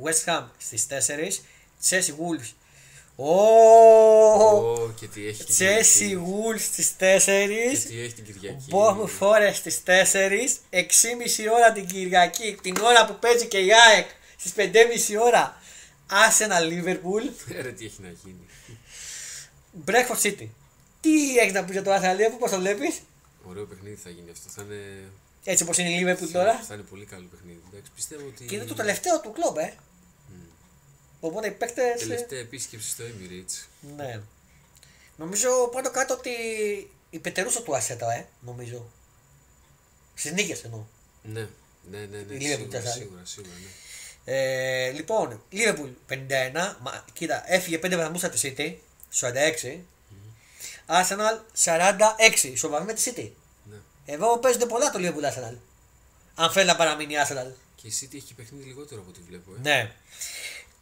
West 0.04 0.24
Ham 0.26 0.44
στις 0.58 0.86
4, 0.86 1.42
Chelsea 1.90 2.12
Wolves. 2.20 2.50
Ω! 3.16 3.26
Ω, 3.26 4.92
και 5.00 5.08
τι 5.08 5.28
έχει 5.28 5.44
την 5.44 5.56
Chelsea 5.56 5.82
Κυριακή. 5.98 6.22
Wolves 6.26 6.60
στις 6.60 6.92
4. 6.92 6.96
Και 6.98 7.78
τι 7.88 8.00
έχει 8.02 8.14
την 8.14 8.26
Κυριακή. 8.26 8.66
Bournemouth 8.72 9.20
Forest 9.20 9.54
στις 9.54 9.82
4, 9.86 9.90
6.30 10.70 11.52
ώρα 11.54 11.72
την 11.72 11.86
Κυριακή, 11.86 12.58
την 12.62 12.76
ώρα 12.82 13.06
που 13.06 13.18
παίζει 13.20 13.46
και 13.48 13.58
η 13.58 13.70
ΑΕΚ 13.74 14.08
στις 14.38 14.54
5.30 14.56 15.22
ώρα. 15.22 15.62
Arsenal 16.10 16.64
Liverpool, 16.72 17.54
Ε, 17.58 17.62
Ρε 17.66 17.72
τι 17.72 17.86
έχει 17.86 18.02
να 18.02 18.10
γίνει. 18.24 18.46
Breakfast 19.86 20.22
City. 20.26 20.48
Τι 21.02 21.38
έχεις 21.38 21.54
να 21.54 21.64
πεις 21.64 21.72
για 21.74 21.84
το 21.84 21.92
Arsenal 21.94 22.16
Liverpool, 22.20 22.40
πώς 22.40 22.52
το 22.52 22.60
βλέπεις, 22.60 23.02
Ωραίο 23.50 23.66
παιχνίδι 23.66 23.96
θα 24.04 24.10
γίνει 24.10 24.30
αυτό. 24.32 24.50
Θα 24.50 24.62
είναι, 24.62 24.82
έτσι 25.44 25.64
όπως 25.64 25.78
είναι 25.78 25.90
η 25.90 26.04
Liverpool 26.04 26.26
θα, 26.32 26.38
τώρα. 26.40 26.64
θα 26.68 26.74
είναι 26.74 26.84
πολύ 26.84 27.06
καλό 27.06 27.28
παιχνίδι. 27.32 27.62
Εντάξει, 27.72 27.92
πιστεύω 27.96 28.26
ότι. 28.28 28.46
Και 28.46 28.56
είναι 28.56 28.64
το 28.66 28.74
τελευταίο 28.74 29.20
του 29.22 29.32
κλόμπ, 29.32 29.58
ε. 29.58 29.74
Οπότε 31.26 31.48
οι 31.48 31.52
παίκτες... 31.52 32.02
ε, 32.02 32.06
Τελευταία 32.06 32.40
επίσκεψη 32.40 32.90
στο 32.90 33.04
Emirates. 33.04 33.66
Ναι. 33.98 34.22
Νομίζω 35.16 35.50
πάνω 35.72 35.92
κάτω 35.92 36.14
ότι 36.14 36.30
η 37.10 37.20
πετερούσα 37.20 37.62
του 37.62 37.76
Ασέτα, 37.76 38.14
ε, 38.14 38.28
νομίζω. 38.40 38.90
Στις 40.14 40.32
νίκες 40.32 40.64
εννοώ. 40.64 40.86
Ναι, 41.24 41.48
ναι, 41.92 41.98
ναι, 42.00 42.18
ναι. 42.28 42.34
Η 42.34 42.38
Liverpool 42.38 42.42
Σίγουρα, 42.58 42.68
τεσσάρι. 42.70 43.00
σίγουρα, 43.00 43.22
σίγουρα, 43.24 43.54
ναι. 43.62 43.70
Ε, 44.34 44.92
λοιπόν, 44.92 45.44
Liverpool 45.52 45.90
51. 46.14 46.76
Μα, 46.82 47.06
κοίτα, 47.14 47.54
έφυγε 47.54 47.80
5 47.84 47.96
βαθμούς 47.96 48.24
από 48.24 48.36
τη 48.38 48.54
City. 48.58 48.74
46. 49.20 49.78
Arsenal 50.88 51.40
46. 51.64 52.44
Ισοβαρή 52.54 52.86
με 52.86 52.94
τη 52.94 53.12
City. 53.16 53.30
ναι. 53.70 53.76
Εδώ 54.06 54.38
παίζονται 54.40 54.66
πολλά 54.66 54.92
το 54.92 55.00
Liverpool 55.02 55.32
Arsenal. 55.34 55.58
Αν 56.36 56.52
θέλει 56.52 56.68
να 56.68 56.76
παραμείνει 56.76 57.14
η 57.14 57.18
Arsenal. 57.28 57.52
Και 57.76 57.88
η 57.88 57.94
City 58.02 58.16
έχει 58.16 58.26
και 58.26 58.34
παιχνίδι 58.34 58.64
λιγότερο 58.66 59.02
από 59.02 59.10
ό,τι 59.10 59.20
βλέπω. 59.28 59.52
Ε. 59.54 59.60
Ναι. 59.62 59.92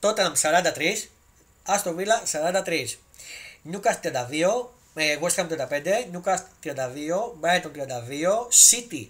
Τότεναμ 0.01 0.33
43, 0.41 1.07
Άστο 1.63 1.93
Βίλα 1.93 2.23
43, 2.65 2.85
Νιούκα 3.61 3.99
32, 4.03 4.09
West 5.21 5.35
Ham 5.35 5.47
35, 5.47 6.07
Νιούκα 6.09 6.47
32, 6.63 6.69
Μπάιτον 7.39 7.71
32, 7.75 7.79
City 8.69 9.07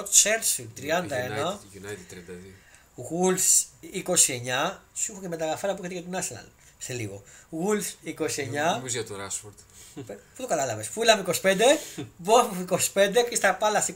32, 0.00 0.04
Τσέρσι 0.10 0.70
31, 0.76 0.82
United, 0.82 2.22
29, 4.06 4.78
σου 4.94 5.12
έχω 5.12 5.20
και 5.20 5.28
μεταγραφέρα 5.28 5.74
που 5.74 5.84
έρχεται 5.84 6.00
για 6.00 6.22
την 6.22 6.36
Arsenal 6.36 6.48
σε 6.78 6.92
λίγο. 6.92 7.22
Wolves 7.50 8.08
29. 8.08 8.14
Νομίζω 8.76 9.00
για 9.00 9.04
το 9.04 9.14
Rashford. 9.14 9.54
Πού 9.94 10.42
το 10.42 10.46
κατάλαβες; 10.46 10.88
Φούλαμ 10.88 11.24
25, 11.42 11.56
Μπόφ 12.16 12.46
25, 12.94 13.22
Κρυσταπάλα 13.26 13.86
24, 13.86 13.92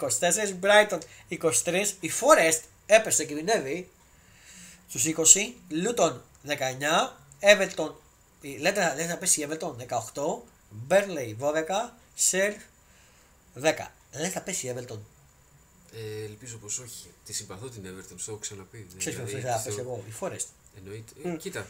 Brighton 0.62 0.98
23, 1.28 1.84
η 2.00 2.10
Forest 2.20 2.60
έπεσε, 2.86 3.24
κινδυνεύει 3.24 3.90
στους 4.90 5.04
20. 5.04 5.54
Luton 5.70 6.16
19, 6.42 7.16
Everton. 7.40 7.92
η- 8.40 8.56
Λέτε, 8.56 8.80
λέτε 8.94 9.06
να 9.06 9.16
πέσει 9.16 9.40
η 9.40 9.46
Everton 9.50 9.74
18, 9.76 10.42
Burnley 10.88 11.36
12, 11.38 11.96
Shell 12.30 12.54
10. 13.54 13.92
Λέτε 14.12 14.32
να 14.34 14.40
πέσει 14.42 14.66
η 14.66 14.74
Everton. 14.76 14.98
Ε, 15.92 16.24
ελπίζω 16.24 16.56
πως 16.58 16.78
όχι. 16.78 17.10
Τη 17.24 17.32
συμπαθώ 17.32 17.68
την 17.68 17.82
Everton, 17.84 18.14
το 18.16 18.24
έχω 18.28 18.36
ξαναπεί. 18.36 18.78
Ναι, 18.92 18.98
Ξέρεις 18.98 19.18
ποιος 19.18 19.30
δηλαδή, 19.30 19.46
θα 19.46 19.58
θεωρώ- 19.58 19.64
πέσει 19.64 19.80
εγώ, 19.80 20.04
η 20.08 20.38
Forest. 20.40 20.46
Εννοείται. 20.76 21.12
Ε, 21.22 21.36
κοίτα, 21.36 21.66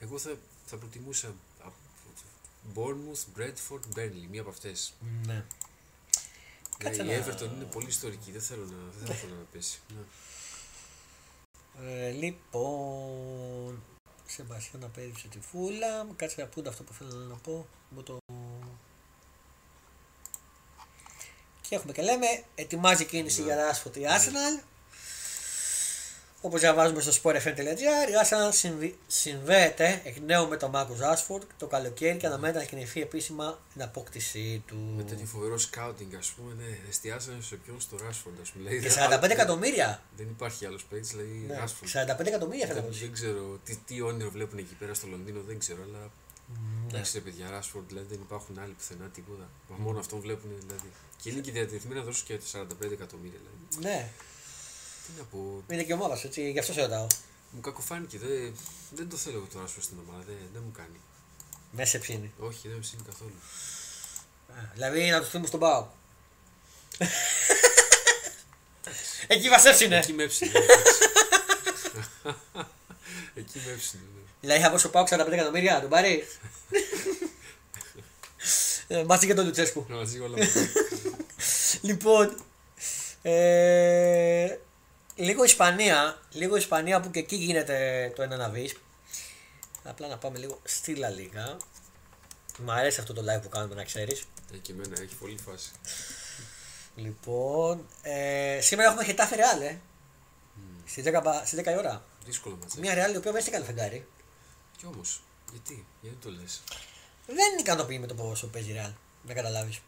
εγώ 0.00 0.18
θα, 0.18 0.30
θα 0.66 0.76
προτιμούσα 0.76 1.34
από 1.64 1.74
Bournemouth, 2.74 3.38
Bradford, 3.40 3.98
Burnley, 3.98 4.26
μία 4.30 4.40
από 4.40 4.50
αυτές. 4.50 4.92
Ναι. 5.26 5.44
Κάτσε 6.78 7.02
η 7.02 7.06
να- 7.06 7.24
Everton 7.26 7.40
είναι 7.54 7.64
πολύ 7.72 7.88
ιστορική, 7.88 8.30
δεν 8.32 8.40
θέλω 8.40 8.64
να, 8.64 8.76
δεν 8.98 9.06
θα 9.06 9.14
ήθελα 9.14 9.32
να 9.32 9.44
πέσει. 9.52 9.78
Ναι. 9.88 10.02
Ε, 11.86 12.10
λοιπόν, 12.10 13.82
Σεμπασιάν 14.26 14.84
απέριψε 14.84 15.28
τη 15.28 15.40
φούλα. 15.40 16.06
Κάτσε 16.16 16.40
να 16.40 16.46
πούνε 16.46 16.68
αυτό 16.68 16.82
που 16.82 16.92
θέλω 16.92 17.10
να 17.14 17.34
πω. 17.34 17.66
Μου 17.88 18.02
το... 18.02 18.18
Και 21.60 21.74
έχουμε 21.74 21.92
και 21.92 22.02
λέμε, 22.02 22.26
ετοιμάζει 22.54 23.04
κίνηση 23.04 23.40
Ναι. 23.40 23.46
για 23.46 23.56
Ράσφωτ 23.56 23.96
η 23.96 24.02
Arsenal. 24.04 24.62
Όπως 26.42 26.60
διαβάζουμε 26.60 27.00
στο 27.00 27.12
sportfm.gr, 27.22 28.08
η 28.10 28.14
Arsenal 28.24 28.50
συμβι- 28.52 28.94
συνδέεται 29.06 30.00
εκ 30.04 30.16
νέου 30.26 30.48
με 30.48 30.56
τον 30.56 30.70
Μάρκο 30.70 30.96
Ράσφορντ 30.98 31.42
το 31.58 31.66
καλοκαίρι 31.66 32.16
και 32.18 32.26
αναμένεται 32.26 32.58
να 32.58 32.64
κινηθεί 32.64 33.00
επίσημα 33.02 33.58
την 33.72 33.82
απόκτησή 33.82 34.62
του. 34.66 34.76
Με 34.96 35.02
τέτοιο 35.02 35.26
φοβερό 35.26 35.58
σκάουτινγκ, 35.58 36.14
ας 36.14 36.28
πούμε, 36.30 36.52
ναι, 36.54 36.78
εστιάσανε 36.88 37.40
σε 37.42 37.56
ποιον 37.56 37.80
στο 37.80 37.96
Rashford, 37.96 38.36
ας 38.40 38.50
πούμε. 38.50 38.64
Δηλαδή, 38.68 38.74
Και 38.76 38.80
δεν- 38.82 38.90
45 38.90 39.20
δεν- 39.20 39.30
εκατομμύρια. 39.30 40.02
Δεν 40.16 40.26
υπάρχει 40.28 40.66
άλλος 40.66 40.84
παίκτης, 40.84 41.10
δηλαδή 41.10 41.44
Ναι, 41.48 41.58
Rashford. 41.64 41.86
45 41.86 42.28
εκατομμύρια 42.28 42.66
Δεν, 42.66 42.76
φέτο. 42.76 42.88
δεν 43.00 43.12
ξέρω 43.12 43.58
τι, 43.64 43.76
τι 43.76 44.00
όνειρο 44.00 44.30
βλέπουν 44.30 44.58
εκεί 44.58 44.74
πέρα 44.74 44.94
στο 44.94 45.06
Λονδίνο, 45.06 45.40
δεν 45.46 45.58
ξέρω, 45.58 45.82
αλλά. 45.82 46.10
Εντάξει, 46.88 47.12
ρε 47.14 47.20
παιδιά, 47.20 47.46
Rashford 47.60 47.84
δηλαδή 47.88 48.06
δεν 48.08 48.20
υπάρχουν 48.20 48.58
άλλοι 48.58 48.72
πουθενά 48.72 49.06
τίποτα. 49.08 49.48
Μα 49.68 49.76
μόνο 49.76 49.98
αυτόν 49.98 50.20
βλέπουν 50.20 50.50
δηλαδή. 50.58 50.90
Και 51.22 51.30
είναι 51.30 51.40
και 51.40 51.50
διατεθειμένοι 51.52 51.98
να 52.00 52.06
δώσουν 52.06 52.26
και 52.26 52.38
45 52.52 52.92
εκατομμύρια. 52.92 53.38
Δηλαδή. 53.42 53.86
Ναι, 53.88 54.08
Τι 55.14 55.18
να 55.18 55.24
πω, 55.24 55.62
είναι 55.70 55.82
και 55.82 55.92
ομάδα, 55.92 56.20
έτσι, 56.24 56.50
γι' 56.50 56.58
αυτό 56.58 56.72
σε 56.72 56.80
ρωτάω. 56.80 57.06
μου 57.50 57.60
κακοφάνηκε. 57.60 58.18
Δεν, 58.18 58.56
δεν 58.90 59.08
το 59.08 59.16
θέλω 59.16 59.36
εγώ 59.36 59.46
το 59.52 59.60
Rashford 59.64 59.82
στην 59.82 59.96
ομάδα, 60.08 60.24
δεν, 60.26 60.36
δεν 60.52 60.62
μου 60.64 60.72
κάνει. 60.76 61.00
Μέσα 61.70 61.90
σε 61.90 61.98
ψήνει. 61.98 62.32
Όχι, 62.38 62.60
δεν 62.68 62.72
με 62.76 62.80
ψήνει 62.80 63.02
καθόλου. 63.06 63.34
Δηλαδή 64.74 65.10
να 65.10 65.20
του 65.20 65.26
θυμούμε 65.26 65.48
στον 65.48 65.60
Πάο. 65.60 65.86
Εκεί 69.26 69.48
βασέψινε. 69.48 69.96
Εκεί 69.98 70.12
με 70.12 70.22
έψινε. 70.22 70.50
εντάξει. 70.50 70.92
Εκεί 73.34 73.60
με 73.66 73.72
έψινε. 73.72 74.02
ναι. 74.14 74.20
Δηλαδή 74.40 74.60
θα 74.62 74.70
πω 74.70 74.78
στο 74.78 74.88
Πάο 74.88 75.04
45 75.08 75.10
εκατομμύρια 75.32 75.72
να 75.74 75.80
τον 75.80 75.90
πάρει. 75.90 76.26
Ε, 78.86 79.02
Μαζί 79.04 79.26
και 79.26 79.34
τον 79.34 79.44
Λουτσέσκου. 79.44 79.86
Να 79.88 79.96
μαζί 79.96 80.18
όλα 80.20 80.36
μαζί. 80.38 80.70
Λοιπόν, 81.80 82.36
ε, 83.22 84.56
λίγο 85.20 85.44
Ισπανία, 85.44 86.18
λίγο 86.32 86.56
Ισπανία 86.56 87.00
που 87.00 87.10
και 87.10 87.18
εκεί 87.18 87.36
γίνεται 87.36 88.12
το 88.16 88.22
ένα 88.22 88.36
να 88.36 88.50
βρεις. 88.50 88.76
Απλά 89.84 90.08
να 90.08 90.18
πάμε 90.18 90.38
λίγο 90.38 90.60
στη 90.64 90.94
Λα 90.94 91.08
Λίγα. 91.08 91.56
Μ' 92.58 92.70
αρέσει 92.70 93.00
αυτό 93.00 93.12
το 93.12 93.22
live 93.22 93.42
που 93.42 93.48
κάνουμε 93.48 93.74
να 93.74 93.84
ξέρεις. 93.84 94.24
Ε, 94.52 94.56
και 94.56 94.72
εμένα 94.72 95.00
έχει 95.00 95.14
πολύ 95.14 95.38
φάση. 95.46 95.70
Λοιπόν, 96.96 97.86
ε, 98.02 98.58
σήμερα 98.60 98.88
έχουμε 98.88 99.04
Χετάφε 99.04 99.36
Ρεάλ, 99.36 99.60
ε. 99.60 99.78
Στις 100.86 101.04
10, 101.04 101.20
πα- 101.22 101.42
στις 101.46 101.58
10 101.58 101.70
η 101.72 101.76
ώρα. 101.76 102.04
Δύσκολο 102.24 102.56
ματσάκι. 102.60 102.80
Μια 102.80 102.94
Ρεάλ 102.94 103.14
η 103.14 103.16
οποία 103.16 103.32
δεν 103.32 103.40
έχει 103.40 103.50
καλό 103.50 103.64
φεγγάρι. 103.64 104.06
Κι 104.76 104.86
όμως, 104.86 105.22
γιατί, 105.50 105.86
γιατί 106.00 106.16
το 106.16 106.30
λες; 106.30 106.62
Δεν 107.26 107.58
ικανοποιεί 107.58 107.98
με 108.00 108.06
το 108.06 108.14
πόσο 108.14 108.46
παίζει 108.46 108.70
η 108.70 108.72
Ρεάλ. 108.72 108.90
Να 109.26 109.34
καταλάβεις. 109.34 109.78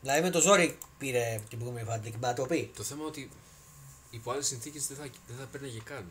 Δηλαδή 0.00 0.20
με 0.22 0.30
το 0.30 0.40
ζόρι 0.40 0.78
πήρε 0.98 1.40
την 1.48 1.58
προηγούμενη 1.58 1.86
φορά 1.86 1.98
την 1.98 2.20
πατροπή. 2.20 2.70
Το 2.76 2.82
θέμα 2.82 3.04
ότι 3.04 3.30
υπό 4.16 4.30
άλλες 4.30 4.46
συνθήκες 4.46 4.86
δεν 4.86 4.96
θα, 4.96 5.02
δεν 5.26 5.36
θα 5.38 5.44
παίρναγε 5.52 5.80
καν. 5.84 6.04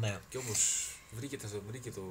Ναι. 0.00 0.18
Κι 0.28 0.36
όμως 0.36 0.88
βρήκε, 1.12 1.36
τα, 1.38 1.48
βρήκε 1.68 1.90
το, 1.90 2.02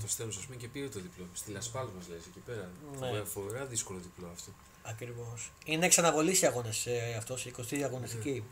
το 0.00 0.08
στέλνο, 0.08 0.32
ας 0.38 0.44
πούμε, 0.44 0.56
και 0.56 0.68
πήρε 0.68 0.88
το 0.88 1.00
διπλό. 1.00 1.26
Στη 1.34 1.50
Λασπάλ 1.50 1.84
μα 1.86 2.00
λες 2.14 2.22
εκεί 2.28 2.38
πέρα. 2.46 2.70
Ναι. 2.92 2.98
Φοβερά- 3.06 3.26
Φοβερά 3.26 3.64
δύσκολο 3.64 3.98
διπλό 3.98 4.28
αυτό. 4.32 4.50
Ακριβώς. 4.82 5.52
Είναι 5.64 5.86
εξαναβολή 5.86 6.38
οι 6.42 6.46
αγώνες 6.46 6.86
ε, 6.86 7.14
αυτός, 7.18 7.44
η 7.46 7.54
20η 7.58 7.80
αγωνιστική. 7.82 8.44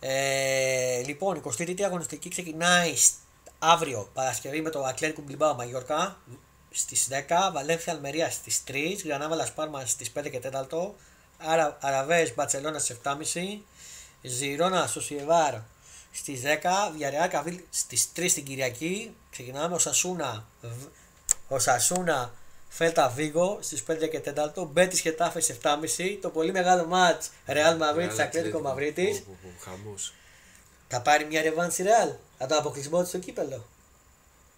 Ε, 0.00 1.02
λοιπόν, 1.06 1.36
η 1.36 1.40
23η 1.44 1.80
αγωνιστική 1.82 2.28
ξεκινάει 2.28 2.96
σ- 2.96 3.14
αύριο 3.58 4.10
Παρασκευή 4.14 4.60
με 4.60 4.70
το 4.70 4.82
Ατλέτικο 4.84 5.22
Μπιλμπάο 5.22 5.54
Μαγιόρκα 5.54 6.20
στις 6.70 7.08
10, 7.10 7.50
Βαλένθια 7.52 7.92
Αλμερία 7.92 8.30
στις 8.30 8.62
3, 8.68 9.02
Γρανάβα 9.04 9.34
Λασπάρμα 9.34 9.86
στις 9.86 10.10
5 10.10 10.28
και 10.30 10.40
4, 10.52 10.94
Αρα, 11.38 11.78
Αραβές 11.80 12.34
Μπαρσελόνα 12.34 12.78
στις 12.78 12.96
7.30, 13.04 13.58
Τζιρόνα 14.22 14.86
Σοσιεδάδ 14.86 15.54
στις 16.12 16.40
10, 16.40 16.92
Βιγιαρεάλ 16.96 17.28
Κάντιθ 17.28 17.60
στις 17.70 18.08
3 18.16 18.32
την 18.34 18.44
Κυριακή. 18.44 19.14
Ξεκινάμε 19.30 19.74
Οσασούνα, 19.74 20.46
Οσασούνα 21.48 22.32
Θέλτα 22.68 23.08
Βίγκο 23.08 23.58
στις 23.60 23.82
5 23.82 24.08
και 24.10 24.20
4. 24.56 24.66
Μπέτις 24.66 24.96
Χετάφε 24.96 25.42
7.30. 25.62 26.18
Το 26.20 26.30
πολύ 26.30 26.52
μεγάλο 26.52 26.86
ματς 26.86 27.22
Ρεάλ 27.46 27.76
Μαδρίτης 27.76 28.22
Ατλέτικο 28.22 28.60
Μαδρίτης. 28.60 29.24
Χαμός. 29.60 30.14
Θα 30.88 31.00
πάρει 31.02 31.24
μια 31.24 31.42
ρεβάνς 31.42 31.76
η 31.76 31.82
Ρεάλ. 31.82 32.12
Από 32.38 32.52
το 32.52 32.58
αποκλεισμό 32.58 33.02
της 33.02 33.08
στο 33.08 33.18
κύπελλο. 33.18 33.66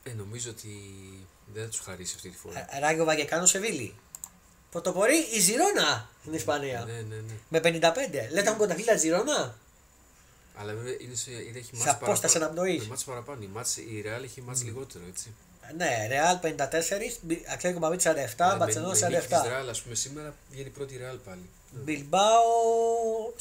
Ε, 0.02 0.12
νομίζω 0.12 0.50
ότι 0.50 0.68
δεν 1.46 1.62
θα 1.64 1.68
τους 1.68 1.80
χαρίσει 1.80 2.12
αυτή 2.16 2.28
τη 2.28 2.36
φορά. 2.36 2.66
Ράγιο 2.80 3.04
Βαγιεκάνο 3.04 3.46
Σεβίλη. 3.46 3.94
Πρωτοπορεί 4.70 5.16
η 5.32 5.40
Ζηρώνα 5.40 6.08
στην 6.20 6.32
Ισπανία. 6.34 6.84
Ναι, 6.86 6.92
ναι, 6.92 7.16
ναι. 7.16 7.32
Με 7.48 7.58
55. 7.62 8.30
Λέτε 8.30 8.40
έχουν 8.46 8.56
πρωταθλήτρια 8.56 8.96
Ζηρώνα. 8.96 9.54
Αλλά 10.54 10.72
βέβαια 10.74 10.94
είναι 11.00 11.14
σε, 11.14 11.30
είναι, 11.30 11.58
έχει 11.58 11.70
Σε 11.76 11.76
μάτς 11.76 11.90
απόσταση 11.90 12.32
παραπάνω. 12.38 12.44
αναπνοής. 12.60 12.82
Ναι, 12.82 12.88
μάτς 12.88 13.04
παραπάνω. 13.04 13.42
Η, 13.42 13.46
μάτς, 13.46 13.76
η 13.76 14.04
Real 14.06 14.22
έχει 14.24 14.40
μάτς 14.40 14.62
λιγότερο, 14.64 15.04
έτσι. 15.08 15.34
Ναι, 15.76 16.06
Ρεάλ 16.08 16.38
54, 16.42 17.18
Ατλέτικο 17.52 17.80
Μαυρίτη 17.80 18.02
47, 18.08 18.10
Αλλά 18.38 18.56
Μπαρσελόνα 18.56 18.92
με- 18.94 19.00
με 19.00 19.08
νίκης 19.08 19.26
της 19.28 19.36
47. 19.38 19.44
Real, 19.46 19.68
ας 19.70 19.80
πούμε, 19.82 19.94
σήμερα 19.94 20.34
βγαίνει 20.50 20.68
πρώτη 20.68 21.00
Real 21.02 21.18
πάλι. 21.24 21.48
Μπιλμπάο 21.70 22.42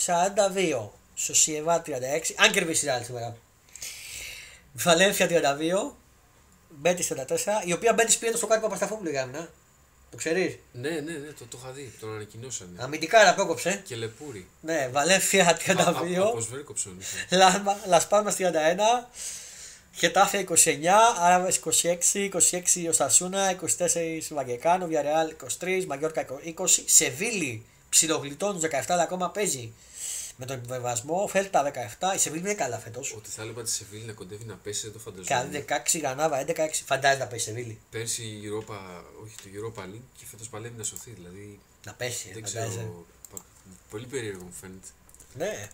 42. 0.06 0.90
Σοσιεβά 1.16 1.82
36. 1.82 2.34
Αν 2.38 2.52
κερδίσει 2.52 2.86
η 2.86 2.88
Ρεάλ 2.88 3.04
σήμερα. 3.04 3.36
Βαλένθια 4.74 5.28
32. 5.28 5.96
Μπέτη 6.70 7.04
44. 7.04 7.64
Η 7.66 7.74
οποία 7.74 7.94
Μπέτη 7.94 8.18
πήρε 8.20 8.32
το 8.32 8.38
στο 8.38 8.48
κάτι 8.48 8.62
Παπασταφόπουλο 8.62 9.10
για 9.10 9.26
μένα. 9.26 9.50
Το 10.12 10.18
ξέρεις; 10.18 10.58
Ναι, 10.72 10.90
ναι, 10.90 11.00
ναι, 11.00 11.28
το, 11.40 11.46
το 11.50 11.60
είχα 11.62 11.72
δει, 11.72 11.94
τον 12.00 12.14
ανακοινώσανε. 12.16 12.70
Αμυντικά 12.78 13.24
να 13.24 13.34
πρόκοψε. 13.34 13.82
Και 13.88 13.96
Λεπούρη. 13.96 14.48
Ναι, 14.62 14.90
Βαλένθια 14.92 15.58
32. 15.66 16.28
Από 16.28 16.40
Σβέρκοψον. 16.40 16.98
Λάσμα- 17.32 17.80
Λας 17.88 18.08
Πάλμας 18.08 18.36
31, 18.36 19.10
Χετάφε 19.96 20.38
29, 20.38 21.14
Άραβες 21.20 21.56
26, 21.56 22.24
26 22.24 22.88
Οσασούνα, 22.90 23.50
24 23.50 24.34
Βαγκεκάνο, 24.34 24.86
Βιαρεάλ 24.88 25.34
23, 25.60 25.86
Μαγιόρκα 25.88 26.26
20, 26.44 26.84
Σεβίλη 26.86 27.66
ψιλογλιτών 27.90 28.60
17 28.60 28.94
αλλά 28.94 29.02
ακόμα 29.04 29.30
παίζει 29.30 29.74
με 30.42 30.46
τον 30.46 30.56
επιβεβασμό, 30.58 31.28
Φέλτα 31.28 31.72
17, 32.00 32.16
η 32.16 32.18
Σεβίλη 32.18 32.42
είναι 32.42 32.54
καλά 32.54 32.78
φέτος. 32.80 33.14
Ότι 33.18 33.30
θα 33.30 33.42
έλεγα 33.42 33.62
τη 33.64 33.70
Σεβίλη 33.72 34.04
να 34.06 34.14
κοντεύει 34.14 34.44
να 34.46 34.56
πέσει, 34.56 34.90
δεν 34.90 35.02
το 35.02 35.12
Καλή 35.12 35.26
φανταζόμουν. 35.28 35.66
16, 35.94 36.00
Γανάβα 36.02 36.46
11, 36.46 36.50
6. 36.50 36.70
Φαντάζεται 36.86 37.24
να 37.24 37.30
πέσει 37.30 37.50
η 37.50 37.54
Σεβίλη. 37.54 37.80
Πέρσι 37.90 38.24
η 38.24 38.42
Europa, 38.46 38.78
όχι 39.24 39.36
το 39.36 39.50
Europa 39.54 39.84
League 39.84 40.02
και 40.18 40.26
φέτος 40.26 40.50
παλεύει 40.50 40.78
να 40.78 40.84
σωθεί. 40.84 41.12
Δηλαδή 41.12 41.60
Να 41.86 41.94
πέσει, 41.94 42.32
δεν 42.34 42.46
φαντάζεσαι. 42.48 42.78
ξέρω. 42.78 43.06
πα- 43.32 43.46
Πολύ 43.90 44.06
περίεργο 44.06 44.44
μου 44.44 44.52
φαίνεται. 44.62 44.88
Ναι. 45.34 45.70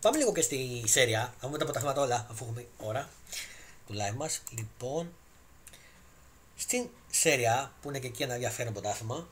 Πάμε 0.00 0.16
λίγο 0.16 0.32
και 0.32 0.40
στη 0.40 0.82
Σέρια, 0.86 1.20
να 1.40 1.46
δούμε 1.48 1.58
τα 1.58 1.64
αποτελέσματα 1.64 2.00
όλα, 2.00 2.26
αφού 2.30 2.44
έχουμε 2.44 2.66
ώρα 2.78 3.08
του 3.86 3.94
live 3.94 4.14
μας. 4.16 4.42
Λοιπόν, 4.50 5.12
στην 6.56 6.88
Σέρια, 7.10 7.72
που 7.82 7.88
είναι 7.88 7.98
και 7.98 8.06
εκεί 8.06 8.22
ένα 8.22 8.34
ενδιαφέρον 8.34 8.72
πρωτάθλημα, 8.72 9.28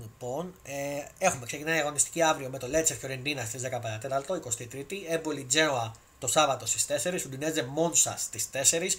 λοιπόν, 0.00 0.54
ε, 0.62 1.02
έχουμε 1.18 1.46
ξεκινάει 1.46 1.76
η 1.76 1.80
αγωνιστική 1.80 2.22
αύριο 2.22 2.48
με 2.48 2.58
το 2.58 2.68
Λέτσε 2.68 2.94
Φιωρεντίνα 2.94 3.44
στις 3.44 3.62
10 3.62 3.80
παρατέταρτο, 3.82 4.34
23η, 4.34 4.94
Έμπολη 5.08 5.44
Τζέοα 5.44 5.94
το 6.18 6.26
Σάββατο 6.26 6.66
στις 6.66 6.86
4, 6.86 7.24
Ουντινέζε 7.26 7.64
Μόνσα 7.64 8.14
στις 8.18 8.48
4, 8.52 8.98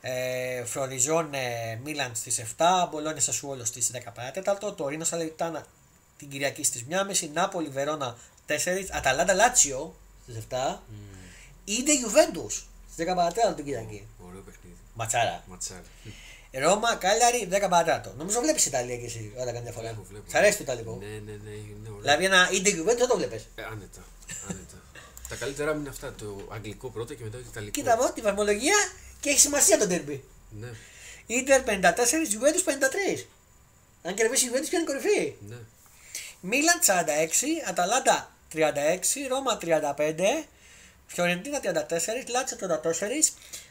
ε, 0.00 0.64
Φροριζόνε 0.64 1.78
Μίλαν 1.84 2.14
στις 2.14 2.38
7, 2.38 2.88
Μπολόνια 2.90 3.20
Σασουόλο 3.20 3.64
στις 3.64 3.90
10 3.90 4.12
παρατέταρτο, 4.14 4.72
το 4.72 4.88
Ρήνο 4.88 5.04
Σαλεριτάνα 5.04 5.66
την 6.18 6.28
Κυριακή 6.28 6.64
στις 6.64 6.84
1.30, 6.88 7.30
Νάπολη 7.32 7.68
Βερόνα 7.68 8.16
4, 8.46 8.56
Αταλάντα 8.92 9.34
Λάτσιο 9.34 9.94
στις 10.22 10.36
7, 10.50 10.82
Ιντε 11.64 11.92
Ιουβέντου 11.92 12.50
στις 12.50 13.06
10 13.06 13.14
παρατέταρτο 13.14 13.54
την 13.54 13.64
Κυριακή. 13.64 14.06
Ωραίο 14.26 14.40
παιχνίδι. 14.40 14.76
Ματσάρα. 14.94 15.44
Ματσάρι. 15.46 15.82
Ρώμα, 16.58 16.94
Κάλιαρη 16.94 17.48
10 17.52 17.66
παρατέταρτο. 17.70 18.14
Νομίζω 18.16 18.40
βλέπεις 18.40 18.66
Ιταλία 18.66 18.96
και 18.96 19.04
εσύ 19.06 19.32
όταν 19.40 19.54
καμιά 19.54 19.72
φορά. 19.72 19.86
Βλέπω, 19.86 20.06
βλέπω. 20.08 20.30
Σ' 20.30 20.34
αρέσει 20.34 20.56
το 20.56 20.62
Ιταλικό. 20.62 20.98
Ναι, 21.00 21.06
ναι, 21.06 21.38
ναι, 21.44 21.50
είναι 21.50 21.88
ωραίο. 21.88 22.00
Δηλαδή 22.00 22.24
ένα 22.24 22.48
Ιντε 22.52 22.70
Ιουβέντου 22.70 22.98
δεν 22.98 23.08
το 23.08 23.16
βλέπεις. 23.16 23.48
Ε, 23.54 23.62
άνετα. 23.62 24.04
άνετα. 24.50 24.76
Τα 25.28 25.34
καλύτερα 25.34 25.74
μου 25.74 25.80
είναι 25.80 25.88
αυτά. 25.88 26.14
Το 26.18 26.48
αγγλικό 26.52 26.88
πρώτα 26.88 27.14
και 27.14 27.24
μετά 27.24 27.36
το 27.36 27.44
ιταλικό. 27.50 27.70
Κοίτα 27.70 27.92
εδώ 27.92 28.12
τη 28.12 28.20
βαθμολογία 28.20 28.76
και 29.20 29.30
έχει 29.30 29.40
σημασία 29.40 29.78
το 29.78 29.86
τέρμπι. 29.86 30.24
Ναι, 30.60 30.68
Ιντερ 31.26 31.62
54, 31.66 31.66
Ιουβέντου 32.32 32.62
53. 33.18 33.24
Αν 34.02 34.14
κερδίσει 34.14 34.44
η 34.44 34.46
Ιουβέντου 34.48 34.68
πιάνει 34.68 34.84
κορυφή; 34.84 35.34
ναι. 35.48 35.56
Μίλαν 36.40 36.78
46, 36.86 37.68
Αταλάντα 37.68 38.32
36, 38.54 38.58
Ρώμα 39.28 39.58
35, 39.62 40.44
Φιωρεντίνα 41.06 41.60
34, 41.62 41.68
Λάτσα 42.28 42.56
34, 42.60 42.66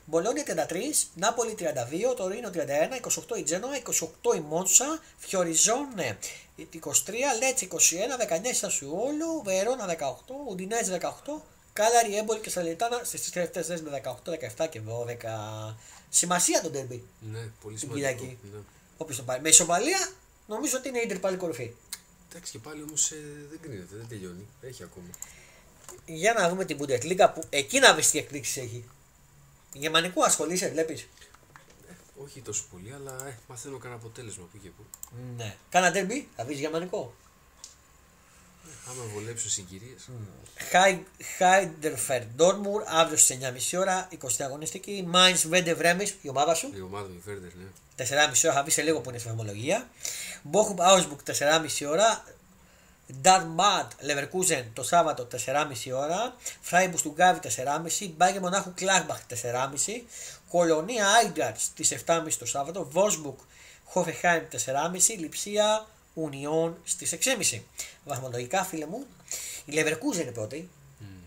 Μπολόνια 0.06 0.68
33, 0.70 0.74
Νάπολη 1.16 1.56
32, 1.60 2.16
Τωρίνο 2.16 2.50
31, 2.54 2.58
28 3.34 3.38
η 3.38 3.44
Τζένοα, 3.44 3.72
28 4.32 4.36
η 4.36 4.40
Μόνσα, 4.40 5.00
Φιωριζόνε 5.18 6.18
23, 6.58 6.88
Λέτσε 7.40 7.68
21, 7.72 7.76
19 8.44 8.50
η 8.52 8.54
Σασουόλου, 8.54 9.42
Βερόνα 9.44 9.98
18, 10.00 10.00
Ουντινέζ 10.50 10.90
18, 10.90 11.42
Κάλαρη, 11.74 12.18
Έμπολη 12.18 12.40
και 12.40 12.50
Σαλιτάνα 12.50 13.02
στις 13.04 13.30
τελευταίες 13.30 13.66
θέσεις 13.66 13.84
με 13.84 14.02
18, 14.26 14.32
17 14.64 14.68
και 14.70 14.82
12. 14.88 15.76
Σημασία 16.10 16.62
το 16.62 16.70
ντέρμπι. 16.70 17.04
Ναι, 17.32 17.40
πολύ 17.62 17.78
Την 17.78 17.90
σημαντικό. 17.90 18.10
Κυριακή. 18.10 18.38
Ναι. 18.54 18.60
Όποιος 18.98 19.18
το 19.18 19.24
πάρει. 19.24 19.42
Με 19.42 19.50
ισοπαλία 19.50 20.10
νομίζω 20.48 20.78
ότι 20.78 20.88
είναι 20.88 20.98
η 21.00 21.02
Ιντερ 21.06 21.20
πάλι 21.20 21.38
κορυφή. 21.38 21.72
Εντάξει 22.30 22.52
και 22.52 22.60
πάλι 22.60 22.82
όμως 22.82 23.12
δεν 23.50 23.60
κρίνεται, 23.62 23.96
δεν 23.96 24.08
τελειώνει. 24.10 24.48
Έχει 24.62 24.84
ακόμα. 24.84 25.08
Για 26.06 26.34
να 26.34 26.50
δούμε 26.50 26.66
την 26.66 26.78
Bundesliga 26.80 27.32
που 27.34 27.44
εκεί 27.50 27.80
να 27.80 27.94
βρει 27.94 28.06
τι 28.06 28.18
εκπλήξεις 28.18 28.58
έχει. 28.58 28.86
Γερμανικού 29.74 30.24
ασχολείσαι, 30.24 30.70
βλέπεις; 30.70 31.08
Όχι 32.24 32.42
τόσο 32.42 32.64
πολύ, 32.72 32.94
αλλά 32.94 33.28
ε, 33.28 33.38
μαθαίνω 33.48 33.78
κανένα 33.78 34.00
αποτέλεσμα 34.00 34.46
που 34.52 34.60
και 34.64 34.70
που. 34.70 34.84
Ναι. 35.38 35.56
Κάνα 35.70 35.92
ντέρμπι, 35.92 36.28
θα 36.36 36.46
βρει 36.46 36.54
γερμανικό; 36.54 37.14
Άμα 38.90 39.04
βολέψω 39.14 39.50
συγκυρίες. 39.50 40.10
Χάιντενχαϊμ 41.38 42.26
Ντόρτμουντ 42.26 42.84
αύριο 42.86 43.18
στις 43.18 43.38
9.30 43.74 43.80
ώρα, 43.80 44.08
20 44.22 44.28
αγωνιστική. 44.40 45.04
Μάιντς 45.08 45.48
Βέρντερ 45.48 45.74
Βρέμη, 45.74 46.06
η 46.22 46.30
ομάδα 46.30 46.54
σου. 46.54 46.72
Η 46.76 46.82
ομάδα 46.82 47.08
μου, 47.08 47.16
η 47.16 47.22
Βέρντερ, 47.26 47.52
ναι. 47.54 48.28
4.30 48.30 48.42
ώρα, 48.46 48.54
θα 48.54 48.62
βρει 48.62 48.72
σε 48.72 48.82
λίγο 48.82 49.02
που 49.02 49.10
είναι 49.10 49.20
στη 49.20 49.28
βαθμολογία. 49.28 49.90
Μπόχουμ 50.44 50.82
Άουγκσμπουργκ 50.82 51.20
4.30 51.26 51.88
ώρα. 51.90 52.24
Ντάρμσταντ 53.22 53.92
Λεβερκούζεν 54.00 54.66
το 54.74 54.84
Σάββατο 54.84 55.28
4.30 55.46 55.66
ώρα. 55.94 56.36
Φράιμπουργκ 56.62 56.98
Στουτγκάρδη 57.02 57.40
4.30. 57.44 58.10
Μπάγερν 58.16 58.40
Μονάχου 58.40 58.74
Γκλάντμπαχ 58.76 59.20
4.30. 59.42 60.02
Κολονία 60.50 61.08
Άιντραχτ 61.08 61.60
στις 61.60 61.94
7.30 62.06 62.34
το 62.40 62.46
Σάββατο. 62.46 62.88
Βόλφσμπουργκ 62.92 63.40
Χόφενχαϊμ 63.84 64.44
4.30. 64.66 65.20
Λιψία 65.20 65.88
Ουνιόν 66.14 66.78
στις 66.84 67.18
6.30. 67.52 67.60
Βαθμολογικά 68.06 68.64
φίλε 68.64 68.86
μου. 68.86 69.06
Η 69.66 69.72
Λεβερκούζεν 69.72 70.22
είναι 70.22 70.32
πρώτη 70.32 70.70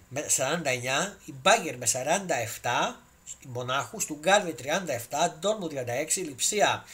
με 0.08 0.26
49. 0.36 1.16
Η 1.24 1.34
Μπάγερν 1.42 1.76
με 1.76 1.86
47. 1.92 2.94
Η 3.40 3.46
Μονάχου, 3.48 4.06
Στουτγκάρδη 4.06 4.54
37, 4.58 4.66
Ντόρτμουντ 5.40 5.66
36, 5.66 5.74
Λιψία 6.14 6.84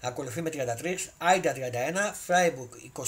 ακολουθεί 0.00 0.42
με 0.42 0.50
33, 0.52 0.96
Άιντραχτ 1.18 1.52
31, 1.54 1.58
Φράιμπουργκ 2.26 2.68
28, 2.96 3.02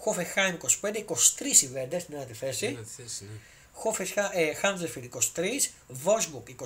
Χόφενχαϊμ 0.00 0.56
25, 0.82 0.86
23 0.86 1.62
η 1.62 1.66
Βέρντερ 1.66 1.98
στην 1.98 2.14
ένατη 2.14 2.32
θέση. 2.32 2.66
Είναι 2.66 2.80
τη 2.80 3.02
θέση, 3.02 3.24
ναι. 3.24 4.40
ε, 4.42 4.54
Χάντζεφιλ 4.54 5.10
23, 5.36 5.44
Βόσμπουργκ 5.88 6.44
22, 6.48 6.64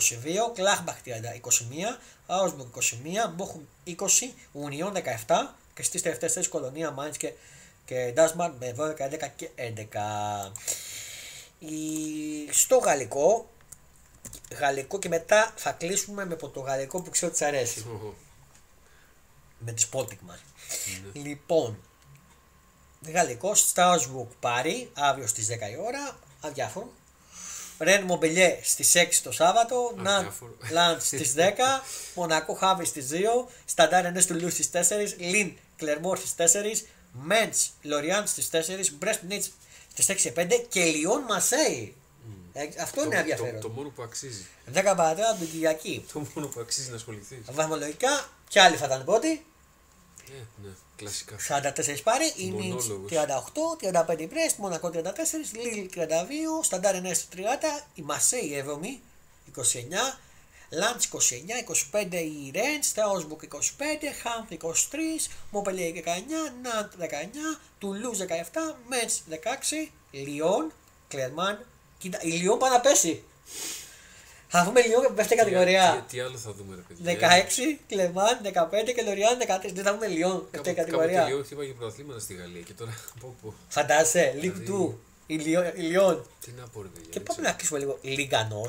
Κλάχμπαχ 0.55 0.97
30, 1.05 1.09
21, 1.09 1.11
Άουσμπουργκ 2.27 2.71
21, 2.75 2.81
Μπόχουμ 3.35 3.63
20, 3.87 3.93
Ουνιόν 4.53 4.93
17 5.27 5.55
και 5.75 5.83
στις 5.83 6.03
τελευταίες 6.03 6.33
θέσεις 6.33 6.51
Κολονία, 6.51 6.91
Μάιντ 6.91 7.15
και, 7.15 7.33
και 7.85 8.11
Ντάσμαρ 8.15 8.53
με 8.53 8.75
12, 8.79 8.83
11 8.83 9.29
και 9.37 9.51
11. 9.57 10.53
Η... 11.59 11.73
Στο 12.51 12.77
γαλλικό, 12.77 13.51
γαλλικό 14.59 14.99
και 14.99 15.09
μετά 15.09 15.53
θα 15.57 15.73
κλείσουμε 15.73 16.27
με 16.27 16.35
πορτογαλικό 16.37 17.03
που 17.03 17.11
ξέρω 17.11 17.31
ότι 17.31 17.39
σ' 17.39 17.43
αρέσει. 17.43 17.85
Οχο. 17.95 18.15
Με 19.59 19.73
τη 19.73 19.87
Sporting 19.93 20.19
μας. 20.21 20.43
Ναι. 21.15 21.21
Λοιπόν, 21.23 21.79
γαλλικό, 23.13 23.53
Strasbourg 23.75 24.27
πάρει 24.41 24.91
αύριο 24.95 25.27
στις 25.27 25.47
10 25.47 25.51
η 25.71 25.77
ώρα, 25.87 26.19
αδιάφορο. 26.41 26.93
Ρεν 27.79 28.03
Μομπελιέ 28.03 28.59
στις 28.63 28.95
6 28.95 29.21
το 29.23 29.33
Σάββατο, 29.33 29.93
Ναντ 29.97 30.07
Αδιάφορο. 30.09 30.57
Λαντ 30.71 31.01
στις 31.01 31.33
10, 31.35 31.83
Μονακό 32.15 32.55
Χάβης 32.55 32.89
στις 32.89 33.09
2, 33.09 33.49
Σταντάρ 33.65 34.05
Ενές 34.05 34.27
του 34.27 34.35
Λου 34.35 34.51
στις 34.51 34.71
4, 34.71 35.15
Λιν 35.19 35.53
Κλερμόρ 35.77 36.19
στις 36.19 36.35
4, 36.35 36.87
Μέντς 37.13 37.71
Λοριάν 37.83 38.27
στις 38.27 38.49
4, 38.51 38.91
Μπρέστ 38.99 39.23
Νίτς 39.23 39.51
στις 39.93 40.09
6 40.09 40.15
και 40.23 40.33
5 40.33 40.67
και 40.69 40.85
Λιόν 40.85 41.23
Μασέι. 41.29 41.95
Ε, 42.53 42.69
αυτό 42.83 43.01
είναι 43.03 43.11
Το- 43.15 43.19
ενδιαφέρον. 43.21 43.61
Το, 43.61 43.69
το 43.69 43.75
μόνο 43.75 43.89
που 43.89 44.03
αξίζει. 44.03 44.47
10 44.73 44.95
παρατέρα 44.97 45.35
την 45.35 45.51
Κυριακή. 45.51 46.05
Το 46.13 46.27
μόνο 46.35 46.47
που 46.47 46.61
αξίζει 46.61 46.91
να 46.91 46.97
ασχοληθείς. 46.97 47.39
Βαθμολογικά, 47.51 48.29
κι 48.49 48.59
άλλοι 48.59 48.77
θα 48.77 48.85
ήταν 48.87 49.05
πρώτοι. 49.05 49.29
Ε, 50.29 50.33
ναι, 50.65 50.69
κλασικά. 50.97 51.37
44 51.49 52.03
πάρει, 52.03 52.33
η 52.37 52.51
Νίτς 52.51 52.89
Μονόλογος. 52.89 53.11
38, 53.11 53.77
35 53.77 54.21
η 54.21 54.27
Μπρέστ, 54.27 54.59
Μονακό 54.59 54.89
34, 54.89 54.97
Λίλ 55.53 55.89
32, 55.95 56.63
Σταντάρ 56.63 56.95
9 56.95 57.29
30, 57.35 57.87
η 57.95 58.03
Μασέη 58.03 58.65
7η 58.67 59.01
29, 59.57 60.19
Λάντς 60.71 61.09
29, 61.13 61.63
25 61.93 62.13
η 62.13 62.51
Ρέντς, 62.55 62.87
Στράουσμπουργκ 62.89 63.41
25, 63.43 63.57
Χάμφ 64.23 64.49
23, 64.51 65.29
Μοπελιέ 65.51 65.93
19, 65.93 66.07
Ναντ 66.63 66.93
19, 66.99 67.61
Τουλούζ 67.79 68.19
17, 68.19 68.25
Μέτς 68.89 69.23
16, 69.29 69.91
Λιόν, 70.11 70.73
Κλερμάν. 71.09 71.67
Κοίτα, 71.99 72.19
η 72.23 72.29
Λιόν 72.31 72.59
πάει 72.59 72.71
να 72.71 72.81
πέσει. 72.81 73.23
Θα 74.57 74.65
δούμε 74.65 74.81
Λιόν 74.87 75.15
πέφτει 75.15 75.33
Τι, 75.33 75.37
κατηγορία. 75.43 76.05
τι 76.09 76.21
άλλο 76.21 76.37
θα 76.37 76.53
δούμε, 76.53 76.75
ρε 76.75 76.81
παιδιά. 76.81 77.29
16, 77.77 77.79
Κλεμάν 77.89 78.41
15 78.43 78.93
και 78.95 79.03
Λοριάν 79.03 79.39
14. 79.39 79.71
Δεν 79.73 79.85
θα 79.85 79.93
δούμε 79.95 80.07
Λιόν 80.07 80.39
πέφτει 80.51 80.57
Κάποτε 80.57 80.73
κατηγορία. 80.73 81.25
Λιόν 81.25 81.45
χτύπαγε 81.45 81.73
πρωταθλήματα 81.73 82.21
στη 82.21 82.35
Γαλλία 82.35 82.61
και 82.61 82.73
τώρα. 82.73 82.95
Πω, 83.21 83.35
πω. 83.43 83.55
Φαντάζεσαι, 83.69 84.33
League 84.37 84.41
Δηλαδή- 84.41 84.67
2, 84.67 84.95
η 85.27 85.35
Λιόν- 85.37 85.73
η 85.77 85.81
Λιόν. 85.81 86.27
Τι 86.41 86.51
να 86.59 86.67
πω, 86.69 86.83
ρε 86.83 86.89
παιδιά. 86.89 87.09
Και 87.11 87.19
δεν 87.19 87.23
πάμε 87.23 87.39
ξέρω. 87.41 87.49
να 87.49 87.53
κλείσουμε 87.57 87.79
λίγο 87.79 87.99
Λιγκανό. 88.03 88.67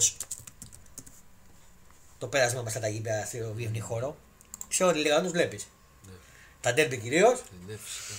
Το 2.17 2.27
πέρασμα 2.27 2.61
μας 2.61 2.71
στα 2.71 2.87
γήπεδα 2.87 3.25
στο 3.25 3.51
διεθνή 3.55 3.79
χώρο. 3.79 4.17
Ξέρω 4.69 4.89
ότι 4.89 4.99
Λιγκανό 4.99 5.29
βλέπεις. 5.29 5.67
Ναι. 6.05 6.11
Τα 6.61 6.73
ντέρμπι 6.73 6.97
κυρίως. 6.97 7.39
Ε, 7.39 7.43
Ναι, 7.67 7.77
φυσικά. 7.83 8.13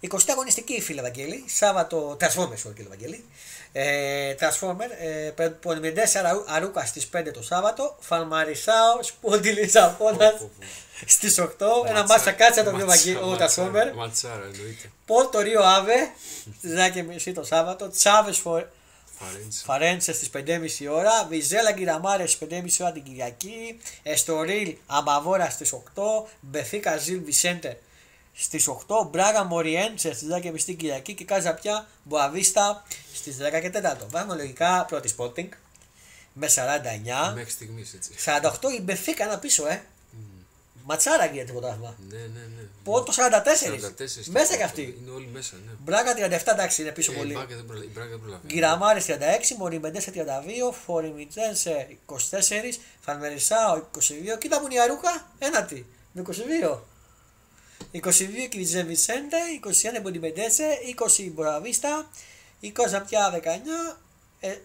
20 0.00 0.30
αγωνιστική 0.30 0.80
φίλε 0.80 1.02
Βαγγέλη. 1.02 1.44
Σάββατο. 1.46 2.16
Transformers, 2.20 2.62
sorry 2.68 2.74
κύριε 2.74 2.88
Βαγγέλη. 2.88 3.24
Ε, 3.72 4.34
Transformer. 4.40 4.88
Ε, 5.36 5.48
Πολυμεντέ 5.48 6.02
Αρούκα 6.46 6.84
στις 6.86 7.08
5 7.16 7.30
το 7.32 7.42
Σάββατο. 7.42 7.96
Φαρμαρισάο 8.00 9.02
Σπόντι 9.02 9.48
Λισαβόνα 9.50 10.16
Πω, 10.30 10.36
πω, 10.38 10.50
πω. 10.58 10.66
στις 11.06 11.38
8. 11.38 11.44
Ένα 11.86 11.98
Ματσά- 11.98 12.08
μάτσα 12.08 12.32
κάτσα 12.32 12.64
το 12.64 12.70
δύο 12.70 12.86
ματσά- 12.86 13.04
Βαγγέλη. 13.04 13.24
Ο 13.24 13.26
ματσάρα, 13.26 13.70
Transformer. 13.70 13.96
Ματσάρα, 13.96 14.42
εννοείται. 14.52 14.90
Πολ 15.06 15.28
το 15.32 15.40
Ρίο 15.40 15.62
Αβε. 15.62 15.94
Στι 16.58 16.68
10 16.68 17.02
μισή 17.02 17.32
το 17.32 17.44
Σάββατο. 17.44 17.88
Τσάβες 17.88 18.38
Φαρέντσα. 19.18 19.62
Φαρέντσε 19.64 20.12
στις 20.12 20.30
5.30 20.30 20.88
ώρα, 20.88 21.26
Βιζέλα 21.28 21.72
Γκυραμάρε 21.72 22.26
στις 22.26 22.38
5.30 22.48 22.80
ώρα 22.84 22.92
την 22.92 23.02
Κυριακή, 23.02 23.80
Εστορίλ 24.02 24.76
Αμπαβόρα 24.86 25.50
στις 25.50 25.72
8, 25.72 26.28
Μπεφίκα 26.40 26.96
Ζιλ 26.96 27.22
Βισέντε 27.24 27.78
στις 28.34 28.68
8, 28.68 29.08
Μπράγα 29.10 29.44
Μοριέντσε 29.44 30.14
στι 30.14 30.26
10.30 30.42 30.60
την 30.64 30.76
Κυριακή 30.76 31.14
και 31.14 31.24
Κάζα 31.24 31.54
πια 31.54 31.86
Μποαβίστα 32.02 32.82
στις 33.14 33.36
10 33.36 33.60
και 33.60 33.70
4. 33.70 33.96
Βάζουμε 34.10 34.34
λογικά 34.34 34.84
πρώτη 34.88 35.14
Sporting 35.18 35.48
με 36.32 36.48
49. 36.48 37.32
Μέχρι 37.34 37.50
στιγμής 37.50 37.94
έτσι. 37.94 38.10
48 38.24 38.78
η 38.78 38.80
Μπεφίκα 38.82 39.24
ένα 39.24 39.38
πίσω, 39.38 39.66
ε. 39.66 39.82
Ματσάρα 40.84 41.26
γίνεται 41.26 41.52
το 41.52 41.58
πρωτάθλημα. 41.58 41.96
Ναι, 42.08 42.18
ναι, 42.18 42.24
ναι. 42.56 42.62
Πότο 42.84 43.12
44. 43.12 43.16
44 43.16 44.24
Μέσα 44.26 44.56
κι 44.56 44.62
αυτή. 44.62 44.98
Είναι 45.02 45.10
όλοι 45.10 45.26
μέσα, 45.32 45.56
ναι. 45.66 45.72
Μπράγα 45.84 46.14
37 46.14 46.52
εντάξει 46.52 46.82
είναι 46.82 46.90
πίσω 46.90 47.12
Ε, 47.12 47.14
πολύ. 47.16 47.30
Η 47.30 47.34
Μπράγκα 47.34 47.56
δεν 47.56 47.64
προλα- 47.66 47.84
η 47.84 47.88
Μπράγκα 47.92 48.10
δεν 48.10 48.20
προλαβαίνει. 48.20 48.52
Γκυραμάρε 48.52 49.00
36, 49.06 49.54
Μοριμεντέ 49.58 50.00
32, 50.00 50.72
Φοριμιτζένσε 50.84 51.96
24, 52.06 52.78
Φαρμερισάο 53.00 53.76
22. 53.76 54.36
Κοίτα 54.38 54.60
μου 54.60 54.66
η 54.70 54.78
Αρούκα, 54.80 55.26
ένατη 55.38 55.86
με 56.12 56.20
22. 56.20 56.82
22 57.92 58.48
Κιριζέ 58.50 58.82
Βισέντε, 58.82 59.36
21 59.98 60.00
Μοριμεντέσε, 60.02 60.78
20 61.18 61.30
Μποραβίστα, 61.32 62.10
20 62.62 62.68
Ζαμπιά 62.88 63.30
19, 63.30 63.96
ε, 64.40 64.56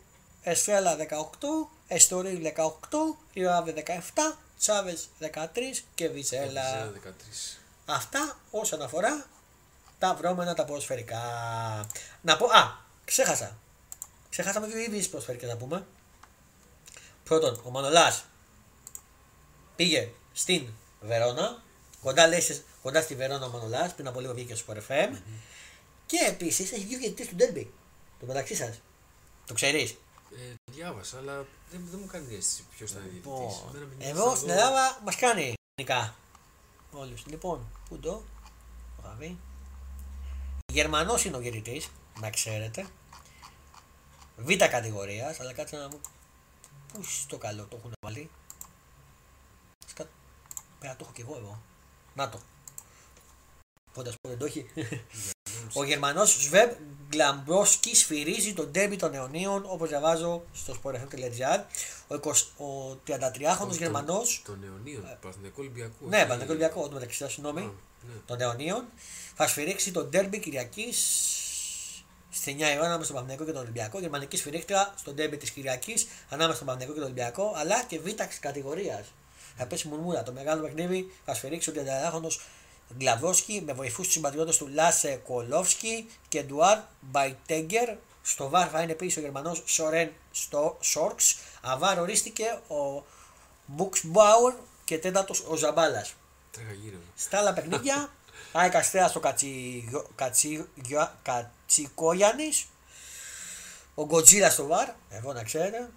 Εσφέλα 0.43 0.95
18, 0.95 1.69
Εστορίλ 1.87 2.41
18, 2.41 3.17
Ριοάβε 3.33 3.71
17, 3.71 4.37
Τσάβες 4.59 5.07
13 5.19 5.83
και 5.95 6.07
Βιζέλα. 6.07 6.63
Ζέρα 6.69 6.91
13. 6.91 7.57
Αυτά 7.85 8.39
όσον 8.51 8.81
αφορά 8.81 9.25
τα 9.99 10.13
βρώμενα 10.15 10.53
τα 10.53 10.65
ποδοσφαιρικά. 10.65 11.19
Να 12.21 12.37
πω, 12.37 12.45
α, 12.45 12.77
ξέχασα. 13.05 13.57
Ξεχάσαμε 14.29 14.67
δύο 14.67 14.79
ειδήσει 14.79 15.09
ποδοσφαιρικές 15.09 15.49
να 15.49 15.57
πούμε. 15.57 15.85
Πρώτον, 17.23 17.61
ο 17.65 17.69
Μανολάς 17.69 18.25
πήγε 19.75 20.09
στην 20.33 20.67
Βερόνα. 21.01 21.61
Κοντά, 22.01 22.27
λέει, 22.27 22.41
σε- 22.41 22.63
κοντά 22.87 23.01
στη 23.01 23.15
Βερόνα 23.15 23.45
ο 23.45 23.49
Μανολάς, 23.49 23.93
πριν 23.95 24.07
από 24.07 24.19
λίγο 24.19 24.33
βγήκε 24.33 24.55
στο 24.55 24.73
Sport 24.73 24.77
FM. 24.91 25.17
Και 26.05 26.17
επίσης 26.29 26.71
έχει 26.71 26.83
δύο 26.83 26.97
διαιτητές 26.97 27.27
του 27.27 27.35
Ντέρμπι. 27.35 27.73
Το 28.19 28.25
μεταξύ 28.25 28.55
σας. 28.55 28.81
Το 29.45 29.53
ξέρεις; 29.53 29.91
Ε, 29.91 30.53
το 30.65 30.71
διάβασα, 30.73 31.17
αλλά 31.17 31.35
δεν, 31.71 31.87
δεν 31.91 31.99
μου 31.99 32.05
κάνει 32.07 32.35
αίσθηση 32.35 32.63
ποιος 32.77 32.91
θα 32.91 32.99
είναι 32.99 33.07
διαιτητής. 33.09 33.61
Εμένα 33.69 33.85
με 33.85 33.95
νοιάζει 33.97 34.11
Εδώ 34.11 34.29
να 34.29 34.35
στην 34.35 34.47
δω- 34.47 34.53
Ελλάδα 34.53 34.99
μας 35.05 35.15
κάνει 35.15 35.53
γενικά. 35.75 36.15
Όλους. 36.91 37.25
Λοιπόν, 37.25 37.67
πού 37.89 37.99
το; 37.99 38.11
το 38.95 39.07
γαβί. 39.07 39.37
Γερμανός 40.73 41.25
είναι 41.25 41.37
ο 41.37 41.39
διαιτητής, 41.39 41.89
να 42.19 42.29
ξέρετε. 42.29 42.85
Β 44.37 44.53
κατηγορίας, 44.55 45.39
αλλά 45.39 45.53
κάτσε 45.53 45.77
να 45.77 45.87
μου. 45.87 46.01
Πού 46.93 47.03
στο 47.03 47.37
καλό 47.37 47.63
το 47.65 47.75
έχουν 47.77 47.91
βάλει. 48.05 48.29
Σκα... 49.87 50.05
Πέρα 50.79 50.95
το 50.95 50.99
έχω 51.03 51.13
κι 51.13 51.21
εγώ 51.21 51.35
εγώ. 51.37 51.61
Να 52.15 52.29
το. 52.29 52.39
Πότε 53.97 54.09
πω 54.21 54.29
δεν 54.29 54.37
το 54.37 54.45
έχει. 54.45 54.65
Ο 55.73 55.83
Γερμανός 55.83 56.31
Σβέμπ 56.41 56.71
Γκλαμπρόσκι 57.09 57.95
σφυρίζει 57.95 58.53
τον 58.53 58.71
τέμπι 58.71 58.95
των 58.95 59.13
αιωνίων 59.13 59.63
όπως 59.67 59.89
διαβάζω 59.89 60.43
στο 60.53 60.75
sportfm.gr. 60.83 61.59
Ο, 62.07 62.15
20 62.15 62.31
ο 62.57 62.97
33χρονο 63.07 63.57
Τον- 63.57 63.71
Γερμανό. 63.77 64.21
Τον 64.45 64.59
Νεωνίων, 64.59 65.01
του 65.01 65.17
Παναθηναϊκού 65.21 65.55
Ολυμπιακού. 65.59 66.07
Ναι, 66.07 66.15
όχι- 66.17 66.25
Παναγιώτο 66.25 66.51
Ολυμπιακό, 66.51 66.87
το 66.87 66.93
μεταξύ 66.93 67.17
σα, 67.17 67.25
Α, 67.25 67.29
συγγνώμη. 67.29 67.61
ναι. 67.61 68.13
Των 68.25 68.41
αιωνίων. 68.41 68.85
Θα 69.35 69.47
σφυρίξει 69.47 69.91
τον 69.91 70.11
τέρμπι 70.11 70.39
Κυριακής 70.39 70.97
στι 72.29 72.51
9 72.51 72.71
η 72.73 72.77
ώρα 72.77 72.85
ανάμεσα 72.85 73.03
στον 73.03 73.15
Παναγιώτο 73.15 73.45
και 73.45 73.51
τον 73.51 73.61
Ολυμπιακό. 73.61 73.99
Γερμανική 73.99 74.37
σφυρίχτρα 74.37 74.93
στον 74.97 75.15
τέρμπι 75.15 75.37
της 75.37 75.51
Κυριακής 75.51 76.07
ανάμεσα 76.29 76.55
στον 76.55 76.67
Παναγιώτο 76.67 76.93
και 76.93 76.99
τον 76.99 77.09
Ολυμπιακό. 77.11 77.53
Αλλά 77.55 77.83
και 77.83 77.99
β 77.99 78.05
κατηγορία. 78.39 79.05
Θα 79.57 79.65
πέσει 79.67 79.87
μουρμούρα. 79.87 80.23
Το 80.23 80.31
μεγάλο 80.31 80.61
παιχνίδι 80.61 81.11
θα 81.25 81.33
σφυρίξει 81.33 81.69
ο 81.69 81.73
38χρονο 81.73 82.29
Γκλαβόσκι 82.97 83.61
με 83.65 83.73
βοηθούς 83.73 84.03
τους 84.05 84.13
συμπατριώτες 84.13 84.57
του 84.57 84.67
Λάσε 84.67 85.15
Κολόφσκι 85.27 86.09
και 86.27 86.43
Ντουάρ 86.43 86.79
Μπαϊτέγκερ. 87.01 87.89
Στο 88.21 88.49
βάρ 88.49 88.67
θα 88.71 88.81
είναι 88.81 88.91
επίσης 88.91 89.17
ο 89.17 89.19
Γερμανός 89.19 89.61
Σορέν 89.65 90.11
Σόρξ. 90.79 91.35
Αβάρ 91.61 91.99
ορίστηκε 91.99 92.59
ο 92.67 93.03
Μπουξμπάουρ 93.65 94.53
και 94.83 94.97
τέταρτος 94.97 95.43
ο 95.47 95.55
Ζαμπάλας. 95.55 96.13
Τρέχα 96.51 96.73
γύρω. 96.73 96.97
Στα 97.15 97.37
άλλα 97.37 97.53
παιχνίδια, 97.53 98.09
ΑΕΚ 98.51 98.75
Αστέρα 98.75 99.07
στο 99.07 99.19
Κατσι- 99.19 99.83
Κατσι- 100.15 100.65
Κατσικόγιαννη. 101.21 102.49
Ο 103.95 104.05
Γκοτζίλα 104.05 104.49
στο 104.49 104.65
βαρ, 104.67 104.89
εδώ 105.09 105.33
να 105.33 105.43
ξέρετε. 105.43 105.89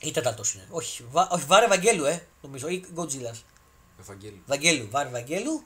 Ή 0.00 0.10
τέταρτος 0.10 0.52
είναι. 0.54 0.66
Όχι, 0.70 1.04
βα, 1.10 1.28
όχι 1.30 1.44
βαρ 1.46 1.62
Ευαγγέλου, 1.62 2.04
ε, 2.04 2.26
νομίζω. 2.42 2.68
Ή 2.68 2.84
Γκοτζίλας. 2.92 3.44
Ευαγγέλου. 4.00 4.42
Βαγγέλου, 4.46 4.88
βαρ 4.90 5.06
Ευαγγέλου. 5.06 5.64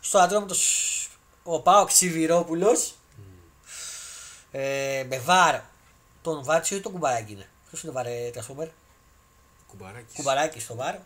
Στο 0.00 0.18
Ατρόμητο 0.18 0.54
ο 1.42 1.60
Πάοκ 1.60 1.90
Σιβηρόπουλο. 1.90 2.78
Ε, 4.50 5.04
με 5.08 5.18
βαρ 5.18 5.60
τον 6.22 6.44
Βάτσιο 6.44 6.76
ή 6.76 6.80
τον 6.80 6.92
Κουμπαράκι 6.92 7.32
είναι. 7.32 7.48
Ποιος 7.68 7.82
είναι 7.82 7.92
βαρ 7.92 8.06
ε, 8.06 8.30
Τρασφόμερ. 8.30 8.68
Κουμπαράκι. 9.66 10.14
Κουμπαράκι 10.14 10.60
στο 10.60 10.74
βαρ. 10.74 10.96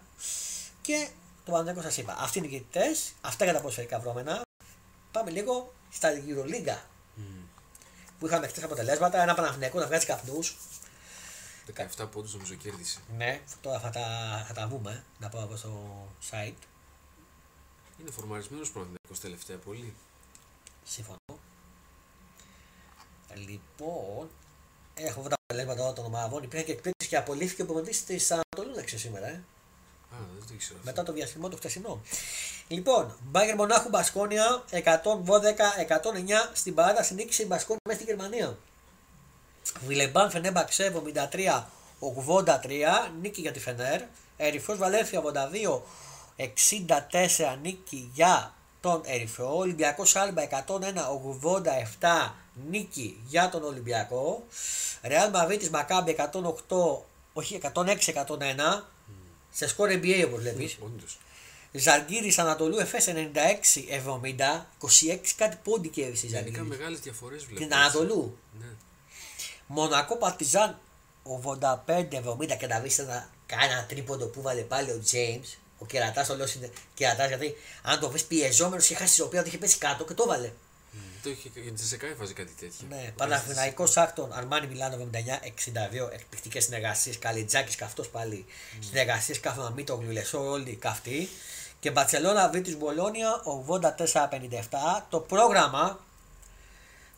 Και 0.81 1.09
το 1.45 1.53
Παναγενικό 1.53 1.83
σας 1.83 1.97
είπα. 1.97 2.16
Αυτοί 2.18 2.39
είναι 2.39 2.47
οι 2.47 2.51
διαιτητές. 2.51 3.12
Αυτά 3.21 3.45
για 3.45 3.53
τα 3.53 3.61
ποδοσφαιρικά 3.61 3.99
βρώμενα. 3.99 4.43
Πάμε 5.12 5.31
λίγο 5.31 5.73
στα 5.91 6.09
Euroliga 6.12 6.77
που 8.18 8.27
είχαμε 8.27 8.47
χτες 8.47 8.62
αποτελέσματα. 8.64 9.23
Ένα 9.23 9.35
Παναθηναϊκό 9.35 9.79
να 9.79 9.87
βγάζει 9.87 10.07
καπνούς. 10.07 10.57
17 11.99 12.09
πόντους 12.11 12.33
νομίζω 12.33 12.55
κέρδισε. 12.55 12.99
Ναι, 13.17 13.41
τώρα 13.61 13.81
θα 13.81 13.91
τα, 13.91 14.05
θα 14.49 14.55
τα 14.55 14.67
βούμε. 14.69 15.05
Να 15.19 15.29
πάω 15.29 15.45
από 15.45 15.57
στο 15.57 16.09
site. 16.31 16.63
Είναι 18.01 18.11
φορμαρισμένος 18.11 18.71
Παναθηναϊκός 18.71 19.21
τελευταία 19.21 19.57
πολύ. 19.57 19.95
Σύμφωνο. 20.85 21.19
Λοιπόν, 23.35 24.29
έχω 24.95 25.21
βρει 25.21 25.29
τα 25.29 25.37
αποτελέσματα 25.43 25.81
τώρα 25.81 25.93
των 25.93 26.05
ομάδων. 26.05 26.43
Υπήρχε 26.43 26.65
και 26.65 26.73
εκπλήξεις 26.73 27.09
και 27.09 27.17
απολύθηκε 27.17 27.63
ο 27.63 27.65
προπονητής 27.65 28.05
της 28.05 28.31
Ανατολού 28.31 28.79
έξω 28.79 28.99
σήμερα. 28.99 29.27
Ε. 29.27 29.43
Α, 30.11 30.17
δεν 30.39 30.47
το 30.49 30.55
ήξερα. 30.55 30.79
μετά 30.83 31.03
το 31.03 31.13
διαστημό 31.13 31.49
το 31.49 31.57
χτεσινό. 31.57 32.01
Λοιπόν, 32.68 33.17
Μπάγκερ 33.22 33.55
Μονάχου 33.55 33.89
Μπασκόνια 33.89 34.64
112-109 34.71 34.79
στην 36.53 36.75
παράταση 36.75 37.14
νίκησε 37.14 37.43
η 37.43 37.47
Μπασκόνια 37.49 37.80
μέσα 37.89 38.01
στη 38.01 38.09
Γερμανία. 38.09 38.59
Βιλεμπάν 39.87 40.30
Φενέμπαξε 40.30 41.03
73-83 42.00 43.11
νίκη 43.20 43.41
για 43.41 43.53
τη 43.53 43.61
Φενέρ. 43.61 44.00
Ερυφός 44.37 44.78
Βαλένθια 44.78 45.22
82-64 46.37 47.58
νίκη 47.62 48.11
για 48.14 48.54
τον 48.80 49.00
Ερυφό. 49.04 49.57
Ολυμπιακός 49.57 50.16
Άλμπα 50.16 50.42
101-87 50.42 52.32
νίκη 52.70 53.22
για 53.26 53.49
τον 53.49 53.62
Ολυμπιακό. 53.64 54.46
Ρεάλ 55.03 55.30
Μαβίτης 55.30 55.70
Μακάμπι 55.70 56.16
108, 56.18 57.04
όχι 57.32 57.61
106-101 57.74 58.82
σε 59.50 59.68
σκορ 59.68 59.88
NBA 59.92 60.22
όπως 60.26 60.41
βλέπεις. 60.41 60.76
Όντως. 60.80 61.18
Ζαργύρης 61.72 62.38
Ανατολού 62.38 62.78
Εφές 62.78 63.07
96-70, 63.07 64.66
26 64.78 65.34
κάτι 65.37 65.58
πόντι 65.64 65.88
κέρδισε 65.88 66.26
η 66.26 66.28
Γενικά 66.28 66.50
Ζαργύρης. 66.50 66.78
μεγάλες 66.78 67.00
διαφορές 67.00 67.45
βλέπω. 67.45 67.61
Την 67.61 67.74
Ανατολού. 67.74 68.38
Ναι. 68.61 68.66
Μονακό 69.72 70.17
Παρτιζάν 70.17 70.79
85-70 71.25 72.57
και 72.59 72.67
να 72.67 72.80
βρει 72.80 72.95
ένα 72.99 73.29
Κάνα 73.47 73.87
τρίποντο 73.88 74.26
που 74.26 74.42
βάλε 74.42 74.61
πάλι 74.61 74.91
ο 74.91 75.03
James. 75.13 75.59
Ο 75.79 75.87
κερατάς 75.87 76.29
ο 76.29 76.37
λέω 76.37 76.47
είναι 76.57 76.71
κερατάς 76.95 77.29
γιατί 77.29 77.55
αν 77.83 78.01
το 78.01 78.11
βρεις 78.11 78.25
πιεζόμενος 78.25 78.84
είχε 78.84 78.95
χάσει 78.95 79.14
τη 79.14 79.22
οποία 79.22 79.41
το 79.42 79.49
είχε 79.49 79.59
πέσει 79.59 79.79
κάτω 79.79 80.05
και 80.05 80.14
το 80.14 80.22
έβαλε. 80.26 80.53
Το 81.22 81.30
είχε, 81.30 81.51
για 81.55 81.72
τη 81.72 81.83
Ζεσεκά 81.83 82.07
έβαζε 82.07 82.33
κάτι 82.33 82.53
τέτοιο. 82.53 82.87
Ναι, 82.88 83.13
Παναθηναϊκός 83.17 83.97
Άκτον, 83.97 84.33
Αρμάνι 84.33 84.67
Μιλάνο 84.67 85.09
79-62, 85.13 86.13
εκπληκτικές 86.13 86.64
συνεργασίες. 86.64 87.18
Καλιτζάκης 87.18 87.75
καυτός 87.75 88.09
πάλι. 88.09 88.47
Mm. 88.49 88.79
Συνεργασίες 88.80 89.41
Κάφμα 89.41 89.72
Μήτο 89.76 89.95
Γλουλεσό, 89.95 90.51
όλοι 90.51 90.75
καυτοί. 90.75 91.29
Και 91.80 91.91
Μπαρσελόνα 91.91 92.49
Βίτη 92.49 92.76
Μπολόνια 92.76 93.42
84-57. 93.68 95.05
Το 95.09 95.21
πρόγραμμα 95.21 96.01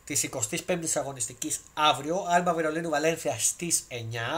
της 0.05 0.29
25η 0.67 0.85
αγωνιστικής 0.93 1.59
αύριο. 1.73 2.25
Άλμπα 2.29 2.53
Βερολίνου 2.53 2.89
Βαλένθια 2.89 3.35
στις 3.39 3.83
9. 3.89 3.93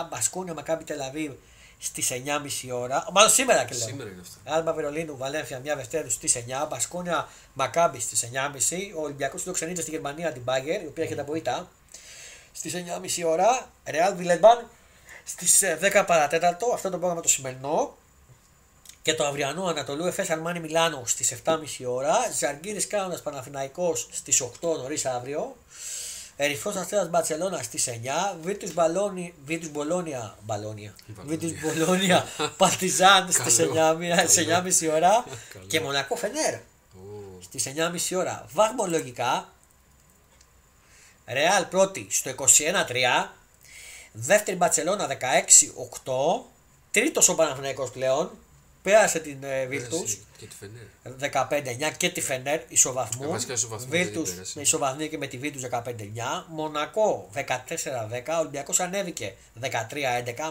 Μπασκούνια 0.10 0.54
Μακάμπι 0.54 0.84
Τελαβίβ 0.84 1.32
στις 1.80 2.12
9.30 2.12 2.72
ώρα. 2.74 3.08
Μάλλον 3.14 3.30
σήμερα 3.30 3.64
και 3.64 3.76
λέω. 3.76 3.88
Σήμερα 3.88 4.10
είναι 4.10 4.22
αυτό. 4.22 4.54
Άλμπα 4.54 4.74
Βερολίνου 4.74 5.18
Βαλένθια 5.18 5.60
μια 5.60 5.76
Δευτέρα 5.76 6.10
στις 6.10 6.36
9. 6.36 6.68
Μπασκούνια 6.70 7.30
Μακάμπι 7.54 8.00
στις 8.00 8.30
9.30. 8.70 8.76
Ο 8.98 9.02
Ολυμπιακός 9.02 9.42
φιλοξενείται 9.42 9.82
στη 9.82 9.92
Γερμανία 9.92 10.32
την 10.32 10.42
Μπάγκερ, 10.42 10.82
η 10.82 10.86
οποία 10.86 11.04
έχει 11.04 11.16
τα 11.16 11.24
ποήτα. 11.24 11.70
Στις 12.52 12.74
9.30 12.76 13.24
ώρα. 13.26 13.70
Ρεάλ 13.86 14.16
Βιλετμπάν 14.16 14.70
στις 15.24 15.64
10 15.82 16.04
παρατέταρτο. 16.08 16.72
Αυτό 16.74 16.90
το 16.90 16.98
πρόγραμμα 16.98 17.22
το 17.22 17.28
σημερινό. 17.28 17.98
Και 19.06 19.14
το 19.14 19.26
αυριανό 19.26 19.66
Ανατολού 19.66 20.06
Εφέ 20.06 20.26
Αρμάνι 20.30 20.60
Μιλάνο 20.60 21.04
στις 21.06 21.36
7.30 21.46 21.58
ώρα. 21.88 22.16
Ζαργκύρη 22.40 22.88
Κάουνα 22.88 23.20
Παναθηναϊκός 23.24 24.08
στις 24.12 24.42
8 24.42 24.78
νωρίς 24.78 25.06
αύριο. 25.06 25.56
Ερυθρός 26.36 26.76
Αστέρας 26.76 27.10
Μπαρσελόνα 27.10 27.62
στις 27.64 27.88
9. 27.88 28.38
Βίτους 28.42 28.74
Βίτους 29.46 29.70
Μπολόνια. 29.70 30.38
Μπαλόνια. 30.44 30.96
Βίτους 31.26 31.52
Μπολόνια 31.62 32.26
Παρτιζάν 32.58 33.32
στις 33.32 33.60
9.30 33.60 34.94
ώρα. 34.94 35.26
και 35.68 35.80
Μονακό 35.80 36.16
Φενέρ 36.16 36.60
στις 37.42 37.64
9.30 38.12 38.18
ώρα. 38.18 38.46
Βαθμολογικά. 38.54 39.54
Ρεάλ 41.28 41.66
πρώτη 41.66 42.08
στο 42.10 42.32
21-3. 42.38 42.46
Δεύτερη 44.12 44.58
Μπαρσελόνα 44.58 45.08
16-8. 45.08 46.46
Τρίτος 46.92 47.30
ο 47.30 47.36
Παναθηναϊκός 47.36 47.92
πλέον 47.92 48.32
Πέρασε 48.86 49.20
την 49.20 49.44
ε, 49.44 49.66
Βίλτους. 49.66 50.18
Και 50.38 50.46
τη 50.46 50.56
Φενέρ. 50.56 51.90
15-9 51.92 51.94
και 51.98 52.10
τη 52.10 52.22
Φενέρ 52.22 52.60
ισοβαθμού. 52.68 53.36
Ε, 53.36 53.56
Βίλτους 53.90 54.32
με 54.56 54.62
ισοβαθμού 54.62 55.08
και 55.08 55.18
με 55.18 55.28
τη 55.28 55.38
Βίλτους 55.38 55.62
15-9. 55.72 55.82
Μονακό 56.48 57.30
14-10. 57.34 57.42
Ολυμπιακός 58.40 58.80
ανέβηκε 58.80 59.36
13-11. 59.62 59.68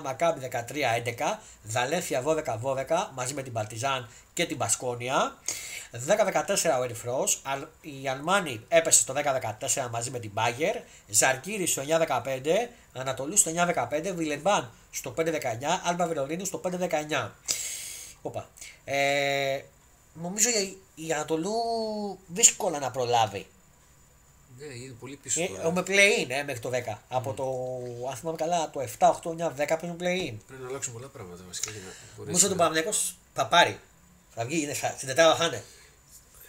Μακάμπι 0.02 0.40
13-11. 0.40 1.38
Δαλέφια 1.62 2.22
12-12 2.22 3.10
μαζί 3.14 3.34
με 3.34 3.42
την 3.42 3.52
Παρτιζάν 3.52 4.08
και 4.32 4.46
την 4.46 4.56
Πασκόνια. 4.56 5.36
10-14 5.92 6.78
ο 6.80 6.82
Ερυθρό. 6.82 7.28
Η 7.80 8.08
Αλμάνη 8.08 8.60
έπεσε 8.68 9.00
στο 9.00 9.14
10-14 9.16 9.88
μαζί 9.90 10.10
με 10.10 10.18
την 10.18 10.30
Μπάγκερ. 10.32 10.76
Ζαρκύρι 11.08 11.66
στο 11.66 11.82
9-15. 11.88 12.22
Ανατολού 12.92 13.36
στο 13.36 13.50
9-15. 13.54 14.12
Βιλεμπάν 14.14 14.70
στο 14.90 15.14
5-19. 15.18 15.22
Άλμπα 15.84 16.06
Βερολίνου 16.06 16.44
στο 16.44 16.60
5-19. 16.64 17.30
Οπα. 18.26 18.48
Ε, 18.84 19.60
νομίζω 20.14 20.48
η, 20.48 20.78
η 20.94 21.12
Ανατολού 21.12 21.52
δύσκολα 22.26 22.78
να 22.78 22.90
προλάβει. 22.90 23.46
Ναι, 24.58 24.64
είναι 24.64 24.94
πολύ 25.00 25.16
πίσω. 25.16 25.42
Ε, 25.42 25.70
με 25.74 25.82
play-in 25.86 26.28
ε, 26.28 26.42
μέχρι 26.42 26.60
το 26.60 26.70
10. 26.72 26.74
Mm. 26.74 26.98
Από 27.08 27.32
το, 27.32 27.44
αν 28.08 28.16
θυμάμαι 28.16 28.36
καλά, 28.36 28.70
το 28.70 28.80
7, 28.98 29.10
8, 29.22 29.30
9, 29.30 29.74
10 29.74 29.76
παίζουν 29.80 29.96
play-in. 30.00 30.34
Πρέπει 30.46 30.62
να 30.62 30.68
αλλάξουν 30.68 30.92
πολλά 30.92 31.06
πράγματα 31.06 31.42
βασικά. 31.46 31.70
Νομίζω 32.16 32.46
ότι 32.46 32.54
ο 32.54 32.58
Παναγιακό 32.58 32.90
θα 33.32 33.46
πάρει. 33.46 33.80
Θα 34.34 34.44
βγει, 34.44 34.62
είναι, 34.62 34.74
στην 34.74 35.08
τετράδα 35.08 35.36
θα 35.36 35.44
είναι. 35.44 35.64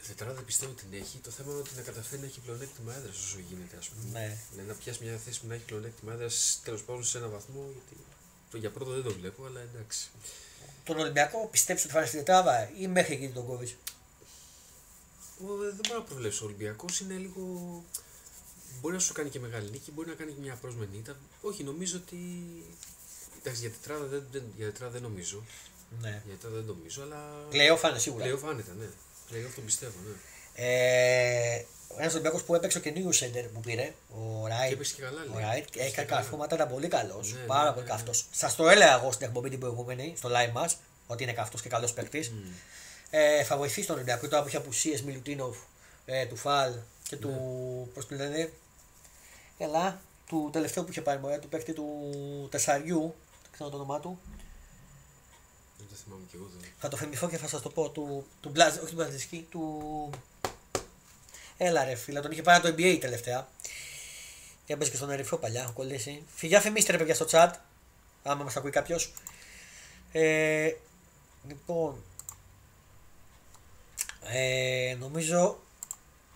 Τετράδα 0.07 0.33
δεν 0.33 0.45
πιστεύω 0.45 0.71
ότι 0.71 0.83
την 0.85 0.99
έχει. 1.01 1.17
Το 1.17 1.29
θέμα 1.29 1.51
είναι 1.51 1.59
ότι 1.59 1.69
να 1.75 1.81
καταφέρει 1.81 2.21
να 2.21 2.27
έχει 2.27 2.39
πλεονέκτημα 2.39 2.95
έδρας 2.95 3.17
όσο 3.25 3.37
γίνεται. 3.49 3.77
Ας 3.77 3.87
πούμε. 3.89 4.19
Ναι. 4.19 4.37
Δηλαδή 4.51 4.69
να 4.69 4.75
πιάσει 4.75 4.99
μια 5.03 5.17
θέση 5.25 5.39
που 5.39 5.47
να 5.47 5.53
έχει 5.53 5.63
πλεονέκτημα 5.63 6.13
έδρας 6.13 6.59
τέλος 6.63 6.83
πάντων 6.83 7.03
σε 7.03 7.17
ένα 7.17 7.27
βαθμό. 7.27 7.61
Γιατί 7.73 7.95
για 8.59 8.71
πρώτο 8.71 8.91
δεν 8.91 9.03
το 9.03 9.13
βλέπω, 9.13 9.45
αλλά 9.45 9.59
εντάξει 9.59 10.09
τον 10.85 10.99
Ολυμπιακό 10.99 11.47
πιστέψει 11.51 11.83
ότι 11.83 11.93
θα 11.93 11.99
είναι 11.99 12.07
στην 12.07 12.19
τετράδα 12.19 12.69
ή 12.79 12.87
μέχρι 12.87 13.13
εκεί 13.13 13.29
τον 13.29 13.45
κόβει. 13.45 13.77
Δεν 15.37 15.79
μπορώ 15.87 15.99
να 15.99 16.05
προβλέψω. 16.05 16.43
Ο 16.43 16.47
Ολυμπιακός 16.47 16.99
είναι 16.99 17.13
λίγο. 17.13 17.43
Μπορεί 18.81 18.93
να 18.93 18.99
σου 18.99 19.13
κάνει 19.13 19.29
και 19.29 19.39
μεγάλη 19.39 19.69
νίκη, 19.69 19.91
μπορεί 19.91 20.07
να 20.07 20.13
κάνει 20.13 20.31
και 20.31 20.41
μια 20.41 20.55
πρόσμενη 20.55 20.97
ήττα. 20.97 21.17
Όχι, 21.41 21.63
νομίζω 21.63 21.97
ότι. 21.97 22.17
Εντάξει, 23.39 23.61
για 23.61 23.69
τετράδα 23.69 24.05
δεν, 24.05 24.27
δεν, 24.31 24.43
για 24.57 24.65
τετράδα 24.65 24.91
δεν 24.91 25.01
νομίζω. 25.01 25.43
Ναι. 26.01 26.21
Για 26.25 26.35
τετράδα 26.35 26.55
δεν 26.55 26.65
νομίζω, 26.65 27.01
αλλά. 27.01 27.45
Πλέον 27.49 27.77
φάνε 27.77 27.99
σίγουρα. 27.99 28.23
Πλέον 28.23 28.39
φάνητα, 28.39 28.73
ναι. 28.79 28.87
Πλέον 29.29 29.53
το 29.55 29.61
πιστεύω, 29.61 29.93
ναι. 30.05 30.13
Ε, 30.55 31.65
ένας 31.97 32.13
Ολυμπιακός 32.13 32.43
που 32.43 32.55
έπαιξε 32.55 32.79
και 32.79 32.91
νέο 32.91 33.11
σέντερ 33.11 33.45
που 33.45 33.59
πήρε, 33.59 33.93
ο 34.09 34.47
Ράιτ. 34.47 34.67
Και 34.67 34.73
έπαιξε 34.73 34.95
και 34.95 35.01
καλά, 35.01 35.21
Ο 35.33 35.39
Ράιτ 35.39 35.67
έχει 35.75 36.05
καρφώματα, 36.05 36.55
ήταν 36.55 36.67
πολύ 36.69 36.87
καλός. 36.87 37.33
Ναι, 37.33 37.39
πάρα 37.39 37.63
ναι, 37.63 37.71
πολύ 37.71 37.85
ναι, 37.85 37.91
καυτός. 37.91 38.25
Σας 38.31 38.55
το 38.55 38.69
έλεγα 38.69 38.93
εγώ 38.93 39.11
στην 39.11 39.27
εκπομπή 39.27 39.49
την 39.49 39.59
προηγούμενη, 39.59 40.13
στο 40.17 40.29
live 40.29 40.51
μας, 40.51 40.77
ότι 41.07 41.23
είναι 41.23 41.33
καυτός 41.33 41.61
και 41.61 41.69
καλός 41.69 41.93
παίκτης. 41.93 42.31
Mm. 42.31 42.53
Ε, 43.09 43.43
θα 43.43 43.57
βοηθήσει 43.57 43.87
τον 43.87 43.95
Ολυμπιακό 43.95 44.27
τώρα 44.27 44.41
που 44.41 44.47
έχει 44.47 44.57
απουσίες 44.57 45.01
Μιλουτίνοφ, 45.01 45.57
ε, 46.05 46.25
του 46.25 46.35
Φαλ 46.35 46.73
και 47.09 47.15
του. 47.15 47.29
Ναι. 47.29 47.93
Πώς 47.93 48.05
του 48.05 48.15
λένε. 48.15 48.51
Ελά, 49.57 50.01
του 50.27 50.49
τελευταίου 50.53 50.83
που 50.83 50.91
είχε 50.91 51.01
πάρει 51.01 51.19
μωρέ, 51.19 51.37
του 51.37 51.49
παίκτη 51.49 51.73
του 51.73 51.87
Τεσσαριού. 52.51 53.15
Δεν 53.41 53.51
ξέρω 53.51 53.69
το 53.69 53.75
όνομά 53.75 53.99
του. 53.99 54.19
Δεν 55.77 55.87
το 55.89 55.95
θυμάμαι 55.95 56.23
και 56.31 56.37
εγώ. 56.37 56.49
Θα 56.77 56.87
το 56.87 56.97
θυμηθώ 56.97 57.29
και 57.29 57.37
θα 57.37 57.47
σας 57.47 57.61
το 57.61 57.69
πω. 57.69 57.89
Του, 57.89 58.25
του 58.41 58.49
Μπλάζ, 58.49 58.77
όχι 58.77 58.89
του 58.89 58.95
Μπλαζισκή, 58.95 59.47
του. 59.49 60.09
Έλα 61.57 61.83
ρε 61.83 61.95
φίλε, 61.95 62.19
τον 62.19 62.31
είχε 62.31 62.41
πάρει 62.41 62.61
το 62.61 62.67
NBA 62.67 62.97
τελευταία. 62.99 63.47
Και 64.65 64.73
έπαιζε 64.73 64.89
και 64.89 64.97
στον 64.97 65.09
Ερυθρό 65.09 65.37
παλιά, 65.37 65.61
έχω 65.61 65.71
κολλήσει. 65.71 66.23
Φυγιά 66.35 66.61
φημίστε 66.61 66.91
ρε 66.91 66.97
παιδιά 66.97 67.15
στο 67.15 67.25
chat, 67.29 67.51
άμα 68.23 68.43
μας 68.43 68.55
ακούει 68.55 68.71
κάποιος. 68.71 69.13
Ε, 70.11 70.73
λοιπόν, 71.47 72.03
ε, 74.23 74.95
νομίζω 74.99 75.59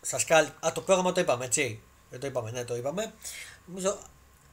σας 0.02 0.26
κάλει, 0.26 0.48
α 0.48 0.72
το 0.74 0.82
πρόγραμμα 0.82 1.12
το 1.12 1.22
είπαμε 1.22 1.46
έτσι, 1.46 1.82
δεν 2.10 2.20
το 2.20 2.28
είπαμε, 2.28 2.52
ναι 2.52 2.64
το 2.64 2.76
είπαμε. 2.76 3.14
Νομίζω 3.66 4.00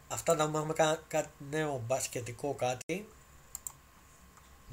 αυτά 0.08 0.34
να 0.34 0.42
έχουμε 0.44 0.74
κάτι 1.08 1.28
νέο 1.50 1.82
μπασκετικό 1.86 2.54
κάτι. 2.54 3.08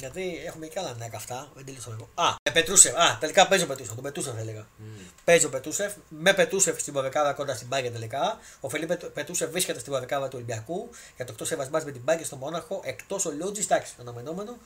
Γιατί 0.03 0.41
έχουμε 0.45 0.67
και 0.67 0.79
άλλα 0.79 0.95
νέα 0.97 1.07
καυτά. 1.07 1.51
Δεν 1.53 1.65
τελείωσα 1.65 1.91
εγώ. 1.91 2.09
Α, 2.15 2.35
με 2.43 2.51
Πετρούσεφ. 2.51 2.95
Α, 2.95 3.17
τελικά 3.19 3.47
παίζει 3.47 3.63
ο 3.63 3.67
Πετρούσεφ. 3.67 3.93
Τον 3.93 4.03
Πετρούσεφ 4.03 4.33
θα 4.33 4.39
έλεγα. 4.39 4.61
Mm. 4.61 5.11
Παίζει 5.23 5.45
ο 5.45 5.49
Πετρούσεφ. 5.49 5.93
Με 6.09 6.33
Πετρούσεφ 6.33 6.79
στην 6.79 6.93
Ποδεκάδα 6.93 7.33
κοντά 7.33 7.55
στην 7.55 7.67
Πάγκια 7.67 7.91
τελικά. 7.91 8.39
Ο 8.59 8.69
Φελίπ 8.69 8.95
Πετρούσεφ 8.95 9.49
βρίσκεται 9.49 9.79
στην 9.79 9.91
Ποδεκάδα 9.91 10.27
του 10.27 10.35
Ολυμπιακού. 10.35 10.89
Για 11.15 11.25
το 11.25 11.31
εκτός 11.31 11.51
εβασμά 11.51 11.81
με 11.85 11.91
την 11.91 12.03
Πάγκια 12.03 12.25
στο 12.25 12.35
Μόναχο. 12.35 12.81
Εκτός 12.83 13.25
ο 13.25 13.31
Λούτζη, 13.31 13.61
εντάξει, 13.61 13.93
αναμενόμενο. 13.99 14.57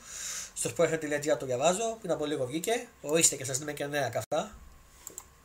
Στο 0.54 0.68
σπορχα.gr 0.68 1.36
το 1.38 1.46
διαβάζω. 1.46 1.96
Πριν 2.00 2.12
από 2.12 2.24
λίγο 2.24 2.46
βγήκε. 2.46 2.88
Ορίστε 3.00 3.36
και 3.36 3.44
σας 3.44 3.54
δίνουμε 3.58 3.72
και 3.72 3.86
νέα 3.86 4.08
καυτά. 4.08 4.56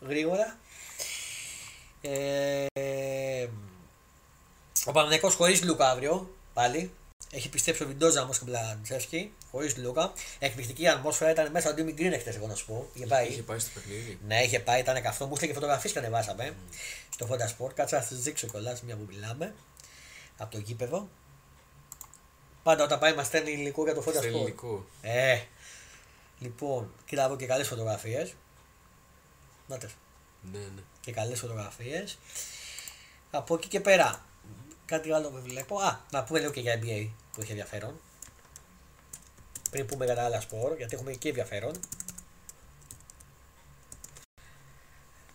Γρήγορα. 0.01 0.57
Ε, 2.01 2.65
ο 4.85 4.91
Παναγενικό 4.91 5.29
χωρίς 5.29 5.63
Λουκά 5.63 5.89
αύριο. 5.89 6.29
Πάλι. 6.53 6.91
Έχει 7.31 7.49
πιστέψει 7.49 7.83
ο 7.83 7.87
Βιντόζα 7.87 8.21
όμω 8.21 8.31
και 8.31 8.39
Μπλαντζεύσκι, 8.43 9.33
χωρίς 9.51 9.77
Λούκα. 9.77 10.13
Εκπληκτική 10.39 10.87
ατμόσφαιρα 10.87 11.31
ήταν 11.31 11.51
μέσα 11.51 11.69
ο 11.69 11.73
Ντίμι 11.73 11.91
Γκριν 11.91 12.13
εχθέ, 12.13 12.33
εγώ 12.35 12.47
να 12.47 12.55
σου 12.55 12.65
πω. 12.65 12.89
Είχε 12.93 13.05
πάει. 13.05 13.27
Είχε 13.27 13.43
πάει 13.43 13.59
στο 13.59 13.69
παιχνίδι. 13.73 14.19
Ναι, 14.27 14.43
είχε 14.43 14.59
πάει, 14.59 14.79
ήταν 14.79 15.01
καυτό. 15.01 15.25
Μου 15.25 15.35
και 15.35 15.53
φωτογραφίες 15.53 15.93
και 15.93 15.99
ανεβάσαμε 15.99 16.49
mm. 16.49 16.73
στο 17.09 17.25
Φόντα 17.25 17.55
Sport. 17.57 17.73
Κάτσε 17.73 17.95
να 17.95 18.01
σας 18.01 18.19
δείξω 18.19 18.47
κιόλας 18.47 18.81
μια 18.81 18.95
που 18.95 19.05
μιλάμε 19.09 19.53
από 20.37 20.51
το 20.51 20.57
γήπεδο. 20.57 21.09
Πάντα 22.63 22.83
όταν 22.83 22.99
πάει 22.99 23.13
μας 23.13 23.27
στέλνει 23.27 23.51
υλικό 23.51 23.83
για 23.83 23.93
το 23.93 24.01
Φόντα 24.01 24.19
Sport. 24.19 24.23
Υλικό. 24.23 24.85
Ε, 25.01 25.39
λοιπόν, 26.39 26.93
κοίτα 27.05 27.23
εδώ 27.23 27.35
και 27.35 27.45
καλές 27.45 27.67
φωτογραφίες. 27.67 28.33
Ναι, 29.67 30.59
ναι. 30.59 30.81
Και 30.99 31.11
καλές 31.11 31.39
φωτογραφίες. 31.39 32.17
Από 33.31 33.55
εκεί 33.55 33.67
και 33.67 33.79
πέρα, 33.79 34.25
κάτι 34.93 35.11
άλλο 35.11 35.29
που 35.29 35.41
βλέπω. 35.41 35.79
Α, 35.79 35.99
να 36.11 36.23
πούμε 36.23 36.39
λίγο 36.39 36.51
και 36.51 36.59
για 36.59 36.79
NBA 36.81 37.09
που 37.33 37.41
έχει 37.41 37.51
ενδιαφέρον. 37.51 37.93
Πριν 39.69 39.85
πούμε 39.85 40.05
για 40.05 40.15
τα 40.15 40.23
άλλα 40.23 40.41
σπορ, 40.41 40.75
γιατί 40.77 40.95
έχουμε 40.95 41.13
και 41.13 41.29
ενδιαφέρον. 41.29 41.75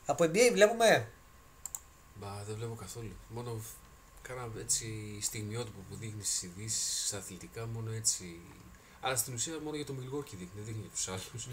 Από 0.06 0.24
NBA 0.24 0.50
βλέπουμε. 0.52 1.08
Μπα, 2.14 2.44
δεν 2.46 2.56
βλέπω 2.56 2.74
καθόλου. 2.74 3.16
Μόνο 3.28 3.60
κάνα 4.22 4.50
έτσι 4.58 5.18
στιγμιότυπο 5.20 5.80
που 5.88 5.96
δείχνει 5.96 6.24
στις 6.24 6.42
ειδήσεις, 6.42 7.06
στα 7.06 7.16
αθλητικά, 7.18 7.66
μόνο 7.66 7.92
έτσι. 7.92 8.40
Αλλά 9.00 9.16
στην 9.16 9.34
ουσία 9.34 9.58
μόνο 9.64 9.76
για 9.76 9.84
το 9.86 9.94
Milwaukee 9.98 10.30
δείχνει, 10.30 10.50
δεν 10.54 10.64
δείχνει 10.64 10.80
για 10.80 10.90
τους 10.90 11.08
άλλους. 11.08 11.48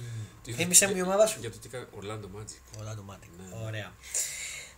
Mm. 0.45 0.51
Θύμησε 0.51 0.87
μου 0.87 0.95
η 0.95 1.01
ομάδα 1.01 1.25
σου. 1.27 1.39
Για 1.39 1.51
το 1.51 1.57
τι 1.57 1.69
κάνει. 1.69 1.85
Orlando 1.99 2.27
Magic. 2.37 2.79
Orlando 2.79 3.03
Magic. 3.11 3.29
Ναι. 3.37 3.65
Ωραία. 3.65 3.93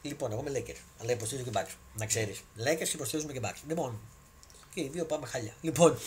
Λοιπόν, 0.02 0.32
εγώ 0.32 0.44
είμαι 0.48 0.60
Lakers, 0.60 0.82
αλλά 1.02 1.12
υποστηρίζω 1.12 1.50
και 1.50 1.60
Bucks. 1.60 1.72
Να 1.94 2.06
ξέρεις. 2.06 2.40
Lakers 2.58 2.78
και 2.78 2.92
υποστηρίζουμε 2.94 3.34
και 3.34 3.40
Bucks. 3.44 3.62
Λοιπόν, 3.68 4.00
και 4.74 4.82
οι 4.82 4.90
δύο 4.94 5.06
πάμε 5.06 5.26
χάλια. 5.26 5.54
Λοιπόν. 5.62 5.98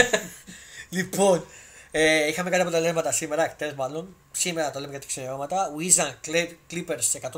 λοιπόν, 0.96 1.46
ε, 1.90 2.26
είχαμε 2.28 2.50
κάτι 2.50 2.62
αποτελέσματα 2.62 3.12
σήμερα, 3.12 3.48
χτες 3.48 3.72
μάλλον. 3.74 4.16
Σήμερα 4.32 4.70
το 4.70 4.78
λέμε 4.78 4.90
για 4.90 5.00
τα 5.00 5.06
ξενερώματα. 5.06 5.72
Wizard 5.78 6.30
Clippers 6.70 7.30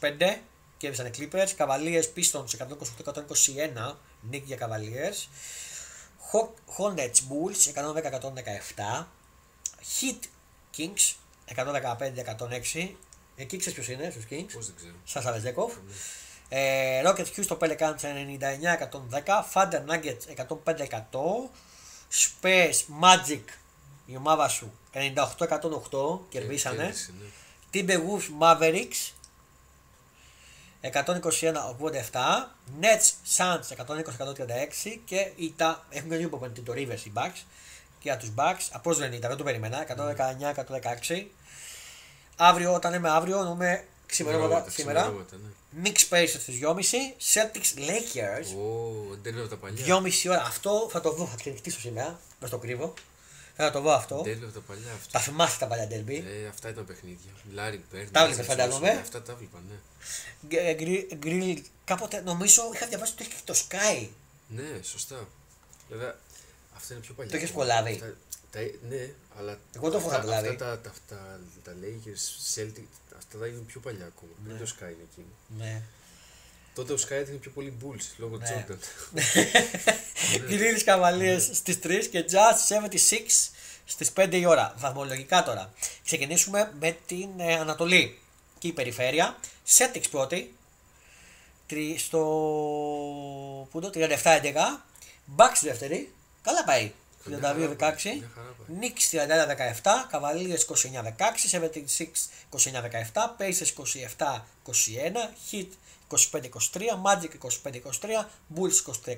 109-125 0.00 0.36
κέρδισαν 0.76 1.06
οι 1.06 1.10
Clippers. 1.18 1.48
Cavaliers 1.56 2.04
Pistons 2.16 2.44
128-121 3.90 3.94
νίκη 4.20 4.54
για 4.54 4.58
Cavaliers. 4.60 5.28
Hornets 6.76 7.20
Bulls 7.28 7.62
110-117. 7.74 9.06
Hit 10.00 10.20
Kings 10.76 11.14
115-106. 11.54 12.94
Εκεί 13.40 13.56
ξέρεις 13.56 13.78
ποιος 13.78 13.88
είναι 13.88 14.10
στους 14.10 14.24
Kings. 14.30 14.52
Πώς 14.52 14.66
δεν 14.66 14.74
ξέρω. 14.76 14.94
Σάσα 15.04 15.32
Βεζέκοφ. 15.32 15.72
Ε, 16.48 17.02
Rocket 17.04 17.26
Houston 17.36 17.58
Pelicans 17.58 18.00
99-110. 18.00 19.44
Thunder 19.52 19.82
Nuggets 19.86 20.24
105-100. 20.34 21.50
Spurs 22.10 22.78
Magic 23.02 23.44
η 24.06 24.16
ομάδα 24.16 24.48
σου 24.48 24.72
98-108 24.92 26.18
κερδίσανε. 26.28 26.82
Κέρδισε, 26.82 27.12
ναι. 27.18 27.26
Timberwolves 27.72 28.42
Mavericks 28.42 29.12
121-87. 30.80 30.92
Nets 32.80 33.36
Suns 33.36 33.66
120-136 33.76 34.98
και 35.04 35.32
ητα 35.36 35.86
έχουν 35.90 36.10
και 36.10 36.16
λίγο 36.16 36.28
προπονητή 36.28 36.60
το 36.60 36.72
Rivers 36.72 37.04
οι 37.04 37.12
Bucks 37.14 37.42
και 37.98 38.08
για 38.08 38.16
τους 38.16 38.32
Bucks. 38.36 38.68
Απώς 38.72 38.98
δεν 38.98 39.12
ήταν, 39.12 39.28
δεν 39.28 39.38
το 39.38 39.44
περιμένα. 39.44 39.86
119-116. 41.08 41.24
Αύριο, 42.42 42.74
όταν 42.74 42.94
είμαι 42.94 43.10
αύριο, 43.10 43.38
εννοούμε 43.38 43.84
ξημερώματα 44.06 44.68
Ξημερώματα, 44.68 44.70
σήμερα. 44.70 45.00
ξημερώματα, 45.00 45.36
ναι. 45.36 45.82
Knicks 45.82 46.08
Pacers 46.14 46.40
στις 46.40 46.58
2.30. 46.62 46.72
Celtics 47.34 47.78
Lakers 47.88 48.56
Ω, 48.56 49.16
ντέρμπι 49.16 49.40
από 49.40 49.48
τα 49.48 49.56
παλιά. 49.56 49.84
2.30 49.86 50.10
ώρα. 50.30 50.42
Αυτό 50.42 50.88
θα 50.90 51.00
το 51.00 51.10
δω, 51.12 51.26
θα 51.26 51.36
ξενυχτήσω 51.36 51.80
σήμερα. 51.80 52.20
Με 52.40 52.46
στο 52.46 52.58
κρύβο. 52.58 52.94
Θα 53.56 53.70
το 53.70 53.80
δω 53.80 53.92
αυτό. 53.92 54.20
Ντέρμπι 54.22 54.44
από 54.44 54.52
τα 54.52 54.60
παλιά 54.60 54.92
αυτό. 54.92 55.10
Τα 55.10 55.18
θυμάστε 55.18 55.56
τα 55.58 55.66
παλιά 55.66 55.88
derby; 55.90 56.22
Ε, 56.44 56.46
αυτά 56.48 56.68
ήταν 56.68 56.84
παιχνίδια. 56.84 57.30
Λάρι 57.52 57.84
Μπέρντ. 57.92 58.08
Τα 58.12 58.26
βλέπεις, 58.26 58.46
φαντάζομαι. 58.46 58.90
Αυτά 58.90 59.22
τα 59.22 59.34
βλέπα, 59.34 59.58
ναι. 59.68 60.74
Γκριλ, 61.14 61.62
κάποτε 61.84 62.20
νομίζω 62.20 62.70
είχα 62.74 62.86
διαβάσει 62.86 63.12
ότι 63.12 63.22
έχει 63.22 63.32
και 63.32 63.40
το 63.44 63.54
Sky. 63.68 64.08
Ναι, 64.48 64.82
σωστά. 64.82 65.28
Βέβαια, 65.88 66.18
αυτά 66.76 66.94
είναι 66.94 67.02
πιο 67.02 67.14
παλιά. 67.14 67.30
Το 67.30 67.36
έχεις 67.36 67.50
ακόμα. 67.50 67.64
Προλάβει; 68.52 68.70
Αυτά- 68.78 68.88
τα- 68.88 68.96
ναι, 68.96 69.10
αλλά. 69.38 69.58
Εγώ 69.76 69.90
το 69.90 69.96
έχω 69.96 70.06
αυτά- 70.06 70.20
καταλάβει. 70.20 70.48
Αυτά 70.48 70.64
τα, 70.64 70.80
τα, 70.80 70.92
τα, 71.08 71.40
τα 71.64 71.72
Lakers, 71.82 72.54
Celtic, 72.54 72.84
αυτά 73.18 73.38
τα 73.38 73.46
είναι 73.46 73.62
πιο 73.66 73.80
παλιά 73.80 74.06
ακόμα. 74.06 74.32
Ναι. 74.44 74.52
Δεν 74.52 74.66
το 74.66 74.72
Sky 74.78 74.82
είναι 74.82 75.06
εκείνο. 75.12 75.26
Ναι. 75.58 75.82
Τότε 76.74 76.92
ο 76.92 76.96
Sky 76.96 77.10
έδινε 77.10 77.36
πιο 77.38 77.50
πολύ 77.50 77.76
Bulls 77.82 78.04
λόγω 78.16 78.36
Ναι. 78.36 78.66
Jordan. 78.68 78.76
Γκριλ 80.48 80.84
Καβαλίε 80.84 81.38
στις 81.38 81.78
3 81.82 82.06
και 82.10 82.24
Jazz 82.30 82.88
76 82.88 83.50
στις 83.84 84.12
5 84.16 84.28
η 84.32 84.46
ώρα. 84.46 84.74
Βαθμολογικά 84.78 85.42
τώρα. 85.42 85.72
Ξεκινήσουμε 86.04 86.72
με 86.80 86.96
την 87.06 87.28
ε, 87.36 87.54
Ανατολή 87.54 88.18
και 88.58 88.68
η 88.68 88.72
περιφέρεια. 88.72 89.36
Celtics 89.78 90.10
πρώτη. 90.10 90.54
τρι- 91.66 91.98
Στο. 91.98 92.18
Πού 93.70 93.80
το 93.80 93.90
37-11. 93.94 94.84
Bucks 95.36 95.58
δεύτερη. 95.62 96.12
Καλά 96.42 96.64
πάει. 96.64 96.92
32-16. 97.24 98.22
Νίξ 98.66 99.10
31-17. 99.12 99.18
Cavaliers 100.10 100.56
29-16. 100.56 101.12
Seventy 101.36 101.86
Sixers 101.98 102.04
29-17. 103.12 103.34
Pacers 103.36 103.74
27-21. 104.16 104.26
Heat 105.48 105.72
25-23. 106.08 106.96
Magic 106.98 107.32
25-23. 107.34 108.24
Bulls 108.46 108.84
23-26. 109.04 109.16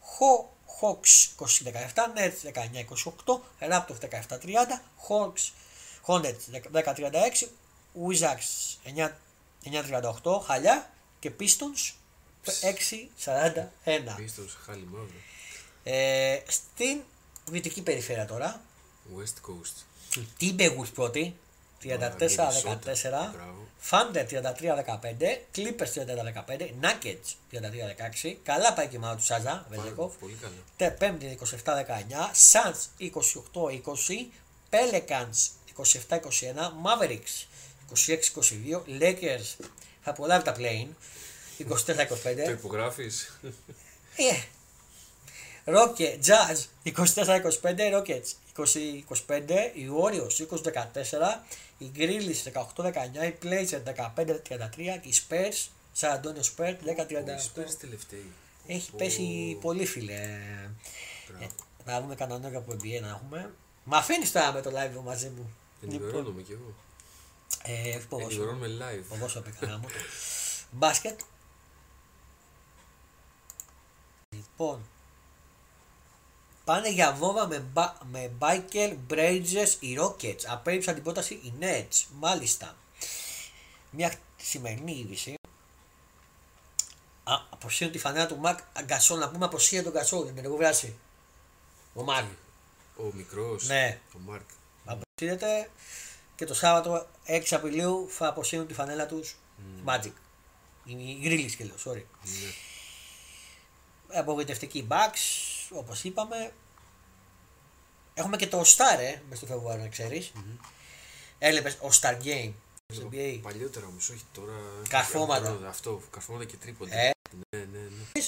Χο- 0.00 0.52
Hawks 0.66 1.34
20-17. 1.38 2.10
Nets 2.14 2.42
19-28. 3.24 3.40
Raptors 3.58 3.98
17-30. 3.98 4.80
Χόξ 4.96 5.52
Χόντετ 6.02 6.40
10-36. 6.72 7.48
Ουίζαξ 7.92 8.78
9-38. 10.22 10.40
Χαλιά. 10.44 10.90
Και 11.18 11.30
Πίστονς 11.30 11.94
6-41. 12.44 14.14
Πίστονς 14.16 14.54
χάλι. 14.64 14.88
Ε, 15.84 16.38
στην 16.46 17.00
δυτική 17.50 17.82
περιφέρεια 17.82 18.26
τώρα, 18.26 18.60
West 19.18 19.50
Coast. 19.50 19.82
Timberwolves 20.40 20.92
πρώτη, 20.94 21.36
34-14, 21.82 21.88
Μπράβο. 23.32 23.68
Thunder 23.90 24.26
33-15, 24.26 25.38
Clippers 25.56 25.92
33-15, 25.94 26.70
Nuggets 26.82 27.28
33-16, 27.52 28.36
καλά 28.42 28.72
πάει 28.72 28.86
και 28.86 28.94
η 28.94 28.98
ομάδα 28.98 29.16
του 29.16 29.24
Σάζα, 29.24 29.66
Βεζέκοφ, 29.68 29.96
Πάρα 29.96 30.18
Πολύ 30.20 30.36
καλά. 30.40 30.54
Τε 30.76 30.90
πέμπτη 30.90 31.38
27-19, 31.64 31.70
Suns 32.52 33.10
28-20, 33.52 34.26
Pelicans 34.70 35.50
27-21, 36.08 36.20
Mavericks 36.84 37.46
26-22, 37.94 39.00
Lakers 39.00 39.66
θα 40.02 40.12
προλάβει 40.12 40.44
τα 40.44 40.54
play 40.58 40.86
24-25, 41.58 42.44
Το 42.44 42.50
υπογράφεις; 42.50 43.38
Ε. 44.16 44.34
Rocket, 45.66 46.18
Jazz 46.26 46.68
24-25, 46.84 47.92
Rockets 47.94 48.30
20-25, 48.56 48.64
οι 49.74 49.88
Warriors 49.98 50.46
20-14, 50.50 51.40
οι 51.78 51.90
Grizzlies 51.96 52.52
18-19, 52.76 52.92
οι 53.24 53.34
Blazers 53.42 53.82
15-33 54.16 54.36
και 54.76 55.08
οι 55.08 55.14
Spurs, 55.28 55.68
San 56.00 56.08
Antonio 56.16 56.42
Spurs 56.56 56.74
10-38. 56.74 56.74
Spurs 57.54 57.74
τελευταίοι. 57.80 58.32
Έχει 58.66 58.90
Ω, 58.92 58.96
πέσει 58.96 59.58
πολύ 59.60 59.86
φίλε. 59.86 60.14
μπράβο. 61.28 61.44
Ε, 61.44 61.90
να 61.90 62.00
δούμε 62.00 62.14
κανένα 62.14 62.38
νόημα 62.38 62.58
από 62.58 62.72
NBA 62.72 63.00
να 63.00 63.08
έχουμε. 63.08 63.54
Μα 63.84 63.96
αφήνεις 63.96 64.32
τώρα 64.32 64.52
με 64.52 64.60
το 64.60 64.70
live 64.70 65.02
μαζί 65.04 65.28
μου. 65.28 65.54
Ενημερώνομαι 65.82 66.42
κι 66.42 66.52
εγώ. 66.52 66.74
Ε, 67.62 67.96
όχι 67.96 68.06
ποδόσφαιρο. 68.06 68.48
Ενημερώνομαι 68.48 68.84
live. 69.00 69.04
Ποδόσφαιρο 69.08 69.44
πήγα 69.60 69.76
μου. 69.76 69.88
Μπάσκετ. 70.70 71.20
Λοιπόν. 74.30 74.80
Πάνε 76.64 76.90
για 76.90 77.12
βόμβα 77.12 77.46
με, 77.46 77.58
μπα, 77.58 77.94
με 78.10 78.32
Biker 78.38 78.96
Brazers 79.10 79.74
οι 79.78 79.98
Rockets. 80.00 80.44
Απέριψαν 80.46 80.94
την 80.94 81.02
πρόταση 81.02 81.34
οι 81.34 81.52
Nets. 81.60 82.04
Μάλιστα. 82.18 82.76
Μια 83.90 84.14
σημερινή 84.36 84.92
είδηση. 84.92 85.34
Α, 87.24 87.34
αποσύρουν 87.50 87.92
τη 87.92 87.98
φανέλα 87.98 88.26
του 88.26 88.36
Μακ 88.36 88.58
Αγκασόλ. 88.72 89.18
Να 89.18 89.30
πούμε 89.30 89.44
αποσύρει 89.44 89.82
τον 89.82 89.92
Γκασόλ. 89.92 90.32
Δεν 90.32 90.44
έχω 90.44 90.56
βράσει. 90.56 90.96
Ο 91.94 92.02
Μακ. 92.02 92.24
Ο 92.96 93.02
μικρός. 93.12 93.66
Ναι. 93.66 94.00
Ο 94.14 94.18
Μάρκ. 94.18 94.48
Αποσύρεται 94.84 95.70
και 96.36 96.44
το 96.44 96.54
Σάββατο 96.54 97.06
6 97.26 97.42
Απριλίου 97.50 98.06
θα 98.10 98.28
αποσύρουν 98.28 98.66
τη 98.66 98.74
φανέλα 98.74 99.06
τους 99.06 99.36
Magic. 99.86 100.12
Οι 100.84 101.18
Grizzlies 101.22 101.54
και 101.56 101.64
λέω, 101.64 101.76
sorry. 101.84 102.02
Ναι. 102.22 102.50
Απογοητευτική 104.14 104.86
Bucks, 104.90 105.20
όπως 105.70 106.04
είπαμε. 106.04 106.52
Έχουμε 108.14 108.36
και 108.36 108.46
το 108.46 108.60
Star, 108.60 108.98
ε, 108.98 109.20
μες 109.28 109.38
στο 109.38 109.46
Φεβρουάριο, 109.46 109.82
να 109.82 109.88
ξέρεις. 109.88 110.32
Έλεπες 111.38 111.74
ο 111.74 111.88
Star 112.00 112.16
Game 112.24 112.52
στο 112.92 113.08
NBA. 113.12 113.38
Παλιότερα 113.42 113.86
όμως, 113.86 114.08
όχι 114.08 114.22
τώρα. 114.32 114.52
Καρφώματα. 114.88 115.50
Αυτό, 115.50 115.66
Αυτό, 115.66 116.02
καρφώματα 116.10 116.44
και 116.44 116.56
τρίποντα. 116.56 116.96
Ε. 116.96 117.10
Ναι, 117.56 117.58
ναι, 117.64 117.78
ναι. 117.78 118.22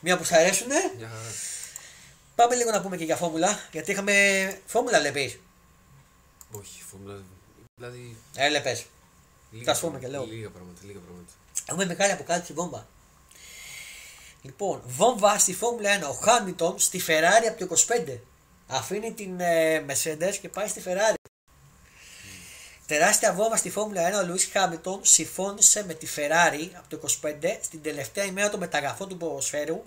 Μία 0.00 0.18
που 0.18 0.24
σ' 0.24 0.32
αρέσουνε. 0.32 0.92
Μια 0.96 1.08
χαρά. 1.08 1.30
Πάμε 2.34 2.54
λίγο 2.54 2.70
να 2.70 2.80
πούμε 2.80 2.96
και 2.96 3.04
για 3.04 3.16
φόρμουλα, 3.16 3.68
γιατί 3.72 3.90
είχαμε 3.90 4.14
φόρμουλα 4.66 4.98
λεπείς. 4.98 5.38
Όχι, 6.50 6.82
φόρμουλα. 6.82 7.22
Δηλαδή. 7.74 8.16
Έλεπες. 8.34 8.86
Λίγα, 9.50 9.72
Τα 9.72 9.80
πούμε 9.80 9.98
και 9.98 10.06
πράγματα, 10.06 10.26
λέω. 10.26 10.36
Λίγα 10.36 10.50
πράγματα, 10.50 10.80
λίγα 10.84 10.98
πράγματα. 10.98 11.32
Έχουμε 11.66 11.84
μεγάλη 11.84 12.12
αποκάλυψη 12.12 12.52
βόμβα. 12.52 12.86
Λοιπόν, 14.46 14.82
βόμβα 14.84 15.38
στη 15.38 15.54
Φόρμουλα 15.54 15.98
1. 16.00 16.02
Ο 16.08 16.12
Χάμιλτον 16.12 16.78
στη 16.78 17.02
Ferrari 17.06 17.46
από 17.48 17.66
το 17.66 17.76
25. 18.06 18.18
Αφήνει 18.66 19.12
την 19.12 19.40
ε, 19.40 19.84
Mercedes 19.88 20.34
και 20.40 20.48
πάει 20.48 20.68
στη 20.68 20.82
Ferrari. 20.86 21.14
Τεράστια 22.86 23.32
βόμβα 23.32 23.56
στη 23.56 23.70
Φόρμουλα 23.70 24.20
1. 24.20 24.22
Ο 24.22 24.26
Λουίς 24.26 24.48
Χάμιλτον 24.52 25.00
συμφώνησε 25.02 25.84
με 25.84 25.94
τη 25.94 26.06
Ferrari 26.16 26.70
από 26.78 26.88
το 26.88 27.00
25 27.22 27.58
στην 27.62 27.82
τελευταία 27.82 28.24
ημέρα 28.24 28.50
των 28.50 28.60
μεταγραφών 28.60 29.08
του 29.08 29.16
ποδοσφαίρου. 29.16 29.84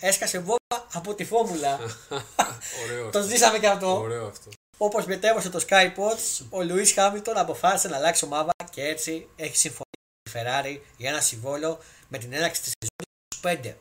Έσκασε 0.00 0.38
βόμβα 0.38 0.86
από 0.92 1.14
τη 1.14 1.24
Φόρμουλα. 1.24 1.78
Ωραίο 2.84 3.10
το 3.10 3.18
αυτό. 3.18 3.22
ζήσαμε 3.22 3.58
και 3.58 3.66
αυτό. 3.66 4.00
Ωραίο 4.00 4.26
αυτό. 4.26 4.50
Όπως 4.78 5.06
μετέβασε 5.06 5.50
το 5.50 5.64
Sky 5.68 5.86
Sports, 5.86 6.46
ο 6.50 6.62
Λουί 6.62 6.86
Χάμιλτον 6.86 7.36
αποφάσισε 7.36 7.88
να 7.88 7.96
αλλάξει 7.96 8.24
ομάδα 8.24 8.52
και 8.70 8.82
έτσι 8.82 9.28
έχει 9.36 9.56
συμφωνήσει 9.56 10.00
με 10.24 10.30
τη 10.30 10.38
Ferrari 10.38 10.80
για 10.96 11.10
ένα 11.10 11.20
συμβόλαιο 11.20 11.78
με 12.08 12.18
την 12.18 12.32
έναρξη 12.32 12.62
της 12.62 12.72
σεζόν 12.78 13.60
25. 13.62 13.74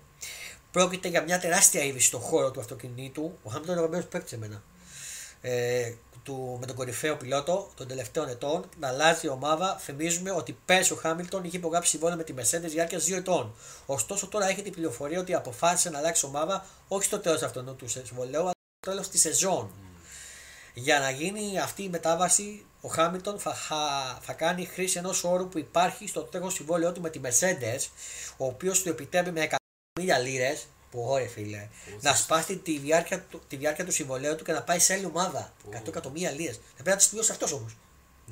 Πρόκειται 0.72 1.08
για 1.08 1.24
μια 1.24 1.40
τεράστια 1.40 1.84
είδηση 1.84 2.06
στον 2.06 2.20
χώρο 2.20 2.52
του 2.52 2.60
αυτοκινήτου. 2.60 3.38
Ο 3.44 3.50
Χάμιλτον 3.50 3.76
είναι 3.76 3.82
ο 3.82 3.84
αγαπημένο 3.84 4.06
παίκτη 4.12 4.36
εμένα. 4.36 4.64
Ε, 5.42 5.94
του, 6.24 6.58
με 6.60 6.66
τον 6.66 6.76
κορυφαίο 6.76 7.18
πιλότο 7.18 7.70
των 7.76 7.88
τελευταίων 7.88 8.30
ετών 8.30 8.70
να 8.80 8.88
αλλάζει 8.88 9.26
η 9.26 9.30
ομάδα. 9.30 9.78
Θυμίζουμε 9.80 10.32
ότι 10.32 10.58
πέρσι 10.66 10.94
ο 10.94 10.96
Χάμιλτον 10.96 11.44
είχε 11.44 11.58
υπογράψει 11.58 11.90
συμβόλαιο 11.90 12.18
με 12.18 12.24
τη 12.24 12.34
Mercedes 12.38 12.70
διάρκεια 12.70 13.00
2 13.00 13.12
ετών. 13.12 13.56
Ωστόσο 13.86 14.28
τώρα 14.28 14.48
έχει 14.48 14.62
την 14.62 14.72
πληροφορία 14.72 15.20
ότι 15.20 15.34
αποφάσισε 15.34 15.90
να 15.90 15.98
αλλάξει 15.98 16.26
ομάδα 16.26 16.66
όχι 16.88 17.04
στο 17.04 17.20
τέλος 17.20 17.42
αυτού 17.42 17.76
του 17.76 17.88
συμβολέου, 17.88 18.50
τέλος 18.80 19.10
της 19.10 19.22
σεζόν. 19.22 19.72
Για 20.74 21.00
να 21.00 21.10
γίνει 21.10 21.60
αυτή 21.60 21.84
η 21.84 21.90
μετάβαση, 21.90 22.66
ο 22.82 22.88
Χάμιλτον 22.88 23.40
θα, 23.40 23.56
θα 24.22 24.34
κάνει 24.34 24.66
χρήση 24.66 24.98
ενός 24.98 25.24
όρου 25.24 25.50
που 25.50 25.58
υπάρχει 25.58 26.08
στο 26.08 26.22
τρέχον 26.22 26.52
συμβόλαιό 26.52 26.92
του 26.92 27.02
με 27.02 27.10
τη 27.10 27.20
Mercedes, 27.24 27.88
ο 28.38 28.46
οποίος 28.46 28.82
του 28.82 28.90
επιτρέπει 28.90 29.32
με 29.32 29.48
100.000 29.50 29.59
λίρες, 30.00 30.68
που 30.92 31.06
ωραία 31.08 31.28
φίλε, 31.28 31.68
να 32.02 32.16
σπάσει 32.16 32.58
τη 32.58 32.78
διάρκεια, 32.78 33.22
του, 33.22 33.42
τη 33.48 33.56
διάρκεια 33.56 33.86
του 33.86 33.92
συμβολέου 33.92 34.36
του 34.36 34.44
και 34.44 34.52
να 34.52 34.62
πάει 34.62 34.80
σε 34.80 34.94
άλλη 34.94 35.06
ομάδα. 35.06 35.54
100 35.72 35.88
εκατομμύρια 35.88 36.32
λίρες. 36.32 36.56
Θα 36.56 36.84
πρέπει 36.84 36.90
να 36.90 36.96
τη 36.96 37.10
τελειώσει 37.10 37.32
αυτός 37.32 37.52
όμως. 37.52 37.76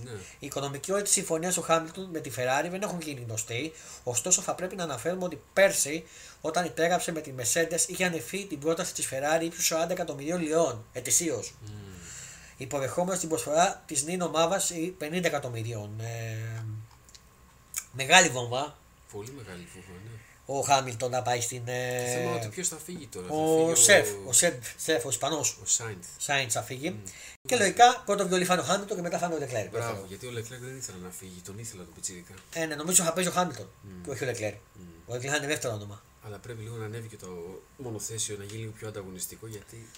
Ναι. 0.04 0.12
Η 0.40 0.46
οικονομική 0.46 0.92
όρη 0.92 1.02
τη 1.02 1.10
συμφωνία 1.10 1.52
του 1.52 1.62
Χάμιλτον 1.62 2.10
με 2.12 2.20
τη 2.20 2.32
Ferrari 2.36 2.68
δεν 2.70 2.82
έχουν 2.82 3.02
γίνει 3.02 3.24
γνωστοί, 3.28 3.74
ωστόσο 4.04 4.42
θα 4.42 4.56
πρέπει 4.56 4.76
να 4.76 4.84
αναφέρουμε 4.84 5.24
ότι 5.24 5.42
πέρσι, 5.54 6.04
όταν 6.42 6.66
υπέγραψε 6.66 7.12
με 7.12 7.22
τη 7.22 7.34
Mercedes, 7.38 7.88
είχε 7.88 8.06
ανεφεί 8.06 8.46
την 8.46 8.60
πρόταση 8.60 8.94
της 8.94 9.10
Ferrari 9.12 9.44
ύψους 9.44 9.72
40 9.74 9.90
εκατομμυρίων 9.90 10.42
λιών 10.42 10.86
ετησίως. 10.94 11.54
Mm. 11.66 11.70
Υποδεχόμενος 12.58 13.20
την 13.20 13.30
προσφορά 13.30 13.84
της 13.86 14.04
Νίνο 14.04 14.30
Μάβα 14.30 14.62
50 15.00 15.24
εκατομμυρίων. 15.24 16.00
Ε, 16.00 16.64
μεγάλη 17.92 18.30
βόμβα. 18.30 18.78
Πολύ 19.12 19.32
μεγάλη 19.32 19.68
βόμβα, 19.74 20.02
ναι. 20.04 20.27
Ο 20.50 20.62
Χάμιλτον 20.62 21.12
να 21.12 21.22
πάει 21.22 21.42
στην. 21.42 21.62
Ε, 21.66 22.14
Θέμα 22.14 22.36
ότι 22.36 22.48
ποιος 22.48 22.68
θα 22.68 22.78
φύγει 22.78 23.08
τώρα. 23.08 23.28
ο 23.28 23.70
θα 23.70 23.76
Σεφ, 23.76 24.08
ο 24.28 24.32
Σεφ, 24.32 24.54
Σεφ, 24.78 25.06
ο 25.06 25.10
Ισπανός. 25.10 25.58
Ο 25.64 25.66
Σάιντ. 25.66 26.04
Σάιντ 26.18 26.50
θα 26.54 26.62
φύγει. 26.62 26.96
Mm. 26.96 27.10
Και 27.48 27.56
λογικά 27.56 28.04
πρώτο 28.06 28.28
βιολί 28.28 28.46
φάνε 28.46 28.62
ο 28.62 28.64
Χάμιλτον 28.64 28.96
και 28.96 29.04
μετά 29.04 29.18
φάνε 29.18 29.36
ο 29.36 29.38
Λεκλέρ. 29.38 29.70
Μπράβο, 29.70 30.06
γιατί 30.08 30.28
ο 30.28 30.32
Λεκλέρ 30.32 30.60
δεν 30.60 30.78
ήθελε 30.78 30.98
να 31.04 31.10
φύγει, 31.10 31.42
τον 31.46 31.60
ήθελα 31.60 31.84
τον 31.84 31.94
Πιτσίρικα. 31.94 32.34
Ε, 32.54 32.66
ναι, 32.66 32.76
νομίζω 32.76 33.04
θα 33.04 33.14
παίζει 33.14 33.30
ο 33.30 33.34
Χάμιλτον 33.34 33.66
mm. 33.66 33.88
και 34.04 34.10
όχι 34.10 34.24
ο 34.24 34.26
Λεκλέρ. 34.26 34.54
Mm. 34.54 34.58
Ο 35.06 35.14
Λεκλέρ 35.14 35.38
είναι 35.38 35.48
δεύτερο 35.48 35.74
όνομα. 35.74 36.02
Αλλά 36.26 36.38
πρέπει 36.38 36.62
λίγο 36.62 36.76
να 36.76 36.86
ανέβει 36.86 37.08
και 37.08 37.18
το 37.18 37.62
μονοθέσιο 37.78 38.36
να 38.38 38.44
γίνει 38.44 38.60
λίγο 38.60 38.72
πιο 38.72 38.88
ανταγωνιστικό 38.88 39.48
γιατί 39.48 39.90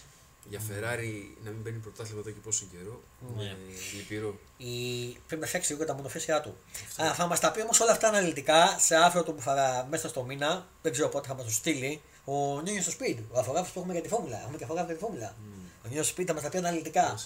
για 0.49 0.59
Ferrari 0.59 1.13
να 1.43 1.51
μην 1.51 1.63
παίρνει 1.63 1.80
πρωτάθλημα 1.80 2.19
εδώ 2.19 2.30
και 2.30 2.39
πόσο 2.43 2.65
καιρό. 2.71 3.01
Ναι. 3.35 3.43
Είναι 3.43 3.55
λυπηρό. 3.95 4.39
Η... 4.57 5.07
Πρέπει 5.27 5.41
να 5.41 5.47
φτιάξει 5.47 5.71
λίγο 5.71 5.85
τα 5.85 5.93
μονοθέσια 5.93 6.41
του. 6.41 6.57
Α, 7.01 7.13
θα 7.13 7.27
μας 7.27 7.39
τα 7.39 7.51
πει 7.51 7.61
όμως 7.61 7.80
όλα 7.80 7.91
αυτά 7.91 8.07
αναλυτικά 8.07 8.77
σε 8.80 8.95
άφρο 8.95 9.23
του 9.23 9.35
που 9.35 9.41
θα 9.41 9.88
μέσα 9.89 10.09
στο 10.09 10.23
μήνα. 10.23 10.67
Δεν 10.81 10.91
ξέρω 10.91 11.09
πότε 11.09 11.27
θα 11.27 11.34
μας 11.34 11.45
το 11.45 11.51
στείλει. 11.51 12.01
Ο 12.26 12.61
Νιόνιος 12.61 12.84
στο 12.84 12.91
σπίτι. 12.91 13.26
Ο 13.31 13.39
αφογράφο 13.39 13.71
που 13.73 13.80
έχουμε 13.80 13.93
για 13.93 14.01
τη 14.01 14.07
φόρμουλα. 14.07 14.41
Έχουμε 14.41 14.57
και 14.57 14.63
αφογράφο 14.63 14.88
για 14.88 14.95
τη 14.95 15.01
φόρμουλα. 15.01 15.35
Mm. 15.35 15.84
Ο 15.84 15.88
Νιόνιος 15.88 16.05
στο 16.05 16.13
σπίτι 16.13 16.27
θα 16.27 16.34
μας 16.34 16.43
τα 16.43 16.49
πει 16.49 16.57
αναλυτικά. 16.57 17.19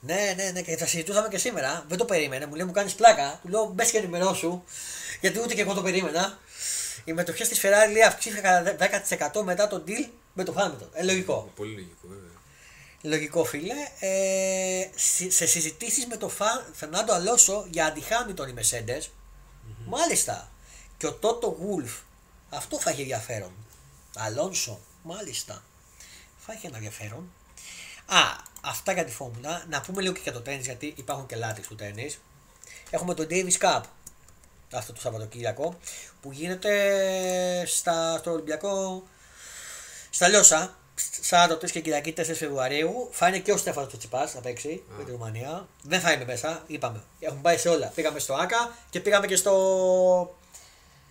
Ναι, 0.00 0.34
ναι, 0.36 0.50
ναι, 0.50 0.62
και 0.62 0.76
θα 0.76 0.86
συζητούσαμε 0.86 1.28
και 1.28 1.38
σήμερα. 1.38 1.84
Δεν 1.88 1.98
το 1.98 2.04
περίμενε. 2.04 2.46
Μου 2.46 2.54
λέει 2.54 2.66
μου 2.66 2.72
κάνεις 2.72 2.94
πλάκα. 2.94 3.38
Του 3.42 3.48
λέω 3.48 3.66
μπες 3.74 3.90
και 3.90 3.98
ενημερώσου. 3.98 4.62
Γιατί 5.20 5.40
ούτε 5.40 5.54
και 5.54 5.60
εγώ 5.60 5.74
το 5.74 5.82
περίμενα. 5.82 6.38
Οι 7.04 7.12
μετοχές 7.12 7.48
της 7.48 7.60
Ferrari 7.62 7.92
λέει 7.92 8.02
αυξήθηκαν 8.02 8.64
κατά 8.64 9.40
10% 9.40 9.44
μετά 9.44 9.68
τον 9.68 9.84
deal 9.86 10.08
με 10.34 10.44
το 10.44 10.54
Hamilton. 10.56 10.88
Ε, 10.92 11.02
λογικό. 11.02 11.52
Πολύ 11.56 11.72
λογικό, 11.72 12.08
βέβαια. 12.08 12.33
Λογικό 13.04 13.44
φίλε. 13.44 13.74
Ε, 14.00 14.88
σε 15.28 15.46
συζητήσεις 15.46 16.06
με 16.06 16.16
τον 16.16 16.30
Φερνάντο 16.72 17.12
Αλόσο 17.12 17.66
για 17.70 17.86
αντιχάμιτον 17.86 18.48
οι 18.48 18.54
Mercedes. 18.56 19.02
Mm-hmm. 19.02 19.84
Μάλιστα. 19.86 20.52
Και 20.96 21.06
ο 21.06 21.12
Τότο 21.12 21.46
Γουλφ. 21.46 21.92
Αυτό 22.50 22.80
θα 22.80 22.90
έχει 22.90 23.00
ενδιαφέρον. 23.00 23.52
Αλόνσο. 24.16 24.80
Μάλιστα. 25.02 25.64
Θα 26.38 26.52
έχει 26.52 26.66
ένα 26.66 26.76
ενδιαφέρον. 26.76 27.32
Α, 28.06 28.18
αυτά 28.60 28.92
για 28.92 29.04
τη 29.04 29.12
φόρμουλα. 29.12 29.64
Να 29.68 29.80
πούμε 29.80 30.02
λίγο 30.02 30.14
και 30.14 30.20
για 30.22 30.32
το 30.32 30.40
τέννη 30.40 30.62
γιατί 30.62 30.94
υπάρχουν 30.96 31.26
και 31.26 31.36
λάτρε 31.36 31.62
του 31.68 31.74
τέννη. 31.74 32.14
Έχουμε 32.90 33.14
το 33.14 33.26
Davis 33.30 33.58
Cup 33.58 33.80
αυτό 34.76 34.92
το 34.92 35.00
Σαββατοκύριακο 35.00 35.78
που 36.20 36.32
γίνεται 36.32 37.66
στα, 37.66 38.18
στο 38.18 38.30
Ολυμπιακό 38.30 39.02
στα 40.10 40.28
Λιώσα 40.28 40.78
Σάββατο 41.20 41.66
3 41.66 41.70
και 41.70 41.80
Κυριακή 41.80 42.14
4 42.16 42.22
Φεβρουαρίου. 42.34 43.08
Θα 43.12 43.28
είναι 43.28 43.38
και 43.38 43.52
ο 43.52 43.56
Στέφανος 43.56 43.90
του 43.90 43.96
Τσιπά 43.96 44.30
να 44.34 44.40
παίξει 44.40 44.82
mm. 44.86 44.94
με 44.98 45.04
τη 45.04 45.10
Ρουμανία. 45.10 45.68
Δεν 45.82 46.00
θα 46.00 46.12
είναι 46.12 46.24
μέσα, 46.24 46.62
είπαμε. 46.66 47.02
Έχουμε 47.20 47.40
πάει 47.40 47.56
σε 47.56 47.68
όλα. 47.68 47.92
Πήγαμε 47.94 48.18
στο 48.18 48.34
Άκα 48.34 48.76
και 48.90 49.00
πήγαμε 49.00 49.26
και 49.26 49.36
στο 49.36 50.36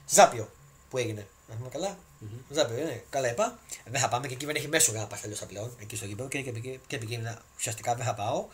Ζάπιο 0.10 0.49
που 0.89 0.97
έγινε. 0.97 1.27
Να 1.47 1.55
πούμε 1.55 1.69
καλά. 1.69 1.97
Mm-hmm. 2.22 2.39
Ζάπιο, 2.49 2.77
είναι. 2.77 3.03
Καλά 3.10 3.30
είπα. 3.30 3.60
Δεν 3.85 4.01
θα 4.01 4.10
πάμε 4.10 4.27
και 4.27 4.34
εκεί 4.34 4.45
δεν 4.45 4.55
έχει 4.55 4.68
μέσο 4.68 4.91
για 4.91 4.99
να 4.99 5.07
πας 5.07 5.22
τελειώσει 5.22 5.45
πλέον. 5.45 5.76
Εκεί 5.80 5.95
στο 5.95 6.05
γήπεδο 6.05 6.30
και 6.30 6.38
είναι 6.38 6.60
και 6.88 6.95
επικίνδυνα. 6.95 7.41
Ουσιαστικά 7.57 7.95
δεν 7.95 8.05
θα 8.05 8.14
πάω. 8.14 8.45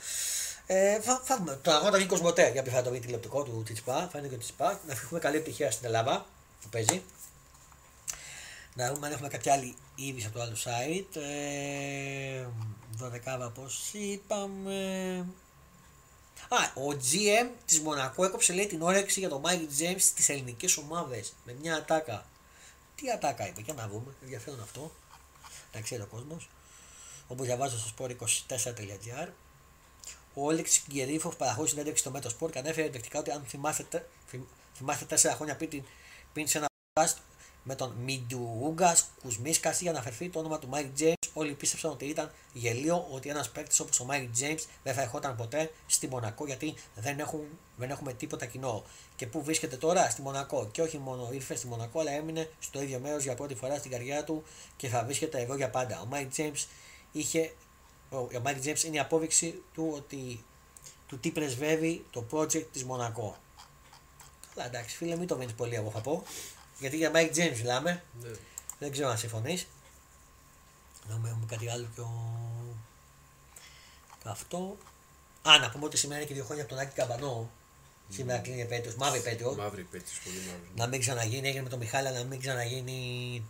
Ε, 0.66 1.00
θα, 1.00 1.22
θα 1.24 1.38
δούμε. 1.38 1.60
Το 1.62 1.72
αγώνα 1.72 1.92
θα 1.92 1.98
γίνει 1.98 2.10
Κοσμοτέ 2.10 2.50
για 2.52 2.64
θα 2.64 2.82
το 2.82 2.90
δει 2.92 3.00
τηλεοπτικό 3.00 3.44
του 3.44 3.64
Τσιπά. 3.64 4.10
Θα 4.12 4.20
είναι 4.20 4.28
και 4.28 4.36
ο 4.36 4.38
Τσιπά. 4.38 4.80
Να 4.88 4.94
έχουμε 4.94 5.20
καλή 5.20 5.36
επιτυχία 5.36 5.72
στην 5.72 5.86
Ελλάδα 5.86 6.26
που 6.62 6.70
παίζει. 6.70 7.04
Να 8.74 8.94
δούμε 8.94 9.08
αν 9.08 9.14
έχουμε 9.14 9.28
κάποια 9.28 9.54
άλλη 9.54 9.76
είδηση 10.06 10.26
από 10.26 10.38
το 10.38 10.42
άλλο 10.44 10.56
site. 10.56 11.16
Ε, 11.22 12.48
12 13.48 13.52
πώς 13.54 13.92
είπαμε. 13.94 15.26
Α, 16.50 16.82
ο 16.82 16.88
GM 16.90 17.50
της 17.66 17.80
Μονακό 17.80 18.24
έκοψε 18.24 18.54
λέει 18.54 18.68
την 18.68 18.82
όρεξη 18.82 19.20
για 19.20 19.30
τον 19.30 19.42
Mike 19.46 19.82
James 19.82 20.00
στις 20.00 20.30
ελληνικές 20.30 20.78
ομάδες 20.78 21.34
με 21.46 21.56
μια 21.62 21.76
ατάκα. 21.76 22.26
Τι 22.96 23.12
ατάκα 23.12 23.48
είπε, 23.48 23.62
για 23.62 23.74
να 23.74 23.88
δούμε, 23.88 24.14
ενδιαφέρον 24.22 24.62
αυτό. 24.62 24.92
Να 25.74 25.82
ξέρει 25.82 26.02
ο 26.02 26.08
κόσμος. 26.12 26.50
Όπω 27.28 27.44
διαβάζω 27.44 27.78
στο 27.78 27.90
sport24.gr. 27.98 29.28
Ο 30.34 30.46
Όλεξ 30.46 30.82
Γκερίφοφ 30.92 31.36
παραχώρησε 31.36 31.72
συνέντευξη 31.72 32.02
στο 32.02 32.12
Μέτρο 32.12 32.32
Sport 32.40 32.52
και 32.52 32.60
ανέφερε 32.60 32.86
ενδεικτικά 32.86 33.20
ότι 33.20 33.32
αν 33.32 33.44
θυμάστε, 33.48 34.10
θυμάστε 34.76 35.06
τέσσερα 35.06 35.36
χρόνια 35.36 35.56
πριν, 35.56 35.84
πριν 36.34 36.48
σε 36.48 36.58
ένα 36.58 36.68
με 37.70 37.76
τον 37.76 37.96
Μιντάουγκας 38.04 38.98
Κουζμίνσκας 39.22 39.82
για 39.82 39.92
να 39.92 40.00
αφαιρθεί 40.00 40.30
το 40.30 40.40
όνομα 40.40 40.60
του 40.60 40.68
Μάικ 40.68 40.94
Τζέιμς. 40.94 41.14
Όλοι 41.34 41.54
πίστεψαν 41.54 41.92
ότι 41.92 42.06
ήταν 42.06 42.32
γελίο 42.54 43.08
ότι 43.12 43.30
ένας 43.30 43.50
παίκτης 43.50 43.80
όπως 43.80 44.00
ο 44.00 44.06
Μάικ 44.06 44.32
Τζέιμς 44.32 44.56
δεν 44.84 44.94
θα 44.94 45.02
ερχόταν 45.02 45.36
ποτέ 45.36 45.72
στη 45.88 46.08
Μονακό 46.08 46.46
γιατί 46.46 46.74
δεν, 46.96 47.20
έχουν, 47.20 47.42
δεν 47.76 47.90
έχουμε 47.90 48.14
τίποτα 48.14 48.46
κοινό. 48.46 48.84
Και 49.16 49.28
πού 49.28 49.44
βρίσκεται 49.44 49.76
τώρα; 49.78 50.10
Στη 50.10 50.22
Μονακό. 50.22 50.70
Και 50.72 50.82
όχι 50.82 50.98
μόνο 50.98 51.30
ήρθε 51.32 51.56
στη 51.56 51.68
Μονακό, 51.68 52.00
αλλά 52.00 52.12
έμεινε 52.12 52.50
στο 52.60 52.82
ίδιο 52.82 53.00
μέρος 53.00 53.24
για 53.24 53.36
πρώτη 53.36 53.56
φορά 53.56 53.78
στην 53.78 53.92
καρδιά 53.92 54.24
του 54.24 54.44
και 54.78 54.88
θα 54.88 55.04
βρίσκεται 55.04 55.42
εδώ 55.42 55.56
για 55.56 55.70
πάντα. 55.70 56.02
Ο 56.02 56.06
Μάικ 56.06 56.30
Τζέιμς 56.30 56.54
είχε. 57.12 57.54
Ο 58.10 58.40
Μάικ 58.44 58.60
Τζέιμς 58.60 58.76
είναι 58.86 58.96
η 58.96 59.00
απόδειξη 59.00 59.62
του 59.74 59.94
ότι 59.96 60.44
του 61.08 61.20
τι 61.20 61.32
πρεσβεύει 61.32 62.06
το 62.12 62.26
project 62.32 62.66
της 62.72 62.84
Μονακό. 62.84 63.38
Καλά, 64.56 64.68
εντάξει, 64.68 64.96
φίλε, 64.96 65.16
μην 65.16 65.28
το 65.28 65.38
βαίνει 65.38 65.54
πολύ, 65.54 65.76
εγώ 65.76 65.90
θα 65.90 66.00
πω. 66.00 66.24
Γιατί 66.80 66.98
για 66.98 67.12
Mike 67.14 67.36
James 67.36 67.58
μιλάμε. 67.58 68.04
Ναι. 68.22 68.30
Δεν 68.80 68.92
ξέρω 68.92 69.10
αν 69.10 69.18
συμφωνείς. 69.18 69.68
Δούμε, 71.08 71.30
έχουμε 71.30 71.46
κάτι 71.50 71.70
άλλο 71.70 71.88
πιο. 71.96 72.10
Αυτό. 74.24 74.78
Α, 75.42 75.60
να 75.60 75.70
πούμε 75.70 75.86
ότι 75.86 75.98
σήμερα 75.98 76.20
είναι 76.20 76.28
και 76.28 76.34
δύο 76.34 76.44
χρόνια 76.44 76.64
από 76.64 76.74
τον 76.74 76.82
Άκη 76.82 76.96
Καμπανό. 76.96 77.50
Mm. 77.50 78.14
Σήμερα 78.14 78.40
κλείνει 78.40 78.62
επέτειο. 78.62 78.94
Μαύρη 78.98 79.20
επέτειο. 79.20 79.56
Μαύρη 79.56 79.82
επέτειο, 79.82 80.14
πολύ 80.24 80.38
μαύρη. 80.38 80.70
Να 80.76 80.88
μην 80.88 81.00
ξαναγίνει, 81.00 81.48
έγινε 81.48 81.64
με 81.64 81.70
τον 81.70 81.80
Μιχάλη, 81.80 82.08
αλλά 82.08 82.18
να 82.18 82.26
μην 82.26 82.40
ξαναγίνει 82.40 83.44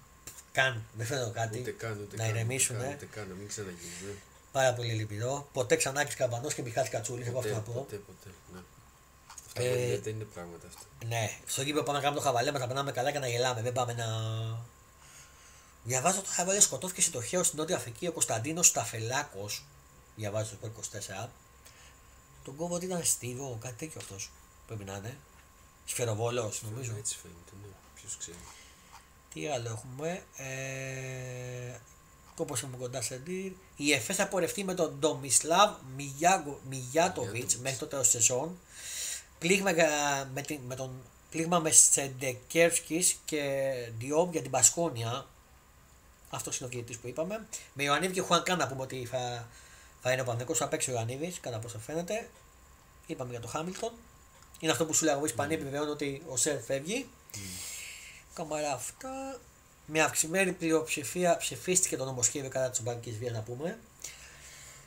καν. 0.52 0.84
Δεν 0.94 1.06
φαίνεται 1.06 1.32
κάτι. 1.34 1.60
Ούτε 1.60 1.72
καν, 1.72 2.00
ούτε 2.02 2.16
να 2.16 2.28
ηρεμήσουν. 2.28 2.76
Ούτε, 2.76 2.94
ούτε 2.96 3.06
καν, 3.06 3.28
να 3.28 3.34
μην 3.34 3.48
ξαναγίνει. 3.48 3.92
Ναι. 4.06 4.12
Πάρα 4.52 4.74
πολύ 4.74 4.92
λυπηρό. 4.92 5.50
Ποτέ 5.54 5.76
ξανά 5.76 6.06
Καμπανός 6.06 6.54
και 6.54 6.62
Μιχάλης 6.62 6.90
Κατσούλης. 6.90 7.28
Εγώ 7.28 7.40
αυτό 7.40 7.54
να 7.54 7.60
πω. 7.60 7.74
Ποτέ, 7.74 7.96
ποτέ. 7.96 8.30
Ναι. 8.54 8.60
Ε, 9.64 10.00
δεν 10.00 10.14
είναι 10.16 10.24
πράγματα 10.24 10.68
αυτά. 10.68 10.82
Ναι, 11.08 11.38
στο 11.46 11.62
γήπεδο 11.62 11.84
πάμε 11.84 11.98
να 11.98 12.04
κάνουμε 12.04 12.22
το 12.22 12.28
χαβαλέ 12.28 12.52
μας, 12.52 12.62
να 12.62 12.68
περνάμε 12.68 12.92
καλά 12.92 13.12
και 13.12 13.20
να 13.20 13.28
γελάμε. 13.28 13.62
Δεν 13.62 13.74
πάμε 13.74 13.94
να. 13.94 14.08
Διαβάζω 15.84 16.22
το 16.22 16.30
χαβαλέ, 16.30 16.60
σκοτώθηκε 16.60 17.02
σε 17.02 17.12
το 17.12 17.22
χέο 17.22 17.44
στην 17.44 17.60
Νότια 17.60 17.76
Αφρική 17.76 18.08
ο 18.08 18.12
Κωνσταντίνος 18.12 18.68
Σταφελάκο. 18.68 19.50
Διαβάζω 20.16 20.56
το 20.62 20.72
24. 21.26 21.30
Τον 22.44 22.56
κόβω 22.56 22.76
ότι 22.76 22.86
ήταν 22.86 23.04
στίβο, 23.04 23.58
κάτι 23.62 23.76
τέτοιο 23.76 24.02
αυτός. 24.02 24.32
Πρέπει 24.68 24.84
να 24.84 24.96
είναι. 24.96 25.18
Σφαιροβόλο, 25.86 26.54
νομίζω. 26.62 26.96
Έτσι 26.98 27.16
φαίνεται, 27.22 27.52
ναι. 27.62 27.74
Ποιος 27.96 28.18
ξέρει. 28.18 28.38
Τι 29.34 29.48
άλλο 29.48 29.70
έχουμε. 29.70 30.24
Ε, 30.36 31.80
Όπω 32.40 32.56
είμαι 32.64 32.78
κοντά 32.78 33.02
σε 33.02 33.16
ντύρ. 33.16 33.52
Η 33.76 33.94
ΕΦΕ 33.94 34.14
θα 34.14 34.28
πορευτεί 34.28 34.64
με 34.64 34.74
τον 34.74 34.96
Ντομισλάβ 35.00 35.76
Μιγιάτοβιτς 36.70 37.58
μέχρι 37.58 37.78
το 37.78 37.88
τέλος 37.88 38.10
της 38.10 38.22
σεζόν. 38.22 38.60
Πλήγμα 39.40 39.72
με, 40.34 40.42
την, 40.42 40.60
με 40.68 40.76
τον 40.76 40.92
πλήγμα 41.30 41.60
με 41.60 41.72
Σεντεκέρσκης 41.72 43.18
και 43.26 43.74
Διόμ 43.98 44.32
για 44.32 44.42
την 44.42 44.52
Πασκόνια. 44.52 45.26
Αυτός 46.30 46.58
είναι 46.58 46.68
ο 46.68 46.70
διαιτητής 46.70 46.98
που 46.98 47.08
είπαμε. 47.08 47.48
Με 47.74 47.84
Ιωαννίδη 47.84 48.14
και 48.14 48.22
Χουανκά 48.22 48.56
να 48.56 48.68
πούμε 48.68 48.82
ότι 48.82 49.06
θα, 49.06 49.48
θα 50.02 50.12
είναι 50.12 50.22
ο 50.22 50.24
Παναγενικό. 50.24 50.56
Θα 50.56 50.68
παίξει 50.68 50.90
ο 50.90 50.94
Ιωαννίδης, 50.94 51.40
κατά 51.40 51.60
πώ 51.60 51.68
φαίνεται. 51.68 52.30
Είπαμε 53.08 53.32
για 53.32 53.40
το 53.40 53.48
Χάμιλτον. 53.48 53.92
Είναι 54.60 54.72
αυτό 54.72 54.86
που 54.86 54.94
σου 54.94 55.06
λέγαμε. 55.06 55.22
Οι 55.22 55.30
Ισπανοί 55.30 55.54
mm. 55.54 55.58
επιβεβαιώνουν 55.58 55.92
ότι 55.92 56.22
ο 56.28 56.38
Σερ 56.38 56.60
φεύγει. 56.60 57.10
Mm. 57.34 57.38
Καμαρά 58.34 58.74
αυτά. 58.74 59.40
Με 59.86 60.02
αυξημένη 60.02 60.52
πλειοψηφία 60.52 61.38
ψηφίστηκε 61.38 61.98
το 61.98 62.06
νομοσχέδιο 62.06 62.50
κατά 62.50 62.70
της 62.70 62.80
Ομπανική 62.80 63.12
Βίας 63.12 63.34
να 63.34 63.42
πούμε. 63.42 63.80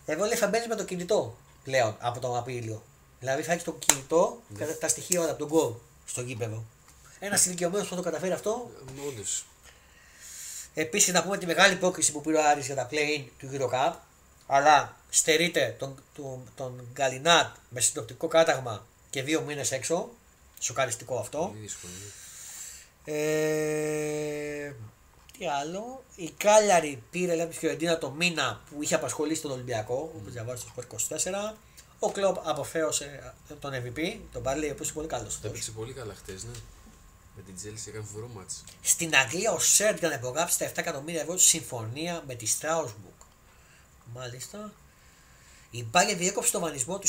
Εδώ 0.06 0.24
λέει 0.24 0.36
θα 0.36 0.46
μπαίνει 0.46 0.66
με 0.66 0.74
το 0.74 0.84
κινητό 0.84 1.36
πλέον 1.64 1.96
από 1.98 2.20
τον 2.20 2.36
Απρίλιο. 2.36 2.82
Δηλαδή 3.22 3.42
θα 3.42 3.52
έχεις 3.52 3.64
το 3.64 3.72
κινητό 3.72 4.42
ναι. 4.48 4.66
τα 4.66 4.88
στοιχεία 4.88 5.20
όλα 5.20 5.30
από 5.30 5.38
τον 5.38 5.48
γκολ 5.48 5.72
στο 6.06 6.20
γήπεδο. 6.20 6.64
Ένας 7.18 7.46
ηλικιωμένος 7.46 7.88
που 7.88 7.94
θα 7.94 7.96
το 7.96 8.02
καταφέρει 8.02 8.32
αυτό. 8.32 8.70
Όντω. 9.08 9.22
Επίσης 10.74 11.12
να 11.12 11.22
πούμε 11.22 11.38
τη 11.38 11.46
μεγάλη 11.46 11.74
υπόκριση 11.74 12.12
που 12.12 12.20
πήρε 12.20 12.36
ο 12.36 12.44
Άρης 12.44 12.66
για 12.66 12.74
τα 12.74 12.88
play 12.90 13.24
του 13.38 13.50
Euro 13.52 13.68
Cup. 13.68 13.92
αλλά 14.46 14.96
στερείται 15.10 15.76
τον, 15.78 16.02
τον, 16.14 16.50
τον 16.54 16.88
Γκαλινάτ 16.92 17.56
με 17.68 17.80
συντοπτικό 17.80 18.28
κάταγμα 18.28 18.86
και 19.10 19.22
δύο 19.22 19.40
μήνες 19.40 19.72
έξω. 19.72 20.10
Σοκαριστικό 20.60 21.18
αυτό. 21.18 21.38
Πολύ 21.38 21.60
δύσκολο. 21.60 21.92
ναι. 21.92 23.14
Ε, 23.14 24.74
τι 25.38 25.46
άλλο. 25.46 26.04
Η 26.16 26.30
Κάλιαρη 26.36 27.02
πήρε 27.10 27.34
λέμε 27.34 27.50
τη 27.50 27.58
Φιωρεντίνα 27.58 27.98
το 27.98 28.10
μήνα 28.10 28.60
που 28.70 28.82
είχε 28.82 28.94
απασχολήσει 28.94 29.42
τον 29.42 29.50
Ολυμπιακό, 29.50 30.12
όπως 30.16 30.32
διαβάζει 30.32 30.62
στο 30.62 30.72
Sport 30.76 31.16
24. 31.18 31.54
Ο 32.04 32.10
Κλοπ 32.10 32.48
αποφέωσε 32.48 33.34
τον 33.60 33.72
MVP, 33.72 34.18
τον 34.32 34.42
Μπάρλι, 34.42 34.68
ο 34.68 34.72
οποίος 34.72 34.86
είναι 34.86 34.96
πολύ 34.96 35.08
καλός. 35.08 35.40
Το 35.40 35.48
έπαιξε 35.48 35.70
πολύ 35.70 35.92
καλά 35.92 36.14
χτες, 36.14 36.44
ναι. 36.44 36.52
Με 37.36 37.42
την 37.42 37.54
Chelsea 37.62 37.88
έκανε 37.88 38.04
φοβερό 38.04 38.28
μάτς. 38.34 38.64
Στην 38.82 39.16
Αγγλία 39.16 39.52
ο 39.52 39.58
Σέρτ 39.58 39.98
για 39.98 40.08
να 40.08 40.14
υπογράψει 40.14 40.58
τα 40.58 40.66
7 40.66 40.72
εκατομμύρια 40.74 41.20
ευρώ 41.20 41.36
συμφωνία 41.36 42.22
με 42.26 42.34
τη 42.34 42.46
Strasbourg. 42.60 43.26
Μάλιστα. 44.14 44.72
Η 45.70 45.84
Μπάγκερ 45.84 46.16
διέκοψε 46.16 46.52
το 46.52 46.60
βανισμό 46.60 46.98
του, 46.98 47.08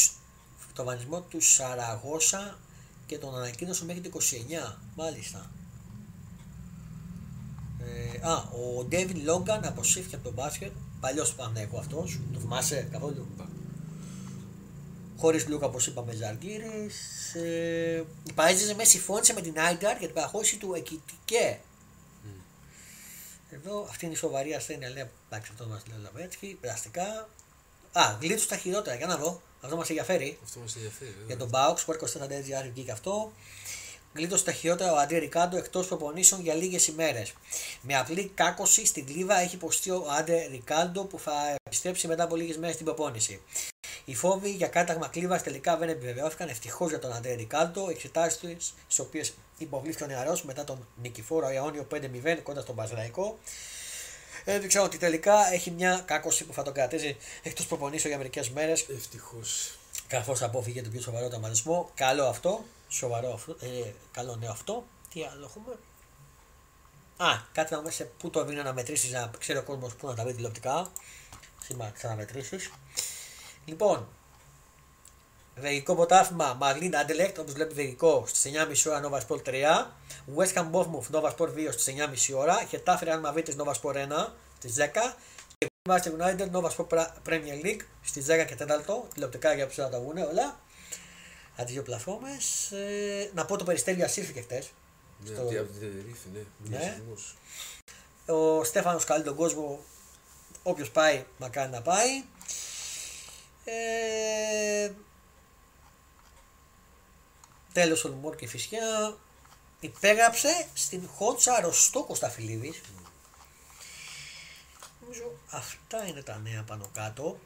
το 0.73 0.83
βανισμό 0.83 1.21
του 1.21 1.41
Σαραγώσα 1.41 2.57
και 3.05 3.17
τον 3.17 3.35
ανακοίνωσε 3.35 3.85
μέχρι 3.85 4.01
το 4.01 4.19
29. 4.69 4.77
Μάλιστα. 4.95 5.51
Ε, 7.79 8.27
α, 8.27 8.35
ο 8.35 8.83
Ντέβιν 8.83 9.23
Λόγκαν 9.23 9.65
αποσύρθηκε 9.65 10.15
από 10.15 10.23
τον 10.23 10.33
μπάσκετ. 10.33 10.71
Παλιός 10.99 11.33
Πανέκο 11.33 11.77
αυτός. 11.77 12.19
Το 12.33 12.39
θυμάσαι 12.39 12.87
καθόλου. 12.91 13.27
Χωρίς 15.23 15.47
Λούκα, 15.47 15.65
όπως 15.65 15.87
είπαμε, 15.87 16.13
Ζαργκύρη. 16.13 16.89
Ε, 17.33 18.03
η 18.27 18.33
Παρίζη 18.35 18.73
με 18.73 18.83
συμφώνησε 18.83 19.33
με 19.33 19.41
την 19.41 19.59
Άινταρ 19.59 19.97
για 19.97 20.05
την 20.07 20.15
παραχώρηση 20.15 20.57
του 20.57 20.73
Εκητικέ. 20.73 21.59
Εδώ 23.49 23.87
αυτή 23.89 24.05
είναι 24.05 24.13
η 24.13 24.17
σοβαρή 24.17 24.53
ασθένεια. 24.53 24.89
Λέει 24.89 25.09
εντάξει, 25.29 25.51
αυτό 25.51 25.65
μας 25.67 25.83
λέει 25.87 25.97
ο 25.97 26.01
Λαβέτσκι. 26.01 26.57
Περαστικά. 26.61 27.29
Α, 27.91 28.17
γλίτου 28.21 28.45
τα 28.45 28.57
χειρότερα. 28.57 28.95
Για 28.95 29.07
να 29.07 29.17
δω. 29.17 29.41
Αυτό 29.61 29.75
μας 29.75 29.89
ενδιαφέρει. 29.89 30.39
Αυτό 30.43 30.59
μας 30.59 30.75
ενδιαφέρει. 30.75 31.09
βέβαια. 31.09 31.25
Για 31.27 31.37
τον 31.37 31.47
Μπάουξ, 31.47 31.85
που 31.85 31.93
24.gr 31.93 32.69
βγήκε 32.73 32.91
αυτό. 32.91 33.31
Γλίτωσε 34.13 34.43
τα 34.43 34.51
χειρότερα 34.51 34.93
ο 34.93 34.97
Αντρέ 34.97 35.17
Ρικάντο 35.17 35.57
εκτός 35.57 35.87
προπονήσεων 35.87 36.41
για 36.41 36.53
λίγες 36.53 36.87
ημέρες. 36.87 37.33
Με 37.81 37.97
απλή 37.97 38.31
κάκωση 38.35 38.85
στην 38.85 39.05
κλίβα 39.05 39.39
έχει 39.39 39.55
υποστεί 39.55 39.89
ο 39.89 40.05
Άντε 40.17 40.47
Ρικάντο 40.51 41.03
που 41.03 41.19
θα 41.19 41.55
επιστρέψει 41.63 42.07
μετά 42.07 42.23
από 42.23 42.35
λίγες 42.35 42.57
μέρες 42.57 42.73
στην 42.73 42.85
προπόνηση. 42.85 43.41
Οι 44.05 44.15
φόβοι 44.15 44.49
για 44.49 44.67
κάταγμα 44.67 45.07
κλίβας 45.07 45.43
τελικά 45.43 45.77
δεν 45.77 45.89
επιβεβαιώθηκαν 45.89 46.49
ευτυχώς 46.49 46.89
για 46.89 46.99
τον 46.99 47.13
Αντρέ 47.13 47.33
Ρικάντο. 47.33 47.89
Εξετάσεις 47.89 48.39
του, 48.39 48.55
στις 48.59 48.99
οποίες 48.99 49.33
υποβλήθηκε 49.57 50.03
ο 50.03 50.07
νεαρός 50.07 50.43
μετά 50.43 50.63
τον 50.63 50.87
νικηφόρο 51.01 51.51
Ιόνιο 51.51 51.87
5-0 51.91 52.37
κοντά 52.43 52.61
στον 52.61 52.75
Παζραϊκό, 52.75 53.39
έδειξαν 54.45 54.83
ότι 54.83 54.97
τελικά 54.97 55.53
έχει 55.53 55.71
μια 55.71 56.03
κάκωση 56.05 56.45
που 56.45 56.53
θα 56.53 56.63
τον 56.63 56.73
κρατήσει 56.73 57.17
εκτός 57.43 57.67
προπονήσεων 57.67 58.09
για 58.09 58.17
μερικές 58.17 58.49
μέρες 58.49 58.85
Ευτυχώς. 58.89 59.77
καθώς 60.07 60.41
απόφυγε 60.41 60.81
τον 60.81 60.91
πιο 60.91 61.01
σοβαρό 61.01 61.27
τραυματισμό. 61.27 61.91
Καλό 61.95 62.25
αυτό. 62.25 62.63
Σοβαρό 62.89 63.33
αυτό. 63.33 63.55
Ε, 63.61 63.91
καλό 64.11 64.35
νέο 64.35 64.51
αυτό. 64.51 64.83
Τι 65.13 65.23
άλλο 65.23 65.45
έχουμε; 65.45 65.77
Α, 67.17 67.39
κάτι 67.51 67.73
να 67.73 67.79
δούμε 67.79 67.91
σε 67.91 68.03
πού 68.03 68.29
το 68.29 68.45
δίνει 68.45 68.61
να 68.63 68.73
μετρήσεις, 68.73 69.11
να 69.11 69.31
ξέρει 69.39 69.59
ο 69.59 69.63
κόσμος 69.63 69.95
πού 69.95 70.07
να 70.07 70.13
τα 70.13 70.23
βρει 70.23 70.33
τηλεοπτικά. 70.33 70.91
Σήμερα 71.63 71.91
ξαναμετρήσεις. 71.91 72.71
Λοιπόν, 73.65 74.07
Βελγικό 75.55 75.95
πρωτάθλημα 75.95 76.53
Μαρλίν 76.53 76.95
Αντελεκτ, 76.97 77.39
όπως 77.39 77.53
βλέπει 77.53 77.73
Βελγικό 77.73 78.23
στις 78.27 78.51
9.30 78.85 78.91
ώρα 78.91 79.01
Nova 79.09 79.27
Sport 79.27 79.41
3. 79.43 79.51
West 80.37 80.53
Ham 80.53 80.71
Bournemouth 80.71 81.15
Nova 81.15 81.35
Sport 81.35 81.49
2 81.49 81.71
στι 81.71 81.95
9.30 82.31 82.35
ώρα. 82.37 82.63
Χετάφερ 82.69 83.09
Αν 83.09 83.19
Μαβίτε 83.19 83.55
Nova 83.57 83.71
Sport 83.81 83.95
1 83.95 84.27
στις 84.57 84.75
10. 84.77 85.15
Και 85.57 85.67
Manchester 85.89 86.11
United 86.21 86.51
Nova 86.51 86.69
Sport 86.75 86.87
Pra- 86.87 87.07
Premier 87.29 87.65
League 87.65 87.81
στις 88.03 88.25
10 88.25 88.43
και 88.45 88.55
4. 88.55 89.07
Τηλεοπτικά 89.13 89.53
για 89.53 89.67
ποιου 89.67 89.83
να 89.83 89.89
τα 89.89 89.99
βγουν 89.99 90.17
όλα. 90.17 90.59
Από 91.55 91.65
τι 91.67 91.71
δύο 91.73 91.81
πλατφόρμες. 91.83 92.71
Ε, 92.71 93.31
να 93.33 93.45
πω 93.45 93.57
το 93.57 93.63
περιστέλιο 93.63 94.05
ασύρθηκε 94.05 94.41
χτες. 94.41 94.69
Ναι, 95.19 95.33
Στο- 95.33 95.41
από 95.41 95.49
τη- 95.49 95.57
από 95.57 95.67
την 95.71 95.79
Τενερίφη, 95.79 96.27
ναι. 96.33 96.39
Ναι. 96.69 96.77
Διασυσμός. 96.77 97.35
Ο 98.25 98.63
Στέφανος 98.63 99.03
καλεί 99.03 99.23
τον 99.23 99.35
κόσμο. 99.35 99.79
Όποιος 100.63 100.91
πάει, 100.91 101.25
μακάρι 101.37 101.69
να 101.71 101.81
πάει. 101.81 102.23
Ε, 103.65 104.91
τέλος 107.73 108.03
ο 108.03 108.07
Λουμόρ 108.09 108.35
και 108.35 108.45
η 108.45 108.47
Φυσιά 108.47 109.17
υπέγραψε 109.79 110.67
στην 110.73 111.07
Χότσα 111.07 111.61
Ροστό 111.61 112.03
Κωνσταφιλίδης. 112.03 112.81
Νομίζω 115.01 115.31
αυτά 115.49 116.07
είναι 116.07 116.21
τα 116.21 116.37
νέα 116.37 116.63
πάνω 116.63 116.89
κάτω. 116.93 117.39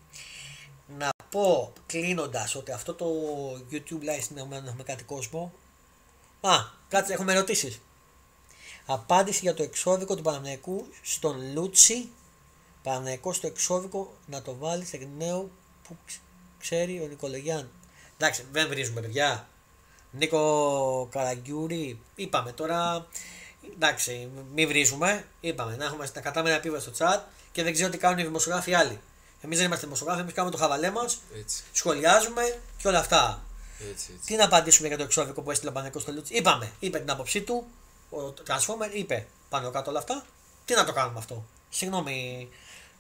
Να 0.98 1.10
πω 1.30 1.74
κλείνοντας 1.86 2.56
ότι 2.56 2.72
αυτό 2.72 2.94
το 2.94 3.08
YouTube 3.72 4.02
live 4.02 4.22
συνεχόμενο 4.22 4.68
έχουμε 4.68 4.84
κάτι 4.84 5.04
κόσμο. 5.04 5.54
Α, 6.42 6.56
κάτσε, 6.90 7.14
έχουμε 7.14 7.34
ερωτήσεις. 7.34 7.82
Απάντηση 8.86 9.40
για 9.42 9.54
το 9.54 9.64
εξώδικο 9.64 10.16
του 10.16 10.22
Παναμαϊκού 10.22 10.88
στον 11.02 11.54
Λούτσι. 11.54 12.10
Παναμαϊκό 12.84 13.34
στο 13.34 13.48
εξώδικο 13.48 14.14
να 14.26 14.42
το 14.42 14.56
βάλει 14.56 14.88
εκ 14.92 15.02
νέου 15.18 15.52
που 15.88 15.98
ξ- 16.06 16.20
ξέρει 16.60 17.02
ο 17.04 17.08
Νικολογιάν. 17.08 17.70
Εντάξει, 18.18 18.46
δεν 18.52 18.68
βρίζουμε 18.68 19.02
παιδιά. 19.02 19.48
Νίκο 20.12 21.08
Καραγκιούρη, 21.12 22.00
είπαμε 22.16 22.52
τώρα. 22.52 23.08
Εντάξει, 23.74 24.30
μην 24.54 24.68
βρίζουμε. 24.68 25.26
Είπαμε 25.40 25.76
να, 25.76 25.86
έχουμε, 25.86 26.10
να 26.14 26.22
κρατάμε 26.22 26.50
ένα 26.50 26.58
επίπεδο 26.58 26.82
στο 26.82 26.92
chat 26.98 27.20
και 27.52 27.64
δεν 27.64 27.74
ξέρω 27.74 27.90
τι 27.90 27.98
κάνουν 27.98 28.20
οι 28.20 28.24
δημοσιογράφοι 28.24 28.74
άλλοι. 28.74 29.00
Εμείς 29.42 29.58
δεν 29.58 29.66
είμαστε 29.68 29.86
δημοσιογράφοι, 29.86 30.22
εμείς 30.22 30.34
κάνουμε 30.34 30.56
το 30.56 30.62
χαβαλέ 30.62 30.92
μας, 30.92 31.18
Έτσι, 31.40 31.64
σχολιάζουμε 31.72 32.60
και 32.78 32.88
όλα 32.88 33.00
αυτά. 33.00 33.42
έτσι, 33.92 34.12
έτσι. 34.16 34.26
Τι 34.26 34.36
να 34.36 34.46
απαντήσουμε 34.46 34.88
για 34.88 34.98
το 34.98 35.04
εξώδικο 35.04 35.42
που 35.42 35.52
έστειλε 35.52 35.70
ο 35.70 35.74
Παναγιώτο 35.74 36.00
στο 36.00 36.12
Λούτσι. 36.12 36.34
Είπαμε, 36.34 36.72
είπε 36.80 37.00
την 37.00 37.12
άποψή 37.12 37.42
του. 37.42 37.68
Ο 38.10 38.34
Transformer 38.48 38.90
είπε 38.94 39.28
πάνω 39.50 39.70
κάτω 39.72 39.90
όλα 39.90 40.00
αυτά. 40.00 40.26
Τι 40.66 40.74
να 40.74 40.86
το 40.86 40.94
κάνουμε 40.94 41.20
αυτό. 41.20 41.46
Συγγνώμη, 41.70 42.50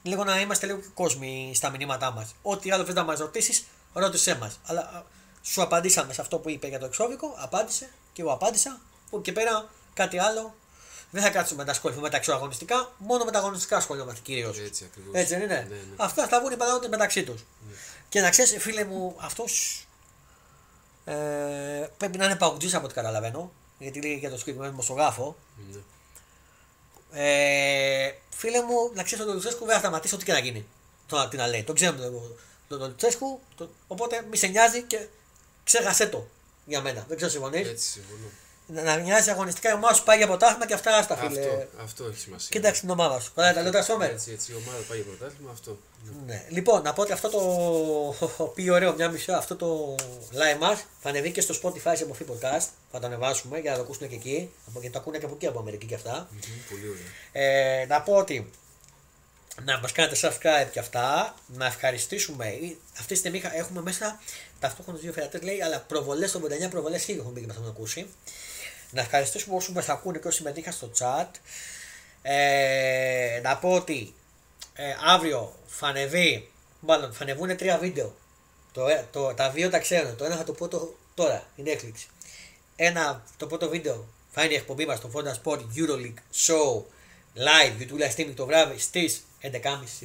λίγο 0.08 0.24
να 0.24 0.40
είμαστε 0.40 0.66
λίγο 0.66 0.80
κόσμοι 0.94 1.52
στα 1.56 1.70
μηνύματά 1.70 2.12
μας. 2.12 2.36
Ό,τι 2.42 2.72
άλλο 2.72 2.86
θες 2.86 2.94
να 2.94 3.04
μας 3.04 3.20
ρωτήσεις, 3.20 3.66
ρώτησέ 3.94 4.36
μας. 4.36 4.60
Αλλά 4.66 4.82
α, 4.82 5.04
σου 5.42 5.62
απαντήσαμε 5.62 6.14
σε 6.14 6.22
αυτό 6.22 6.38
που 6.38 6.50
είπε 6.50 6.68
για 6.68 6.80
το 6.80 6.86
εξώδικο, 6.86 7.36
απάντησε 7.38 7.90
και 8.14 8.22
εγώ 8.22 8.32
απάντησα. 8.32 8.80
Που 9.10 9.22
και 9.22 9.32
πέρα 9.32 9.70
κάτι 9.94 10.20
άλλο. 10.20 10.56
Δεν 11.12 11.22
θα 11.24 11.30
κάτσουμε 11.30 11.64
να 11.64 11.72
ασχοληθούμε 11.72 12.06
με 12.06 12.12
τα 12.12 12.18
εξωαγωνιστικά, 12.18 12.92
μόνο 12.98 13.24
με 13.24 13.32
τα 13.32 13.40
αγωνιστικά 13.40 13.78
ασχολούμαστε 13.78 14.22
κυρίως. 14.24 14.60
Έτσι 14.60 14.86
ακριβώς. 14.90 15.14
Έτσι 15.14 15.34
δεν 15.34 15.44
είναι; 15.44 15.66
Ναι, 15.70 15.76
ναι. 15.76 15.96
Αυτά 15.96 16.28
θα 16.28 16.40
βγουν 16.40 16.52
οι 16.52 16.58
πατριώτε 16.58 16.88
μεταξύ 16.88 17.24
τους. 17.24 17.46
Και 18.10 18.22
να 18.22 18.30
ξέρεις, 18.30 18.64
φίλε 18.64 18.84
μου, 18.84 19.16
αυτός 19.20 19.86
ε, 21.06 21.14
πρέπει 21.98 22.18
να 22.18 22.26
είναι 22.26 22.36
παγκοτζή 22.36 22.76
από 22.76 22.86
ό,τι 22.86 22.94
καταλαβαίνω. 22.94 23.52
Γιατί 23.80 24.02
λέει 24.02 24.16
για 24.16 24.30
το 24.30 24.38
συγκεκριμένο 24.38 24.72
δημοσιογράφο. 24.72 25.36
Ναι. 25.72 25.80
Ε, 27.12 28.12
φίλε 28.30 28.62
μου, 28.62 28.92
να 28.94 29.04
ξέρεις 29.04 29.24
ότι 29.24 29.32
ο 29.32 29.34
Λουτσέσκου 29.34 29.66
δεν 29.66 29.74
θα 29.74 29.80
σταματήσει 29.80 30.16
ό,τι 30.16 30.26
και 30.26 30.32
να 30.32 30.40
γίνει. 30.40 30.66
Το, 31.08 31.28
τι 31.28 31.38
να 31.38 31.48
λέει. 31.48 31.64
Το 31.64 31.74
ξέρουμε 31.74 32.02
τον 32.02 32.38
το, 32.68 32.78
το 32.78 32.88
Λουτσέσκου. 32.88 33.40
Το, 33.58 33.70
οπότε 33.88 34.26
μη 34.30 34.38
σε 34.38 34.48
νοιάζει 34.48 34.82
και 34.82 35.08
ξέχασέ 35.64 36.08
το 36.08 36.28
για 36.66 36.82
μένα. 36.82 37.06
Δεν 37.08 37.18
ξέρω 37.18 37.32
συμφωνείς. 37.32 37.68
Έτσι, 37.68 37.90
συμφωνώ. 37.90 38.30
Να, 38.69 38.81
να 38.81 38.95
νοιάζει 38.98 39.30
αγωνιστικά 39.30 39.69
η 39.69 39.73
ομάδα 39.73 39.94
σου 39.94 40.03
πάει 40.03 40.18
για 40.18 40.27
πρωτάθλημα 40.27 40.65
και 40.65 40.73
αυτά 40.73 40.98
άστα 40.98 41.15
φίλε. 41.18 41.39
Αυτό, 41.39 41.68
αυτό 41.84 42.03
έχει 42.06 42.19
σημασία. 42.19 42.48
Κοίταξε 42.52 42.81
την 42.81 42.89
ομάδα 42.89 43.19
σου. 43.19 43.31
Καλά, 43.35 43.53
τα 43.53 43.61
λέω 43.61 43.72
τα 43.72 43.81
σώμερα. 43.84 44.11
Έτσι, 44.11 44.31
έτσι, 44.31 44.52
η 44.52 44.56
ομάδα 44.56 44.77
πάει 44.88 44.98
για 45.02 45.07
πρωτάθλημα, 45.15 45.52
αυτό. 45.52 45.77
Ναι. 46.26 46.34
Ναι. 46.34 46.45
Λοιπόν, 46.49 46.81
να 46.81 46.94
πω 46.94 47.02
ότι 47.02 47.11
αυτό 47.11 47.30
το 47.30 47.41
πει 48.56 48.69
ωραίο 48.69 48.94
μια 48.94 49.10
μισή 49.10 49.26
ώρα, 49.31 49.39
αυτό 49.39 49.56
το 49.56 49.95
live 50.34 50.57
μας 50.60 50.84
θα 51.02 51.10
ανεβεί 51.10 51.31
και 51.31 51.41
στο 51.41 51.56
Spotify 51.64 51.94
σε 51.95 52.06
μορφή 52.06 52.26
podcast. 52.31 52.65
Θα 52.91 52.99
το 52.99 53.06
ανεβάσουμε 53.06 53.60
για 53.60 53.72
να 53.72 53.77
το 53.77 53.84
ακούσουν 53.84 54.10
και 54.10 54.15
εκεί. 54.15 54.52
Από- 54.68 54.80
Γιατί 54.80 54.94
το 54.95 54.99
ακούνε 54.99 55.18
και 55.18 55.26
από 55.26 55.35
εκεί 55.35 55.48
από 55.48 55.60
Αμερική 55.60 55.85
και 55.85 55.95
αυτά. 55.95 56.27
Μμμ, 56.31 56.39
Πολύ 56.69 56.88
ωραία. 56.89 57.52
Ε, 57.81 57.85
να 57.85 58.02
πω 58.02 58.14
ότι 58.15 58.49
να 59.65 59.80
μας 59.80 59.91
κάνετε 59.91 60.15
subscribe 60.22 60.68
και 60.72 60.80
αυτά. 60.80 61.35
Να 61.48 61.65
ευχαριστήσουμε. 61.65 62.48
Ή- 62.48 62.77
Αυτή 62.99 63.14
τη 63.14 63.19
στιγμή 63.19 63.38
είχα- 63.38 63.56
έχουμε 63.56 63.81
μέσα 63.81 64.19
ταυτόχρονα 64.60 64.98
δύο 64.99 65.11
φερατές 65.11 65.41
λέει, 65.41 65.61
αλλά 65.61 65.80
προβολές, 65.80 66.35
89 66.35 66.69
προβολές 66.69 67.03
χίλιοι 67.03 67.19
έχουν 67.22 67.34
μπει 67.34 67.39
και 67.39 67.48
μας 67.48 67.56
έχουν 67.56 67.68
ακούσει. 67.69 68.07
Να 68.91 69.01
ευχαριστήσουμε 69.01 69.55
όσους 69.55 69.73
μας 69.73 69.89
ακούνε 69.89 70.18
και 70.18 70.27
όσοι 70.27 70.38
συμμετείχαν 70.38 70.73
στο 70.73 70.91
chat. 70.99 71.27
Ε, 72.22 73.39
να 73.43 73.57
πω 73.57 73.73
ότι 73.73 74.14
ε, 74.73 74.95
αύριο 75.05 75.55
θα 75.68 75.88
ανεβεί, 75.88 76.49
μάλλον 76.80 77.14
θα 77.14 77.23
ανεβούν 77.23 77.57
τρία 77.57 77.77
βίντεο. 77.77 78.15
Το, 78.72 78.88
ε- 78.88 79.05
το, 79.11 79.34
τα 79.34 79.49
δύο 79.49 79.69
τα 79.69 79.80
ξέρω. 79.80 80.14
Το 80.14 80.26
ένα 80.26 80.35
θα 80.35 80.43
το 80.43 80.53
πω 80.53 80.68
το, 80.68 80.95
τώρα, 81.14 81.47
είναι 81.55 81.69
έκπληξη. 81.69 82.07
Ένα, 82.76 83.23
το 83.38 83.47
πρώτο 83.47 83.69
βίντεο 83.69 84.07
θα 84.31 84.43
είναι 84.43 84.53
η 84.53 84.55
εκπομπή 84.55 84.85
μας 84.85 84.97
στο 84.97 85.11
Fonda 85.14 85.34
Sport 85.43 85.59
Euroleague 85.59 86.19
Show 86.45 86.84
live 87.35 87.81
YouTube 87.81 88.01
live 88.01 88.15
streaming 88.15 88.34
το 88.35 88.45
βράδυ 88.45 88.80
στις 88.80 89.26
11.30 89.41 89.49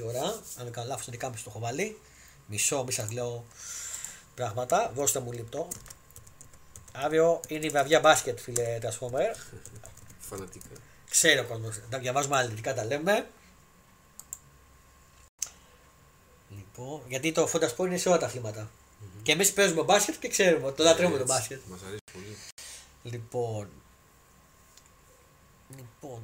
ώρα. 0.06 0.22
Αν 0.22 0.64
δεν 0.64 0.72
κάνω 0.72 0.88
λάθος, 0.88 1.09
11.30 1.12 1.18
το 1.20 1.44
έχω 1.46 1.59
βάλει. 1.59 2.00
Μισό, 2.46 2.84
μη 2.84 2.92
σας 2.92 3.10
λέω 3.12 3.44
πράγματα. 4.34 4.92
Δώστε 4.94 5.20
μου 5.20 5.32
λεπτό. 5.32 5.68
Αύριο 6.93 7.40
είναι 7.48 7.66
η 7.66 7.69
βραδιά 7.69 8.01
μπάσκετ, 8.01 8.39
φίλε 8.39 8.78
Transformer. 8.82 9.36
Φανατικά. 10.28 10.66
Ξέρει 11.10 11.39
ο 11.39 11.44
κόσμος. 11.44 11.81
Τα 11.90 11.98
διαβάζουμε 11.98 12.36
αναλυτικά, 12.36 12.74
τα 12.74 12.85
λέμε. 12.85 13.27
Λοιπόν. 16.48 17.01
πω. 17.01 17.02
Γιατί 17.09 17.32
το 17.32 17.51
Fonda 17.52 17.69
Sport 17.69 17.86
είναι 17.86 17.97
σε 17.97 18.09
όλα 18.09 18.19
τα 18.19 18.27
αθληματα 18.27 18.70
Και 19.23 19.32
εμείς 19.32 19.52
παίζουμε 19.52 19.82
μπάσκετ 19.82 20.14
και 20.19 20.28
ξέρουμε 20.28 20.66
ότι 20.66 20.77
το 20.77 20.82
λατρεύουμε 20.82 21.16
το 21.19 21.23
Έτσι, 21.23 21.35
μπάσκετ. 21.35 21.60
Μας 21.66 21.81
αρέσει 21.82 22.01
πολύ. 22.12 22.36
Λοιπόν. 23.02 23.69
Λοιπόν. 25.77 26.23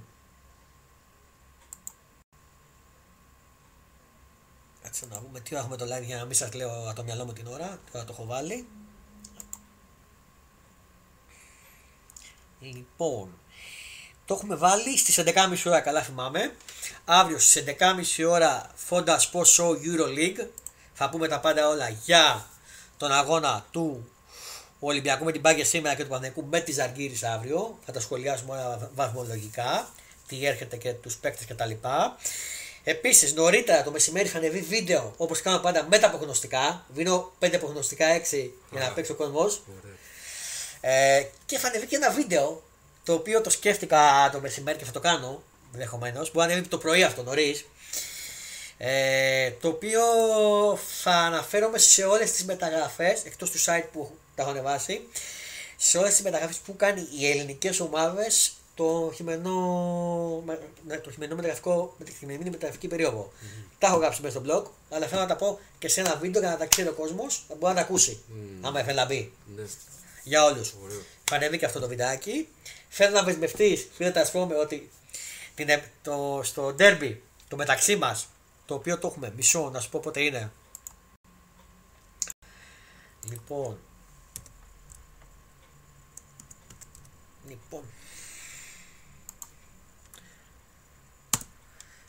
Κάτσε 4.82 5.06
να 5.06 5.20
δούμε 5.20 5.40
τι 5.40 5.54
ώρα 5.54 5.62
έχουμε 5.62 5.76
το 5.76 5.84
live 5.84 6.04
για 6.04 6.16
να 6.16 6.24
μην 6.24 6.34
σας 6.34 6.52
λέω 6.52 6.86
από 6.86 6.96
το 6.96 7.04
μυαλό 7.04 7.24
μου 7.24 7.32
την 7.32 7.46
ώρα. 7.46 7.78
Τώρα 7.92 8.04
το 8.04 8.12
έχω 8.12 8.24
βάλει. 8.24 8.66
Λοιπόν. 12.60 13.28
Το 14.24 14.34
έχουμε 14.34 14.54
βάλει 14.56 14.98
στις 14.98 15.18
11.30 15.20 15.32
ώρα, 15.66 15.80
καλά 15.80 16.02
θυμάμαι. 16.02 16.54
Αύριο 17.04 17.38
στις 17.38 17.64
11.30 18.18 18.28
ώρα 18.28 18.70
Fonda 18.88 19.16
Sports 19.16 19.54
Show 19.56 19.70
Euroleague. 19.70 20.46
Θα 20.94 21.08
πούμε 21.08 21.28
τα 21.28 21.40
πάντα 21.40 21.68
όλα 21.68 21.88
για 21.88 22.46
τον 22.96 23.12
αγώνα 23.12 23.66
του 23.70 24.08
Ολυμπιακού 24.80 25.24
με 25.24 25.32
την 25.32 25.40
Πάγκε 25.40 25.64
σήμερα 25.64 25.94
και 25.94 26.02
του 26.02 26.08
Παναγικού 26.08 26.44
με 26.50 26.60
τη 26.60 26.72
Ζαργύρης 26.72 27.22
αύριο. 27.22 27.78
Θα 27.86 27.92
τα 27.92 28.00
σχολιάσουμε 28.00 28.52
όλα 28.52 28.90
βαθμολογικά. 28.94 29.88
Τι 30.26 30.46
έρχεται 30.46 30.76
και 30.76 30.92
τους 30.92 31.16
παίκτες 31.16 31.46
κτλ. 31.46 31.70
Επίσης, 32.84 33.34
νωρίτερα 33.34 33.82
το 33.82 33.90
μεσημέρι 33.90 34.28
θα 34.28 34.38
ανεβεί 34.38 34.60
βίντεο 34.60 35.14
όπως 35.16 35.40
κάνουμε 35.42 35.62
πάντα 35.62 35.86
με 35.90 35.98
τα 35.98 36.06
απογνωστικά. 36.06 36.84
Βίνω 36.94 37.32
5 37.40 37.54
απογνωστικά 37.54 38.06
6 38.06 38.50
για 38.70 38.80
να 38.80 38.86
Α. 38.86 38.92
παίξει 38.92 39.12
ο 39.12 39.14
κόσμος. 39.14 39.62
Ωραία. 40.82 41.16
Ε, 41.16 41.30
και 41.46 41.58
θα 41.58 41.68
ανεβεί 41.68 41.86
και 41.86 41.96
ένα 41.96 42.10
βίντεο 42.10 42.62
το 43.04 43.12
οποίο 43.12 43.40
το 43.40 43.50
σκέφτηκα 43.50 44.30
το 44.32 44.40
μεσημέρι 44.40 44.78
και 44.78 44.84
θα 44.84 44.90
το 44.92 45.00
κάνω 45.00 45.42
ενδεχομένως. 45.72 46.32
Μπορεί 46.32 46.46
να 46.46 46.52
ανέβει 46.52 46.68
το 46.68 46.78
πρωί 46.78 47.02
αυτό 47.02 47.22
νωρίς. 47.22 47.64
Ε, 48.78 49.50
το 49.50 49.68
οποίο 49.68 50.00
θα 51.02 51.10
αναφέρομαι 51.12 51.78
σε 51.78 52.04
όλες 52.04 52.30
τις 52.32 52.44
μεταγραφές 52.44 53.24
εκτός 53.24 53.50
του 53.50 53.58
site 53.58 53.84
που 53.92 54.10
τα 54.34 54.42
έχω 54.42 54.50
ανεβάσει. 54.50 55.00
Σε 55.76 55.98
όλες 55.98 56.10
τις 56.14 56.22
μεταγραφές 56.22 56.56
που 56.56 56.76
κάνει 56.76 57.06
οι 57.18 57.30
ελληνικές 57.30 57.80
ομάδες 57.80 58.52
το 58.74 59.12
χειμερινό, 59.14 60.42
με- 60.46 60.58
με- 60.86 60.96
το 60.98 61.10
χειμερινό 61.10 61.36
μεταγραφικό, 61.36 61.94
με 61.98 62.04
τη 62.04 62.12
χειμερινή 62.12 62.50
μεταγραφική 62.50 62.88
περίοδο. 62.88 63.32
Τα 63.78 63.86
έχω 63.86 63.96
γράψει 63.96 64.22
μέσα 64.22 64.38
στο 64.38 64.54
blog, 64.56 64.70
αλλά 64.96 65.06
θέλω 65.06 65.20
να 65.20 65.26
τα 65.26 65.36
πω 65.36 65.58
και 65.78 65.88
σε 65.88 66.00
ένα 66.00 66.16
βίντεο 66.20 66.40
για 66.40 66.50
να 66.50 66.56
τα 66.56 66.66
ξέρει 66.66 66.88
ο 66.88 66.92
κόσμος, 66.92 67.44
να 67.48 67.54
μπορεί 67.54 67.74
να 67.74 67.78
τα 67.80 67.84
ακούσει. 67.86 68.20
Μμμ. 68.28 68.66
Άμα 68.66 68.80
ήθελε 68.80 69.00
να 69.00 69.06
μπει. 69.06 69.32
Ναι, 69.56 69.62
Για 70.28 70.44
όλους. 70.44 70.74
ωραίο. 70.82 71.02
Θα 71.24 71.36
ανέβει 71.36 71.58
και 71.58 71.64
αυτό 71.64 71.80
το 71.80 71.88
βιντεάκι. 71.88 72.48
Θέλω 72.88 73.14
να 73.14 73.22
δεσμευτείς, 73.22 73.88
φίλε, 73.94 74.10
τα 74.10 74.28
πούμε 74.32 74.56
ότι 74.56 74.90
την, 75.54 75.68
ε- 75.68 75.90
το, 76.02 76.40
στο 76.42 76.74
derby 76.78 77.16
το 77.48 77.56
μεταξύ 77.56 77.96
μας, 77.96 78.28
το 78.66 78.74
οποίο 78.74 78.98
το 78.98 79.06
έχουμε 79.06 79.32
μισό, 79.36 79.70
να 79.70 79.80
σου 79.80 79.90
πω 79.90 80.00
πότε 80.00 80.20
είναι. 80.20 80.52
Λοιπόν. 83.30 83.78
Λοιπόν. 87.48 87.82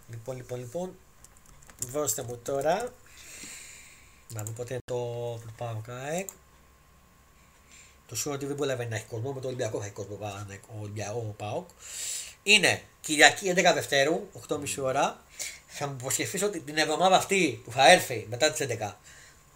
Λοιπόν, 0.10 0.36
λοιπόν, 0.36 0.60
λοιπόν. 0.60 0.96
Δώστε 1.80 2.24
μου 2.24 2.38
τώρα. 2.38 2.94
Να 4.30 4.44
δω 4.44 4.52
πότε 4.52 4.74
είναι 4.74 4.82
το 4.86 5.40
το 8.10 8.16
πάω 8.16 8.38
ΚΑΕΚ. 8.38 8.40
Το 8.40 8.46
Σούρο 8.46 8.54
TV 8.54 8.56
μπορεί 8.56 8.88
να 8.90 8.96
έχει 8.96 9.06
κόσμο, 9.10 9.32
με 9.32 9.42
το 9.42 9.48
Ολυμπιακό 9.48 9.80
θα 9.80 9.86
έχει 9.86 9.94
κόσμο 9.94 10.16
Παναθηναϊκό, 10.16 10.68
ο 10.76 10.82
Ολυμπιακό 10.82 11.18
ο 11.18 11.34
ΠΑΟΚ. 11.38 11.70
Είναι 12.44 12.82
Κυριακή 13.02 13.54
11 13.56 13.72
Δευτέρου, 13.74 14.30
8.30 14.48 14.60
ώρα. 14.82 15.24
Θα 15.68 15.88
μου 15.88 15.96
υποσχεθείς 16.00 16.44
ότι 16.44 16.60
την 16.60 16.78
εβδομάδα 16.78 17.16
αυτή 17.16 17.62
που 17.64 17.72
θα 17.72 17.92
έρθει 17.92 18.28
μετά 18.30 18.52
τις 18.52 18.68
11, 18.80 18.92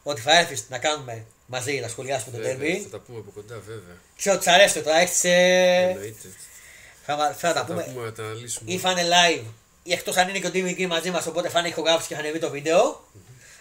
ότι 0.04 0.22
θα 0.22 0.38
έρθεις 0.40 0.66
να 0.70 0.78
κάνουμε 0.78 1.26
μαζί, 1.46 1.80
να 1.80 1.88
σχολιάσουμε 1.88 2.38
το 2.38 2.44
Βέβαια, 2.44 2.76
derby. 2.76 2.82
Θα 2.84 2.90
τα 2.90 3.00
πούμε 3.00 3.20
από 3.20 3.32
κοντά, 3.32 3.60
βέβαια. 3.60 3.98
Ξέρω 4.18 4.36
ότι 4.36 4.44
σ' 4.44 4.48
αρέσει 4.48 4.82
τώρα, 4.82 4.98
έχεις... 4.98 5.24
Ε... 5.24 5.90
Εννοείται. 5.90 6.28
Θα, 7.06 7.18
θα, 7.18 7.34
θα 7.34 7.54
τα 7.54 7.54
Θα 7.54 7.54
τα 7.54 7.66
πούμε. 7.66 7.84
πούμε, 7.84 8.06
να 8.06 8.14
τα 8.14 8.24
αναλύσουμε. 8.24 8.72
Ή 8.72 8.78
θα 8.78 8.92
είναι 8.92 9.04
live, 9.04 9.44
ή 9.84 9.94
εκτός 9.94 10.16
αν 10.18 10.30
είναι 10.30 10.40
και 10.40 10.48
ο 10.48 10.52
Team 10.54 10.78
Green 10.78 10.88
μαζί 10.88 11.12
μας, 11.12 11.28
οπότε 11.28 11.50
θα 11.50 11.60
είναι 11.60 11.68
ηχογράφηση 11.68 12.08
και 12.08 12.14
θα 12.14 12.20
ανεβεί 12.20 12.40
το 12.40 12.50
βίντεο. 12.50 13.08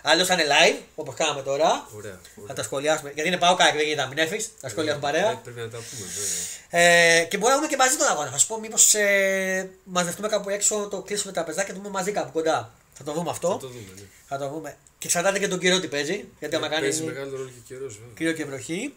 Αλλιώς 0.02 0.26
θα 0.26 0.34
είναι 0.34 0.44
live, 0.48 0.76
όπως 0.94 1.14
κάναμε 1.14 1.42
τώρα. 1.42 1.88
Ωραία. 1.96 2.18
Θα 2.24 2.30
ωραία. 2.42 2.54
τα 2.54 2.62
σχολιάσουμε. 2.62 3.10
Γιατί 3.14 3.28
είναι 3.28 3.38
πάω 3.38 3.54
κάκι, 3.54 3.76
δεν 3.76 3.86
γίνεται 3.86 4.02
να 4.02 4.08
μην 4.08 4.18
έρθεις. 4.18 4.50
Θα 4.60 4.68
σχολιάσουμε 4.68 5.08
Ε, 5.08 5.12
παρέα. 5.12 5.36
Πρέπει 5.36 5.60
να 5.60 5.68
τα 5.68 5.76
πούμε, 5.78 6.06
βέβαια. 6.16 7.20
Ε, 7.20 7.24
και 7.24 7.36
μπορεί 7.38 7.50
να 7.50 7.56
δούμε 7.56 7.68
και 7.68 7.76
μαζί 7.76 7.96
τον 7.96 8.06
αγώνα. 8.08 8.30
Θα 8.30 8.38
σου 8.38 8.46
πω 8.46 8.58
μήπως 8.60 8.94
ε, 8.94 9.70
μαζευτούμε 9.84 10.28
κάπου 10.28 10.48
έξω, 10.50 10.88
το 10.90 11.02
κλείσουμε 11.02 11.32
τα 11.32 11.44
πεζάκια 11.44 11.64
και 11.66 11.72
το 11.72 11.78
δούμε 11.78 11.90
μαζί 11.90 12.12
κάπου 12.12 12.32
κοντά. 12.32 12.72
Θα 12.92 13.04
το 13.04 13.12
δούμε 13.12 13.30
αυτό. 13.30 13.48
Θα 13.48 13.58
το 13.58 13.66
δούμε, 13.68 13.80
ναι. 13.96 14.02
Θα 14.28 14.38
το 14.38 14.48
δούμε. 14.48 14.76
Και 14.98 15.06
εξαρτάται 15.06 15.38
και 15.38 15.48
τον 15.48 15.58
καιρό 15.58 15.80
τι 15.80 15.86
παίζει. 15.88 16.24
Γιατί 16.38 16.54
άμα 16.56 16.66
Ε, 16.66 16.68
κάνει 16.68 16.82
Παίζει 16.82 17.02
μεγάλο 17.02 17.30
ρόλο 17.36 17.48
και 17.48 17.60
καιρό, 17.74 17.80
βέβαια. 17.86 18.08
κρύο 18.14 18.32
και 18.32 18.44
βροχή. 18.44 18.94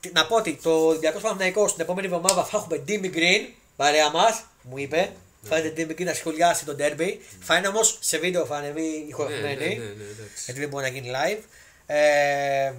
Τι- 0.00 0.10
Να 0.12 0.26
πω 0.26 0.36
ότι 0.36 0.58
το 0.62 0.70
Ολυμπιακός 0.86 1.22
Παναθηναϊκός 1.22 1.72
την 1.72 1.80
επόμενη 1.82 2.06
εβδομάδα 2.06 2.44
θα 2.44 2.56
έχουμε 2.56 2.84
Jimmy 2.88 3.16
Green 3.16 3.48
παρέα 3.76 4.10
μας. 4.10 4.44
Μου 4.62 4.78
είπε. 4.78 5.12
Θα 5.44 5.58
είναι 5.58 5.72
Jimmy 5.76 5.90
Green 6.00 6.04
να 6.04 6.14
σχολιάσει 6.14 6.64
τον 6.64 6.76
derby. 6.78 7.16
Θα 7.40 7.56
είναι 7.56 7.68
όμως 7.68 7.98
σε 8.00 8.18
βίντεο, 8.18 8.46
θα 8.46 8.56
ανεβεί 8.56 8.80
Ναι, 8.80 8.88
ναι, 8.88 9.04
ηχογραφημένη. 9.08 9.56
ναι, 9.76 9.84
ναι, 9.84 9.90
εντάξει. 10.02 10.42
Γιατί 10.44 10.60
δεν 10.60 10.68
μπορεί 10.68 10.84
να 10.84 10.90
γίνει 10.90 11.10
live. 11.14 11.42
Ε, 11.86 12.72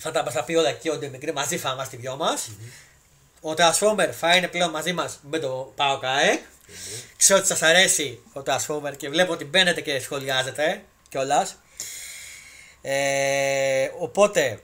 θα 0.00 0.10
τα 0.10 0.22
μας 0.22 0.32
τα 0.32 0.44
πει 0.44 0.54
όλα 0.54 0.72
και 0.72 0.90
ο 0.90 0.96
Ντεμικρή 0.98 1.32
μαζί 1.32 1.56
θα 1.58 1.70
είμαστε 1.72 1.96
οι 1.96 1.98
δυο 1.98 2.16
μας. 2.16 2.50
Ο 3.40 3.50
Transformer 3.56 4.08
θα 4.20 4.36
είναι 4.36 4.48
πλέον 4.48 4.70
μαζί 4.70 4.92
μας 4.92 5.20
με 5.30 5.38
το 5.38 5.72
Πάο 5.76 5.98
ΚΑΕΚ. 5.98 6.40
Ξέρω 7.16 7.38
ότι 7.38 7.48
σας 7.48 7.62
αρέσει 7.62 8.22
ο 8.32 8.42
Transformer 8.46 8.96
και 8.96 9.08
βλέπω 9.08 9.32
ότι 9.32 9.44
μπαίνετε 9.44 9.80
και 9.80 10.00
σχολιάζετε 10.00 10.82
κιόλας. 11.08 11.56
Ε, 12.82 13.90
οπότε 13.98 14.60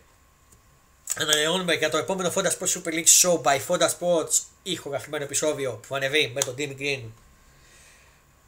ανανεώνουμε 1.16 1.74
για 1.74 1.90
το 1.90 1.96
επόμενο 1.96 2.32
Fonda 2.34 2.50
Sports 2.50 2.72
Super 2.72 2.92
League 2.92 3.20
Show 3.22 3.42
by 3.42 3.58
Fonda 3.68 3.88
Sports 3.98 4.40
ηχογραφημένο 4.62 5.24
επεισόδιο 5.24 5.72
που 5.72 5.86
θα 5.88 5.96
ανεβεί 5.96 6.30
με 6.34 6.40
τον 6.40 6.54
Team 6.58 6.74
Green 6.78 7.02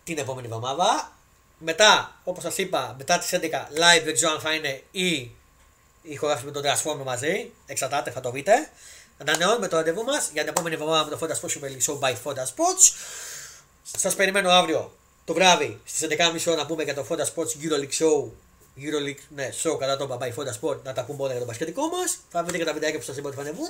την 0.05 0.19
επόμενη 0.19 0.47
εβδομάδα. 0.47 1.12
Μετά, 1.59 2.20
όπως 2.24 2.43
σας 2.43 2.59
είπα, 2.59 2.95
μετά 2.99 3.19
τις 3.19 3.32
11 3.32 3.69
live 3.73 4.05
δεν 4.05 4.15
ξέρω 4.15 4.32
αν 4.32 4.41
θα 4.41 4.55
είναι 4.55 4.82
ή 4.91 5.09
η 6.03 6.12
ηχογράφηση 6.12 6.47
με 6.47 6.53
τον 6.53 6.62
Transformer 6.62 7.05
μαζί. 7.05 7.51
Εξαρτάται, 7.66 8.11
θα 8.11 8.20
το 8.20 8.31
δείτε. 8.31 8.70
Ανανεώνουμε 9.19 9.69
το 9.69 9.77
ραντεβού 9.77 10.05
μας 10.05 10.31
για 10.32 10.43
την 10.43 10.51
επόμενη 10.51 10.74
εβδομάδα 10.74 11.05
με 11.05 11.16
το 11.16 11.19
Fonda 11.20 11.41
Sports 11.41 11.53
Super 11.53 11.70
League 11.70 11.85
Show 11.86 11.99
by 11.99 12.15
Fonda 12.24 12.43
Sports. 12.43 12.93
Σας 13.97 14.15
περιμένω 14.15 14.51
αύριο 14.51 14.93
το 15.24 15.35
βράδυ 15.35 15.81
στις 15.85 16.09
11.30 16.11 16.41
ώρα 16.47 16.57
να 16.57 16.66
πούμε 16.66 16.82
για 16.82 16.95
το 16.95 17.07
Fonda 17.11 17.24
Sports 17.24 17.53
Euroleague 17.62 18.05
Show. 18.05 18.31
Euroleague, 18.79 19.23
ναι, 19.35 19.49
show 19.63 19.77
κατά 19.79 19.97
το 19.97 20.19
by 20.23 20.29
Fonda 20.35 20.53
Sport 20.61 20.83
να 20.83 20.93
τα 20.93 21.05
πούμε 21.05 21.23
όλα 21.23 21.31
για 21.31 21.41
το 21.41 21.47
μπασκετικό 21.47 21.87
μας. 21.87 22.19
Θα 22.31 22.43
βρείτε 22.43 22.59
και 22.59 22.65
τα 22.65 22.73
βιντεάκια 22.73 22.99
που 22.99 23.05
σας 23.05 23.17
είπα 23.17 23.27
ότι 23.29 23.37
θα 23.37 23.43
ανεβούν. 23.43 23.69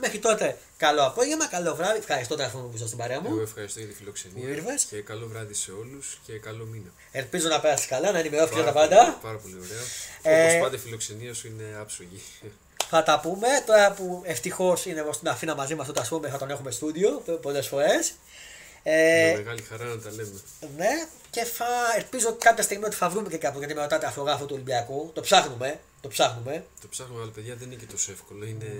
Μέχρι 0.00 0.18
τότε, 0.18 0.58
καλό 0.76 1.02
απόγευμα, 1.06 1.46
καλό 1.46 1.74
βράδυ. 1.74 1.98
Ευχαριστώ 1.98 2.36
τον 2.36 2.50
που 2.52 2.66
ήσασταν 2.68 2.86
στην 2.86 2.98
παρέα 2.98 3.20
μου. 3.20 3.28
Εγώ 3.30 3.40
ευχαριστώ 3.40 3.78
για 3.78 3.88
τη 3.88 3.94
φιλοξενία. 3.94 4.44
Που 4.44 4.50
ήρθες. 4.52 4.84
Και 4.84 5.00
καλό 5.00 5.26
βράδυ 5.26 5.54
σε 5.54 5.70
όλους 5.72 6.18
και 6.26 6.32
καλό 6.38 6.64
μήνα. 6.64 6.90
Ελπίζω 7.12 7.48
να 7.48 7.60
πέρασε 7.60 7.86
καλά, 7.86 8.12
να 8.12 8.18
ενημερώθηκες 8.18 8.62
για 8.62 8.72
τα 8.72 8.72
Πάρα 8.72 8.88
πάντα. 8.88 9.04
πολύ- 9.04 9.18
Πάρα 9.22 9.38
πολύ 9.38 9.54
ωραία. 9.54 9.82
Ε, 10.42 10.46
Όπως 10.46 10.60
πάντα 10.60 10.76
η 10.76 10.78
φιλοξενία 10.78 11.34
σου 11.34 11.46
είναι 11.46 11.64
άψογη. 11.80 12.22
Θα 12.88 13.02
τα 13.02 13.20
πούμε. 13.20 13.48
Τώρα 13.66 13.92
που 13.92 14.22
ευτυχώς 14.24 14.86
είναι 14.86 15.00
εδώ 15.00 15.12
στην 15.12 15.28
Αθήνα 15.28 15.54
μαζί 15.54 15.74
μας, 15.74 15.86
το 15.86 15.92
τα 15.92 16.06
πούμε, 16.08 16.28
θα 16.28 16.38
τον 16.38 16.50
έχουμε 16.50 16.70
στούντιο 16.70 17.22
πολλές 17.42 17.66
φορές. 17.66 18.12
Με 18.86 18.92
Ε, 19.30 19.34
μεγάλη 19.36 19.62
χαρά 19.62 19.84
να 19.84 19.98
τα 19.98 20.10
λέμε. 20.10 20.40
ναι, 20.76 21.06
και 21.30 21.44
θα 21.44 21.66
ελπίζω 21.96 22.36
κάποια 22.38 22.62
στιγμή 22.62 22.84
ότι 22.84 22.96
θα 22.96 23.08
βρούμε 23.08 23.28
και 23.28 23.36
κάπου 23.38 23.58
γιατί 23.58 23.74
με 23.74 23.80
ρωτάτε 23.80 24.06
αυτογράφο 24.06 24.44
του 24.44 24.54
Ολυμπιακού. 24.54 25.10
Το 25.14 25.20
ψάχνουμε. 25.20 25.80
Το 26.00 26.08
ψάχνουμε. 26.08 26.64
Το 26.80 26.88
ψάχνουμε, 26.88 27.22
αλλά 27.22 27.30
παιδιά 27.30 27.54
δεν 27.54 27.66
είναι 27.70 27.80
και 27.80 27.86
τόσο 27.90 28.12
εύκολο. 28.12 28.44
Είναι... 28.44 28.70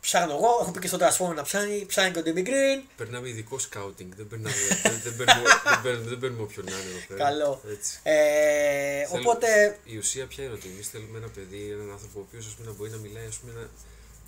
Ψάχνω 0.00 0.32
εγώ, 0.32 0.58
έχω 0.60 0.70
πει 0.70 0.78
και 0.80 0.86
στον 0.86 1.00
Transformer 1.02 1.34
να 1.34 1.42
ψάχνει, 1.42 1.84
ψάχνει 1.86 2.10
και 2.12 2.18
ο 2.18 2.22
Ντίμι 2.22 2.42
Green. 2.46 2.78
Περνάμε 2.96 3.28
ειδικό 3.28 3.58
σκάουτινγκ. 3.58 4.12
Δεν 4.16 4.28
περνάμε, 4.28 4.54
δεν, 4.82 5.00
δεν, 5.04 5.16
παίρνουμε, 5.16 5.48
δεν, 5.64 5.80
παίρνουμε, 5.82 6.08
δεν 6.08 6.18
παίρνουμε 6.18 6.42
όποιον 6.42 6.64
να 6.64 6.70
είναι 6.72 6.90
εδώ 6.90 7.00
πέρα. 7.08 7.24
Καλό. 7.24 7.62
Έτσι. 7.70 8.00
Ε, 8.02 9.06
Θέλ- 9.06 9.20
οπότε, 9.20 9.78
Η 9.84 9.96
ουσία 9.96 10.26
ποια 10.26 10.44
είναι 10.44 10.52
ότι 10.52 10.68
εμείς 10.74 10.88
θέλουμε 10.88 11.18
ένα 11.18 11.28
παιδί, 11.28 11.70
έναν 11.72 11.90
άνθρωπο 11.90 12.18
ο 12.18 12.24
οποίος 12.28 12.56
να 12.64 12.72
μπορεί 12.72 12.90
να 12.90 12.96
μιλάει, 12.96 13.26
ας 13.26 13.36
πούμε, 13.36 13.52
να, 13.58 13.68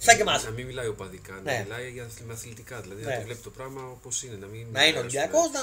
Σαν 0.04 0.16
και 0.16 0.22
εμάς. 0.22 0.44
να 0.44 0.50
μην 0.50 0.66
μιλάει 0.66 0.86
οπαδικά, 0.86 1.32
Ναι. 1.44 1.52
να 1.52 1.62
μιλάει 1.62 1.90
για 1.90 2.04
αθλη- 2.04 2.26
με 2.26 2.32
αθλητικά. 2.32 2.80
Δηλαδή 2.80 3.02
Ναι. 3.04 3.10
να 3.10 3.16
το 3.16 3.22
βλέπει 3.24 3.40
το 3.42 3.50
πράγμα 3.50 3.82
όπως 3.96 4.22
είναι. 4.22 4.36
Να, 4.36 4.46
μην, 4.46 4.66
να 4.72 4.86
είναι 4.86 4.98
Ολυμπιακός, 4.98 5.50
να. 5.50 5.60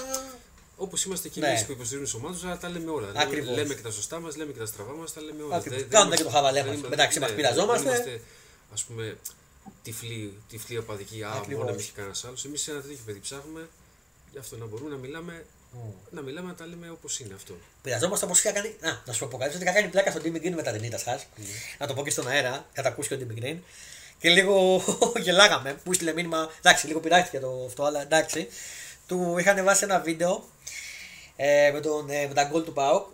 Όπως 0.80 1.04
είμαστε 1.06 1.28
και 1.30 1.40
Ναι. 1.40 1.48
εμείς 1.48 1.66
που 1.66 1.72
υποστηρίζουμε 1.72 2.10
τι 2.20 2.26
ομάδες, 2.26 2.44
αλλά 2.44 2.58
τα 2.58 2.70
λέμε 2.70 2.92
όλα. 2.92 3.12
Ακριβώς. 3.16 3.50
Λέμε, 3.50 3.62
λέμε 3.62 3.74
και 3.74 3.82
τα 3.82 3.92
σωστά 3.92 4.20
μας, 4.20 4.36
λέμε 4.36 4.52
και 4.52 4.60
τα 4.60 4.66
στραβά 4.66 4.94
μας, 4.94 5.14
τα 5.14 5.22
λέμε 5.22 5.44
όλα. 5.44 5.56
Ακριβώς. 5.56 5.80
Δεν- 5.80 5.90
Κάνουμε 5.90 6.10
δεν 6.16 6.18
και 6.18 6.24
το 6.24 6.30
είμαστε- 6.30 6.48
χαβαλέ 6.48 6.60
δεν 6.60 6.68
μας. 6.70 6.78
είμαστε- 6.80 6.96
Μεταξύ 6.96 7.20
μας 7.20 7.30
ναι, 7.30 7.36
πειραζόμαστε. 7.36 7.84
Δεν 7.90 7.94
είμαστε, 7.94 8.22
ας 8.74 8.84
πούμε, 8.84 9.18
τυφλοί, 9.84 10.34
τυφλοί 10.50 10.78
οπαδικοί. 10.78 11.24
Α, 11.24 11.32
Ακριβώς. 11.36 11.58
μόνο 11.64 11.70
εμείς 11.74 11.86
και 11.86 11.92
κανένας 11.96 12.26
άλλος. 12.26 12.46
Εμείς 12.46 12.62
σε 12.62 12.72
ένα 12.72 12.82
τέτοιο 12.82 12.98
παιδί 13.06 13.20
ψάχνουμε 13.20 13.70
γι' 14.32 14.38
αυτό 14.38 14.58
να 14.58 14.66
μπορούμε 14.66 14.90
να 14.90 14.98
μιλάμε, 14.98 15.46
να 16.10 16.22
μιλάμε, 16.22 16.48
να 16.48 16.56
τα 16.56 16.66
λέμε 16.66 16.90
όπως 16.90 17.20
είναι 17.20 17.34
αυτό. 17.34 17.54
Πειραζόμαστε 17.82 18.26
όπως 18.26 18.40
είχα 18.40 18.52
κάνει. 18.52 18.68
Α, 18.68 19.02
να 19.06 19.14
σου 19.14 19.28
πω 19.28 19.38
κάτι. 19.38 19.56
Ότι 19.56 19.64
είχα 19.64 19.74
κάνει 19.74 19.88
πλάκα 19.88 20.12
στον 20.12 20.22
Timmy 20.26 20.40
Green 20.46 20.54
με 20.56 20.64
τα 20.64 20.72
ταινίτα 20.72 20.98
σα. 20.98 21.12
Ναι. 21.16 21.22
Να 21.80 21.88
το 21.88 21.94
πω 21.94 22.04
και 22.04 22.10
στον 22.10 22.28
αέρα, 22.28 22.66
για 22.74 22.84
τα 22.84 22.90
ακούσει 22.90 23.08
και 23.10 23.16
ο 23.16 23.18
Timmy 23.22 23.44
Green. 23.44 23.58
Και 24.20 24.30
λίγο 24.30 24.84
γελάγαμε. 25.24 25.80
Που 25.84 25.94
στείλε 25.94 26.14
μήνυμα. 26.14 26.50
Εντάξει, 26.60 26.88
λίγο 26.88 27.00
πειράχτηκε 27.00 27.40
το 27.40 27.64
αυτό, 27.68 27.84
αλλά 27.84 28.02
εντάξει. 28.02 28.48
Του 29.08 29.36
είχαν 29.40 29.64
βάσει 29.64 29.84
ένα 29.84 30.00
βίντεο 30.00 30.44
ε, 31.36 31.72
με, 31.74 31.80
τον, 31.80 32.10
ε, 32.10 32.28
με 32.28 32.34
τα 32.34 32.44
γκολ 32.44 32.64
του 32.64 32.74
Πάοκ. 32.74 33.06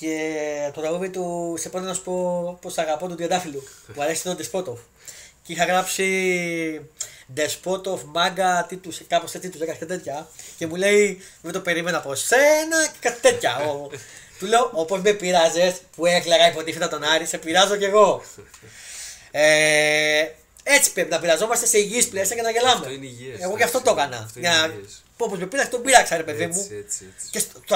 Και 0.00 0.70
το 0.74 0.80
τραγούδι 0.80 1.10
του 1.10 1.54
σε 1.58 1.68
πότε 1.68 1.84
να 1.84 1.94
σου 1.94 2.02
πω 2.02 2.58
πώ 2.60 2.70
αγαπώ 2.76 3.06
τον 3.06 3.16
Τριαντάφυλλου 3.16 3.62
που 3.94 4.02
αρέσει 4.02 4.22
τον 4.22 4.36
Ντεσπότοφ. 4.36 4.78
Και 5.42 5.52
είχα 5.52 5.64
γράψει 5.64 6.06
Despotov, 7.36 7.98
Manga, 8.14 8.64
τίτλους, 8.68 9.00
κάπως 9.08 9.34
έτσι 9.34 9.48
τίτλου, 9.48 9.66
κάτι 9.66 9.86
τέτοια. 9.86 10.28
Και 10.58 10.66
μου 10.66 10.74
λέει 10.76 11.20
Δεν 11.42 11.52
το 11.52 11.60
περίμενα 11.60 11.98
από 11.98 12.14
σένα 12.14 12.86
και 12.92 12.98
κάτι 13.00 13.20
τέτοια. 13.20 13.56
Ο- 13.56 13.90
του 14.38 14.46
λέω 14.46 14.70
Όπως 14.72 15.00
με 15.00 15.12
πειράζες 15.12 15.74
που 15.96 16.06
έκλαιγα 16.06 16.48
υποτίθετα 16.50 16.88
τον 16.88 17.02
Άρη, 17.04 17.26
σε 17.26 17.38
πειράζω 17.38 17.76
κι 17.76 17.84
εγώ. 17.84 18.22
Ε, 19.38 20.26
έτσι 20.62 20.92
πρέπει 20.92 21.10
να 21.10 21.18
πειραζόμαστε 21.20 21.66
σε 21.66 21.78
υγιείς 21.78 22.08
πλαίσια 22.08 22.36
και 22.36 22.42
να 22.42 22.50
γελάμε. 22.50 22.72
Αυτό 22.72 22.90
είναι 22.90 23.06
υγιές, 23.06 23.40
Εγώ 23.40 23.56
γι' 23.56 23.62
αυτό 23.62 23.80
το 23.80 23.90
εντάξει. 23.90 24.06
έκανα. 24.08 24.24
Αυτό 24.26 24.38
είναι 24.38 24.48
Για 24.48 24.58
να- 24.66 24.72
υγιές. 24.74 25.02
Όπω 25.18 25.36
με 25.36 25.46
πείραξε, 25.46 25.70
τον 25.70 25.82
πείραξα, 25.82 26.16
ρε 26.16 26.22
παιδί 26.22 26.42
Έτσι, 26.42 26.58
μου. 26.58 26.64
έτσι, 26.78 27.04
έτσι. 27.16 27.28
Και 27.30 27.38
στο, 27.38 27.60
το 27.66 27.74